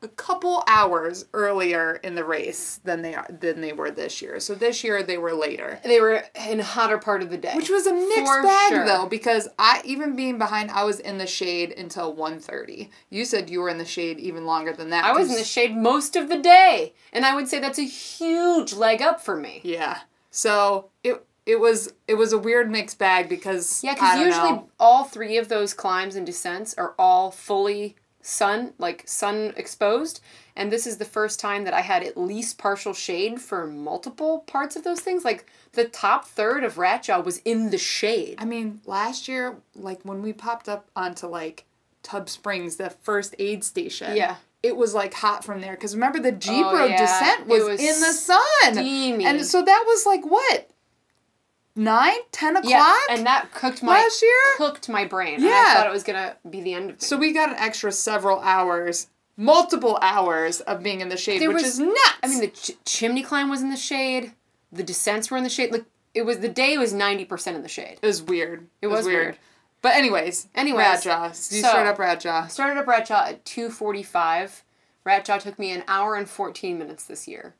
a 0.00 0.08
couple 0.08 0.62
hours 0.68 1.24
earlier 1.34 1.96
in 2.04 2.14
the 2.14 2.24
race 2.24 2.80
than 2.84 3.02
they 3.02 3.14
are 3.14 3.26
than 3.28 3.60
they 3.60 3.72
were 3.72 3.90
this 3.90 4.22
year. 4.22 4.38
So 4.38 4.54
this 4.54 4.84
year 4.84 5.02
they 5.02 5.18
were 5.18 5.34
later. 5.34 5.80
They 5.82 6.00
were 6.00 6.22
in 6.48 6.60
a 6.60 6.64
hotter 6.64 6.98
part 6.98 7.22
of 7.22 7.30
the 7.30 7.36
day. 7.36 7.54
Which 7.56 7.70
was 7.70 7.86
a 7.86 7.92
mixed 7.92 8.24
For 8.24 8.42
bag 8.42 8.70
sure. 8.70 8.84
though, 8.86 9.06
because 9.06 9.48
I 9.58 9.82
even 9.84 10.14
being 10.14 10.38
behind, 10.38 10.70
I 10.70 10.84
was 10.84 11.00
in 11.00 11.18
the 11.18 11.26
shade 11.26 11.72
until 11.72 12.14
1.30. 12.14 12.90
You 13.10 13.24
said 13.24 13.50
you 13.50 13.60
were 13.60 13.68
in 13.68 13.78
the 13.78 13.84
shade 13.84 14.18
even 14.20 14.46
longer 14.46 14.72
than 14.72 14.90
that. 14.90 15.04
I 15.04 15.12
was 15.12 15.30
in 15.30 15.36
the 15.36 15.44
shade 15.44 15.76
most 15.76 16.14
of 16.14 16.28
the 16.28 16.38
day. 16.38 16.94
And 17.12 17.24
I 17.24 17.34
would 17.34 17.48
say 17.48 17.58
that's 17.58 17.78
a 17.78 17.82
huge 17.82 18.72
leg 18.74 19.02
up 19.02 19.20
for 19.20 19.36
me. 19.36 19.60
Yeah. 19.64 19.98
So 20.30 20.90
it 21.02 21.24
it 21.46 21.58
was 21.58 21.92
it 22.06 22.14
was 22.14 22.32
a 22.32 22.38
weird 22.38 22.70
mixed 22.70 22.98
bag 22.98 23.28
because 23.28 23.82
Yeah, 23.82 23.94
because 23.94 24.20
usually 24.20 24.50
know. 24.50 24.68
all 24.78 25.04
three 25.04 25.38
of 25.38 25.48
those 25.48 25.74
climbs 25.74 26.14
and 26.14 26.26
descents 26.26 26.74
are 26.78 26.94
all 26.98 27.30
fully 27.30 27.96
sun, 28.28 28.72
like 28.78 29.02
sun 29.06 29.52
exposed. 29.56 30.20
And 30.54 30.70
this 30.72 30.86
is 30.86 30.98
the 30.98 31.04
first 31.04 31.38
time 31.40 31.64
that 31.64 31.74
I 31.74 31.80
had 31.80 32.02
at 32.02 32.16
least 32.16 32.58
partial 32.58 32.92
shade 32.92 33.40
for 33.40 33.66
multiple 33.66 34.40
parts 34.46 34.76
of 34.76 34.84
those 34.84 35.00
things. 35.00 35.24
Like 35.24 35.46
the 35.72 35.84
top 35.84 36.26
third 36.26 36.64
of 36.64 36.74
Ratjaw 36.74 37.24
was 37.24 37.38
in 37.44 37.70
the 37.70 37.78
shade. 37.78 38.36
I 38.38 38.44
mean, 38.44 38.80
last 38.84 39.28
year, 39.28 39.56
like 39.74 40.00
when 40.02 40.20
we 40.22 40.32
popped 40.32 40.68
up 40.68 40.88
onto 40.96 41.26
like 41.26 41.64
Tub 42.02 42.28
Springs, 42.28 42.76
the 42.76 42.90
first 42.90 43.34
aid 43.38 43.64
station. 43.64 44.16
Yeah. 44.16 44.36
It 44.62 44.76
was 44.76 44.92
like 44.92 45.14
hot 45.14 45.44
from 45.44 45.60
there 45.60 45.74
because 45.74 45.94
remember 45.94 46.18
the 46.18 46.32
Jeep 46.32 46.66
Oh, 46.66 46.76
Road 46.76 46.90
yeah. 46.90 46.98
descent 46.98 47.46
was, 47.46 47.62
was 47.62 47.80
in 47.80 48.00
the 48.00 48.12
sun, 48.12 48.74
steamy. 48.74 49.24
and 49.24 49.46
so 49.46 49.62
that 49.62 49.84
was 49.86 50.04
like 50.04 50.24
what 50.26 50.68
nine, 51.78 52.18
ten 52.32 52.56
o'clock 52.56 52.70
Yeah, 52.70 52.96
and 53.10 53.24
that 53.26 53.52
cooked 53.54 53.82
my 53.82 54.02
last 54.02 54.20
year. 54.20 54.40
cooked 54.56 54.88
my 54.88 55.04
brain. 55.04 55.36
And 55.36 55.46
I 55.46 55.74
thought 55.74 55.86
it 55.86 55.92
was 55.92 56.02
gonna 56.02 56.36
be 56.50 56.60
the 56.60 56.74
end 56.74 56.90
of 56.90 56.96
me. 56.96 57.00
So 57.00 57.16
we 57.16 57.32
got 57.32 57.48
an 57.50 57.56
extra 57.56 57.92
several 57.92 58.40
hours, 58.40 59.06
multiple 59.36 59.98
hours 60.02 60.60
of 60.60 60.82
being 60.82 61.00
in 61.00 61.08
the 61.08 61.16
shade, 61.16 61.40
There 61.40 61.48
which 61.48 61.62
was- 61.62 61.74
is 61.74 61.78
nuts. 61.80 61.98
I 62.22 62.26
mean, 62.28 62.40
the 62.40 62.48
ch- 62.48 62.72
chimney 62.84 63.22
climb 63.22 63.48
was 63.48 63.62
in 63.62 63.70
the 63.70 63.76
shade. 63.76 64.32
The 64.72 64.82
descents 64.82 65.30
were 65.30 65.36
in 65.38 65.44
the 65.44 65.50
shade. 65.50 65.72
Like 65.72 65.84
it 66.14 66.22
was 66.22 66.40
the 66.40 66.48
day 66.48 66.76
was 66.76 66.92
ninety 66.92 67.24
percent 67.24 67.56
in 67.56 67.62
the 67.62 67.68
shade. 67.68 67.98
it 68.02 68.06
was 68.06 68.22
weird. 68.22 68.66
It, 68.82 68.88
was 68.88 69.06
weird. 69.06 69.38
But 69.80 69.94
anyways, 69.94 70.48
Anyways, 70.56 70.84
Ratjaw. 71.04 71.28
You 71.52 71.62
so- 71.62 71.68
start 71.68 71.86
up 71.86 71.98
Ratjaw. 71.98 72.44
I 72.44 72.48
started 72.48 72.78
up 72.78 72.86
Ratjaw 72.86 73.28
at 73.28 73.44
two 73.44 73.70
forty 73.70 74.02
five. 74.02 74.64
Ratjaw 75.06 75.40
took 75.40 75.58
me 75.58 75.70
an 75.70 75.84
hour 75.88 76.16
and 76.16 76.28
fourteen 76.28 76.76
minutes 76.78 77.04
this 77.04 77.28
year. 77.28 77.54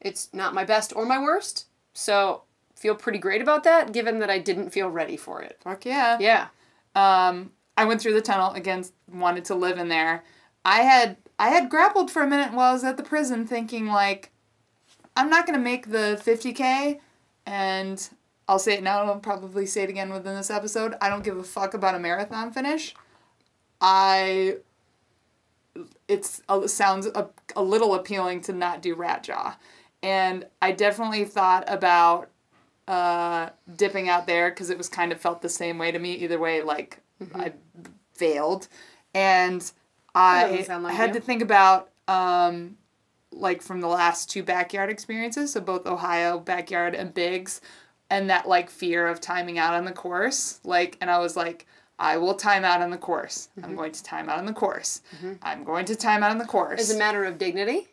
It's 0.00 0.28
not 0.32 0.52
my 0.54 0.62
best 0.64 0.92
or 0.94 1.04
my 1.06 1.18
worst, 1.18 1.66
so 1.94 2.42
feel 2.76 2.94
pretty 2.94 3.18
great 3.18 3.42
about 3.42 3.64
that. 3.64 3.92
Given 3.92 4.20
that 4.20 4.30
I 4.30 4.38
didn't 4.38 4.70
feel 4.70 4.88
ready 4.88 5.16
for 5.16 5.42
it. 5.42 5.58
Fuck 5.64 5.86
yeah. 5.86 6.18
Yeah. 6.20 6.48
Um, 6.94 7.52
I 7.76 7.84
went 7.84 8.00
through 8.00 8.14
the 8.14 8.22
tunnel 8.22 8.52
again. 8.52 8.84
Wanted 9.12 9.44
to 9.46 9.54
live 9.54 9.78
in 9.78 9.88
there. 9.88 10.22
I 10.64 10.80
had 10.80 11.16
I 11.38 11.48
had 11.48 11.70
grappled 11.70 12.10
for 12.10 12.22
a 12.22 12.26
minute 12.26 12.52
while 12.52 12.70
I 12.70 12.72
was 12.72 12.84
at 12.84 12.96
the 12.96 13.02
prison, 13.02 13.46
thinking 13.46 13.86
like, 13.86 14.30
I'm 15.16 15.30
not 15.30 15.46
gonna 15.46 15.58
make 15.58 15.90
the 15.90 16.20
50k, 16.24 17.00
and 17.46 18.08
I'll 18.48 18.58
say 18.58 18.74
it 18.74 18.82
now. 18.82 19.00
and 19.00 19.10
I'll 19.10 19.18
probably 19.18 19.66
say 19.66 19.82
it 19.82 19.90
again 19.90 20.10
within 20.12 20.34
this 20.34 20.50
episode. 20.50 20.94
I 21.00 21.08
don't 21.08 21.24
give 21.24 21.36
a 21.36 21.42
fuck 21.42 21.74
about 21.74 21.94
a 21.94 21.98
marathon 21.98 22.52
finish. 22.52 22.94
I. 23.80 24.56
It's 26.08 26.40
it 26.48 26.70
sounds 26.70 27.06
a, 27.06 27.28
a 27.54 27.62
little 27.62 27.94
appealing 27.94 28.40
to 28.42 28.52
not 28.54 28.80
do 28.80 28.94
rat 28.94 29.22
jaw, 29.22 29.58
and 30.02 30.46
I 30.62 30.72
definitely 30.72 31.26
thought 31.26 31.64
about 31.66 32.30
uh, 32.88 33.50
dipping 33.76 34.08
out 34.08 34.26
there 34.26 34.50
because 34.50 34.70
it 34.70 34.78
was 34.78 34.88
kind 34.88 35.12
of 35.12 35.20
felt 35.20 35.42
the 35.42 35.48
same 35.48 35.78
way 35.78 35.90
to 35.90 35.98
me. 35.98 36.12
Either 36.14 36.38
way, 36.38 36.62
like 36.62 37.00
I 37.34 37.52
failed, 38.14 38.68
and 39.14 39.70
I 40.14 40.44
like 40.82 40.94
had 40.94 41.08
you. 41.10 41.14
to 41.14 41.20
think 41.20 41.42
about 41.42 41.90
um, 42.08 42.76
like 43.32 43.62
from 43.62 43.80
the 43.80 43.88
last 43.88 44.30
two 44.30 44.42
backyard 44.42 44.90
experiences, 44.90 45.52
so 45.52 45.60
both 45.60 45.86
Ohio 45.86 46.38
backyard 46.38 46.94
and 46.94 47.12
Biggs, 47.12 47.60
and 48.10 48.30
that 48.30 48.48
like 48.48 48.70
fear 48.70 49.06
of 49.08 49.20
timing 49.20 49.58
out 49.58 49.74
on 49.74 49.84
the 49.84 49.92
course. 49.92 50.60
Like, 50.64 50.96
and 51.00 51.10
I 51.10 51.18
was 51.18 51.36
like. 51.36 51.66
I 51.98 52.18
will 52.18 52.34
time 52.34 52.62
out 52.62 52.82
on 52.82 52.90
the 52.90 52.98
course. 52.98 53.48
I'm 53.56 53.62
Mm-hmm. 53.70 53.76
going 53.76 53.92
to 53.92 54.02
time 54.04 54.28
out 54.28 54.38
on 54.38 54.44
the 54.44 54.52
course. 54.52 55.00
I'm 55.40 55.64
going 55.64 55.86
to 55.86 55.96
time 55.96 56.22
out 56.22 56.30
on 56.30 56.36
the 56.36 56.44
course. 56.44 56.78
As 56.78 56.94
a 56.94 56.98
matter 56.98 57.24
of 57.24 57.38
dignity, 57.38 57.88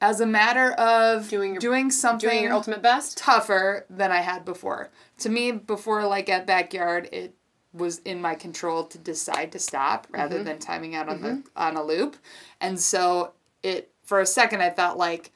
As 0.00 0.20
a 0.20 0.26
matter 0.26 0.72
of 0.72 1.28
Doing 1.28 1.54
your- 1.54 1.60
doing 1.60 1.90
something 1.90 2.28
doing 2.28 2.42
your 2.44 2.52
ultimate 2.52 2.82
best. 2.82 3.16
tougher 3.16 3.86
than 3.88 4.12
I 4.12 4.18
had 4.18 4.44
before. 4.44 4.90
To 5.18 5.28
me, 5.28 5.52
before 5.52 6.06
like 6.06 6.28
at 6.28 6.46
backyard, 6.46 7.08
it 7.12 7.34
was 7.72 7.98
in 8.00 8.20
my 8.20 8.34
control 8.34 8.84
to 8.84 8.98
decide 8.98 9.52
to 9.52 9.58
stop 9.58 10.06
mm-hmm. 10.06 10.16
rather 10.16 10.42
than 10.42 10.58
timing 10.58 10.94
out 10.94 11.08
on 11.08 11.20
the 11.20 11.28
mm-hmm. 11.28 11.40
on 11.56 11.76
a 11.76 11.82
loop, 11.82 12.16
and 12.60 12.78
so 12.80 13.32
it 13.62 13.90
for 14.02 14.20
a 14.20 14.26
second 14.26 14.62
I 14.62 14.70
thought 14.70 14.98
like 14.98 15.32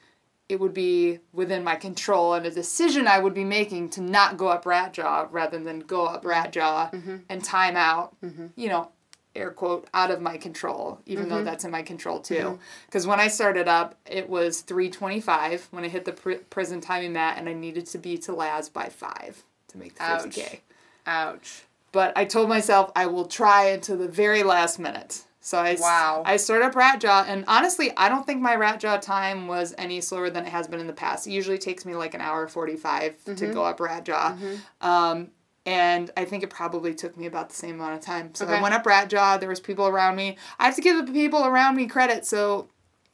it 0.49 0.59
would 0.59 0.73
be 0.73 1.19
within 1.31 1.63
my 1.63 1.75
control 1.75 2.33
and 2.33 2.45
a 2.45 2.51
decision 2.51 3.07
I 3.07 3.19
would 3.19 3.33
be 3.33 3.45
making 3.45 3.89
to 3.91 4.01
not 4.01 4.35
go 4.35 4.49
up 4.49 4.65
rat 4.65 4.93
jaw 4.93 5.27
rather 5.31 5.57
than 5.59 5.79
go 5.79 6.05
up 6.05 6.25
rat 6.25 6.51
jaw 6.51 6.89
mm-hmm. 6.91 7.17
and 7.29 7.43
time 7.43 7.77
out. 7.77 8.15
You 8.55 8.67
know, 8.69 8.91
air 9.35 9.51
quote 9.51 9.87
out 9.93 10.11
of 10.11 10.21
my 10.21 10.37
control, 10.37 10.99
even 11.05 11.29
though 11.29 11.43
that's 11.43 11.63
in 11.63 11.71
my 11.71 11.81
control 11.81 12.19
too. 12.19 12.59
Because 12.85 13.07
when 13.07 13.19
I 13.19 13.27
started 13.27 13.67
up, 13.67 13.95
it 14.05 14.29
was 14.29 14.61
three 14.61 14.89
twenty 14.89 15.21
five 15.21 15.67
when 15.71 15.83
I 15.83 15.87
hit 15.87 16.05
the 16.05 16.13
pr- 16.13 16.43
prison 16.49 16.81
timing 16.81 17.13
mat, 17.13 17.37
and 17.37 17.47
I 17.47 17.53
needed 17.53 17.85
to 17.87 17.97
be 17.97 18.17
to 18.19 18.33
Laz 18.33 18.69
by 18.69 18.89
five 18.89 19.43
to 19.69 19.77
make 19.77 19.95
the 19.95 20.03
Ouch. 20.03 20.23
fifty 20.23 20.41
k. 20.41 20.61
Ouch. 21.07 21.63
But 21.91 22.13
I 22.17 22.25
told 22.25 22.47
myself 22.49 22.91
I 22.95 23.05
will 23.07 23.25
try 23.25 23.65
until 23.69 23.97
the 23.97 24.07
very 24.07 24.43
last 24.43 24.79
minute. 24.79 25.23
So 25.43 25.57
i 25.57 25.75
Wow. 25.79 26.21
I 26.25 26.37
started 26.37 26.65
up 26.65 26.75
rat 26.75 27.01
jaw, 27.01 27.25
and 27.27 27.43
honestly, 27.47 27.91
I 27.97 28.09
don't 28.09 28.25
think 28.27 28.41
my 28.41 28.55
rat 28.55 28.79
jaw 28.79 28.97
time 28.97 29.47
was 29.47 29.73
any 29.77 29.99
slower 29.99 30.29
than 30.29 30.45
it 30.45 30.49
has 30.49 30.67
been 30.67 30.79
in 30.79 30.85
the 30.87 30.93
past. 30.93 31.25
It 31.25 31.31
usually 31.31 31.57
takes 31.57 31.83
me 31.85 31.95
like 31.95 32.13
an 32.13 32.21
hour 32.21 32.47
45 32.47 33.13
Mm-hmm. 33.25 33.35
to 33.35 33.47
go 33.47 33.63
up 33.65 33.79
rat 33.79 34.05
jaw. 34.05 34.35
Um, 34.81 35.29
and 35.65 36.09
I 36.17 36.25
think 36.25 36.43
it 36.43 36.49
probably 36.49 36.93
took 36.93 37.15
me 37.17 37.25
about 37.25 37.49
the 37.49 37.55
same 37.55 37.75
amount 37.75 37.95
of 37.95 38.01
time. 38.01 38.33
So 38.33 38.47
I 38.47 38.61
went 38.61 38.73
up 38.73 38.85
rat 38.85 39.09
jaw. 39.09 39.37
There 39.37 39.49
was 39.49 39.59
people 39.59 39.87
around 39.87 40.15
me. 40.15 40.37
I 40.57 40.65
have 40.65 40.75
to 40.75 40.81
give 40.81 41.05
the 41.05 41.11
people 41.11 41.45
around 41.45 41.75
me 41.75 41.87
credit. 41.87 42.25
So 42.25 42.67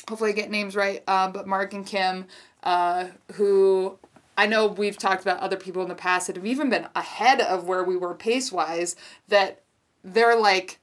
hopefully 0.08 0.32
I 0.32 0.34
get 0.34 0.50
names 0.50 0.76
right. 0.76 1.04
Uh, 1.08 1.30
but 1.30 1.48
Mark 1.48 1.74
and 1.74 1.86
Kim, 1.86 2.26
uh, 2.64 3.08
who 3.34 3.98
I 4.38 4.46
know 4.46 4.68
we've 4.68 4.98
talked 4.98 5.22
about 5.22 5.40
other 5.40 5.58
people 5.58 5.82
in 5.82 5.90
the 5.90 5.96
past 5.96 6.28
that 6.28 6.38
have 6.38 6.46
even 6.46 6.70
been 6.70 6.88
ahead 6.96 7.42
of 7.42 7.68
where 7.68 7.84
we 7.84 7.98
were 7.98 8.14
pace 8.14 8.52
wise. 8.52 8.96
That 9.28 9.64
they're 10.04 10.40
like 10.40 10.80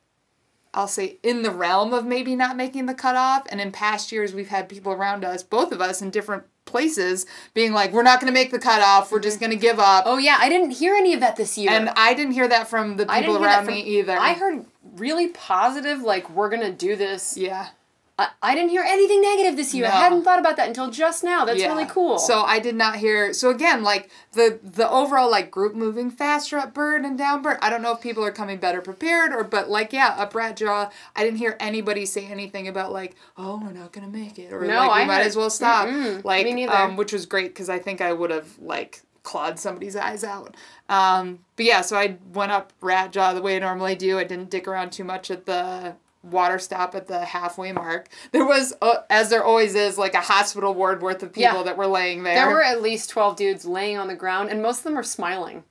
I'll 0.74 0.88
say 0.88 1.18
in 1.22 1.42
the 1.42 1.50
realm 1.50 1.94
of 1.94 2.04
maybe 2.04 2.34
not 2.34 2.56
making 2.56 2.86
the 2.86 2.94
cutoff. 2.94 3.46
And 3.48 3.60
in 3.60 3.72
past 3.72 4.12
years, 4.12 4.34
we've 4.34 4.48
had 4.48 4.68
people 4.68 4.92
around 4.92 5.24
us, 5.24 5.42
both 5.42 5.72
of 5.72 5.80
us 5.80 6.02
in 6.02 6.10
different 6.10 6.44
places 6.74 7.24
being 7.54 7.72
like, 7.72 7.92
we're 7.92 8.02
not 8.02 8.20
going 8.20 8.26
to 8.26 8.34
make 8.34 8.50
the 8.50 8.58
cutoff. 8.58 9.12
We're 9.12 9.20
just 9.20 9.36
mm-hmm. 9.36 9.44
going 9.46 9.58
to 9.58 9.62
give 9.62 9.78
up. 9.78 10.02
Oh 10.08 10.18
yeah, 10.18 10.38
I 10.40 10.48
didn't 10.48 10.72
hear 10.72 10.96
any 10.96 11.14
of 11.14 11.20
that 11.20 11.36
this 11.36 11.56
year. 11.56 11.70
And 11.70 11.88
I 11.90 12.14
didn't 12.14 12.32
hear 12.32 12.48
that 12.48 12.66
from 12.66 12.96
the 12.96 13.06
people 13.06 13.20
didn't 13.20 13.30
hear 13.30 13.38
that 13.38 13.46
around 13.46 13.64
from- 13.66 13.74
me 13.74 13.80
either. 13.98 14.18
I 14.18 14.32
heard 14.32 14.64
really 14.96 15.28
positive, 15.28 16.00
like 16.02 16.28
we're 16.30 16.48
gonna 16.48 16.72
do 16.72 16.96
this. 16.96 17.36
yeah. 17.36 17.68
I, 18.16 18.28
I 18.42 18.54
didn't 18.54 18.70
hear 18.70 18.84
anything 18.86 19.20
negative 19.22 19.56
this 19.56 19.74
year. 19.74 19.86
No. 19.88 19.92
I 19.92 19.96
hadn't 19.96 20.22
thought 20.22 20.38
about 20.38 20.56
that 20.58 20.68
until 20.68 20.88
just 20.88 21.24
now. 21.24 21.44
That's 21.44 21.58
Yeah. 21.58 21.68
really 21.72 21.86
cool. 21.86 22.18
So 22.18 22.42
I 22.42 22.60
did 22.60 22.76
not 22.76 22.96
hear. 22.96 23.32
So 23.32 23.50
again, 23.50 23.82
like 23.82 24.08
the 24.34 24.60
the 24.62 24.88
overall 24.88 25.28
like 25.30 25.50
group 25.50 25.74
moving 25.74 26.12
faster 26.12 26.56
up 26.58 26.72
bird 26.72 27.04
and 27.04 27.18
down 27.18 27.42
bird. 27.42 27.58
I 27.60 27.70
don't 27.70 27.82
know 27.82 27.90
if 27.92 28.00
people 28.00 28.24
are 28.24 28.30
coming 28.30 28.58
better 28.58 28.80
prepared 28.80 29.32
or, 29.32 29.42
but 29.42 29.68
like 29.68 29.92
yeah, 29.92 30.14
up 30.16 30.32
rat 30.34 30.56
jaw. 30.56 30.90
I 31.16 31.24
didn't 31.24 31.38
hear 31.38 31.56
anybody 31.58 32.06
say 32.06 32.26
anything 32.26 32.68
about 32.68 32.92
like 32.92 33.16
oh 33.36 33.60
we're 33.60 33.72
not 33.72 33.92
gonna 33.92 34.06
make 34.06 34.38
it 34.38 34.52
or 34.52 34.60
No, 34.64 34.86
like 34.86 34.94
we 34.96 35.02
I 35.02 35.04
might 35.06 35.16
heard- 35.18 35.26
as 35.26 35.36
well 35.36 35.50
stop. 35.50 35.88
Mm-mm. 35.88 36.22
Like 36.24 36.46
Me 36.46 36.66
um, 36.66 36.96
which 36.96 37.12
was 37.12 37.26
great 37.26 37.48
because 37.48 37.68
I 37.68 37.80
think 37.80 38.00
I 38.00 38.12
would 38.12 38.30
have 38.30 38.58
like 38.60 39.02
clawed 39.24 39.58
somebody's 39.58 39.96
eyes 39.96 40.22
out. 40.22 40.54
Um, 40.88 41.40
but 41.56 41.64
yeah, 41.66 41.80
so 41.80 41.96
I 41.96 42.18
went 42.32 42.52
up 42.52 42.72
rat 42.80 43.10
jaw 43.10 43.32
the 43.34 43.42
way 43.42 43.56
I 43.56 43.58
normally 43.58 43.96
do. 43.96 44.18
I 44.20 44.24
didn't 44.24 44.50
dick 44.50 44.68
around 44.68 44.90
too 44.92 45.02
much 45.02 45.30
at 45.32 45.46
the 45.46 45.96
water 46.30 46.58
stop 46.58 46.94
at 46.94 47.06
the 47.06 47.24
halfway 47.24 47.72
mark. 47.72 48.08
There 48.32 48.44
was, 48.46 48.72
uh, 48.82 49.02
as 49.10 49.30
there 49.30 49.44
always 49.44 49.74
is, 49.74 49.98
like 49.98 50.14
a 50.14 50.20
hospital 50.20 50.74
ward 50.74 51.02
worth 51.02 51.22
of 51.22 51.32
people 51.32 51.58
Yeah. 51.58 51.62
that 51.64 51.76
were 51.76 51.86
laying 51.86 52.22
there. 52.22 52.34
there 52.34 52.48
were 52.50 52.62
at 52.62 52.82
least 52.82 53.10
twelve 53.10 53.36
dudes 53.36 53.64
laying 53.64 53.98
on 53.98 54.08
the 54.08 54.14
ground, 54.14 54.50
and 54.50 54.62
most 54.62 54.78
of 54.78 54.84
them 54.84 54.94
were 54.94 55.02
smiling, 55.02 55.64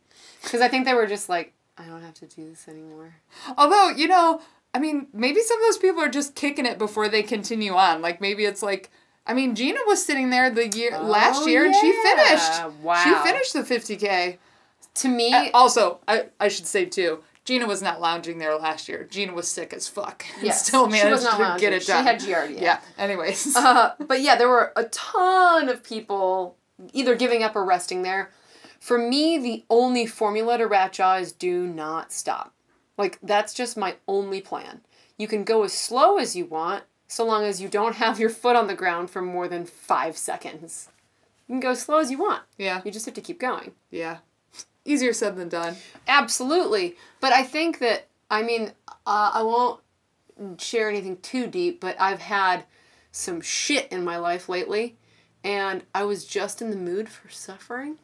because 0.44 0.62
I 0.62 0.68
think 0.68 0.86
they 0.86 0.94
were 0.94 1.08
just 1.08 1.28
like, 1.30 1.54
I 1.78 1.86
don't 1.86 2.02
have 2.04 2.14
to 2.16 2.28
do 2.28 2.50
this 2.50 2.68
anymore. 2.68 3.16
Although, 3.58 3.90
you 3.90 4.08
know, 4.08 4.42
I 4.76 4.80
mean, 4.80 5.08
maybe 5.14 5.42
some 5.42 5.58
of 5.60 5.66
those 5.68 5.78
people 5.78 6.02
are 6.02 6.10
just 6.10 6.36
kicking 6.36 6.66
it 6.66 6.78
before 6.78 7.08
they 7.10 7.24
continue 7.24 7.74
on. 7.74 8.02
Like 8.02 8.22
maybe 8.22 8.46
it's 8.46 8.62
like 8.64 8.90
I 9.26 9.34
mean, 9.34 9.56
Gina 9.56 9.80
was 9.88 10.06
sitting 10.06 10.32
there 10.32 10.50
the 10.50 10.68
year 10.68 11.00
last 11.00 11.44
Oh, 11.44 11.48
year 11.48 11.66
and 11.66 11.74
she 11.74 11.92
finished. 12.04 12.66
Wow. 12.82 13.02
She 13.04 13.14
finished 13.28 13.54
the 13.54 13.62
50k. 13.64 14.38
To 14.96 15.08
me, 15.08 15.34
Uh, 15.34 15.50
also, 15.54 16.00
I, 16.08 16.26
I 16.42 16.50
should 16.50 16.68
say 16.68 16.86
too, 16.86 17.24
Gina 17.46 17.66
was 17.68 17.82
not 17.82 18.00
lounging 18.00 18.38
there 18.38 18.56
last 18.58 18.88
year. 18.88 19.04
Gina 19.10 19.34
was 19.34 19.48
sick 19.50 19.74
as 19.74 19.88
fuck. 19.88 20.26
and 20.36 20.44
Yes, 20.46 20.66
still 20.66 20.86
she 20.86 20.92
managed 20.94 21.12
was 21.12 21.24
not 21.26 21.38
to 21.38 21.44
lounging. 21.44 21.60
get 21.60 21.74
it 21.74 21.86
done. 21.86 22.04
She 22.04 22.08
had 22.32 22.48
Giardia. 22.50 22.62
Yeah. 22.62 22.80
Anyways. 22.98 23.54
Uh, 23.58 23.92
but 24.00 24.22
yeah, 24.22 24.36
there 24.38 24.48
were 24.48 24.72
a 24.76 24.86
ton 24.86 25.68
of 25.70 25.84
people 25.84 26.56
either 26.94 27.16
giving 27.16 27.44
up 27.44 27.56
or 27.56 27.66
resting 27.66 28.02
there. 28.04 28.32
For 28.80 28.98
me, 28.98 29.38
the 29.38 29.64
only 29.70 30.06
formula 30.06 30.58
to 30.58 30.68
rat 30.68 30.94
jaw 30.94 31.16
is 31.16 31.32
do 31.34 31.66
not 31.68 32.12
stop. 32.14 32.54
Like 32.98 33.20
that's 33.22 33.54
just 33.54 33.76
my 33.78 33.96
only 34.08 34.40
plan. 34.42 34.82
You 35.18 35.28
can 35.28 35.44
go 35.44 35.64
as 35.64 35.74
slow 35.74 36.18
as 36.18 36.36
you 36.36 36.46
want, 36.46 36.84
so 37.08 37.26
long 37.26 37.44
as 37.44 37.62
you 37.62 37.68
don't 37.68 37.96
have 38.04 38.20
your 38.20 38.30
foot 38.30 38.56
on 38.56 38.68
the 38.68 38.76
ground 38.76 39.10
for 39.10 39.22
more 39.22 39.48
than 39.50 39.66
five 39.66 40.18
seconds. 40.18 40.90
You 41.48 41.54
can 41.56 41.60
go 41.60 41.72
as 41.72 41.82
slow 41.82 41.98
as 42.00 42.10
you 42.10 42.18
want. 42.20 42.44
yeah. 42.58 42.82
You 42.86 42.92
just 42.92 43.06
have 43.06 43.16
to 43.16 43.22
keep 43.22 43.40
going. 43.40 43.74
Yeah. 43.92 44.18
Easier 44.86 45.14
said 45.14 45.38
than 45.38 45.48
done. 45.50 45.76
Absolutely. 46.08 46.96
But 47.24 47.32
I 47.32 47.44
think 47.44 47.80
that, 47.80 48.08
I 48.30 48.44
mean, 48.44 48.74
uh, 49.08 49.32
I 49.34 49.44
won't 49.44 49.80
share 50.60 50.90
anything 50.90 51.16
too 51.22 51.48
deep, 51.48 51.80
but 51.80 51.96
I've 51.98 52.20
had 52.20 52.66
some 53.14 53.40
shit 53.40 53.90
in 53.94 54.04
my 54.04 54.18
life 54.18 54.50
lately, 54.50 54.98
and 55.42 55.86
I 55.96 56.04
was 56.04 56.26
just 56.26 56.62
in 56.62 56.70
the 56.70 56.76
mood 56.76 57.08
for 57.08 57.30
suffering. 57.30 57.96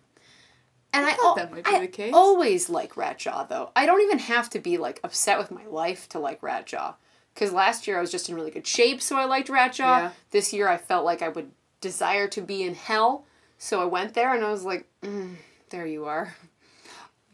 And 0.94 1.06
I, 1.06 1.16
thought 1.16 1.36
that 1.36 1.52
might 1.52 1.66
be 1.66 1.70
I 1.70 1.80
the 1.82 1.88
case. 1.90 2.14
always 2.14 2.70
like 2.70 2.94
Ratjaw, 2.94 3.50
though. 3.50 3.72
I 3.76 3.86
don't 3.86 4.00
even 4.00 4.20
have 4.20 4.50
to 4.52 4.60
be 4.60 4.78
like 4.78 5.02
upset 5.04 5.38
with 5.38 5.52
my 5.52 5.66
life 5.66 6.08
to 6.10 6.20
like 6.20 6.40
Ratjaw. 6.40 6.96
Because 7.34 7.52
last 7.52 7.88
year 7.88 7.98
I 7.98 8.02
was 8.02 8.12
just 8.12 8.30
in 8.30 8.36
really 8.36 8.52
good 8.52 8.66
shape, 8.66 9.02
so 9.02 9.18
I 9.18 9.26
liked 9.26 9.50
Ratjaw. 9.50 9.80
Yeah. 9.80 10.12
This 10.32 10.54
year 10.54 10.70
I 10.70 10.78
felt 10.78 11.04
like 11.04 11.22
I 11.22 11.28
would 11.28 11.52
desire 11.82 12.30
to 12.30 12.42
be 12.42 12.64
in 12.64 12.74
hell, 12.74 13.26
so 13.58 13.82
I 13.82 13.86
went 13.86 14.14
there 14.14 14.34
and 14.34 14.46
I 14.46 14.50
was 14.50 14.64
like, 14.64 14.88
mm, 15.04 15.36
there 15.72 15.86
you 15.86 16.06
are. 16.06 16.36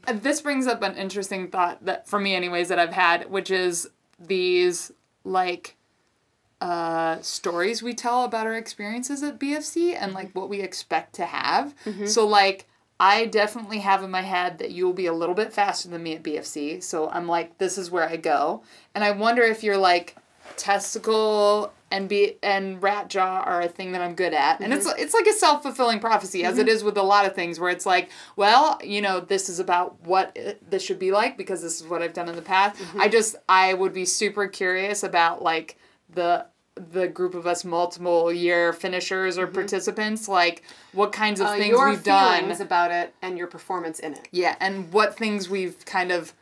This 0.08 0.42
brings 0.42 0.68
up 0.68 0.82
an 0.84 0.96
interesting 0.96 1.50
thought 1.50 1.84
that 1.86 2.08
for 2.08 2.20
me 2.20 2.36
anyways 2.36 2.70
that 2.70 2.80
I've 2.80 2.94
had, 2.94 3.30
which 3.30 3.52
is 3.52 3.90
these 4.20 4.92
like 5.24 5.76
uh 6.62 7.20
stories 7.22 7.84
we 7.84 7.94
tell 7.94 8.24
about 8.24 8.48
our 8.48 8.56
experiences 8.56 9.22
at 9.24 9.38
BFC 9.40 9.94
and 10.00 10.14
like 10.14 10.32
what 10.34 10.48
we 10.50 10.62
expect 10.62 11.14
to 11.16 11.26
have. 11.26 11.76
So 12.08 12.26
like 12.26 12.66
I 12.98 13.26
definitely 13.26 13.80
have 13.80 14.04
in 14.04 14.10
my 14.12 14.22
head 14.22 14.58
that 14.60 14.72
you'll 14.72 14.94
be 14.94 15.06
a 15.06 15.14
little 15.14 15.36
bit 15.36 15.52
faster 15.52 15.90
than 15.90 16.02
me 16.04 16.16
at 16.16 16.24
BFC. 16.24 16.82
So 16.82 17.10
I'm 17.10 17.28
like 17.28 17.58
this 17.58 17.78
is 17.78 17.92
where 17.92 18.08
I 18.08 18.16
go. 18.16 18.64
And 18.94 19.04
I 19.04 19.12
wonder 19.12 19.42
if 19.44 19.64
you're 19.64 19.78
like 19.78 20.16
testicle 20.58 21.74
and 21.92 22.10
be 22.10 22.38
and 22.42 22.82
rat 22.82 23.10
jaw 23.10 23.42
are 23.42 23.62
a 23.62 23.68
thing 23.68 23.92
that 23.92 24.02
I'm 24.02 24.16
good 24.16 24.34
at. 24.34 24.60
And 24.60 24.74
it's 24.74 24.88
mm-hmm. 24.88 25.00
it's 25.02 25.14
like 25.14 25.28
a 25.28 25.34
self-fulfilling 25.34 26.00
prophecy 26.00 26.44
as 26.44 26.58
it 26.58 26.62
mm-hmm. 26.62 26.70
is 26.70 26.84
with 26.84 26.98
a 26.98 27.04
lot 27.04 27.26
of 27.26 27.36
things 27.36 27.60
where 27.60 27.70
it's 27.70 27.86
like, 27.86 28.10
well, 28.36 28.80
you 28.84 29.02
know, 29.02 29.20
this 29.20 29.50
is 29.50 29.60
about 29.60 30.02
what 30.02 30.32
it, 30.36 30.70
this 30.70 30.84
should 30.84 31.00
be 31.00 31.12
like 31.12 31.38
because 31.38 31.62
this 31.62 31.80
is 31.80 31.88
what 31.88 32.02
I've 32.02 32.14
done 32.14 32.28
in 32.28 32.36
the 32.36 32.42
past. 32.42 32.82
Mm-hmm. 32.82 33.02
I 33.02 33.08
just 33.08 33.36
I 33.48 33.74
would 33.74 33.94
be 33.94 34.06
super 34.06 34.48
curious 34.48 35.04
about 35.04 35.42
like 35.42 35.78
the 36.14 36.48
the 36.76 37.08
group 37.08 37.36
of 37.36 37.48
us 37.48 37.64
multiple 37.64 38.34
year 38.34 38.74
finishers 38.74 39.38
or 39.38 39.48
participants 39.48 40.28
like 40.28 40.64
what 40.92 41.14
kinds 41.14 41.40
of 41.40 41.48
Uh, 41.48 41.56
things 41.56 41.70
your 41.70 41.90
we've 41.90 42.04
done 42.04 42.52
about 42.60 42.92
it 42.92 43.14
and 43.22 43.38
your 43.38 43.48
performance 43.48 44.00
in 44.00 44.12
it. 44.12 44.28
yeah, 44.32 44.58
and 44.60 44.92
what 44.92 45.18
things 45.18 45.50
we've 45.50 45.86
kind 45.86 46.12
of 46.12 46.34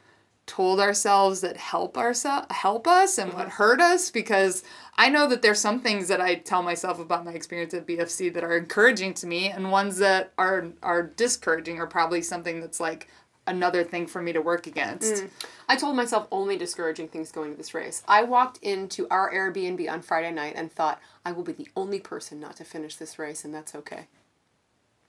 told 0.46 0.80
ourselves 0.80 1.42
that 1.42 1.56
help 1.56 1.98
ourselves 1.98 2.48
help 2.52 2.88
us 2.88 3.18
and 3.18 3.34
what 3.34 3.48
mm-hmm. 3.48 3.64
hurt 3.64 3.80
us 3.80 4.12
because 4.12 4.64
I 4.98 5.10
know 5.10 5.28
that 5.28 5.42
there's 5.42 5.60
some 5.60 5.80
things 5.80 6.10
that 6.10 6.20
I 6.20 6.36
tell 6.36 6.62
myself 6.62 7.00
about 7.00 7.26
my 7.26 7.32
experience 7.32 7.74
at 7.74 7.88
BFC 7.88 8.34
that 8.34 8.44
are 8.44 8.58
encouraging 8.58 9.14
to 9.16 9.28
me 9.28 9.50
and 9.50 9.72
ones 9.72 9.98
that 9.98 10.34
are 10.38 10.68
are 10.82 11.04
discouraging 11.04 11.80
are 11.80 11.88
probably 11.88 12.22
something 12.22 12.60
that's 12.60 12.80
like 12.80 13.08
another 13.48 13.84
thing 13.84 14.08
for 14.08 14.22
me 14.22 14.34
to 14.34 14.42
work 14.42 14.68
against. 14.68 15.24
Mm. 15.24 15.30
I 15.68 15.76
told 15.76 15.96
myself 15.96 16.28
only 16.32 16.58
discouraging 16.58 17.10
things 17.10 17.32
going 17.32 17.52
to 17.52 17.58
this 17.58 17.74
race. 17.74 18.04
I 18.08 18.24
walked 18.24 18.58
into 18.58 19.08
our 19.10 19.34
Airbnb 19.34 19.90
on 19.90 20.02
Friday 20.02 20.32
night 20.32 20.54
and 20.56 20.72
thought, 20.72 21.02
I 21.26 21.32
will 21.34 21.44
be 21.44 21.52
the 21.52 21.68
only 21.76 22.00
person 22.00 22.40
not 22.40 22.56
to 22.58 22.64
finish 22.64 22.96
this 22.96 23.20
race, 23.20 23.44
and 23.44 23.54
that's 23.54 23.76
okay. 23.76 24.08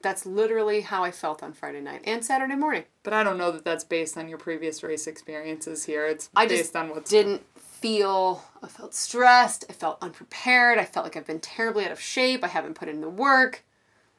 That's 0.05 0.27
literally 0.27 0.83
how 0.83 1.03
I 1.03 1.11
felt 1.11 1.43
on 1.43 1.55
Friday 1.55 1.81
night 1.81 2.03
and 2.05 2.23
Saturday 2.23 2.57
morning. 2.57 2.85
But 3.05 3.15
I 3.15 3.25
don't 3.25 3.39
know 3.39 3.51
that 3.51 3.65
that's 3.65 3.85
based 3.85 4.19
on 4.19 4.29
your 4.29 4.37
previous 4.37 4.83
race 4.83 5.07
experiences 5.07 5.87
here. 5.87 6.07
It's 6.07 6.29
I 6.37 6.47
based 6.47 6.77
on 6.77 6.91
what's 6.91 7.11
didn't 7.11 7.43
feel, 7.57 8.45
I 8.63 8.69
felt 8.69 8.95
stressed, 8.95 9.65
I 9.71 9.73
felt 9.73 9.97
unprepared, 10.03 10.77
I 10.77 10.85
felt 10.85 11.07
like 11.07 11.17
I've 11.17 11.27
been 11.27 11.41
terribly 11.41 11.87
out 11.87 11.91
of 11.91 11.99
shape, 11.99 12.45
I 12.45 12.49
haven't 12.49 12.75
put 12.75 12.91
in 12.91 13.01
the 13.01 13.09
work. 13.09 13.65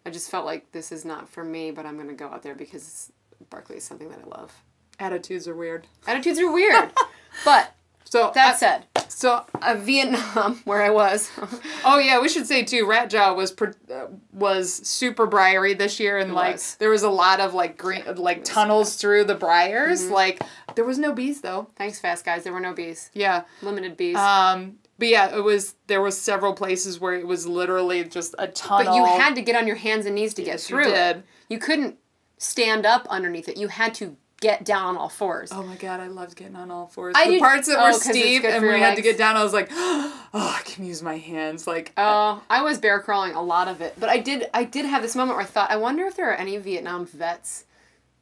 I 0.08 0.10
just 0.10 0.32
felt 0.32 0.48
like 0.48 0.72
this 0.72 0.92
is 0.92 1.06
not 1.06 1.30
for 1.30 1.44
me, 1.44 1.70
but 1.70 1.86
I'm 1.86 1.98
going 1.98 2.08
to 2.08 2.16
go 2.16 2.30
out 2.30 2.42
there 2.42 2.56
because 2.56 3.12
Barkley 3.52 3.78
is 3.78 3.84
something 3.84 4.10
that 4.10 4.22
I 4.26 4.40
love. 4.40 4.64
attitudes 5.00 5.48
are 5.48 5.56
weird. 5.56 5.86
Attitudes 6.08 6.40
are 6.40 6.52
weird. 6.52 6.94
but 7.46 7.76
So 8.06 8.32
that 8.36 8.53
I- 8.53 8.58
said, 8.58 8.86
so 9.10 9.43
uh, 9.62 9.76
Vietnam, 9.80 10.62
where 10.66 10.82
I 10.82 10.89
was, 10.89 11.30
Oh 11.86 11.99
yeah, 11.99 12.22
we 12.22 12.30
should 12.30 12.45
say 12.47 12.64
too. 12.64 12.86
Rat 12.88 13.10
Jaw 13.10 13.34
was 13.34 13.51
pr- 13.51 13.72
uh, 13.91 14.06
was 14.32 14.72
super 14.74 15.26
briary 15.26 15.74
this 15.74 15.99
year, 15.99 16.18
and 16.18 16.34
like 16.34 16.53
was. 16.53 16.76
there 16.76 16.89
was 16.89 17.03
a 17.03 17.10
lot 17.10 17.39
of 17.39 17.53
like 17.53 17.78
green 17.78 18.03
like 18.16 18.43
tunnels 18.43 18.95
through 18.95 19.26
the 19.26 19.36
briars. 19.36 20.03
Mm-hmm. 20.03 20.14
Like 20.14 20.41
there 20.76 20.86
was 20.86 20.97
no 20.97 21.12
bees 21.14 21.41
though. 21.41 21.68
thanks, 21.76 21.99
fast 21.99 22.24
guys. 22.26 22.43
There 22.43 22.53
were 22.53 22.60
no 22.60 22.74
bees. 22.74 23.10
Yeah. 23.14 23.43
Limited 23.62 23.97
bees. 23.97 24.16
Um. 24.18 24.78
But 24.97 25.10
yeah, 25.10 25.36
it 25.36 25.41
was. 25.43 25.76
There 25.88 26.01
was 26.01 26.18
several 26.18 26.53
places 26.53 27.01
where 27.01 27.14
it 27.16 27.28
was 27.28 27.45
literally 27.45 28.06
just 28.06 28.34
a 28.39 28.47
tunnel. 28.47 28.86
but 28.93 28.95
you 28.95 29.03
had 29.06 29.36
to 29.36 29.41
get 29.41 29.56
on 29.58 29.68
your 29.68 29.76
hands 29.76 30.06
and 30.06 30.16
knees 30.16 30.34
to 30.36 30.41
get 30.41 30.51
Yes, 30.51 30.70
you 30.70 30.76
through 30.78 30.86
did. 30.86 31.18
it. 31.18 31.24
You 31.49 31.60
couldn't 31.60 31.97
stand 32.38 32.86
up 32.86 33.06
underneath 33.10 33.49
it. 33.49 33.58
You 33.58 33.68
had 33.68 33.93
to 33.95 34.16
get 34.42 34.66
down 34.66 34.86
on 34.86 34.98
all 34.98 35.10
fours. 35.10 35.52
Oh 35.52 35.64
my 35.64 35.76
god, 35.76 36.00
I 36.00 36.08
loved 36.08 36.36
getting 36.36 36.56
on 36.56 36.72
all 36.72 36.88
fours. 36.88 37.16
I 37.18 37.26
the 37.26 37.32
did- 37.32 37.42
parts 37.42 37.68
that 37.68 37.80
oh, 37.80 37.86
were 37.86 37.94
steep 37.94 38.44
and 38.44 38.62
we 38.62 38.70
your 38.70 38.78
had 38.78 38.96
to 38.96 39.02
get 39.02 39.18
down. 39.18 39.36
I 39.36 39.44
was 39.44 39.54
like, 39.54 39.70
oh, 39.72 40.26
I 40.34 40.62
can 40.66 40.86
use 40.86 41.02
my 41.02 41.18
hands. 41.18 41.68
Like, 41.68 41.94
Oh, 41.98 42.44
I 42.50 42.62
was 42.62 42.78
bear 42.78 43.00
crawling 43.00 43.34
a 43.34 43.42
lot 43.42 43.68
of 43.68 43.82
it, 43.82 43.96
but 44.00 44.10
I 44.10 44.20
did. 44.20 44.50
I 44.54 44.64
did 44.64 44.86
have 44.86 45.02
this 45.02 45.16
moment 45.16 45.38
where 45.38 45.46
I 45.46 45.50
thought, 45.50 45.72
I 45.72 45.78
wonder 45.78 46.06
if 46.06 46.16
there 46.16 46.30
are 46.30 46.36
any 46.36 46.58
Vietnam 46.58 47.06
vets 47.06 47.66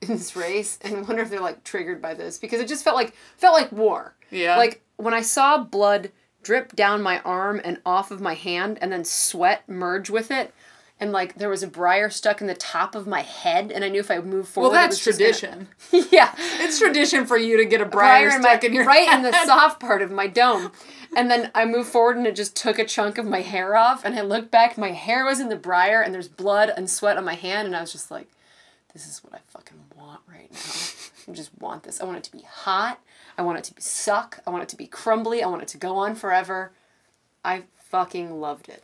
in 0.01 0.09
this 0.09 0.35
race, 0.35 0.77
and 0.81 1.07
wonder 1.07 1.23
if 1.23 1.29
they're 1.29 1.39
like 1.39 1.63
triggered 1.63 2.01
by 2.01 2.13
this 2.13 2.37
because 2.37 2.59
it 2.59 2.67
just 2.67 2.83
felt 2.83 2.95
like 2.95 3.15
felt 3.37 3.53
like 3.53 3.71
war. 3.71 4.15
Yeah. 4.31 4.57
Like 4.57 4.81
when 4.97 5.13
I 5.13 5.21
saw 5.21 5.57
blood 5.57 6.11
drip 6.43 6.75
down 6.75 7.01
my 7.01 7.19
arm 7.21 7.61
and 7.63 7.79
off 7.85 8.11
of 8.11 8.19
my 8.21 8.33
hand, 8.33 8.77
and 8.81 8.91
then 8.91 9.03
sweat 9.05 9.67
merge 9.67 10.09
with 10.09 10.29
it. 10.29 10.53
And 10.99 11.11
like 11.11 11.35
there 11.35 11.49
was 11.49 11.63
a 11.63 11.67
briar 11.67 12.09
stuck 12.09 12.39
in 12.39 12.47
the 12.47 12.53
top 12.53 12.95
of 12.95 13.07
my 13.07 13.21
head, 13.21 13.71
and 13.71 13.83
I 13.83 13.89
knew 13.89 13.99
if 13.99 14.11
I 14.11 14.19
moved 14.19 14.55
well, 14.55 14.69
forward, 14.69 14.69
it 14.69 14.77
that's 14.77 14.99
tradition. 14.99 15.67
Gonna, 15.91 16.05
yeah, 16.11 16.33
it's 16.59 16.79
tradition 16.79 17.25
for 17.25 17.35
you 17.35 17.57
to 17.57 17.65
get 17.65 17.81
a 17.81 17.85
briar, 17.85 18.27
briar 18.27 18.35
in 18.35 18.41
stuck 18.41 18.61
my, 18.61 18.67
in 18.67 18.73
your 18.73 18.85
right 18.85 19.13
in 19.13 19.23
the 19.23 19.33
soft 19.45 19.79
part 19.79 20.01
of 20.01 20.11
my 20.11 20.27
dome. 20.27 20.71
And 21.15 21.29
then 21.29 21.51
I 21.53 21.65
moved 21.65 21.89
forward 21.89 22.17
and 22.17 22.25
it 22.25 22.35
just 22.35 22.55
took 22.55 22.79
a 22.79 22.85
chunk 22.85 23.17
of 23.17 23.25
my 23.25 23.41
hair 23.41 23.75
off. 23.75 24.03
And 24.03 24.15
I 24.15 24.21
looked 24.21 24.51
back, 24.51 24.77
my 24.77 24.91
hair 24.91 25.25
was 25.25 25.39
in 25.39 25.49
the 25.49 25.55
briar 25.55 26.01
and 26.01 26.13
there's 26.13 26.27
blood 26.27 26.71
and 26.75 26.89
sweat 26.89 27.17
on 27.17 27.25
my 27.25 27.35
hand. 27.35 27.67
And 27.67 27.75
I 27.75 27.81
was 27.81 27.91
just 27.91 28.09
like, 28.09 28.27
this 28.93 29.07
is 29.07 29.23
what 29.23 29.33
I 29.33 29.39
fucking 29.47 29.79
want 29.95 30.21
right 30.27 30.51
now. 30.51 31.31
I 31.31 31.35
just 31.35 31.51
want 31.59 31.83
this. 31.83 32.01
I 32.01 32.05
want 32.05 32.17
it 32.17 32.23
to 32.25 32.31
be 32.31 32.43
hot. 32.47 32.99
I 33.37 33.41
want 33.41 33.57
it 33.57 33.63
to 33.65 33.73
be 33.73 33.81
suck. 33.81 34.39
I 34.45 34.49
want 34.49 34.63
it 34.63 34.69
to 34.69 34.75
be 34.75 34.87
crumbly. 34.87 35.43
I 35.43 35.47
want 35.47 35.61
it 35.61 35.67
to 35.69 35.77
go 35.77 35.97
on 35.97 36.15
forever. 36.15 36.71
I 37.43 37.63
fucking 37.77 38.39
loved 38.39 38.69
it. 38.69 38.83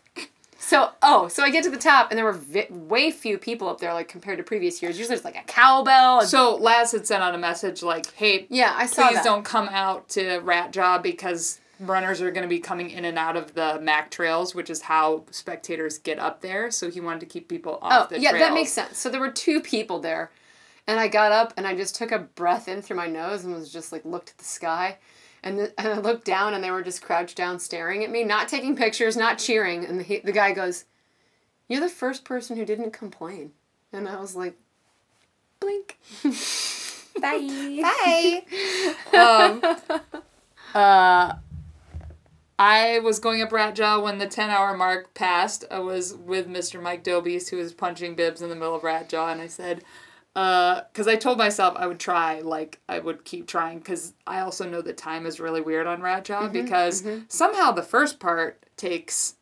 So, 0.61 0.91
oh, 1.01 1.29
so 1.29 1.41
I 1.41 1.49
get 1.51 1.63
to 1.63 1.69
the 1.69 1.77
top, 1.77 2.11
and 2.11 2.17
there 2.17 2.25
were 2.25 2.33
vi- 2.33 2.67
way 2.69 3.11
few 3.11 3.37
people 3.37 3.69
up 3.69 3.79
there, 3.79 3.93
like 3.93 4.09
compared 4.09 4.37
to 4.39 4.43
previous 4.43 4.81
years. 4.81 4.97
Usually, 4.97 5.15
there's 5.15 5.23
like 5.25 5.37
a 5.37 5.43
cowbell. 5.47 6.19
and- 6.19 6.27
So 6.29 6.55
Laz 6.57 6.91
had 6.91 7.07
sent 7.07 7.23
out 7.23 7.33
a 7.33 7.37
message 7.37 7.81
like, 7.81 8.13
"Hey, 8.13 8.45
yeah, 8.49 8.73
I 8.75 8.85
saw 8.85 9.07
please 9.07 9.15
that. 9.15 9.23
don't 9.23 9.43
come 9.43 9.69
out 9.69 10.09
to 10.09 10.39
Rat 10.39 10.71
Jaw 10.71 10.97
because 10.97 11.59
runners 11.79 12.19
are 12.21 12.29
going 12.29 12.41
to 12.43 12.49
be 12.49 12.59
coming 12.59 12.89
in 12.89 13.05
and 13.05 13.17
out 13.17 13.37
of 13.37 13.53
the 13.55 13.79
Mac 13.81 14.11
trails, 14.11 14.53
which 14.53 14.69
is 14.69 14.81
how 14.81 15.23
spectators 15.31 15.97
get 15.97 16.19
up 16.19 16.41
there. 16.41 16.69
So 16.71 16.89
he 16.91 16.99
wanted 16.99 17.21
to 17.21 17.25
keep 17.25 17.47
people 17.47 17.79
off 17.81 17.93
Oh, 18.11 18.13
the 18.13 18.19
yeah, 18.19 18.31
trails. 18.31 18.47
that 18.49 18.53
makes 18.53 18.71
sense. 18.73 18.97
So 18.97 19.07
there 19.09 19.21
were 19.21 19.31
two 19.31 19.61
people 19.61 19.99
there, 19.99 20.29
and 20.87 20.99
I 20.99 21.07
got 21.07 21.31
up 21.31 21.53
and 21.55 21.65
I 21.65 21.73
just 21.75 21.95
took 21.95 22.11
a 22.11 22.19
breath 22.19 22.67
in 22.67 22.81
through 22.81 22.97
my 22.97 23.07
nose 23.07 23.45
and 23.45 23.55
was 23.55 23.71
just 23.71 23.93
like 23.93 24.03
looked 24.03 24.31
at 24.31 24.37
the 24.39 24.43
sky, 24.43 24.97
and, 25.43 25.59
the, 25.59 25.73
and 25.79 25.87
I 25.87 25.99
looked 25.99 26.25
down 26.25 26.53
and 26.53 26.63
they 26.63 26.71
were 26.71 26.83
just 26.83 27.01
crouched 27.01 27.37
down 27.37 27.59
staring 27.59 28.03
at 28.03 28.11
me, 28.11 28.23
not 28.23 28.47
taking 28.47 28.75
pictures, 28.75 29.17
not 29.17 29.39
cheering. 29.39 29.85
And 29.85 29.99
the 29.99 30.21
the 30.23 30.31
guy 30.31 30.51
goes, 30.51 30.85
"You're 31.67 31.81
the 31.81 31.89
first 31.89 32.23
person 32.23 32.57
who 32.57 32.65
didn't 32.65 32.91
complain," 32.91 33.51
and 33.91 34.07
I 34.07 34.19
was 34.19 34.35
like, 34.35 34.55
"Blink." 35.59 35.97
Bye. 37.21 37.81
Bye. 37.81 38.43
um, 39.17 39.61
uh, 40.73 41.33
I 42.57 42.99
was 42.99 43.19
going 43.19 43.41
up 43.41 43.51
Rat 43.51 43.75
Jaw 43.75 43.99
when 43.99 44.17
the 44.17 44.27
10 44.27 44.49
hour 44.49 44.75
mark 44.75 45.13
passed. 45.13 45.65
I 45.71 45.79
was 45.79 46.13
with 46.13 46.47
Mr. 46.47 46.81
Mike 46.81 47.03
Dobies, 47.03 47.49
who 47.49 47.57
was 47.57 47.73
punching 47.73 48.15
bibs 48.15 48.41
in 48.41 48.49
the 48.49 48.55
middle 48.55 48.75
of 48.75 48.83
Rat 48.83 49.09
Jaw, 49.09 49.31
and 49.31 49.41
I 49.41 49.47
said, 49.47 49.83
Uh, 50.35 50.81
because 50.91 51.07
I 51.07 51.15
told 51.15 51.37
myself 51.37 51.75
I 51.75 51.87
would 51.87 51.99
try, 51.99 52.39
like, 52.39 52.79
I 52.87 52.99
would 52.99 53.25
keep 53.25 53.47
trying, 53.47 53.79
because 53.79 54.13
I 54.27 54.39
also 54.41 54.69
know 54.69 54.81
that 54.81 54.95
time 54.95 55.25
is 55.25 55.39
really 55.39 55.59
weird 55.59 55.87
on 55.87 56.01
Rat 56.01 56.25
Jaw, 56.25 56.43
mm-hmm, 56.43 56.53
because 56.53 57.01
mm-hmm. 57.01 57.23
somehow 57.27 57.71
the 57.71 57.83
first 57.83 58.19
part 58.19 58.65
takes, 58.77 59.35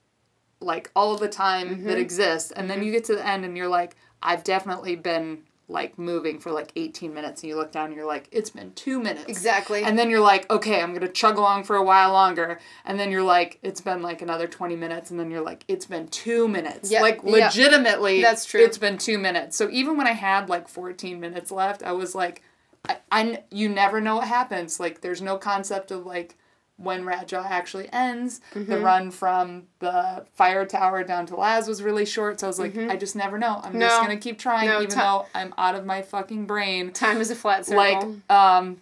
like, 0.60 0.90
all 0.96 1.14
of 1.14 1.20
the 1.20 1.28
time 1.28 1.84
that 1.84 1.92
mm-hmm. 1.92 2.02
exists, 2.02 2.52
and 2.52 2.70
then 2.70 2.84
you 2.84 2.92
get 2.92 3.04
to 3.06 3.16
the 3.16 3.26
end 3.26 3.46
and 3.46 3.56
you're 3.58 3.68
like, 3.68 3.96
I've 4.24 4.44
definitely 4.44 4.96
been, 4.96 5.44
like, 5.70 5.98
moving 6.00 6.40
for, 6.40 6.52
like, 6.52 6.72
18 6.76 7.14
minutes, 7.14 7.44
and 7.44 7.50
you 7.50 7.56
look 7.56 7.72
down 7.72 7.88
and 7.88 7.96
you're 7.96 8.06
like, 8.06 8.30
it's 8.32 8.50
been 8.50 8.72
two 8.74 9.00
minutes. 9.00 9.28
Exactly. 9.28 9.84
And 9.84 10.00
then 10.00 10.10
you're 10.10 10.22
like, 10.22 10.50
okay, 10.50 10.82
I'm 10.82 10.94
gonna 10.94 11.10
chug 11.10 11.38
along 11.38 11.66
for 11.66 11.76
a 11.76 11.84
while 11.84 12.14
longer. 12.14 12.60
And 12.86 13.00
then 13.00 13.12
you're 13.12 13.24
like, 13.24 13.60
it's 13.64 13.82
been 13.82 14.02
like 14.02 14.22
another 14.22 14.48
20 14.48 14.76
minutes. 14.76 15.12
And 15.12 15.20
then 15.20 15.30
you're 15.30 15.42
like, 15.42 15.66
it's 15.68 15.86
been 15.86 16.08
two 16.08 16.48
minutes. 16.48 16.90
Yeah, 16.90 17.02
like, 17.02 17.24
legitimately, 17.24 18.22
That's 18.22 18.46
true. 18.46 18.64
it's 18.64 18.78
been 18.78 18.98
two 18.98 19.18
minutes. 19.18 19.58
So 19.58 19.70
even 19.70 19.98
when 19.98 20.08
I 20.08 20.14
had 20.14 20.50
like 20.50 20.68
14 20.68 21.20
minutes 21.20 21.52
left, 21.52 21.84
I 21.84 21.92
was 21.92 22.16
like, 22.16 22.42
I, 22.88 22.98
I, 23.12 23.44
you 23.52 23.68
never 23.70 24.00
know 24.00 24.18
what 24.18 24.28
happens. 24.28 24.80
Like, 24.80 25.02
there's 25.02 25.22
no 25.22 25.38
concept 25.38 25.92
of 25.92 26.06
like 26.06 26.38
when 26.78 27.04
Ratjaw 27.04 27.44
actually 27.50 27.90
ends. 27.92 28.40
Mm-hmm. 28.54 28.72
The 28.72 28.80
run 28.80 29.12
from 29.12 29.64
the 29.80 30.26
fire 30.36 30.66
tower 30.66 31.04
down 31.04 31.26
to 31.28 31.36
Laz 31.36 31.68
was 31.68 31.82
really 31.84 32.06
short. 32.06 32.40
So 32.40 32.48
I 32.48 32.50
was 32.50 32.60
like, 32.60 32.78
I 32.78 32.96
just 32.96 33.16
never 33.16 33.38
know. 33.38 33.60
I'm 33.64 33.80
just 33.80 33.96
Mm-hmm. 33.96 34.06
Gonna 34.06 34.18
keep 34.20 34.38
trying, 34.40 34.68
No, 34.70 34.82
even 34.82 34.98
though 34.98 35.26
I'm 35.34 35.54
out 35.58 35.76
of 35.76 35.86
my 35.86 36.02
fucking 36.02 36.46
brain 36.46 36.92
Time 36.92 37.20
is 37.20 37.32
a 37.32 37.36
flat 37.36 37.66
circle. 37.66 37.78
like 37.78 38.32
um 38.32 38.82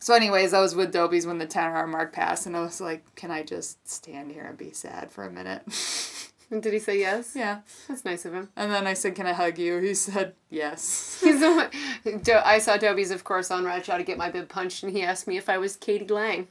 so 0.00 0.12
anyways 0.14 0.52
i 0.52 0.60
was 0.60 0.74
with 0.74 0.92
dobies 0.92 1.26
when 1.26 1.38
the 1.38 1.46
10 1.46 1.64
hour 1.64 1.86
mark 1.86 2.12
passed 2.12 2.44
and 2.46 2.54
i 2.54 2.60
was 2.60 2.78
like 2.78 3.02
can 3.14 3.30
i 3.30 3.42
just 3.42 3.88
stand 3.88 4.30
here 4.32 4.44
and 4.44 4.58
be 4.58 4.70
sad 4.70 5.10
for 5.10 5.24
a 5.24 5.30
minute 5.30 5.62
And 6.50 6.62
Did 6.62 6.72
he 6.72 6.78
say 6.78 6.98
yes? 6.98 7.32
yeah 7.34 7.60
That's 7.88 8.04
nice 8.04 8.24
of 8.24 8.32
him. 8.34 8.50
and 8.56 8.70
then 8.70 8.86
i 8.86 8.94
said 8.94 9.14
can 9.14 9.26
i 9.26 9.32
hug 9.32 9.58
you 9.58 9.78
he 9.78 9.94
said 9.94 10.34
yes 10.50 11.18
He's 11.24 11.40
the 11.40 11.50
one. 12.04 12.18
Do- 12.22 12.40
I 12.44 12.58
saw 12.58 12.76
Dobies, 12.76 13.10
of 13.10 13.24
course, 13.24 13.50
on 13.50 13.64
Rat 13.64 13.84
Jaw 13.84 13.96
to 13.96 14.04
get 14.04 14.18
my 14.18 14.30
bib 14.30 14.48
punched, 14.48 14.82
and 14.82 14.92
he 14.92 15.02
asked 15.02 15.26
me 15.26 15.36
if 15.38 15.48
I 15.48 15.56
was 15.58 15.74
Katie 15.76 16.06
Lang. 16.06 16.48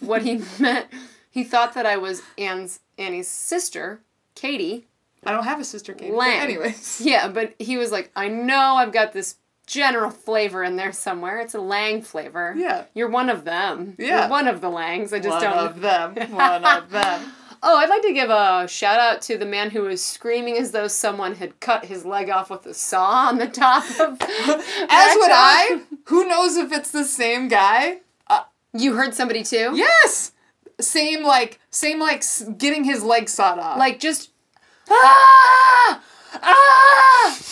what 0.00 0.22
he 0.22 0.42
meant, 0.58 0.88
he 1.30 1.44
thought 1.44 1.74
that 1.74 1.86
I 1.86 1.96
was 1.96 2.22
Anne's 2.36 2.80
Annie's 2.98 3.28
sister, 3.28 4.00
Katie. 4.34 4.86
i 5.24 5.30
don't 5.30 5.44
have 5.44 5.60
a 5.60 5.64
sister 5.64 5.94
Katie, 5.94 6.10
but 6.10 6.18
Lang. 6.18 6.40
anyways 6.40 7.00
Yeah, 7.04 7.28
but 7.28 7.54
he 7.58 7.76
was 7.76 7.92
like, 7.92 8.10
I 8.16 8.28
know 8.28 8.74
I've 8.76 8.92
got 8.92 9.12
this 9.12 9.36
general 9.66 10.10
flavor 10.10 10.64
in 10.64 10.74
there 10.76 10.92
somewhere. 10.92 11.38
It's 11.38 11.54
a 11.54 11.60
Lang 11.60 12.02
flavor. 12.02 12.54
Yeah. 12.56 12.84
You're 12.94 13.08
one 13.08 13.30
of 13.30 13.44
them. 13.44 13.94
Yeah. 13.98 14.22
You're 14.22 14.28
one 14.30 14.48
of 14.48 14.60
the 14.60 14.68
Langs. 14.68 15.12
I 15.12 15.20
just 15.20 15.30
one 15.30 15.40
don't. 15.42 15.56
One 15.56 15.66
of 15.66 15.80
them 15.80 16.32
one 16.36 16.64
of 16.64 16.90
them 16.90 17.32
Oh, 17.64 17.76
I'd 17.76 17.88
like 17.88 18.02
to 18.02 18.12
give 18.12 18.28
a 18.28 18.66
shout 18.68 18.98
out 18.98 19.22
to 19.22 19.38
the 19.38 19.46
man 19.46 19.70
who 19.70 19.82
was 19.82 20.04
screaming 20.04 20.56
as 20.58 20.72
though 20.72 20.88
someone 20.88 21.36
had 21.36 21.60
cut 21.60 21.84
his 21.84 22.04
leg 22.04 22.28
off 22.28 22.50
with 22.50 22.66
a 22.66 22.74
saw 22.74 23.28
on 23.28 23.38
the 23.38 23.46
top 23.46 23.84
of. 24.00 24.20
as 24.20 25.16
would 25.16 25.30
i 25.32 25.80
who 26.06 26.26
knows 26.28 26.56
if 26.56 26.72
it's 26.72 26.90
the 26.90 27.04
same 27.04 27.46
guy 27.48 27.98
You 28.74 28.94
heard 28.94 29.14
somebody 29.14 29.42
too? 29.44 29.70
yes 29.74 30.32
same 30.80 31.22
like 31.22 31.60
same 31.70 32.00
like 32.00 32.24
getting 32.58 32.82
his 32.84 33.04
leg 33.04 33.28
sawed 33.28 33.58
off 33.60 33.78
Like 33.78 34.00
just. 34.00 34.30
Ah! 34.90 36.00
Ah! 36.34 37.38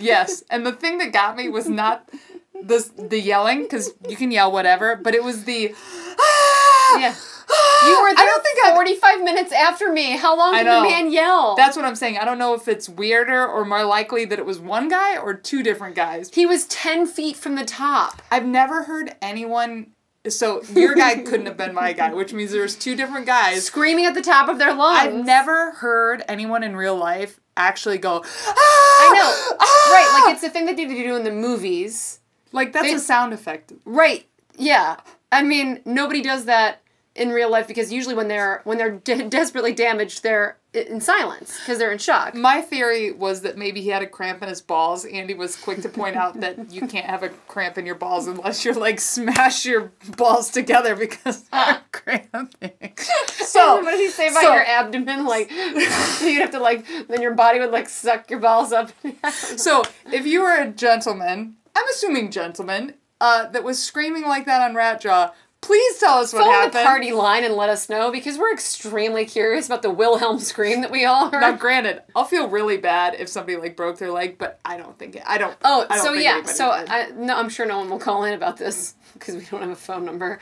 Yes, 0.00 0.44
and 0.50 0.66
the 0.66 0.72
thing 0.72 0.98
that 0.98 1.12
got 1.12 1.36
me 1.36 1.48
was 1.48 1.68
not 1.68 2.08
the 2.52 2.88
the 2.96 3.18
yelling 3.18 3.62
because 3.62 3.92
you 4.08 4.16
can 4.16 4.30
yell 4.30 4.52
whatever, 4.52 4.94
but 4.96 5.14
it 5.14 5.24
was 5.24 5.44
the. 5.44 5.74
"Ah! 6.20 6.98
Yeah. 6.98 7.14
You 7.84 8.00
were 8.00 8.14
there 8.14 8.24
I 8.24 8.26
don't 8.26 8.42
think 8.42 8.58
I. 8.64 8.72
45 8.74 9.22
minutes 9.22 9.52
after 9.52 9.92
me. 9.92 10.16
How 10.16 10.34
long 10.36 10.54
did 10.54 10.66
the 10.66 10.80
man 10.82 11.12
yell? 11.12 11.54
That's 11.54 11.76
what 11.76 11.84
I'm 11.84 11.96
saying. 11.96 12.16
I 12.16 12.24
don't 12.24 12.38
know 12.38 12.54
if 12.54 12.66
it's 12.66 12.88
weirder 12.88 13.46
or 13.46 13.64
more 13.66 13.84
likely 13.84 14.24
that 14.24 14.38
it 14.38 14.46
was 14.46 14.58
one 14.58 14.88
guy 14.88 15.18
or 15.18 15.34
two 15.34 15.62
different 15.62 15.94
guys. 15.94 16.30
he 16.32 16.46
was 16.46 16.64
10 16.66 17.06
feet 17.06 17.36
from 17.36 17.56
the 17.56 17.64
top. 17.64 18.22
I've 18.30 18.46
never 18.46 18.84
heard 18.84 19.14
anyone. 19.20 19.88
So 20.26 20.62
your 20.74 20.94
guy 20.94 21.16
couldn't 21.26 21.44
have 21.44 21.58
been 21.58 21.74
my 21.74 21.92
guy, 21.92 22.14
which 22.14 22.32
means 22.32 22.52
there's 22.52 22.74
two 22.74 22.96
different 22.96 23.26
guys. 23.26 23.66
Screaming 23.66 24.06
at 24.06 24.14
the 24.14 24.22
top 24.22 24.48
of 24.48 24.58
their 24.58 24.72
lungs. 24.72 24.98
I've 25.06 25.14
never 25.26 25.72
heard 25.72 26.24
anyone 26.26 26.62
in 26.62 26.74
real 26.76 26.96
life 26.96 27.38
actually 27.58 27.98
go. 27.98 28.22
"Ah! 28.24 28.54
I 28.56 29.12
know. 29.14 29.56
Ah!" 29.60 29.90
Right, 29.92 30.22
like 30.24 30.32
it's 30.32 30.40
the 30.40 30.48
thing 30.48 30.64
that 30.64 30.76
they 30.78 30.86
do 30.86 31.14
in 31.16 31.24
the 31.24 31.30
movies. 31.30 32.20
like 32.52 32.72
that's 32.72 32.86
they- 32.86 32.94
a 32.94 32.98
sound 32.98 33.34
effect. 33.34 33.74
Right. 33.84 34.26
Yeah. 34.56 34.96
I 35.30 35.42
mean, 35.42 35.82
nobody 35.84 36.22
does 36.22 36.46
that 36.46 36.80
in 37.16 37.30
real 37.30 37.50
life 37.50 37.68
because 37.68 37.92
usually 37.92 38.14
when 38.14 38.28
they're 38.28 38.60
when 38.64 38.78
they're 38.78 38.90
de- 38.98 39.28
desperately 39.28 39.72
damaged, 39.72 40.22
they're 40.22 40.56
in 40.72 41.00
silence 41.00 41.60
because 41.60 41.78
they're 41.78 41.92
in 41.92 41.98
shock. 41.98 42.34
My 42.34 42.60
theory 42.60 43.12
was 43.12 43.42
that 43.42 43.56
maybe 43.56 43.80
he 43.80 43.90
had 43.90 44.02
a 44.02 44.06
cramp 44.08 44.42
in 44.42 44.48
his 44.48 44.60
balls. 44.60 45.04
Andy 45.04 45.32
was 45.34 45.54
quick 45.54 45.80
to 45.82 45.88
point 45.88 46.16
out 46.16 46.40
that 46.40 46.72
you 46.72 46.88
can't 46.88 47.06
have 47.06 47.22
a 47.22 47.28
cramp 47.46 47.78
in 47.78 47.86
your 47.86 47.94
balls 47.94 48.26
unless 48.26 48.64
you're 48.64 48.74
like 48.74 48.98
smash 48.98 49.64
your 49.64 49.92
balls 50.16 50.50
together 50.50 50.96
because 50.96 51.42
they're 51.44 51.80
cramping. 51.92 52.72
So 53.44 53.76
what 53.82 53.92
did 53.92 54.00
he 54.00 54.08
say 54.08 54.28
about 54.30 54.42
so- 54.42 54.52
your 54.52 54.64
abdomen? 54.64 55.24
Like 55.26 55.48
you'd 55.48 56.40
have 56.40 56.50
to 56.50 56.58
like 56.58 56.84
then 57.06 57.22
your 57.22 57.34
body 57.34 57.60
would 57.60 57.70
like 57.70 57.88
suck 57.88 58.28
your 58.28 58.40
balls 58.40 58.72
up. 58.72 58.90
So 59.30 59.84
if 60.12 60.26
you 60.26 60.42
were 60.42 60.60
a 60.60 60.70
gentleman, 60.72 61.54
I'm 61.76 61.88
assuming 61.88 62.32
gentleman, 62.32 62.94
uh, 63.20 63.46
that 63.50 63.62
was 63.62 63.80
screaming 63.80 64.24
like 64.24 64.44
that 64.46 64.60
on 64.60 64.74
Ratjaw, 64.74 65.32
please 65.64 65.98
tell 65.98 66.18
us 66.18 66.32
what 66.32 66.42
Phone 66.42 66.52
happened. 66.52 66.74
the 66.74 66.84
party 66.84 67.12
line 67.12 67.42
and 67.42 67.54
let 67.54 67.70
us 67.70 67.88
know 67.88 68.12
because 68.12 68.36
we're 68.38 68.52
extremely 68.52 69.24
curious 69.24 69.66
about 69.66 69.80
the 69.82 69.90
Wilhelm 69.90 70.38
scream 70.38 70.82
that 70.82 70.90
we 70.90 71.04
all 71.06 71.30
heard. 71.30 71.40
Now, 71.40 71.52
granted, 71.52 72.02
I'll 72.14 72.26
feel 72.26 72.48
really 72.48 72.76
bad 72.76 73.16
if 73.18 73.28
somebody 73.28 73.56
like 73.56 73.74
broke 73.74 73.98
their 73.98 74.10
leg, 74.10 74.36
but 74.36 74.60
I 74.64 74.76
don't 74.76 74.98
think 74.98 75.16
it. 75.16 75.22
I 75.26 75.38
don't. 75.38 75.56
Oh, 75.64 75.86
I 75.88 75.96
don't 75.96 76.04
so 76.04 76.12
yeah, 76.12 76.42
so 76.42 76.76
did. 76.78 76.88
I, 76.90 77.06
no, 77.10 77.36
I'm 77.36 77.48
sure 77.48 77.64
no 77.64 77.78
one 77.78 77.88
will 77.88 77.98
call 77.98 78.24
in 78.24 78.34
about 78.34 78.58
this 78.58 78.94
because 79.14 79.36
we 79.36 79.44
don't 79.44 79.62
have 79.62 79.70
a 79.70 79.76
phone 79.76 80.04
number. 80.04 80.38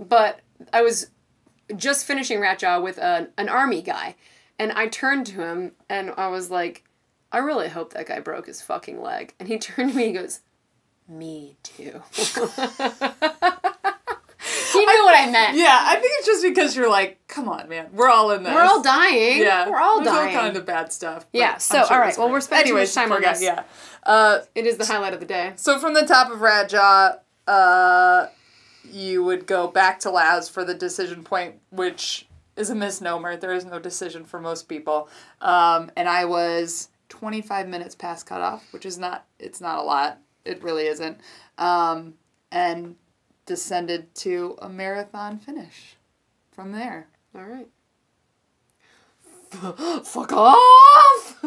But 0.00 0.40
I 0.72 0.82
was 0.82 1.10
just 1.76 2.04
finishing 2.04 2.40
Ratjaw 2.40 2.82
with 2.82 2.98
a, 2.98 3.28
an 3.38 3.48
army 3.48 3.80
guy, 3.80 4.16
and 4.58 4.72
I 4.72 4.88
turned 4.88 5.26
to 5.26 5.40
him 5.40 5.72
and 5.88 6.12
I 6.16 6.28
was 6.28 6.50
like, 6.50 6.84
I 7.30 7.38
really 7.38 7.68
hope 7.68 7.92
that 7.92 8.06
guy 8.06 8.20
broke 8.20 8.46
his 8.46 8.60
fucking 8.60 9.00
leg. 9.00 9.34
And 9.38 9.48
he 9.48 9.58
turned 9.58 9.92
to 9.92 9.96
me, 9.96 10.06
and 10.08 10.16
he 10.16 10.20
goes, 10.22 10.40
Me 11.08 11.56
too. 11.62 12.02
he 14.96 15.02
what 15.02 15.16
I 15.16 15.30
meant. 15.30 15.56
yeah, 15.56 15.78
I 15.82 15.94
think 15.96 16.12
it's 16.18 16.26
just 16.26 16.42
because 16.42 16.76
you're 16.76 16.90
like, 16.90 17.18
come 17.28 17.48
on, 17.48 17.68
man, 17.68 17.88
we're 17.92 18.08
all 18.10 18.30
in 18.30 18.42
this. 18.42 18.54
We're 18.54 18.62
all 18.62 18.82
dying. 18.82 19.40
Yeah, 19.42 19.68
we're 19.68 19.80
all 19.80 20.02
there's 20.02 20.14
dying. 20.14 20.36
all 20.36 20.42
kind 20.42 20.56
of 20.56 20.64
bad 20.66 20.92
stuff. 20.92 21.26
Yeah, 21.32 21.58
so, 21.58 21.84
sure 21.84 21.94
all 21.94 22.00
right, 22.00 22.16
well, 22.18 22.30
we're 22.30 22.40
spending 22.40 22.72
too 22.72 22.78
much 22.78 22.92
time 22.94 23.12
on 23.12 23.22
this. 23.22 23.42
Yeah. 23.42 23.64
Uh, 24.02 24.40
It 24.54 24.66
is 24.66 24.76
the 24.76 24.84
highlight 24.86 25.14
of 25.14 25.20
the 25.20 25.26
day. 25.26 25.52
so 25.56 25.78
from 25.78 25.94
the 25.94 26.06
top 26.06 26.30
of 26.30 26.38
Ratjaw, 26.38 27.18
uh, 27.46 28.26
you 28.90 29.24
would 29.24 29.46
go 29.46 29.66
back 29.68 29.98
to 30.00 30.10
Laz 30.10 30.48
for 30.48 30.64
the 30.64 30.74
decision 30.74 31.24
point, 31.24 31.54
which 31.70 32.26
is 32.56 32.70
a 32.70 32.74
misnomer. 32.74 33.36
There 33.36 33.52
is 33.52 33.64
no 33.64 33.78
decision 33.78 34.24
for 34.24 34.40
most 34.40 34.68
people. 34.68 35.08
Um, 35.40 35.90
and 35.96 36.08
I 36.08 36.24
was 36.26 36.88
25 37.08 37.66
minutes 37.68 37.94
past 37.94 38.26
cutoff, 38.26 38.72
which 38.72 38.86
is 38.86 38.98
not, 38.98 39.26
it's 39.38 39.60
not 39.60 39.78
a 39.78 39.82
lot. 39.82 40.18
It 40.44 40.62
really 40.62 40.86
isn't. 40.86 41.18
Um, 41.58 42.14
and 42.52 42.96
descended 43.46 44.14
to 44.16 44.56
a 44.60 44.68
marathon 44.68 45.38
finish 45.38 45.96
from 46.52 46.72
there. 46.72 47.08
All 47.34 47.44
right. 47.44 47.68
Fuck 50.04 50.32
off! 50.32 51.44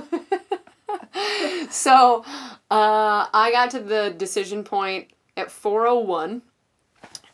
so, 1.70 2.24
uh, 2.72 3.26
I 3.34 3.50
got 3.52 3.72
to 3.72 3.80
the 3.80 4.14
decision 4.18 4.64
point 4.64 5.12
at 5.36 5.52
401 5.52 6.42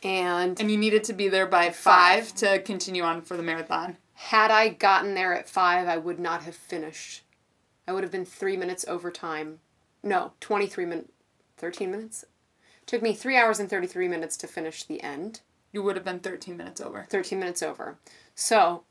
and 0.04 0.60
And 0.60 0.70
you 0.70 0.76
needed 0.76 1.02
to 1.04 1.12
be 1.12 1.28
there 1.28 1.46
by 1.46 1.70
five 1.70 2.34
to 2.36 2.60
continue 2.60 3.02
on 3.02 3.22
for 3.22 3.36
the 3.36 3.42
marathon. 3.42 3.96
Had 4.14 4.50
I 4.50 4.68
gotten 4.68 5.14
there 5.14 5.34
at 5.34 5.48
five, 5.48 5.88
I 5.88 5.96
would 5.96 6.20
not 6.20 6.42
have 6.42 6.54
finished. 6.54 7.22
I 7.88 7.92
would 7.92 8.02
have 8.02 8.12
been 8.12 8.26
three 8.26 8.56
minutes 8.56 8.84
over 8.86 9.10
time. 9.10 9.60
No, 10.02 10.32
23 10.40 10.84
minutes, 10.84 11.10
13 11.56 11.90
minutes? 11.90 12.24
Took 12.86 13.02
me 13.02 13.14
three 13.14 13.36
hours 13.36 13.58
and 13.58 13.68
33 13.68 14.08
minutes 14.08 14.36
to 14.38 14.46
finish 14.46 14.84
the 14.84 15.02
end. 15.02 15.40
You 15.72 15.82
would 15.82 15.96
have 15.96 16.04
been 16.04 16.20
13 16.20 16.56
minutes 16.56 16.80
over. 16.80 17.06
13 17.08 17.38
minutes 17.38 17.62
over. 17.62 17.98
So 18.34 18.84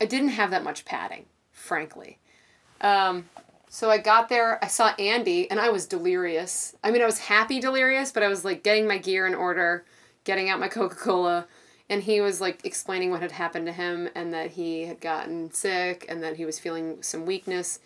I 0.00 0.04
didn't 0.04 0.30
have 0.30 0.50
that 0.50 0.64
much 0.64 0.84
padding, 0.84 1.26
frankly. 1.52 2.18
Um, 2.80 3.28
so 3.68 3.90
I 3.90 3.98
got 3.98 4.28
there, 4.28 4.62
I 4.62 4.68
saw 4.68 4.94
Andy, 4.98 5.50
and 5.50 5.58
I 5.60 5.70
was 5.70 5.86
delirious. 5.86 6.74
I 6.84 6.90
mean, 6.90 7.02
I 7.02 7.06
was 7.06 7.18
happy 7.18 7.60
delirious, 7.60 8.12
but 8.12 8.22
I 8.22 8.28
was 8.28 8.44
like 8.44 8.62
getting 8.62 8.86
my 8.86 8.98
gear 8.98 9.26
in 9.26 9.34
order, 9.34 9.84
getting 10.24 10.48
out 10.48 10.60
my 10.60 10.68
Coca 10.68 10.94
Cola, 10.96 11.46
and 11.88 12.02
he 12.02 12.20
was 12.20 12.40
like 12.40 12.64
explaining 12.64 13.10
what 13.10 13.22
had 13.22 13.32
happened 13.32 13.66
to 13.66 13.72
him 13.72 14.08
and 14.14 14.32
that 14.32 14.52
he 14.52 14.82
had 14.82 15.00
gotten 15.00 15.52
sick 15.52 16.04
and 16.08 16.22
that 16.22 16.36
he 16.36 16.44
was 16.44 16.58
feeling 16.58 17.02
some 17.02 17.26
weakness. 17.26 17.80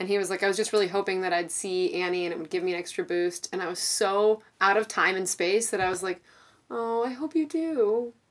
And 0.00 0.08
he 0.08 0.16
was 0.18 0.30
like, 0.30 0.42
I 0.42 0.48
was 0.48 0.56
just 0.56 0.72
really 0.72 0.88
hoping 0.88 1.22
that 1.22 1.32
I'd 1.32 1.50
see 1.50 1.94
Annie 1.94 2.24
and 2.24 2.32
it 2.32 2.38
would 2.38 2.50
give 2.50 2.62
me 2.62 2.72
an 2.72 2.78
extra 2.78 3.04
boost. 3.04 3.48
And 3.52 3.60
I 3.60 3.66
was 3.68 3.80
so 3.80 4.42
out 4.60 4.76
of 4.76 4.86
time 4.86 5.16
and 5.16 5.28
space 5.28 5.70
that 5.70 5.80
I 5.80 5.90
was 5.90 6.02
like, 6.02 6.22
oh, 6.70 7.04
I 7.04 7.12
hope 7.12 7.34
you 7.34 7.46
do. 7.46 8.12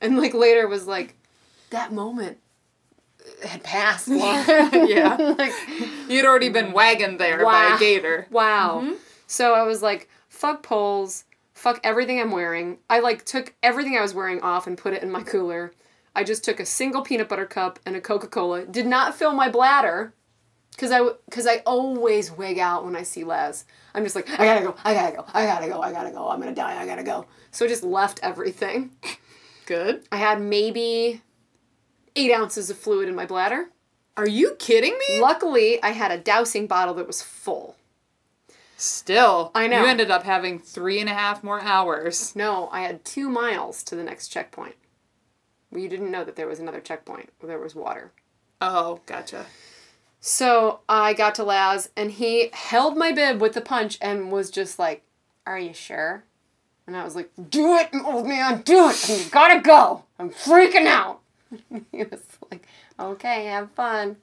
And 0.00 0.16
like 0.16 0.32
later 0.32 0.68
was 0.68 0.86
like, 0.86 1.16
that 1.70 1.92
moment 1.92 2.38
had 3.44 3.64
passed. 3.64 4.06
yeah. 4.08 5.34
like, 5.38 5.52
You'd 6.08 6.24
already 6.24 6.50
been 6.50 6.72
wagoned 6.72 7.18
there 7.18 7.42
by 7.44 7.74
a 7.74 7.78
gator. 7.80 8.28
wow. 8.30 8.82
Mm-hmm. 8.82 8.92
So 9.26 9.54
I 9.54 9.62
was 9.64 9.82
like, 9.82 10.08
fuck 10.28 10.62
poles, 10.62 11.24
fuck 11.52 11.80
everything 11.82 12.20
I'm 12.20 12.30
wearing. 12.30 12.78
I 12.88 13.00
like 13.00 13.24
took 13.24 13.54
everything 13.60 13.96
I 13.98 14.00
was 14.02 14.14
wearing 14.14 14.40
off 14.40 14.68
and 14.68 14.78
put 14.78 14.92
it 14.94 15.02
in 15.02 15.10
my 15.10 15.22
cooler. 15.24 15.72
I 16.18 16.24
just 16.24 16.42
took 16.42 16.58
a 16.58 16.66
single 16.66 17.02
peanut 17.02 17.28
butter 17.28 17.46
cup 17.46 17.78
and 17.86 17.94
a 17.94 18.00
Coca-Cola. 18.00 18.66
Did 18.66 18.88
not 18.88 19.14
fill 19.14 19.32
my 19.32 19.48
bladder 19.48 20.14
cuz 20.76 20.90
I 20.90 20.98
cuz 21.30 21.46
I 21.46 21.58
always 21.64 22.32
wig 22.32 22.58
out 22.58 22.84
when 22.84 22.96
I 22.96 23.04
see 23.04 23.22
Laz. 23.22 23.64
I'm 23.94 24.02
just 24.02 24.16
like, 24.16 24.28
I 24.28 24.44
got 24.44 24.58
to 24.58 24.64
go. 24.64 24.74
I 24.84 24.94
got 24.94 25.10
to 25.10 25.16
go. 25.16 25.24
I 25.32 25.46
got 25.46 25.60
to 25.60 25.68
go. 25.68 25.80
I 25.80 25.92
got 25.92 26.02
to 26.02 26.10
go. 26.10 26.28
I'm 26.28 26.42
to 26.42 26.52
die. 26.52 26.82
I 26.82 26.86
got 26.86 26.96
to 26.96 27.04
go. 27.04 27.26
So 27.52 27.64
I 27.66 27.68
just 27.68 27.84
left 27.84 28.18
everything. 28.20 28.90
Good. 29.66 30.08
I 30.10 30.16
had 30.16 30.40
maybe 30.40 31.22
8 32.16 32.32
ounces 32.32 32.68
of 32.68 32.76
fluid 32.76 33.08
in 33.08 33.14
my 33.14 33.24
bladder. 33.24 33.68
Are 34.16 34.26
you 34.26 34.56
kidding 34.58 34.98
me? 34.98 35.20
Luckily, 35.20 35.80
I 35.84 35.90
had 35.90 36.10
a 36.10 36.18
dousing 36.18 36.66
bottle 36.66 36.94
that 36.94 37.06
was 37.06 37.22
full. 37.22 37.76
Still, 38.76 39.52
I 39.54 39.68
know. 39.68 39.82
You 39.82 39.86
ended 39.86 40.10
up 40.10 40.24
having 40.24 40.58
three 40.58 40.98
and 40.98 41.08
a 41.08 41.14
half 41.14 41.44
more 41.44 41.60
hours. 41.60 42.34
No, 42.34 42.68
I 42.72 42.80
had 42.80 43.04
two 43.04 43.28
miles 43.28 43.84
to 43.84 43.94
the 43.94 44.02
next 44.02 44.28
checkpoint. 44.28 44.74
Well, 45.70 45.80
you 45.80 45.88
didn't 45.88 46.10
know 46.10 46.24
that 46.24 46.36
there 46.36 46.46
was 46.46 46.60
another 46.60 46.80
checkpoint 46.80 47.30
where 47.38 47.48
there 47.48 47.58
was 47.58 47.74
water. 47.74 48.12
Oh, 48.60 49.00
gotcha. 49.06 49.46
So 50.20 50.80
I 50.88 51.12
got 51.12 51.34
to 51.36 51.44
Laz, 51.44 51.90
and 51.96 52.10
he 52.10 52.50
held 52.52 52.96
my 52.96 53.12
bib 53.12 53.40
with 53.40 53.52
the 53.52 53.60
punch 53.60 53.98
and 54.00 54.32
was 54.32 54.50
just 54.50 54.78
like, 54.78 55.02
Are 55.46 55.58
you 55.58 55.72
sure? 55.72 56.24
And 56.86 56.96
I 56.96 57.04
was 57.04 57.14
like, 57.14 57.30
Do 57.50 57.76
it, 57.76 57.88
old 58.04 58.26
man, 58.26 58.62
do 58.62 58.88
it. 58.88 59.08
And 59.08 59.20
you 59.20 59.30
gotta 59.30 59.60
go. 59.60 60.04
I'm 60.18 60.30
freaking 60.30 60.86
out. 60.86 61.20
he 61.92 62.04
was 62.04 62.22
like, 62.50 62.66
Okay, 62.98 63.44
have 63.44 63.70
fun. 63.72 64.16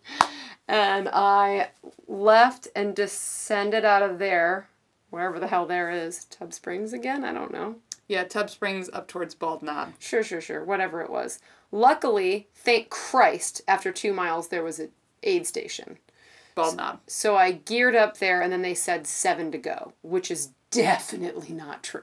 And 0.67 1.07
I 1.13 1.69
left 2.07 2.67
and 2.75 2.95
descended 2.95 3.85
out 3.85 4.01
of 4.01 4.17
there, 4.19 4.67
wherever 5.11 5.39
the 5.39 5.47
hell 5.47 5.65
there 5.65 5.91
is. 5.91 6.25
Tub 6.25 6.53
Springs 6.53 6.91
again? 6.91 7.23
I 7.23 7.31
don't 7.31 7.53
know. 7.53 7.75
Yeah, 8.07 8.23
Tub 8.23 8.49
Springs 8.49 8.89
up 8.93 9.07
towards 9.07 9.33
Bald 9.33 9.63
Knob. 9.63 9.93
Sure, 9.99 10.23
sure, 10.23 10.41
sure. 10.41 10.63
Whatever 10.63 11.01
it 11.01 11.09
was. 11.09 11.39
Luckily, 11.71 12.47
thank 12.53 12.89
Christ, 12.89 13.61
after 13.67 13.91
two 13.91 14.13
miles 14.13 14.49
there 14.49 14.63
was 14.63 14.79
an 14.79 14.91
aid 15.23 15.47
station. 15.47 15.97
Bald 16.53 16.77
Knob. 16.77 16.99
So 17.07 17.35
I 17.35 17.51
geared 17.51 17.95
up 17.95 18.17
there, 18.17 18.41
and 18.41 18.51
then 18.51 18.61
they 18.61 18.75
said 18.75 19.07
seven 19.07 19.51
to 19.51 19.57
go, 19.57 19.93
which 20.03 20.29
is 20.29 20.51
definitely 20.71 21.53
not 21.53 21.83
true. 21.83 22.01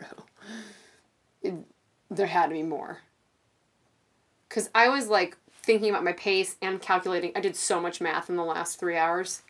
It, 1.41 1.55
there 2.11 2.27
had 2.27 2.49
to 2.49 2.53
be 2.53 2.63
more. 2.63 2.99
Because 4.49 4.69
I 4.75 4.89
was 4.89 5.09
like 5.09 5.37
thinking 5.51 5.91
about 5.91 6.05
my 6.05 6.13
pace 6.13 6.57
and 6.61 6.83
calculating. 6.83 7.33
I 7.35 7.41
did 7.41 7.57
so 7.57 7.81
much 7.81 8.01
math 8.01 8.29
in 8.29 8.37
the 8.37 8.45
last 8.45 8.79
three 8.79 8.97
hours. 8.97 9.43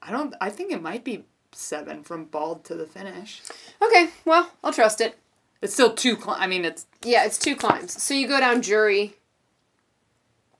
I 0.00 0.12
don't. 0.12 0.34
I 0.40 0.48
think 0.48 0.72
it 0.72 0.80
might 0.80 1.04
be 1.04 1.24
seven 1.52 2.02
from 2.04 2.24
Bald 2.24 2.64
to 2.64 2.74
the 2.74 2.86
finish. 2.86 3.42
Okay, 3.82 4.10
well, 4.24 4.52
I'll 4.62 4.72
trust 4.72 5.00
it. 5.00 5.18
It's 5.60 5.72
still 5.74 5.92
two. 5.94 6.16
Cl- 6.16 6.36
I 6.38 6.46
mean, 6.46 6.64
it's 6.64 6.86
Yeah, 7.04 7.24
it's 7.24 7.38
two 7.38 7.56
climbs. 7.56 8.00
So 8.02 8.14
you 8.14 8.28
go 8.28 8.38
down 8.40 8.62
Jury, 8.62 9.16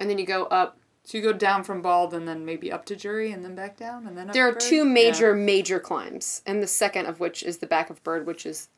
and 0.00 0.08
then 0.10 0.18
you 0.18 0.26
go 0.26 0.44
up 0.46 0.76
so 1.04 1.16
you 1.16 1.24
go 1.24 1.32
down 1.32 1.64
from 1.64 1.80
Bald 1.80 2.12
and 2.12 2.28
then 2.28 2.44
maybe 2.44 2.70
up 2.70 2.84
to 2.84 2.94
Jury 2.94 3.32
and 3.32 3.42
then 3.42 3.54
back 3.54 3.78
down 3.78 4.06
and 4.06 4.14
then 4.18 4.28
up 4.28 4.34
There 4.34 4.46
are 4.46 4.52
Bird? 4.52 4.60
two 4.60 4.76
Yeah. 4.78 4.92
major, 4.92 5.34
major 5.34 5.80
climbs, 5.80 6.42
and 6.44 6.62
the 6.62 6.66
second 6.66 7.06
of 7.06 7.18
which 7.18 7.42
is 7.42 7.58
the 7.58 7.66
back 7.66 7.88
of 7.88 8.02
Bird, 8.04 8.26
which 8.26 8.44
is 8.44 8.68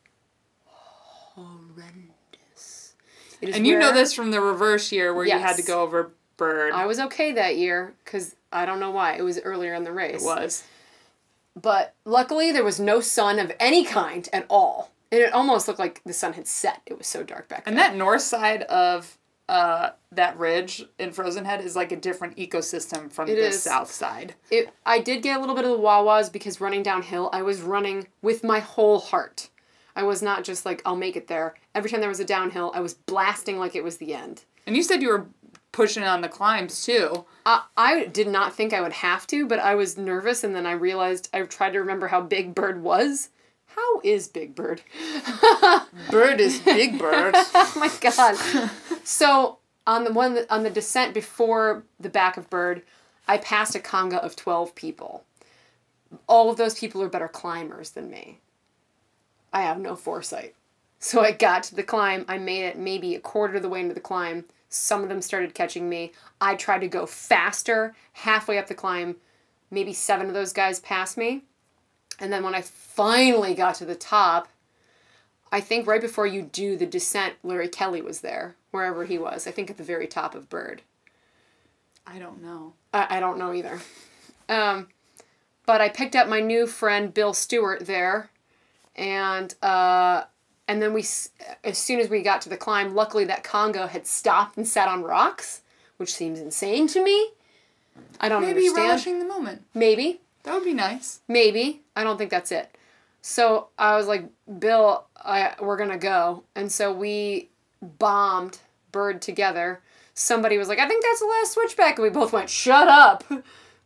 horrendous. 1.35 2.93
It 3.41 3.49
is 3.49 3.55
And 3.55 3.67
you 3.67 3.77
know 3.77 3.91
this 3.91 4.13
from 4.13 4.31
the 4.31 4.39
reverse 4.41 4.91
year 4.91 5.13
where 5.13 5.25
you 5.25 5.37
had 5.37 5.57
to 5.57 5.63
go 5.63 5.81
over 5.81 6.11
Bird. 6.37 6.71
I 6.73 6.85
was 6.85 6.99
okay 6.99 7.33
that 7.33 7.57
year 7.57 7.93
because 8.05 8.35
I 8.51 8.65
don't 8.65 8.79
know 8.79 8.91
why. 8.91 9.15
It 9.15 9.23
was 9.23 9.39
earlier 9.41 9.73
in 9.73 9.83
the 9.83 9.91
race. 9.91 10.21
it 10.21 10.25
was. 10.25 10.63
But 11.61 11.93
luckily, 12.05 12.51
there 12.53 12.63
was 12.63 12.79
no 12.79 13.01
sun 13.01 13.39
of 13.39 13.51
any 13.59 13.83
kind 13.83 14.27
at 14.31 14.45
all. 14.49 14.90
And 15.11 15.21
it 15.21 15.33
almost 15.33 15.67
looked 15.67 15.79
like 15.79 16.01
the 16.05 16.13
sun 16.13 16.33
had 16.33 16.47
set. 16.47 16.81
It 16.85 16.97
was 16.97 17.07
so 17.07 17.23
dark 17.23 17.47
back 17.49 17.65
then. 17.65 17.73
And 17.73 17.79
there. 17.79 17.89
that 17.89 17.97
north 17.97 18.21
side 18.21 18.63
of 18.63 19.17
uh, 19.49 19.89
that 20.13 20.37
ridge 20.39 20.85
in 20.97 21.11
Frozen 21.11 21.43
Head 21.45 21.61
is 21.63 21.75
like 21.75 21.91
a 21.91 21.97
different 21.97 22.37
ecosystem 22.37 23.11
from 23.11 23.27
It 23.27 23.35
the 23.35 23.47
is. 23.47 23.61
south 23.61 23.91
side. 23.91 24.35
It, 24.49 24.73
I 24.85 24.99
did 24.99 25.21
get 25.21 25.37
a 25.37 25.39
little 25.41 25.55
bit 25.55 25.65
of 25.65 25.71
the 25.71 25.77
wah-wahs 25.77 26.29
because 26.29 26.61
running 26.61 26.83
downhill, 26.83 27.29
I 27.33 27.41
was 27.41 27.61
running 27.61 28.07
with 28.21 28.43
my 28.43 28.59
whole 28.59 28.99
heart. 28.99 29.49
I 29.93 30.03
was 30.03 30.21
not 30.21 30.45
just 30.45 30.65
like, 30.65 30.81
I'll 30.85 30.95
make 30.95 31.17
it 31.17 31.27
there. 31.27 31.55
Every 31.75 31.89
time 31.89 31.99
there 31.99 32.07
was 32.07 32.21
a 32.21 32.25
downhill, 32.25 32.71
I 32.73 32.79
was 32.79 32.93
blasting 32.93 33.59
like 33.59 33.75
it 33.75 33.83
was 33.83 33.97
the 33.97 34.13
end. 34.13 34.45
And 34.65 34.77
you 34.77 34.83
said 34.83 35.01
you 35.01 35.09
were 35.09 35.27
pushing 35.73 36.03
on 36.03 36.21
the 36.21 36.29
climbs 36.29 36.85
too. 36.85 37.25
I 37.45 37.63
I 37.75 38.05
did 38.05 38.27
not 38.27 38.53
think 38.53 38.71
I 38.73 38.79
would 38.81 38.93
have 38.93 39.27
to, 39.27 39.45
but 39.47 39.59
I 39.59 39.75
was 39.75 39.97
nervous, 39.97 40.43
and 40.43 40.55
then 40.55 40.65
I 40.65 40.73
realized 40.73 41.29
I 41.33 41.41
tried 41.41 41.71
to 41.71 41.79
remember 41.79 42.07
how 42.07 42.21
Big 42.21 42.55
Bird 42.55 42.81
was. 42.81 43.29
How 43.75 44.01
is 44.03 44.27
Big 44.27 44.55
Bird? 44.55 44.81
Bird 46.09 46.39
is 46.39 46.59
Big 46.59 46.99
Bird. 46.99 47.33
oh 47.35 47.73
my 47.75 47.89
god! 47.99 48.35
so 49.03 49.59
on 49.87 50.03
the 50.03 50.13
one 50.13 50.39
on 50.49 50.63
the 50.63 50.69
descent 50.69 51.13
before 51.13 51.83
the 51.99 52.09
back 52.09 52.37
of 52.37 52.49
Bird, 52.49 52.81
I 53.27 53.37
passed 53.37 53.75
a 53.75 53.79
conga 53.79 54.17
of 54.17 54.35
twelve 54.35 54.75
people. 54.75 55.23
All 56.27 56.49
of 56.49 56.57
those 56.57 56.77
people 56.77 57.01
are 57.01 57.09
better 57.09 57.27
climbers 57.27 57.91
than 57.91 58.09
me. 58.09 58.39
I 59.53 59.61
have 59.61 59.79
no 59.79 59.95
foresight. 59.95 60.55
So 60.99 61.21
I 61.21 61.31
got 61.31 61.63
to 61.63 61.75
the 61.75 61.83
climb. 61.83 62.25
I 62.27 62.37
made 62.37 62.63
it 62.63 62.77
maybe 62.77 63.15
a 63.15 63.19
quarter 63.19 63.55
of 63.55 63.61
the 63.61 63.69
way 63.69 63.81
into 63.81 63.95
the 63.95 63.99
climb. 63.99 64.45
Some 64.69 65.03
of 65.03 65.09
them 65.09 65.21
started 65.21 65.53
catching 65.53 65.89
me. 65.89 66.11
I 66.39 66.55
tried 66.55 66.79
to 66.79 66.87
go 66.87 67.05
faster 67.05 67.95
halfway 68.13 68.57
up 68.57 68.67
the 68.67 68.75
climb. 68.75 69.15
Maybe 69.69 69.93
seven 69.93 70.27
of 70.27 70.33
those 70.33 70.53
guys 70.53 70.79
passed 70.79 71.17
me. 71.17 71.43
And 72.21 72.31
then 72.31 72.43
when 72.43 72.55
I 72.55 72.61
finally 72.61 73.55
got 73.55 73.75
to 73.75 73.85
the 73.85 73.95
top, 73.95 74.47
I 75.51 75.59
think 75.59 75.87
right 75.87 75.99
before 75.99 76.27
you 76.27 76.43
do 76.43 76.77
the 76.77 76.85
descent, 76.85 77.33
Larry 77.43 77.67
Kelly 77.67 78.01
was 78.01 78.21
there, 78.21 78.55
wherever 78.69 79.03
he 79.05 79.17
was. 79.17 79.47
I 79.47 79.51
think 79.51 79.69
at 79.69 79.77
the 79.77 79.83
very 79.83 80.07
top 80.07 80.35
of 80.35 80.49
Bird. 80.49 80.83
I 82.07 82.19
don't 82.19 82.41
know. 82.41 82.73
I, 82.93 83.17
I 83.17 83.19
don't 83.19 83.37
know 83.37 83.53
either. 83.53 83.79
Um, 84.47 84.87
but 85.65 85.81
I 85.81 85.89
picked 85.89 86.15
up 86.15 86.27
my 86.27 86.39
new 86.39 86.67
friend 86.67 87.13
Bill 87.13 87.33
Stewart 87.33 87.85
there, 87.85 88.29
and 88.95 89.53
uh, 89.63 90.23
and 90.67 90.81
then 90.81 90.93
we, 90.93 91.01
as 91.63 91.77
soon 91.77 91.99
as 91.99 92.09
we 92.09 92.21
got 92.21 92.41
to 92.41 92.49
the 92.49 92.57
climb, 92.57 92.93
luckily 92.95 93.25
that 93.25 93.43
Congo 93.43 93.87
had 93.87 94.07
stopped 94.07 94.57
and 94.57 94.67
sat 94.67 94.87
on 94.87 95.03
rocks, 95.03 95.61
which 95.97 96.13
seems 96.13 96.39
insane 96.39 96.87
to 96.87 97.03
me. 97.03 97.31
I 98.19 98.29
don't 98.29 98.41
Maybe 98.41 98.67
understand. 98.67 98.75
Maybe 98.75 98.87
relishing 98.89 99.19
the 99.19 99.25
moment. 99.25 99.63
Maybe, 99.73 100.21
That 100.43 100.53
would 100.55 100.63
be 100.63 100.73
nice. 100.73 101.21
maybe. 101.27 101.81
I 101.95 102.03
don't 102.03 102.17
think 102.17 102.31
that's 102.31 102.51
it. 102.51 102.75
So 103.21 103.67
I 103.77 103.95
was 103.97 104.07
like, 104.07 104.25
Bill, 104.59 105.05
I, 105.17 105.53
we're 105.59 105.77
gonna 105.77 105.97
go, 105.97 106.43
and 106.55 106.71
so 106.71 106.91
we 106.91 107.49
bombed 107.81 108.59
Bird 108.91 109.21
together. 109.21 109.81
Somebody 110.13 110.57
was 110.57 110.67
like, 110.67 110.79
I 110.79 110.87
think 110.87 111.03
that's 111.03 111.19
the 111.19 111.27
last 111.27 111.53
switchback, 111.53 111.97
and 111.97 112.03
we 112.03 112.09
both 112.09 112.33
went, 112.33 112.49
Shut 112.49 112.87
up. 112.87 113.23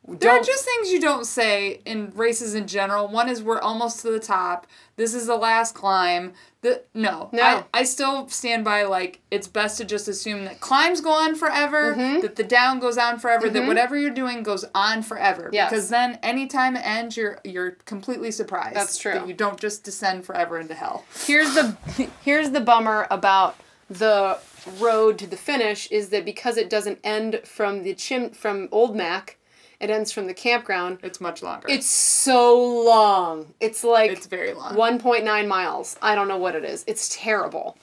There 0.08 0.30
are 0.32 0.36
Don't 0.38 0.46
just 0.46 0.64
things 0.66 0.92
you 0.92 1.02
don't 1.02 1.26
say 1.26 1.82
in 1.86 2.12
races 2.16 2.54
in 2.54 2.68
general. 2.68 3.08
One 3.08 3.28
is 3.28 3.42
we're 3.42 3.60
almost 3.60 4.02
to 4.02 4.12
the 4.12 4.20
top. 4.20 4.68
This 4.98 5.14
is 5.16 5.26
the 5.26 5.36
last 5.36 5.74
climb. 5.74 6.34
The 6.62 6.84
no, 6.94 7.30
No. 7.32 7.42
I, 7.44 7.64
I 7.74 7.84
still 7.84 8.28
stand 8.30 8.64
by 8.64 8.84
like 8.84 9.22
it's 9.32 9.48
best 9.48 9.78
to 9.80 9.86
just 9.86 10.08
assume 10.08 10.46
that 10.46 10.60
climbs 10.60 11.02
go 11.02 11.10
on 11.12 11.34
forever, 11.36 11.96
Mm-hmm. 11.96 12.22
that 12.22 12.36
the 12.36 12.44
down 12.44 12.80
goes 12.80 12.98
on 13.00 13.18
forever, 13.20 13.50
that 13.50 13.68
whatever 13.68 13.98
you're 13.98 14.12
doing 14.12 14.44
goes 14.44 14.64
on 14.76 15.02
forever. 15.02 15.50
Yes. 15.52 15.70
Because 15.72 15.90
then 15.90 16.20
anytime 16.22 16.76
it 16.76 16.86
ends, 16.86 17.18
you're 17.18 17.40
you're 17.44 17.72
completely 17.86 18.30
surprised. 18.32 18.76
That's 18.76 18.98
true. 18.98 19.14
That 19.14 19.28
you 19.28 19.34
don't 19.34 19.60
just 19.60 19.84
descend 19.84 20.24
forever 20.26 20.60
into 20.60 20.76
hell. 20.76 21.04
here's 21.26 21.54
the 21.56 21.76
here's 22.24 22.52
the 22.52 22.62
bummer 22.62 23.08
about 23.10 23.56
the 23.90 24.38
road 24.80 25.18
to 25.20 25.28
the 25.28 25.38
finish 25.38 25.88
is 25.92 26.10
that 26.10 26.26
because 26.26 26.58
it 26.58 26.70
doesn't 26.70 27.00
end 27.04 27.42
from 27.44 27.84
the 27.84 27.94
chim 27.96 28.32
from 28.32 28.68
Old 28.72 28.96
Mac, 28.96 29.38
it 29.86 29.94
ends 29.94 30.12
from 30.12 30.26
the 30.26 30.34
campground. 30.34 30.98
It's 31.04 31.22
much 31.22 31.44
longer. 31.44 31.68
It's 31.70 31.88
so 31.88 32.58
long. 32.84 33.54
It's 33.60 33.84
like 33.84 34.12
It's 34.12 34.26
very 34.26 34.54
long. 34.54 34.76
1.9 34.76 35.48
miles. 35.48 35.96
I 36.02 36.16
don't 36.16 36.28
know 36.28 36.38
what 36.38 36.56
it 36.56 36.66
is. 36.66 36.84
It's 36.88 37.16
terrible. 37.16 37.78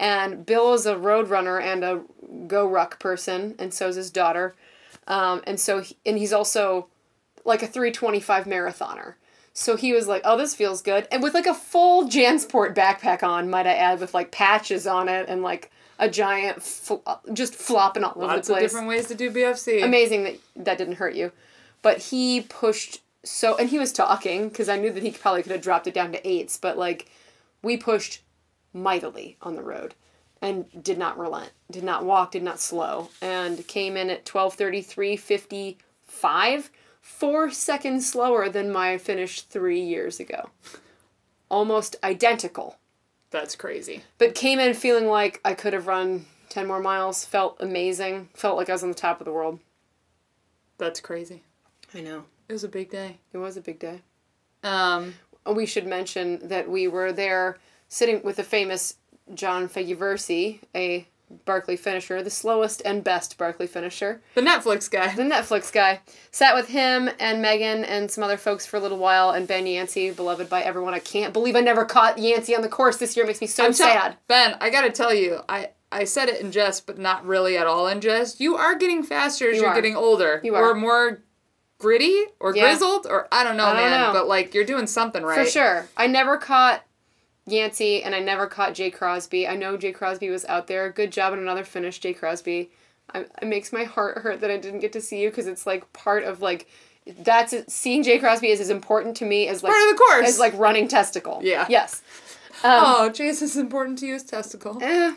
And 0.00 0.44
Bill 0.44 0.74
is 0.74 0.84
a 0.84 0.98
road 0.98 1.28
runner 1.28 1.60
and 1.60 1.84
a 1.84 2.02
GORUCK 2.48 2.98
person, 2.98 3.54
and 3.60 3.72
so 3.72 3.88
is 3.88 3.96
his 3.96 4.10
daughter. 4.10 4.56
Um, 5.06 5.42
and 5.46 5.60
so, 5.60 5.80
he, 5.80 5.96
and 6.04 6.18
he's 6.18 6.32
also 6.32 6.88
like 7.44 7.62
a 7.62 7.68
325 7.68 8.46
marathoner. 8.46 9.14
So 9.52 9.76
he 9.76 9.92
was 9.92 10.08
like, 10.08 10.22
"Oh, 10.24 10.36
this 10.36 10.52
feels 10.56 10.82
good," 10.82 11.06
and 11.12 11.22
with 11.22 11.32
like 11.32 11.46
a 11.46 11.54
full 11.54 12.08
Jansport 12.08 12.74
backpack 12.74 13.22
on, 13.22 13.48
might 13.48 13.68
I 13.68 13.74
add, 13.74 14.00
with 14.00 14.12
like 14.12 14.32
patches 14.32 14.84
on 14.84 15.08
it 15.08 15.28
and 15.28 15.42
like 15.42 15.70
a 15.98 16.08
giant, 16.08 16.62
fl- 16.62 16.96
just 17.32 17.54
flopping 17.54 18.04
all 18.04 18.12
over 18.16 18.20
the 18.20 18.26
place. 18.26 18.36
Lots 18.48 18.50
of 18.50 18.58
different 18.58 18.88
ways 18.88 19.06
to 19.08 19.14
do 19.14 19.30
BFC. 19.30 19.82
amazing 19.84 20.24
that 20.24 20.36
that 20.56 20.78
didn't 20.78 20.94
hurt 20.96 21.14
you 21.14 21.30
but 21.82 21.98
he 21.98 22.40
pushed 22.40 23.00
so 23.22 23.56
and 23.56 23.68
he 23.70 23.78
was 23.78 23.92
talking 23.92 24.48
because 24.48 24.68
i 24.68 24.76
knew 24.76 24.90
that 24.90 25.02
he 25.02 25.10
probably 25.10 25.42
could 25.42 25.52
have 25.52 25.60
dropped 25.62 25.86
it 25.86 25.94
down 25.94 26.12
to 26.12 26.28
eights 26.28 26.56
but 26.58 26.76
like 26.78 27.10
we 27.62 27.76
pushed 27.76 28.22
mightily 28.72 29.36
on 29.42 29.54
the 29.54 29.62
road 29.62 29.94
and 30.42 30.64
did 30.82 30.98
not 30.98 31.16
relent 31.18 31.50
did 31.70 31.84
not 31.84 32.04
walk 32.04 32.32
did 32.32 32.42
not 32.42 32.58
slow 32.60 33.08
and 33.22 33.66
came 33.68 33.96
in 33.96 34.10
at 34.10 34.24
1233.55 34.24 36.68
four 37.00 37.50
seconds 37.50 38.10
slower 38.10 38.48
than 38.48 38.72
my 38.72 38.96
finish 38.98 39.42
three 39.42 39.80
years 39.80 40.18
ago 40.20 40.50
almost 41.50 41.96
identical 42.02 42.76
That's 43.34 43.56
crazy. 43.56 44.02
but 44.18 44.34
came 44.34 44.58
in 44.60 44.74
feeling 44.74 45.06
like 45.08 45.40
i 45.44 45.52
could 45.54 45.72
have 45.72 45.86
run 45.88 46.24
10 46.50 46.66
more 46.68 46.78
miles 46.80 47.24
felt 47.24 47.56
amazing 47.60 48.28
felt 48.34 48.56
like 48.56 48.68
i 48.68 48.72
was 48.72 48.82
on 48.84 48.88
the 48.90 48.94
top 49.06 49.20
of 49.20 49.24
the 49.24 49.32
world 49.32 49.58
That's 50.78 51.00
crazy. 51.00 51.42
i 51.94 52.00
know 52.00 52.24
It 52.48 52.52
was 52.52 52.64
a 52.64 52.68
big 52.68 52.90
day. 52.90 53.18
It 53.32 53.38
was 53.38 53.56
a 53.56 53.60
big 53.60 53.78
day. 53.78 54.02
Um, 54.62 55.14
We 55.46 55.66
should 55.66 55.86
mention 55.86 56.48
that 56.48 56.68
we 56.70 56.86
were 56.88 57.12
there 57.12 57.58
sitting 57.88 58.22
with 58.22 58.36
the 58.36 58.44
famous 58.44 58.96
John 59.34 59.68
Fegyveresi, 59.68 60.60
a 60.74 61.06
Barkley 61.44 61.76
finisher, 61.76 62.22
the 62.22 62.30
slowest 62.30 62.82
and 62.84 63.02
best 63.02 63.36
Barkley 63.38 63.66
finisher. 63.66 64.20
the 64.34 64.40
Netflix 64.40 64.90
guy. 64.90 65.14
The 65.14 65.22
Netflix 65.22 65.72
guy. 65.72 66.00
Sat 66.30 66.54
with 66.54 66.68
him 66.68 67.10
and 67.18 67.40
Megan 67.42 67.84
and 67.84 68.10
some 68.10 68.22
other 68.22 68.36
folks 68.36 68.66
for 68.66 68.76
a 68.76 68.80
little 68.80 68.98
while, 68.98 69.30
and 69.30 69.48
Ben 69.48 69.66
Yancey, 69.66 70.10
beloved 70.10 70.48
by 70.48 70.62
everyone. 70.62 70.94
I 70.94 70.98
can't 71.00 71.32
believe 71.32 71.56
I 71.56 71.60
never 71.60 71.84
caught 71.84 72.18
Yancey 72.18 72.54
on 72.54 72.62
the 72.62 72.68
course 72.68 72.98
this 72.98 73.16
year. 73.16 73.24
It 73.24 73.28
makes 73.28 73.40
me 73.40 73.46
so 73.46 73.64
I'm 73.64 73.72
sad. 73.72 74.16
Ben, 74.28 74.56
I 74.60 74.70
gotta 74.70 74.90
tell 74.90 75.12
you, 75.14 75.40
I 75.48 75.70
I 75.90 76.04
said 76.04 76.28
it 76.28 76.40
in 76.40 76.50
jest, 76.52 76.86
but 76.86 76.98
not 76.98 77.24
really 77.24 77.56
at 77.56 77.66
all 77.66 77.86
in 77.88 78.00
jest. 78.00 78.40
You 78.40 78.56
are 78.56 78.74
getting 78.74 79.02
faster 79.02 79.50
as 79.50 79.56
You 79.58 79.64
are 79.64 79.68
are. 79.70 79.74
getting 79.74 79.96
older. 79.96 80.40
You 80.44 80.54
Or 80.56 80.74
more 80.74 81.22
gritty 81.78 82.24
or 82.40 82.54
Yeah. 82.54 82.62
grizzled 82.62 83.06
or 83.08 83.28
I 83.32 83.44
don't 83.44 83.56
know, 83.56 83.64
I 83.66 83.72
don't 83.74 83.90
man. 83.90 84.00
know. 84.00 84.12
But 84.12 84.26
like 84.28 84.54
you're 84.54 84.64
doing 84.64 84.86
something 84.86 85.22
right. 85.22 85.44
For 85.44 85.50
sure. 85.50 85.88
I 85.96 86.06
never 86.06 86.36
caught 86.36 86.83
Yancey 87.46 88.02
and 88.02 88.14
I 88.14 88.20
never 88.20 88.46
caught 88.46 88.74
Jay 88.74 88.90
Crosby. 88.90 89.46
I 89.46 89.56
know 89.56 89.76
Jay 89.76 89.92
Crosby 89.92 90.30
was 90.30 90.44
out 90.46 90.66
there. 90.66 90.90
Good 90.90 91.12
job 91.12 91.32
on 91.32 91.38
another 91.38 91.64
finish, 91.64 91.98
Jay 91.98 92.14
Crosby. 92.14 92.70
I, 93.12 93.20
it 93.42 93.46
makes 93.46 93.72
my 93.72 93.84
heart 93.84 94.18
hurt 94.18 94.40
that 94.40 94.50
I 94.50 94.56
didn't 94.56 94.80
get 94.80 94.92
to 94.94 95.00
see 95.00 95.22
you 95.22 95.30
because 95.30 95.46
it's 95.46 95.66
like 95.66 95.92
part 95.92 96.24
of 96.24 96.40
like 96.40 96.66
that's 97.18 97.54
seeing 97.72 98.02
Jay 98.02 98.18
Crosby 98.18 98.48
is 98.48 98.60
as 98.60 98.70
important 98.70 99.16
to 99.18 99.26
me 99.26 99.46
as 99.48 99.62
like 99.62 99.72
Part 99.72 99.82
of 99.82 99.90
the 99.90 100.02
course. 100.02 100.28
as 100.28 100.38
like 100.38 100.54
running 100.56 100.88
testicle. 100.88 101.40
Yeah. 101.42 101.66
Yes. 101.68 102.02
Um, 102.62 102.70
oh, 102.72 103.10
Jesus 103.10 103.50
is 103.50 103.56
important 103.58 103.98
to 103.98 104.06
you 104.06 104.14
as 104.14 104.22
testicle. 104.22 104.78
eh, 104.82 105.12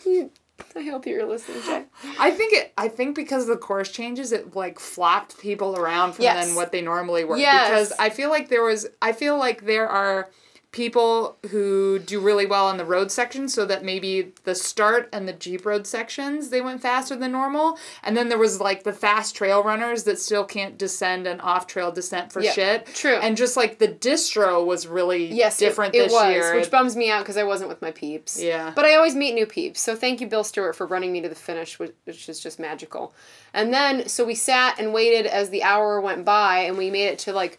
I 0.76 0.82
hope 0.84 1.06
you're 1.06 1.26
listening, 1.26 1.62
Jay. 1.64 1.86
I 2.20 2.32
think 2.32 2.52
it. 2.54 2.74
I 2.78 2.90
think 2.90 3.16
because 3.16 3.44
of 3.44 3.50
the 3.50 3.58
course 3.58 3.90
changes, 3.92 4.32
it 4.34 4.54
like 4.54 4.80
flopped 4.80 5.40
people 5.40 5.78
around 5.78 6.14
from 6.14 6.24
Yes. 6.24 6.46
then 6.48 6.56
what 6.56 6.72
they 6.74 6.82
normally 6.82 7.24
were. 7.24 7.38
Yes. 7.38 7.70
Because 7.70 7.94
I 8.00 8.10
feel 8.10 8.30
like 8.30 8.50
there 8.50 8.64
was. 8.64 8.86
I 9.02 9.14
feel 9.14 9.38
like 9.38 9.66
there 9.66 9.88
are 9.88 10.30
people 10.72 11.38
who 11.50 11.98
do 11.98 12.20
really 12.20 12.46
well 12.46 12.68
on 12.68 12.78
the 12.78 12.86
road 12.86 13.12
section, 13.12 13.48
so 13.48 13.66
that 13.66 13.84
maybe 13.84 14.34
the 14.44 14.54
start 14.54 15.10
and 15.14 15.28
the 15.28 15.34
jeep 15.34 15.66
road 15.66 15.88
sections 15.88 16.50
they 16.50 16.62
went 16.62 16.82
faster 16.82 17.16
than 17.16 17.32
normal, 17.32 17.78
and 18.04 18.16
then 18.18 18.30
there 18.30 18.38
was 18.38 18.60
like 18.60 18.84
the 18.84 18.92
fast 18.94 19.36
trail 19.36 19.64
runners 19.64 20.04
that 20.04 20.20
still 20.20 20.44
can't 20.44 20.78
descend 20.78 21.26
an 21.26 21.40
off 21.40 21.68
trail 21.68 21.92
descent 21.92 22.32
for 22.32 22.42
Yeah, 22.42 22.52
shit. 22.52 22.86
true. 22.88 23.16
And 23.16 23.38
just 23.38 23.56
like 23.58 23.80
the 23.80 23.88
distro 23.88 24.66
was 24.66 24.88
really 24.88 25.26
Yes, 25.28 25.58
different 25.58 25.96
it, 25.96 26.00
it 26.00 26.04
this 26.04 26.14
was, 26.14 26.32
year. 26.34 26.56
which 26.56 26.70
bums 26.70 26.96
me 26.96 27.10
out 27.10 27.20
because 27.24 27.38
I 27.38 27.44
wasn't 27.44 27.70
with 27.70 27.82
my 27.82 27.92
peeps. 27.92 28.42
Yeah. 28.42 28.74
But 28.76 28.86
I 28.86 28.96
always 28.96 29.16
meet 29.16 29.34
new 29.34 29.46
peeps. 29.46 29.80
So 29.82 29.96
thank 29.96 30.22
you, 30.22 30.28
Bill 30.28 30.44
Stewart, 30.44 30.76
for 30.76 30.86
running 30.86 31.12
me 31.14 31.22
to 31.22 31.30
the 31.30 31.36
finish, 31.36 31.80
which, 31.80 31.94
which 32.04 32.28
is 32.30 32.40
just 32.40 32.60
magical. 32.60 33.14
And 33.54 33.74
then, 33.74 34.08
so 34.10 34.26
we 34.26 34.36
sat 34.36 34.80
and 34.80 34.94
waited 34.94 35.26
as 35.26 35.50
the 35.50 35.64
hour 35.64 36.00
went 36.02 36.26
by, 36.26 36.60
and 36.60 36.78
we 36.78 36.92
made 36.92 37.08
it 37.08 37.20
to 37.20 37.34
like 37.34 37.58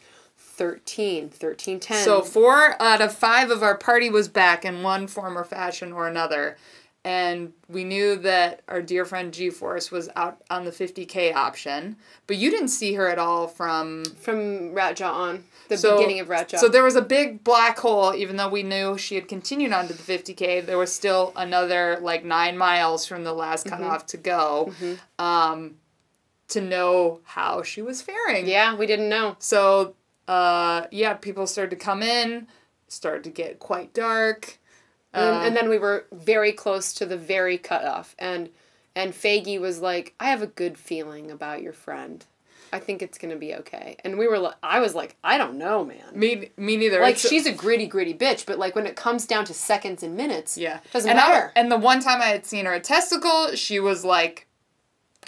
13, 0.59 1.29
13, 1.29 1.79
10. 1.79 2.03
So 2.03 2.21
four 2.21 2.75
out 2.81 2.99
of 3.01 3.15
five 3.15 3.49
of 3.49 3.63
our 3.63 3.77
party 3.77 4.09
was 4.09 4.27
back 4.27 4.65
in 4.65 4.83
one 4.83 5.07
form 5.07 5.37
or 5.37 5.45
fashion 5.45 5.93
or 5.93 6.05
another. 6.07 6.57
And 7.05 7.53
we 7.69 7.85
knew 7.85 8.17
that 8.17 8.61
our 8.67 8.81
dear 8.81 9.05
friend 9.05 9.33
G 9.33 9.49
Force 9.49 9.89
was 9.89 10.09
out 10.17 10.41
on 10.49 10.65
the 10.65 10.71
50K 10.71 11.33
option, 11.33 11.95
but 12.27 12.35
you 12.35 12.51
didn't 12.51 12.67
see 12.67 12.93
her 12.95 13.07
at 13.07 13.17
all 13.17 13.47
from 13.47 14.03
from 14.19 14.73
Ratjaw 14.75 15.09
on, 15.09 15.43
the 15.69 15.77
so, 15.77 15.95
beginning 15.95 16.19
of 16.19 16.27
Ratjaw. 16.27 16.59
So 16.59 16.67
there 16.67 16.83
was 16.83 16.97
a 16.97 17.01
big 17.01 17.41
black 17.41 17.79
hole, 17.79 18.13
even 18.13 18.35
though 18.35 18.49
we 18.49 18.63
knew 18.63 18.97
she 18.97 19.15
had 19.15 19.29
continued 19.29 19.71
on 19.71 19.87
to 19.87 19.93
the 19.93 20.03
50K, 20.03 20.65
there 20.65 20.77
was 20.77 20.91
still 20.91 21.31
another 21.37 21.97
like 22.01 22.25
nine 22.25 22.57
miles 22.57 23.05
from 23.05 23.23
the 23.23 23.33
last 23.33 23.65
Mm-hmm. 23.65 23.77
cutoff 23.81 24.05
to 24.07 24.17
go 24.17 24.73
um, 25.17 25.75
to 26.49 26.59
know 26.59 27.21
how 27.23 27.63
she 27.63 27.81
was 27.81 28.01
faring. 28.01 28.45
yeah, 28.45 28.75
we 28.75 28.85
didn't 28.85 29.07
know. 29.07 29.37
So, 29.39 29.95
uh, 30.29 30.85
yeah, 30.91 31.15
people 31.15 31.47
started 31.47 31.71
to 31.71 31.83
come 31.83 32.03
in, 32.03 32.47
started 32.87 33.23
to 33.23 33.29
get 33.31 33.59
quite 33.59 33.93
dark. 33.93 34.59
And, 35.13 35.35
Uh, 35.35 35.39
and 35.41 35.55
then 35.55 35.69
we 35.69 35.79
were 35.79 36.05
very 36.11 36.51
close 36.51 36.93
to 36.93 37.05
the 37.05 37.17
very 37.17 37.57
cutoff. 37.57 38.15
And, 38.19 38.49
and 38.95 39.11
Fegy 39.13 39.59
was 39.59 39.79
like, 39.79 40.13
I 40.19 40.25
have 40.29 40.43
a 40.43 40.47
good 40.47 40.77
feeling 40.77 41.31
about 41.31 41.63
your 41.63 41.73
friend. 41.73 42.23
I 42.71 42.77
think 42.77 43.01
it's 43.01 43.17
going 43.17 43.31
to 43.33 43.39
be 43.39 43.55
okay. 43.55 43.95
And 44.03 44.19
we 44.19 44.27
were 44.27 44.37
like, 44.37 44.53
I 44.61 44.79
was 44.79 44.93
like, 44.93 45.15
I 45.23 45.39
don't 45.39 45.57
know, 45.57 45.83
man. 45.83 46.05
me, 46.13 46.51
me 46.57 46.77
neither. 46.77 47.01
Like 47.01 47.15
It's- 47.15 47.27
she's 47.27 47.47
a 47.47 47.51
gritty, 47.51 47.87
gritty 47.87 48.13
bitch, 48.13 48.45
but 48.45 48.59
like 48.59 48.75
when 48.75 48.85
it 48.85 48.95
comes 48.95 49.25
down 49.25 49.45
to 49.45 49.53
seconds 49.55 50.03
and 50.03 50.15
minutes, 50.15 50.55
yeah, 50.55 50.79
doesn't 50.93 51.09
and 51.09 51.19
I- 51.19 51.27
matter. 51.27 51.51
and 51.55 51.71
the 51.71 51.77
one 51.79 51.99
time 52.01 52.21
I 52.21 52.25
had 52.27 52.45
seen 52.45 52.65
her 52.65 52.73
at 52.73 52.83
Testicle, 52.83 53.55
she 53.55 53.79
was 53.79 54.05
like 54.05 54.45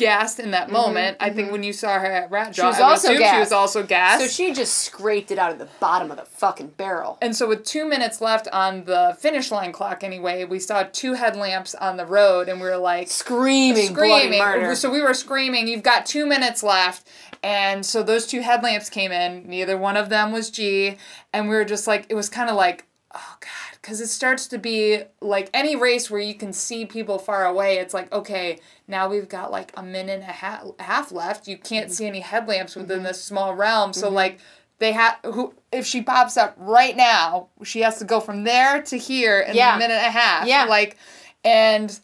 gassed 0.02 0.40
in 0.40 0.52
that 0.52 0.70
moment. 0.72 1.18
I 1.20 1.30
think 1.30 1.52
when 1.52 1.64
you 1.64 1.72
saw 1.74 2.00
her 2.00 2.06
at 2.06 2.30
Rat 2.32 2.54
Jaw, 2.54 2.64
Mm-hmm, 2.64 2.70
was 2.72 2.80
I 2.80 2.84
also 2.84 3.14
assume 3.14 3.30
she 3.34 3.40
was 3.40 3.52
also 3.52 3.84
gassed. 3.84 4.22
so 4.22 4.28
she 4.28 4.52
just 4.54 4.78
scraped 4.80 5.32
it 5.32 5.38
out 5.38 5.52
of 5.52 5.60
the 5.60 5.70
bottom 5.80 6.12
of 6.12 6.18
the 6.18 6.26
fucking 6.26 6.70
barrel. 6.78 7.18
And 7.22 7.36
so, 7.36 7.48
with 7.48 7.64
two 7.64 7.86
minutes 7.88 8.20
left 8.22 8.48
on 8.52 8.84
the 8.86 9.16
finish 9.20 9.52
line 9.52 9.72
clock, 9.72 10.04
anyway, 10.04 10.44
we 10.46 10.60
saw 10.60 10.84
two 10.92 11.14
headlamps 11.14 11.76
on 11.76 11.98
the 11.98 12.06
road, 12.06 12.50
and 12.50 12.60
we 12.60 12.68
were 12.68 12.78
like, 12.78 13.08
Screaming, 13.10 13.88
screaming. 13.94 14.40
murder. 14.40 14.76
So 14.76 14.90
we 14.92 15.02
were 15.02 15.14
screaming, 15.14 15.68
You've 15.68 15.84
got 15.84 16.06
two 16.06 16.26
minutes 16.26 16.64
left. 16.64 17.08
And 17.44 17.84
so 17.86 18.04
those 18.04 18.28
two 18.28 18.42
headlamps 18.42 18.90
came 18.90 19.12
in. 19.12 19.48
Neither 19.48 19.76
one 19.78 19.98
of 19.98 20.10
them 20.10 20.32
was 20.32 20.52
G. 20.52 20.98
And 21.34 21.50
we 21.50 21.56
were 21.56 21.66
just 21.66 21.88
like, 21.88 22.06
It 22.10 22.14
was 22.16 22.30
kind 22.30 22.50
of 22.50 22.56
like, 22.56 22.86
Oh, 23.14 23.36
God. 23.40 23.78
Because 23.82 24.00
it 24.00 24.08
starts 24.08 24.48
to 24.48 24.58
be 24.58 25.04
like 25.20 25.50
any 25.54 25.76
race 25.76 26.10
where 26.10 26.22
you 26.22 26.34
can 26.36 26.54
see 26.54 26.86
people 26.86 27.18
far 27.20 27.46
away. 27.46 27.78
It's 27.78 27.94
like, 27.94 28.12
okay, 28.14 28.60
now 28.88 29.10
we've 29.10 29.28
got 29.28 29.52
like 29.52 29.72
a 29.76 29.84
minute 29.84 30.22
and 30.22 30.24
a 30.24 30.34
half, 30.34 30.64
half 30.80 31.12
left. 31.12 31.48
You 31.48 31.58
can't 31.58 31.88
Mm-hmm. 31.88 31.94
see 31.94 32.06
any 32.08 32.20
headlamps 32.22 32.76
within 32.76 33.04
this 33.04 33.22
small 33.24 33.54
realm. 33.56 33.92
So, 33.94 34.10
like, 34.10 34.40
they 34.80 34.94
have 34.94 35.18
who 35.26 35.54
if 35.72 35.86
she 35.86 36.02
pops 36.02 36.38
up 36.38 36.54
right 36.58 36.96
now, 36.96 37.48
she 37.64 37.82
has 37.82 37.98
to 38.00 38.06
go 38.06 38.20
from 38.20 38.44
there 38.46 38.82
to 38.84 38.98
here 38.98 39.42
in 39.42 39.56
Yeah. 39.56 39.76
a 39.76 39.80
minute 39.80 39.96
and 39.96 40.08
a 40.08 40.12
half. 40.12 40.48
Yeah. 40.48 40.64
Like, 40.66 40.98
and 41.44 42.00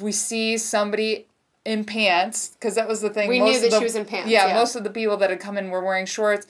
we 0.00 0.12
see 0.12 0.56
somebody 0.58 1.26
in 1.64 1.84
pants 1.84 2.48
because 2.48 2.76
that 2.76 2.88
was 2.88 3.00
the 3.00 3.10
thing. 3.10 3.28
We 3.28 3.40
most 3.40 3.52
knew 3.52 3.60
that 3.62 3.70
the- 3.72 3.78
she 3.78 3.84
was 3.84 3.94
in 3.96 4.04
pants, 4.06 4.30
Yeah, 4.30 4.46
yeah. 4.48 4.54
most 4.54 4.74
of 4.74 4.84
the 4.84 4.90
people 4.90 5.16
that 5.18 5.28
had 5.30 5.40
come 5.40 5.58
in 5.58 5.70
were 5.70 5.84
wearing 5.84 6.06
shorts. 6.06 6.46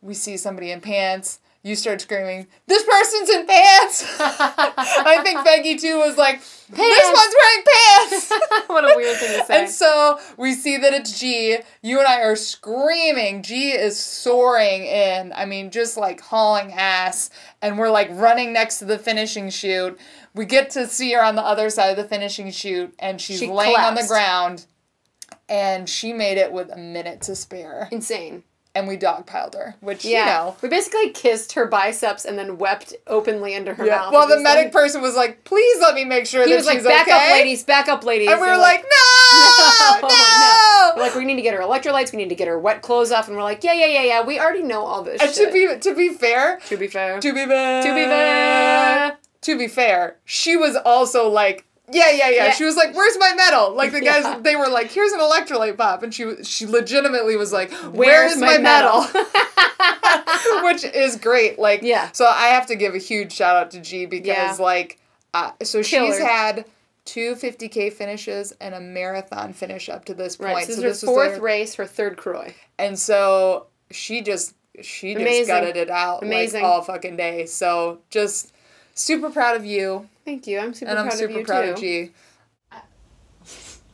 We 0.00 0.14
see 0.14 0.36
somebody 0.36 0.70
in 0.70 0.80
pants. 0.80 1.40
You 1.64 1.74
start 1.76 2.02
screaming, 2.02 2.46
"This 2.66 2.82
person's 2.84 3.30
in 3.30 3.46
pants!" 3.46 4.04
I 4.20 5.20
think 5.22 5.42
Peggy 5.46 5.78
too 5.78 5.96
was 5.96 6.18
like, 6.18 6.40
"This 6.68 6.68
one's 6.68 7.34
wearing 7.40 7.64
pants." 7.66 8.32
what 8.66 8.84
a 8.84 8.94
weird 8.94 9.16
thing 9.16 9.40
to 9.40 9.44
say. 9.46 9.60
And 9.62 9.70
so 9.70 10.20
we 10.36 10.52
see 10.52 10.76
that 10.76 10.92
it's 10.92 11.18
G. 11.18 11.56
You 11.80 12.00
and 12.00 12.06
I 12.06 12.20
are 12.20 12.36
screaming. 12.36 13.42
G 13.42 13.70
is 13.70 13.98
soaring 13.98 14.84
in. 14.84 15.32
I 15.34 15.46
mean, 15.46 15.70
just 15.70 15.96
like 15.96 16.20
hauling 16.20 16.70
ass. 16.70 17.30
And 17.62 17.78
we're 17.78 17.90
like 17.90 18.10
running 18.12 18.52
next 18.52 18.78
to 18.80 18.84
the 18.84 18.98
finishing 18.98 19.48
chute. 19.48 19.98
We 20.34 20.44
get 20.44 20.68
to 20.70 20.86
see 20.86 21.14
her 21.14 21.24
on 21.24 21.34
the 21.34 21.42
other 21.42 21.70
side 21.70 21.88
of 21.88 21.96
the 21.96 22.04
finishing 22.04 22.50
chute, 22.50 22.94
and 22.98 23.18
she's 23.18 23.38
She 23.38 23.48
laying 23.48 23.76
on 23.76 23.94
the 23.94 24.06
ground. 24.06 24.66
And 25.48 25.88
she 25.88 26.12
made 26.12 26.36
it 26.36 26.52
with 26.52 26.70
a 26.70 26.76
minute 26.76 27.22
to 27.22 27.34
spare. 27.34 27.88
Insane. 27.90 28.44
And 28.74 28.88
we 28.88 28.96
dogpiled 28.96 29.54
her, 29.54 29.76
which 29.80 30.04
Yeah. 30.04 30.18
you 30.20 30.26
know. 30.26 30.56
We 30.60 30.68
basically 30.68 31.10
kissed 31.10 31.52
her 31.52 31.66
biceps 31.66 32.24
and 32.24 32.36
then 32.38 32.58
wept 32.58 32.94
openly 33.06 33.54
into 33.54 33.74
her 33.74 33.86
Yeah. 33.86 33.96
mouth. 33.96 34.12
Well, 34.12 34.26
the 34.26 34.38
medic 34.40 34.64
like- 34.66 34.72
person 34.72 35.00
was 35.00 35.14
like, 35.14 35.44
"Please 35.44 35.80
let 35.80 35.94
me 35.94 36.04
make 36.04 36.26
sure 36.26 36.44
he 36.44 36.50
that 36.50 36.56
was 36.56 36.66
like, 36.66 36.78
she's 36.78 36.86
"Back 36.86 37.06
okay." 37.06 37.16
up, 37.16 37.30
ladies! 37.32 37.62
Back 37.62 37.88
up, 37.88 38.04
ladies!" 38.04 38.30
And 38.30 38.40
we 38.40 38.46
were 38.48 38.56
like, 38.56 38.82
"No, 38.82 40.00
no!" 40.02 40.08
no. 40.08 40.92
We're 40.96 41.02
like, 41.02 41.14
we 41.14 41.24
need 41.24 41.36
to 41.36 41.42
get 41.42 41.54
her 41.54 41.60
electrolytes. 41.60 42.12
We 42.12 42.18
need 42.18 42.28
to 42.28 42.34
get 42.34 42.48
her 42.48 42.58
wet 42.58 42.82
clothes 42.82 43.10
off, 43.12 43.28
and 43.28 43.36
we're 43.36 43.42
like, 43.42 43.64
yeah, 43.64 43.72
yeah, 43.72 43.86
yeah, 43.86 44.02
yeah. 44.02 44.22
We 44.22 44.38
already 44.38 44.62
know 44.62 44.84
all 44.84 45.02
this. 45.02 45.20
And 45.22 45.32
shit. 45.32 45.48
to 45.48 45.52
be 45.52 45.78
to 45.78 45.94
be 45.94 46.08
fair, 46.10 46.58
to 46.68 46.76
be 46.76 46.86
fair, 46.88 47.20
to 47.20 47.32
be 47.32 47.44
fair, 47.46 47.82
to 47.82 47.94
be 47.94 48.04
fair, 48.04 49.16
to 49.42 49.58
be 49.58 49.68
fair, 49.68 50.16
she 50.24 50.56
was 50.56 50.76
also 50.76 51.28
like, 51.28 51.64
yeah, 51.90 52.10
yeah, 52.10 52.28
yeah. 52.30 52.44
Yeah. 52.46 52.50
She 52.52 52.64
was 52.64 52.76
like, 52.76 52.94
"Where's 52.94 53.18
my 53.18 53.32
medal?" 53.34 53.74
Like 53.74 53.92
the 53.92 54.00
guys, 54.00 54.24
Yeah. 54.24 54.38
they 54.40 54.56
were 54.56 54.68
like, 54.68 54.90
"Here's 54.90 55.12
an 55.12 55.20
electrolyte 55.20 55.76
pop," 55.76 56.02
and 56.02 56.12
she 56.14 56.42
she 56.44 56.66
legitimately 56.66 57.36
was 57.36 57.52
like, 57.52 57.70
Where's 57.72 57.92
"Where's 57.92 58.36
my 58.38 58.56
my 58.56 58.58
medal?" 58.58 59.00
medal? 59.00 60.64
Which 60.64 60.84
is 60.84 61.16
great. 61.16 61.58
Like, 61.58 61.82
Yeah. 61.82 62.10
So 62.12 62.26
I 62.26 62.48
have 62.48 62.66
to 62.66 62.76
give 62.76 62.94
a 62.94 62.98
huge 62.98 63.32
shout 63.32 63.56
out 63.56 63.70
to 63.72 63.80
G 63.80 64.06
because 64.06 64.26
Yeah. 64.26 64.56
like, 64.58 64.98
uh, 65.32 65.50
so 65.62 65.82
Killer. 65.82 66.06
she's 66.12 66.18
had 66.18 66.64
two 67.04 67.34
50k 67.34 67.92
finishes 67.92 68.54
and 68.60 68.74
a 68.74 68.80
marathon 68.80 69.52
finish 69.52 69.88
up 69.90 70.04
to 70.06 70.14
this 70.14 70.36
point. 70.36 70.54
right. 70.54 70.66
So 70.66 70.68
this 70.68 70.76
so 70.76 70.80
is 70.80 70.84
her 70.84 70.88
this 70.88 71.02
fourth 71.02 71.34
her- 71.36 71.40
race, 71.42 71.74
her 71.74 71.86
third 71.86 72.16
Croy. 72.16 72.54
and 72.78 72.98
so 72.98 73.66
she 73.90 74.22
just 74.22 74.54
she 74.80 75.12
just 75.14 75.20
Amazing. 75.22 75.46
gutted 75.54 75.76
it 75.76 75.90
out 75.90 76.22
Amazing. 76.22 76.62
like 76.62 76.70
all 76.72 76.82
fucking 76.82 77.16
day. 77.16 77.46
So 77.46 77.98
just 78.10 78.52
super 78.94 79.28
proud 79.30 79.54
of 79.56 79.64
you, 79.66 80.08
Thank 80.24 80.46
you. 80.46 80.58
I'm 80.58 80.72
super 80.74 80.90
and 80.90 80.98
I'm 80.98 81.06
proud 81.06 81.18
super 81.18 81.32
of 81.32 81.38
you 81.38 81.44
proud 81.44 81.62
too. 81.64 81.70
of 81.72 81.78
G. 81.80 82.10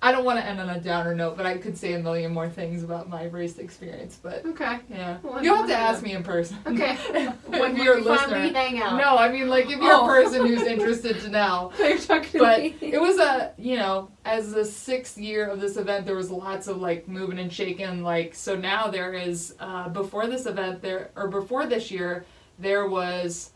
I 0.03 0.13
don't 0.13 0.25
want 0.25 0.39
to 0.39 0.47
end 0.47 0.59
on 0.59 0.71
a 0.71 0.81
downer 0.81 1.15
note, 1.15 1.37
but 1.37 1.45
I 1.45 1.59
could 1.59 1.77
say 1.77 1.93
a 1.93 1.99
million 1.99 2.33
more 2.33 2.49
things 2.49 2.83
about 2.83 3.11
my 3.11 3.25
race 3.25 3.59
experience. 3.59 4.19
But 4.23 4.47
Okay. 4.47 4.79
yeah, 4.89 5.19
Well, 5.23 5.45
you'll 5.45 5.57
have 5.59 5.67
to 5.67 5.77
ask 5.77 6.03
me 6.03 6.13
in 6.15 6.23
person. 6.23 6.57
Okay. 6.67 6.95
when 7.49 7.77
you're 7.77 7.99
a 7.99 8.01
listener. 8.01 8.39
hang 8.39 8.81
out. 8.81 8.97
No, 8.97 9.19
I 9.19 9.31
mean 9.31 9.51
like 9.51 9.67
if 9.67 9.73
you're 9.79 9.93
Oh. 9.93 10.05
a 10.05 10.09
person 10.09 10.47
who's 10.47 10.63
interested 10.63 11.21
to 11.21 11.29
know. 11.29 11.71
You're 11.79 11.99
talking 11.99 12.31
to 12.33 12.39
But 12.39 12.61
me. 12.63 12.77
it 12.81 12.99
was 12.99 13.19
a 13.19 13.53
you 13.59 13.77
know 13.77 14.09
as 14.25 14.53
the 14.53 14.65
sixth 14.65 15.19
year 15.19 15.47
of 15.49 15.61
this 15.61 15.77
event, 15.77 16.07
there 16.07 16.17
was 16.17 16.31
lots 16.31 16.67
of 16.67 16.79
like 16.79 17.07
moving 17.07 17.39
and 17.39 17.53
shaking. 17.53 18.03
Like 18.03 18.35
so 18.35 18.57
now 18.57 18.87
there 18.87 19.13
is 19.13 19.55
uh, 19.61 19.91
before 19.91 20.27
this 20.29 20.47
event 20.47 20.81
there 20.81 21.11
or 21.15 21.29
before 21.29 21.67
this 21.67 21.91
year 21.91 22.25
there 22.59 22.87
was 22.89 23.51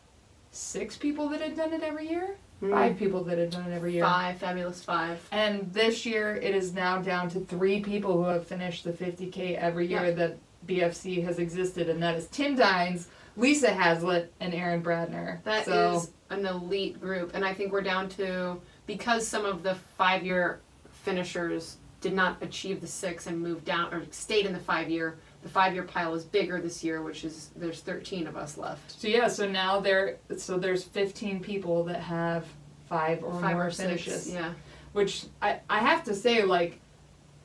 six 0.51 0.95
people 0.99 1.31
that 1.31 1.41
had 1.41 1.57
done 1.57 1.73
it 1.73 1.83
every 1.83 2.07
year. 2.07 2.37
Five 2.71 2.93
hmm. 2.93 2.99
people 2.99 3.25
that 3.25 3.39
have 3.39 3.51
done 3.51 3.71
it 3.71 3.75
every 3.75 3.93
year. 3.93 4.05
Five, 4.05 4.39
fabulous 4.39 4.83
five. 4.83 5.21
And 5.33 5.73
this 5.73 6.07
year, 6.07 6.37
it 6.37 6.55
is 6.55 6.73
now 6.73 6.99
down 6.99 7.29
to 7.31 7.41
three 7.41 7.81
people 7.81 8.13
who 8.13 8.25
have 8.25 8.47
finished 8.47 8.85
the 8.85 8.93
50K 8.93 9.57
every 9.57 9.87
year 9.87 10.13
that 10.13 10.39
BFC 10.67 11.23
has 11.25 11.39
existed, 11.39 11.89
and 11.89 12.03
that 12.03 12.15
is 12.15 12.27
Tim 12.29 12.57
Dines, 12.57 13.09
Lisa 13.37 13.71
Hazlitt, 13.71 14.33
and 14.41 14.55
Aaron 14.55 14.83
Bradner. 14.83 15.43
That 15.45 15.67
is 15.69 16.05
so, 16.05 16.09
an 16.31 16.47
elite 16.47 17.01
group, 17.01 17.33
and 17.35 17.45
I 17.45 17.53
think 17.53 17.73
we're 17.73 17.83
down 17.83 18.09
to 18.11 18.61
because 18.87 19.27
some 19.27 19.45
of 19.45 19.63
the 19.63 19.75
five-year 19.99 20.61
finishers 20.91 21.77
did 22.01 22.15
not 22.15 22.43
achieve 22.43 22.81
the 22.81 22.87
six 22.87 23.27
and 23.27 23.41
moved 23.41 23.65
down 23.65 23.93
or 23.93 24.05
stayed 24.11 24.47
in 24.47 24.53
the 24.53 24.59
five-year. 24.59 25.17
The 25.45 25.49
five-year 25.51 25.85
pile 25.85 26.15
is 26.15 26.25
bigger 26.25 26.61
this 26.61 26.83
year, 26.83 27.03
which 27.03 27.23
is 27.23 27.51
there's 27.55 27.81
13 27.81 28.27
of 28.27 28.37
us 28.37 28.57
left. 28.59 28.99
so 29.01 29.07
yeah, 29.09 29.29
so 29.29 29.47
now 29.49 29.79
there, 29.79 30.17
so 30.37 30.59
there's 30.59 30.83
15 30.83 31.39
people 31.41 31.85
that 31.85 32.01
have 32.01 32.45
five 32.89 33.23
or 33.23 33.33
Five 33.41 33.53
more 33.57 33.67
or 33.67 33.71
finishes. 33.71 34.25
six, 34.25 34.35
yeah. 34.35 34.53
which 34.93 35.27
I, 35.43 35.61
I 35.71 35.79
have 35.81 36.03
to 36.05 36.15
say 36.15 36.43
like 36.45 36.81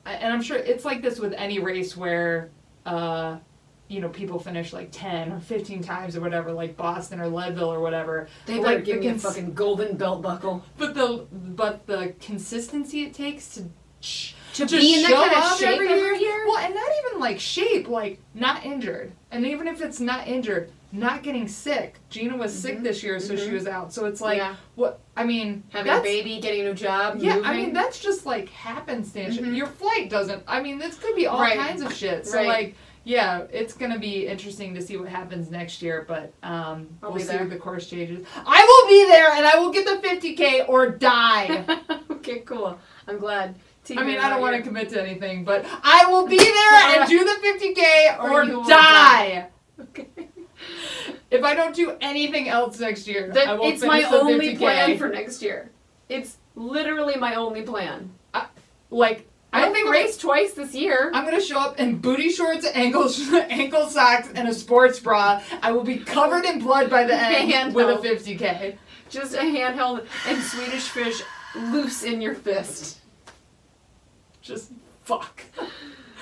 and 0.06 0.32
i'm 0.32 0.40
sure 0.42 0.56
it's 0.56 0.84
like 0.86 1.02
this 1.02 1.18
with 1.18 1.34
any 1.34 1.58
race 1.58 1.94
where 1.96 2.50
uh 2.86 3.36
you 3.88 4.00
know 4.00 4.08
people 4.08 4.38
finish 4.38 4.72
like 4.72 4.88
10 4.92 5.32
or 5.32 5.40
15 5.40 5.82
times 5.82 6.16
or 6.16 6.20
whatever 6.22 6.52
like 6.52 6.74
boston 6.76 7.20
or 7.20 7.28
leadville 7.28 7.70
or 7.72 7.80
whatever 7.80 8.28
They 8.46 8.56
But, 8.58 8.62
like, 8.64 8.84
give 8.86 9.00
me 9.00 9.08
a 9.08 9.18
fucking 9.18 9.52
golden 9.54 9.96
belt 9.98 10.22
buckle 10.22 10.64
but 10.78 10.94
the 10.94 11.26
but 11.32 11.86
the 11.86 12.14
consistency 12.20 13.02
it 13.02 13.12
takes 13.14 13.48
to 13.56 13.64
sh- 14.00 14.32
to 14.54 14.66
just 14.66 14.74
be 14.80 14.94
in 14.94 15.02
that 15.02 15.12
kind 15.12 15.44
of 15.44 15.58
shape 15.58 15.74
every 15.74 15.88
every, 15.88 16.00
year. 16.00 16.14
year. 16.16 16.46
well 16.46 16.58
and 16.58 16.74
not 16.74 16.90
even 17.06 17.20
like 17.20 17.38
shape 17.40 17.88
like 17.88 18.20
not 18.34 18.64
injured 18.64 19.12
and 19.30 19.46
even 19.46 19.66
if 19.68 19.80
it's 19.80 20.00
not 20.00 20.26
injured 20.26 20.70
not 20.92 21.22
getting 21.22 21.46
sick 21.46 21.98
gina 22.08 22.36
was 22.36 22.52
sick 22.56 22.82
this 22.82 23.02
year 23.02 23.20
so 23.20 23.36
she 23.36 23.48
mhm. 23.48 23.52
was 23.52 23.66
out 23.66 23.92
so 23.92 24.06
it's 24.06 24.20
like 24.20 24.38
yeah, 24.38 24.56
what 24.74 24.98
i 25.16 25.22
mean 25.24 25.62
having 25.70 25.92
a 25.92 26.00
baby, 26.00 26.40
getting 26.40 26.62
a 26.62 26.64
new 26.64 26.74
job, 26.74 27.18
Yeah, 27.18 27.36
moving. 27.36 27.50
I 27.50 27.56
mean 27.56 27.72
that's 27.72 28.00
just 28.00 28.26
like 28.26 28.48
happenstance. 28.48 29.36
Mhm. 29.36 29.56
Your 29.56 29.66
flight 29.66 30.10
doesn't. 30.10 30.42
I 30.46 30.60
mean, 30.62 30.78
this 30.78 30.96
could 30.98 31.14
be 31.14 31.26
all 31.26 31.40
Right. 31.40 31.58
kinds 31.58 31.82
of 31.82 31.92
shit. 31.92 32.26
So 32.26 32.38
Right. 32.38 32.48
like, 32.48 32.74
yeah, 33.04 33.42
it's 33.52 33.72
gonna 33.72 33.98
be 33.98 34.26
interesting 34.26 34.74
to 34.74 34.82
see 34.82 34.96
what 34.96 35.08
happens 35.08 35.50
next 35.50 35.80
year. 35.82 36.04
But 36.06 36.32
um, 36.42 36.88
I'll 37.02 37.12
we'll 37.12 37.20
see 37.20 37.28
there. 37.28 37.40
what 37.40 37.50
the 37.50 37.56
course 37.56 37.88
changes. 37.88 38.26
I 38.46 38.64
will 38.68 38.88
be 38.88 39.04
there, 39.06 39.30
and 39.32 39.46
I 39.46 39.58
will 39.58 39.70
get 39.70 39.84
the 39.86 40.06
50k 40.06 40.68
or 40.68 40.88
die. 40.90 41.64
okay, 42.10 42.40
cool. 42.40 42.78
I'm 43.08 43.18
glad. 43.18 43.54
I 43.98 44.04
mean, 44.04 44.18
I 44.18 44.28
don't 44.28 44.40
want 44.40 44.56
to 44.56 44.62
commit 44.62 44.88
to 44.90 45.00
anything, 45.02 45.44
but 45.44 45.64
I 45.82 46.06
will 46.08 46.26
be 46.26 46.38
there 46.38 46.74
and 47.00 47.08
do 47.08 47.18
the 47.24 47.36
50k 47.42 48.18
Or 48.20 48.42
or, 48.42 48.46
will 48.46 48.64
die. 48.64 49.48
Okay. 49.80 50.06
If 51.30 51.44
I 51.44 51.54
don't 51.54 51.74
do 51.74 51.96
anything 52.00 52.48
else 52.48 52.80
next 52.80 53.06
year, 53.06 53.28
I 53.30 53.34
That, 53.34 53.58
it's 53.62 53.84
my 53.84 54.02
only 54.02 54.54
50K. 54.54 54.58
plan 54.58 54.98
for 54.98 55.08
next 55.08 55.42
year. 55.42 55.70
It's 56.08 56.38
literally 56.56 57.16
my 57.16 57.36
only 57.36 57.62
plan. 57.62 58.10
like. 58.90 59.26
I 59.52 59.62
I 59.62 59.66
only 59.66 59.80
think 59.80 59.90
raced 59.90 60.20
twice 60.20 60.52
this 60.52 60.74
year. 60.74 61.10
I'm 61.12 61.24
gonna 61.24 61.40
show 61.40 61.58
up 61.58 61.80
in 61.80 61.98
booty 61.98 62.30
shorts, 62.30 62.64
ankle 62.72 63.10
ankle 63.48 63.88
socks, 63.88 64.28
and 64.34 64.48
a 64.48 64.54
sports 64.54 65.00
bra. 65.00 65.40
I 65.60 65.72
will 65.72 65.82
be 65.82 65.98
covered 65.98 66.44
in 66.44 66.60
blood 66.60 66.88
by 66.88 67.04
the 67.04 67.14
end 67.14 67.74
with 67.74 67.88
a 67.88 68.00
50k. 68.08 68.76
Just 69.08 69.34
a 69.34 69.38
handheld 69.38 70.06
and 70.28 70.40
Swedish 70.40 70.88
fish 70.88 71.22
loose 71.56 72.04
in 72.04 72.20
your 72.20 72.34
fist. 72.34 72.99
Just 74.42 74.72
fuck. 75.04 75.42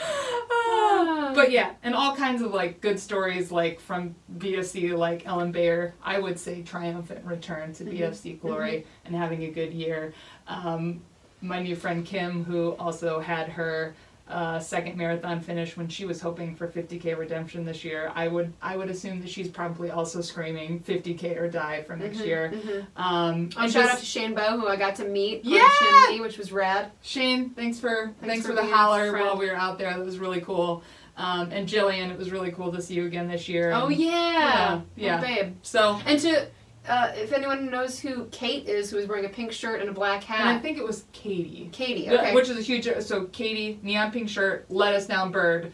Ah. 0.01 1.33
but 1.35 1.51
yeah, 1.51 1.73
and 1.83 1.95
all 1.95 2.15
kinds 2.15 2.43
of 2.43 2.53
like 2.53 2.81
good 2.81 2.99
stories 3.01 3.51
like 3.51 3.81
from 3.81 4.15
BFC, 4.39 4.97
like 4.97 5.27
Ellen 5.27 5.53
Bayer. 5.53 5.95
I 6.03 6.19
would 6.19 6.39
say 6.39 6.63
triumphant 6.63 7.25
return 7.25 7.73
to 7.75 7.85
mm-hmm. 7.85 7.97
BFC 7.97 8.37
mm-hmm. 8.37 8.47
glory 8.47 8.87
and 9.05 9.15
having 9.15 9.45
a 9.45 9.51
good 9.51 9.73
year. 9.73 10.13
Um, 10.47 11.03
my 11.41 11.63
new 11.63 11.77
friend 11.77 12.05
Kim, 12.05 12.45
who 12.45 12.73
also 12.73 13.21
had 13.21 13.49
her 13.49 13.95
uh, 14.29 14.59
second 14.61 14.97
marathon 14.97 15.41
finish 15.41 15.77
when 15.77 15.89
she 15.89 16.05
was 16.05 16.21
hoping 16.21 16.55
for 16.55 16.69
50k 16.69 17.17
redemption 17.17 17.65
this 17.65 17.83
year. 17.85 18.13
I 18.15 18.29
would 18.29 18.53
I 18.61 18.77
would 18.77 18.91
assume 18.91 19.21
that 19.21 19.31
she's 19.31 19.49
probably 19.49 19.91
also 19.91 20.21
screaming 20.21 20.81
50k 20.81 21.39
or 21.41 21.49
die 21.49 21.83
for 21.83 21.97
next 21.97 22.19
Mhm, 22.19 22.27
year. 22.27 22.53
mhm. 22.55 22.87
Um, 22.97 23.51
Oh, 23.57 23.63
and 23.63 23.73
shout 23.73 23.73
just- 23.73 23.93
out 23.95 23.99
to 24.01 24.05
Shane 24.05 24.35
Bow, 24.35 24.59
who 24.59 24.69
I 24.69 24.77
got 24.77 24.97
to 24.97 25.05
meet 25.05 25.45
Yeah! 25.45 25.61
on 25.63 26.07
Chimney, 26.09 26.21
which 26.21 26.37
was 26.39 26.53
rad. 26.53 26.91
Shane, 27.03 27.51
thanks 27.51 27.79
for 27.81 28.13
thanks, 28.21 28.43
for 28.47 28.55
for, 28.55 28.55
the 28.57 28.67
holler 28.67 29.11
friend. 29.11 29.25
while 29.27 29.37
we 29.39 29.47
were 29.49 29.57
out 29.57 29.79
there. 29.79 29.91
That 29.91 30.05
was 30.05 30.19
really 30.19 30.41
cool. 30.43 30.83
Um, 31.17 31.51
and 31.51 31.69
Jillian, 31.69 32.11
it 32.13 32.19
was 32.19 32.31
really 32.31 32.53
cool 32.53 32.71
to 32.73 32.81
see 32.81 32.95
you 32.95 33.07
again 33.07 33.27
this 33.29 33.49
year. 33.49 33.73
Oh 33.73 33.87
and 33.89 33.97
yeah, 33.97 34.81
yeah. 34.95 35.19
Oh, 35.19 35.27
babe. 35.27 35.55
So, 35.63 35.99
And 36.07 36.21
to 36.21 36.47
uh, 36.89 37.13
if 37.15 37.33
anyone 37.33 37.71
knows 37.71 37.99
who 38.01 38.27
Kate 38.27 38.67
is, 38.69 38.91
who 38.91 38.99
is 38.99 39.07
wearing 39.07 39.25
a 39.25 39.29
pink 39.29 39.53
shirt 39.53 39.81
and 39.81 39.89
a 39.89 39.93
black 39.93 40.25
hat. 40.25 40.41
and 40.41 40.49
I 40.49 40.59
think 40.59 40.79
it 40.79 40.85
was 40.85 41.05
Katie, 41.13 41.69
Katie. 41.73 42.09
Okay, 42.11 42.35
which 42.35 42.49
is 42.49 42.59
a 42.59 42.63
huge. 42.63 42.89
So 43.01 43.25
Katie, 43.27 43.79
neon 43.83 44.11
pink 44.11 44.29
shirt, 44.29 44.67
let 44.69 44.95
us 44.95 45.07
down 45.07 45.31
bird. 45.33 45.73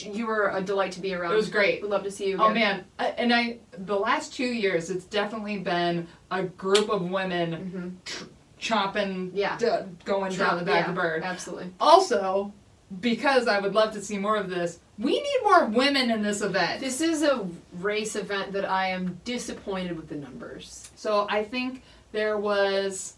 You 0.00 0.26
were 0.26 0.50
a 0.50 0.60
delight 0.62 0.92
to 0.92 1.00
be 1.00 1.14
around. 1.14 1.32
It 1.32 1.36
was 1.36 1.48
great. 1.48 1.80
Would 1.80 1.90
love 1.90 2.02
to 2.04 2.10
see 2.10 2.28
you. 2.28 2.38
Oh 2.40 2.52
man, 2.52 2.84
I, 2.98 3.06
and 3.08 3.32
I 3.32 3.58
the 3.78 3.96
last 3.96 4.34
two 4.34 4.46
years, 4.46 4.90
it's 4.90 5.04
definitely 5.04 5.58
been 5.58 6.08
a 6.30 6.42
group 6.42 6.88
of 6.88 7.02
women 7.02 7.52
hmm 7.70 7.88
tr- 8.04 8.24
chopping, 8.58 9.30
Yeah. 9.34 9.56
d- 9.58 9.68
going 10.04 10.34
down 10.34 10.58
the 10.58 10.64
back 10.64 10.86
yeah, 10.86 10.90
of 10.90 10.94
bird. 10.96 11.22
Absolutely. 11.22 11.72
Also, 11.78 12.52
because 13.00 13.46
I 13.48 13.58
would 13.60 13.74
love 13.74 13.92
to 13.92 14.00
see 14.02 14.18
more 14.18 14.36
of 14.36 14.48
this, 14.48 14.78
we 14.98 15.12
need 15.20 15.38
more 15.42 15.66
women 15.66 16.10
in 16.10 16.22
this 16.22 16.40
event. 16.40 16.80
This 16.80 17.00
is 17.00 17.22
a 17.22 17.46
race 17.80 18.16
event 18.16 18.52
that 18.52 18.64
I 18.64 18.88
am 18.88 19.20
disappointed 19.24 19.96
with 19.96 20.08
the 20.08 20.14
numbers. 20.16 20.90
So 20.96 21.26
I 21.30 21.44
think 21.44 21.82
there 22.12 22.38
was 22.38 23.14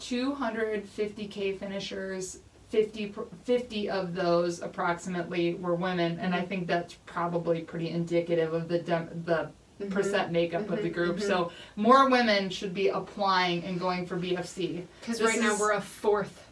250k 0.00 1.58
finishers. 1.58 2.38
50, 2.70 3.14
50 3.44 3.90
of 3.90 4.14
those 4.14 4.60
approximately 4.60 5.54
were 5.54 5.76
women, 5.76 6.18
and 6.18 6.34
I 6.34 6.42
think 6.42 6.66
that's 6.66 6.94
probably 7.06 7.60
pretty 7.60 7.90
indicative 7.90 8.52
of 8.52 8.68
the 8.68 8.78
the 8.78 9.50
Mhm. 9.80 9.90
percent 9.90 10.30
makeup 10.30 10.70
of 10.70 10.82
the 10.82 10.88
Mhm, 10.90 10.94
group. 10.94 11.16
mhm. 11.16 11.22
So 11.26 11.50
more 11.74 12.08
women 12.08 12.48
should 12.48 12.72
be 12.74 12.88
applying 12.88 13.64
and 13.64 13.78
going 13.78 14.06
for 14.06 14.16
BFC. 14.16 14.84
Because 15.00 15.20
right 15.20 15.40
now 15.40 15.56
we're 15.58 15.72
a 15.72 15.80
fourth 15.80 16.43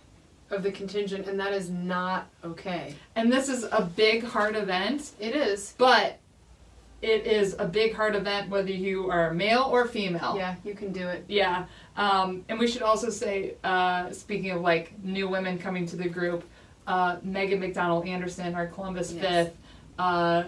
of 0.53 0.63
the 0.63 0.71
contingent, 0.73 1.27
and 1.27 1.39
that 1.41 1.53
is 1.53 1.71
not 1.71 2.27
okay. 2.45 2.95
And 3.17 3.33
this 3.33 3.49
is 3.49 3.65
a 3.65 3.83
big 3.97 4.25
heart 4.25 4.55
event, 4.55 5.11
It 5.19 5.35
is. 5.35 5.75
but 5.79 6.19
it 7.01 7.27
is 7.27 7.57
a 7.59 7.67
big 7.67 7.95
heart 7.95 8.15
event 8.15 8.49
whether 8.49 8.71
you 8.71 9.11
are 9.11 9.35
male 9.35 9.63
or 9.71 9.87
female. 9.87 10.35
Yeah, 10.37 10.55
you 10.65 10.75
can 10.75 10.93
do 10.93 11.09
it. 11.09 11.25
Yeah, 11.29 11.65
um, 11.97 12.45
and 12.49 12.59
we 12.59 12.69
should 12.69 12.83
also 12.83 13.11
say, 13.11 13.55
uh, 13.65 14.11
speaking 14.13 14.51
of 14.53 14.61
like 14.61 15.03
new 15.03 15.29
women 15.29 15.59
coming 15.59 15.87
to 15.87 15.97
the 15.97 16.09
group, 16.09 16.45
uh, 16.87 17.17
Megan 17.23 17.59
McDonald 17.61 18.07
Anderson, 18.07 18.55
our 18.55 18.67
Columbus 18.69 19.13
Yes. 19.13 19.47
fifth, 19.49 19.57
uh, 19.99 20.45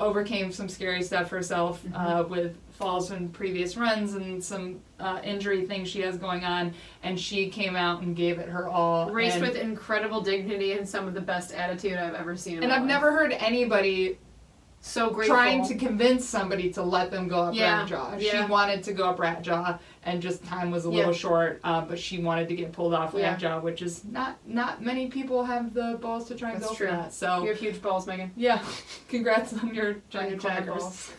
overcame 0.00 0.52
some 0.52 0.68
scary 0.68 1.02
stuff 1.02 1.28
herself 1.30 1.82
Mm-hmm. 1.84 1.94
uh, 1.96 2.22
with 2.24 2.56
falls 2.78 3.08
from 3.10 3.28
previous 3.30 3.76
runs 3.76 4.14
and 4.14 4.42
some 4.42 4.80
uh, 5.00 5.20
injury 5.24 5.66
things 5.66 5.88
she 5.88 6.00
has 6.00 6.16
going 6.16 6.44
on, 6.44 6.72
and 7.02 7.18
she 7.18 7.48
came 7.50 7.74
out 7.74 8.02
and 8.02 8.14
gave 8.14 8.38
it 8.38 8.48
her 8.48 8.68
all. 8.68 9.10
Raced 9.10 9.40
with 9.40 9.56
incredible 9.56 10.20
dignity 10.20 10.72
and 10.72 10.88
some 10.88 11.08
of 11.08 11.14
the 11.14 11.20
best 11.20 11.52
attitude 11.52 11.94
I've 11.98 12.14
ever 12.14 12.36
seen. 12.36 12.62
And 12.62 12.72
I've 12.72 12.82
life. 12.82 12.88
never 12.88 13.10
heard 13.12 13.32
anybody 13.32 14.18
so 14.80 15.10
grateful. 15.10 15.34
trying 15.34 15.66
to 15.66 15.74
convince 15.74 16.24
somebody 16.24 16.70
to 16.74 16.82
let 16.84 17.10
them 17.10 17.26
go 17.26 17.42
up 17.42 17.54
Yeah, 17.54 17.84
Ratjaw. 17.84 18.20
yeah. 18.20 18.44
She 18.44 18.50
wanted 18.50 18.84
to 18.84 18.92
go 18.92 19.08
up 19.10 19.16
Ratjaw, 19.18 19.76
and 20.04 20.22
just 20.22 20.44
time 20.44 20.70
was 20.70 20.86
a 20.86 20.88
Yeah. 20.88 20.98
little 20.98 21.12
short. 21.12 21.60
Uh, 21.64 21.80
but 21.80 21.98
she 21.98 22.22
wanted 22.22 22.46
to 22.48 22.54
get 22.54 22.70
pulled 22.70 22.94
off 22.94 23.12
Yeah. 23.12 23.36
Ratjaw, 23.36 23.60
which 23.62 23.82
is 23.82 24.04
not 24.04 24.36
not 24.46 24.80
many 24.80 25.08
people 25.08 25.44
have 25.44 25.74
the 25.74 25.98
balls 26.00 26.28
to 26.28 26.36
try 26.36 26.52
and 26.52 26.60
That's 26.62 26.70
go 26.70 26.76
true. 26.76 26.86
for 26.86 26.92
that. 26.92 27.12
So 27.12 27.42
You 27.42 27.48
have 27.48 27.58
huge 27.58 27.82
balls, 27.82 28.06
Megan. 28.06 28.30
yeah, 28.36 28.62
congrats 29.08 29.52
on 29.52 29.74
your 29.74 29.96
giant 30.10 30.42
your 30.44 30.62
balls. 30.76 31.10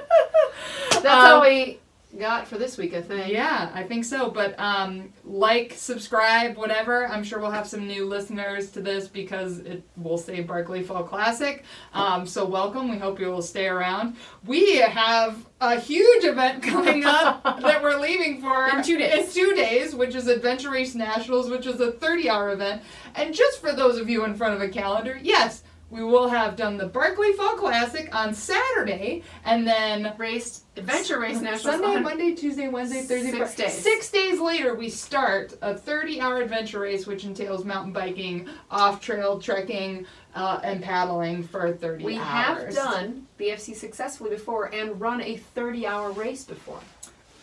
That's 0.90 1.06
all 1.06 1.36
Um, 1.36 1.42
we 1.42 1.78
got 2.18 2.46
for 2.46 2.56
this 2.56 2.78
week, 2.78 2.94
I 2.94 3.02
think. 3.02 3.32
Yeah, 3.32 3.70
I 3.74 3.82
think 3.82 4.04
so. 4.04 4.30
But 4.30 4.58
um, 4.58 5.12
like, 5.24 5.72
subscribe, 5.76 6.56
whatever. 6.56 7.06
I'm 7.06 7.22
sure 7.22 7.38
we'll 7.38 7.50
have 7.50 7.66
some 7.66 7.86
new 7.86 8.06
listeners 8.06 8.70
to 8.72 8.80
this 8.80 9.08
because 9.08 9.58
it 9.58 9.82
will 9.96 10.18
say 10.18 10.40
Barkley 10.40 10.82
Fall 10.82 11.04
Classic. 11.04 11.64
Um, 11.92 12.26
so 12.26 12.44
welcome. 12.44 12.88
We 12.88 12.98
hope 12.98 13.20
you 13.20 13.26
will 13.26 13.42
stay 13.42 13.66
around. 13.66 14.16
We 14.44 14.78
have 14.78 15.44
a 15.60 15.78
huge 15.78 16.24
event 16.24 16.62
coming 16.62 17.04
up 17.04 17.42
that 17.60 17.82
we're 17.82 17.98
leaving 17.98 18.40
for 18.40 18.68
In 18.68 18.82
two 18.82 18.98
days. 18.98 19.36
In 19.36 19.42
two 19.42 19.54
days, 19.54 19.94
which 19.94 20.14
is 20.14 20.26
Adventure 20.26 20.70
Race 20.70 20.94
Nationals, 20.94 21.50
which 21.50 21.66
is 21.66 21.80
a 21.80 21.92
30-hour 21.92 22.50
event. 22.50 22.82
And 23.14 23.34
just 23.34 23.60
for 23.60 23.72
those 23.72 23.98
of 23.98 24.08
you 24.08 24.24
in 24.24 24.34
front 24.34 24.54
of 24.54 24.60
a 24.60 24.68
calendar, 24.68 25.18
yes. 25.22 25.62
We 25.88 26.02
will 26.02 26.28
have 26.28 26.56
done 26.56 26.76
the 26.78 26.86
Barkley 26.86 27.32
Fall 27.34 27.54
Classic 27.56 28.12
on 28.12 28.34
Saturday, 28.34 29.22
and 29.44 29.64
then 29.64 30.12
Raced 30.18 30.64
Adventure 30.76 31.20
Race 31.20 31.40
Nationals 31.40 31.62
Sunday, 31.80 31.96
on 31.98 32.02
Monday, 32.02 32.34
Tuesday, 32.34 32.66
Wednesday, 32.66 33.02
Thursday, 33.02 33.30
Six 33.30 33.54
Friday. 33.54 33.62
days. 33.70 33.82
Six 33.82 34.10
days 34.10 34.40
later, 34.40 34.74
we 34.74 34.88
start 34.88 35.56
a 35.62 35.74
30-hour 35.74 36.40
adventure 36.42 36.80
race, 36.80 37.06
which 37.06 37.22
entails 37.24 37.64
mountain 37.64 37.92
biking, 37.92 38.48
off-trail 38.68 39.38
trekking, 39.38 40.04
uh, 40.34 40.58
and 40.64 40.82
paddling 40.82 41.44
for 41.44 41.72
30 41.72 42.04
We 42.04 42.16
hours. 42.18 42.74
We 42.74 42.74
have 42.74 42.74
done 42.74 43.26
BFC 43.38 43.76
successfully 43.76 44.30
before 44.30 44.74
and 44.74 45.00
run 45.00 45.20
a 45.20 45.36
30 45.36 45.86
hour 45.86 46.10
race 46.10 46.42
before. 46.42 46.80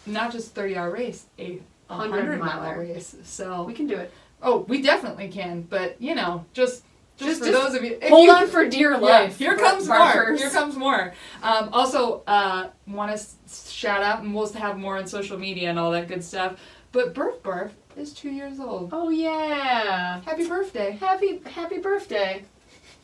not 0.05 0.33
just 0.33 0.53
30-hour 0.53 0.91
race, 0.91 1.27
a 1.39 1.61
100 1.87 2.39
100-mile 2.41 2.75
race. 2.75 3.15
So, 3.23 3.63
We 3.63 3.73
can 3.73 3.87
do 3.87 3.95
it. 3.95 4.11
oh, 4.41 4.59
we 4.67 4.81
definitely 4.81 5.29
can, 5.29 5.61
but 5.61 5.95
you 6.01 6.13
know, 6.13 6.43
just. 6.51 6.83
Just, 7.17 7.29
Just- 7.29 7.39
for 7.41 7.45
just 7.47 7.63
those 7.63 7.75
of 7.75 7.83
you, 7.83 7.99
Hold 8.09 8.25
you, 8.25 8.31
on 8.31 8.47
for 8.47 8.67
dear 8.67 8.91
Yeah, 8.93 8.97
life. 8.97 9.37
here 9.37 9.55
bar- 9.55 9.65
comes 9.71 9.87
more. 9.87 10.33
Here 10.35 10.49
comes 10.49 10.75
more. 10.75 11.13
Um, 11.43 11.69
also, 11.71 12.23
uh, 12.25 12.69
want 12.87 13.15
to 13.17 13.25
shout 13.71 14.01
out, 14.01 14.21
and 14.23 14.33
we'll 14.33 14.51
have 14.53 14.77
more 14.77 14.97
on 14.97 15.05
social 15.07 15.37
media 15.37 15.69
and 15.69 15.77
all 15.77 15.91
that 15.91 16.07
good 16.07 16.23
stuff. 16.23 16.59
But 16.91 17.13
Burf 17.13 17.37
Barf 17.41 17.71
is 17.95 18.13
two 18.13 18.29
years 18.31 18.59
old. 18.59 18.89
Oh 18.91 19.09
yeah. 19.09 20.21
Happy 20.21 20.47
birthday! 20.47 20.91
Happy 20.99 21.39
happy 21.45 21.77
birthday. 21.79 22.43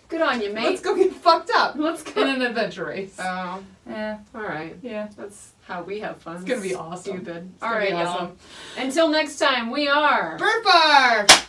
Good 0.09 0.21
on 0.21 0.41
you, 0.41 0.51
mate. 0.51 0.63
Let's 0.65 0.81
go 0.81 0.95
get 0.95 1.13
fucked 1.13 1.51
up 1.55 1.75
Let's 1.77 2.01
go 2.01 2.23
in 2.23 2.29
an 2.29 2.41
adventure 2.41 2.85
race. 2.85 3.15
Oh, 3.19 3.63
yeah, 3.87 4.17
all 4.33 4.41
right. 4.41 4.75
yeah. 4.81 5.07
That's 5.15 5.51
how 5.67 5.83
we 5.83 5.99
have 5.99 6.17
fun. 6.17 6.37
It's 6.37 6.45
gonna 6.45 6.61
be 6.61 6.73
awesome. 6.73 7.17
Stupid. 7.17 7.51
All 7.61 7.79
y'all. 7.79 8.07
awesome. 8.07 8.37
Until 8.77 9.07
next 9.09 9.37
time, 9.37 9.69
we 9.69 9.87
are. 9.87 10.39
Burf 10.39 10.63
Barf! 10.63 11.48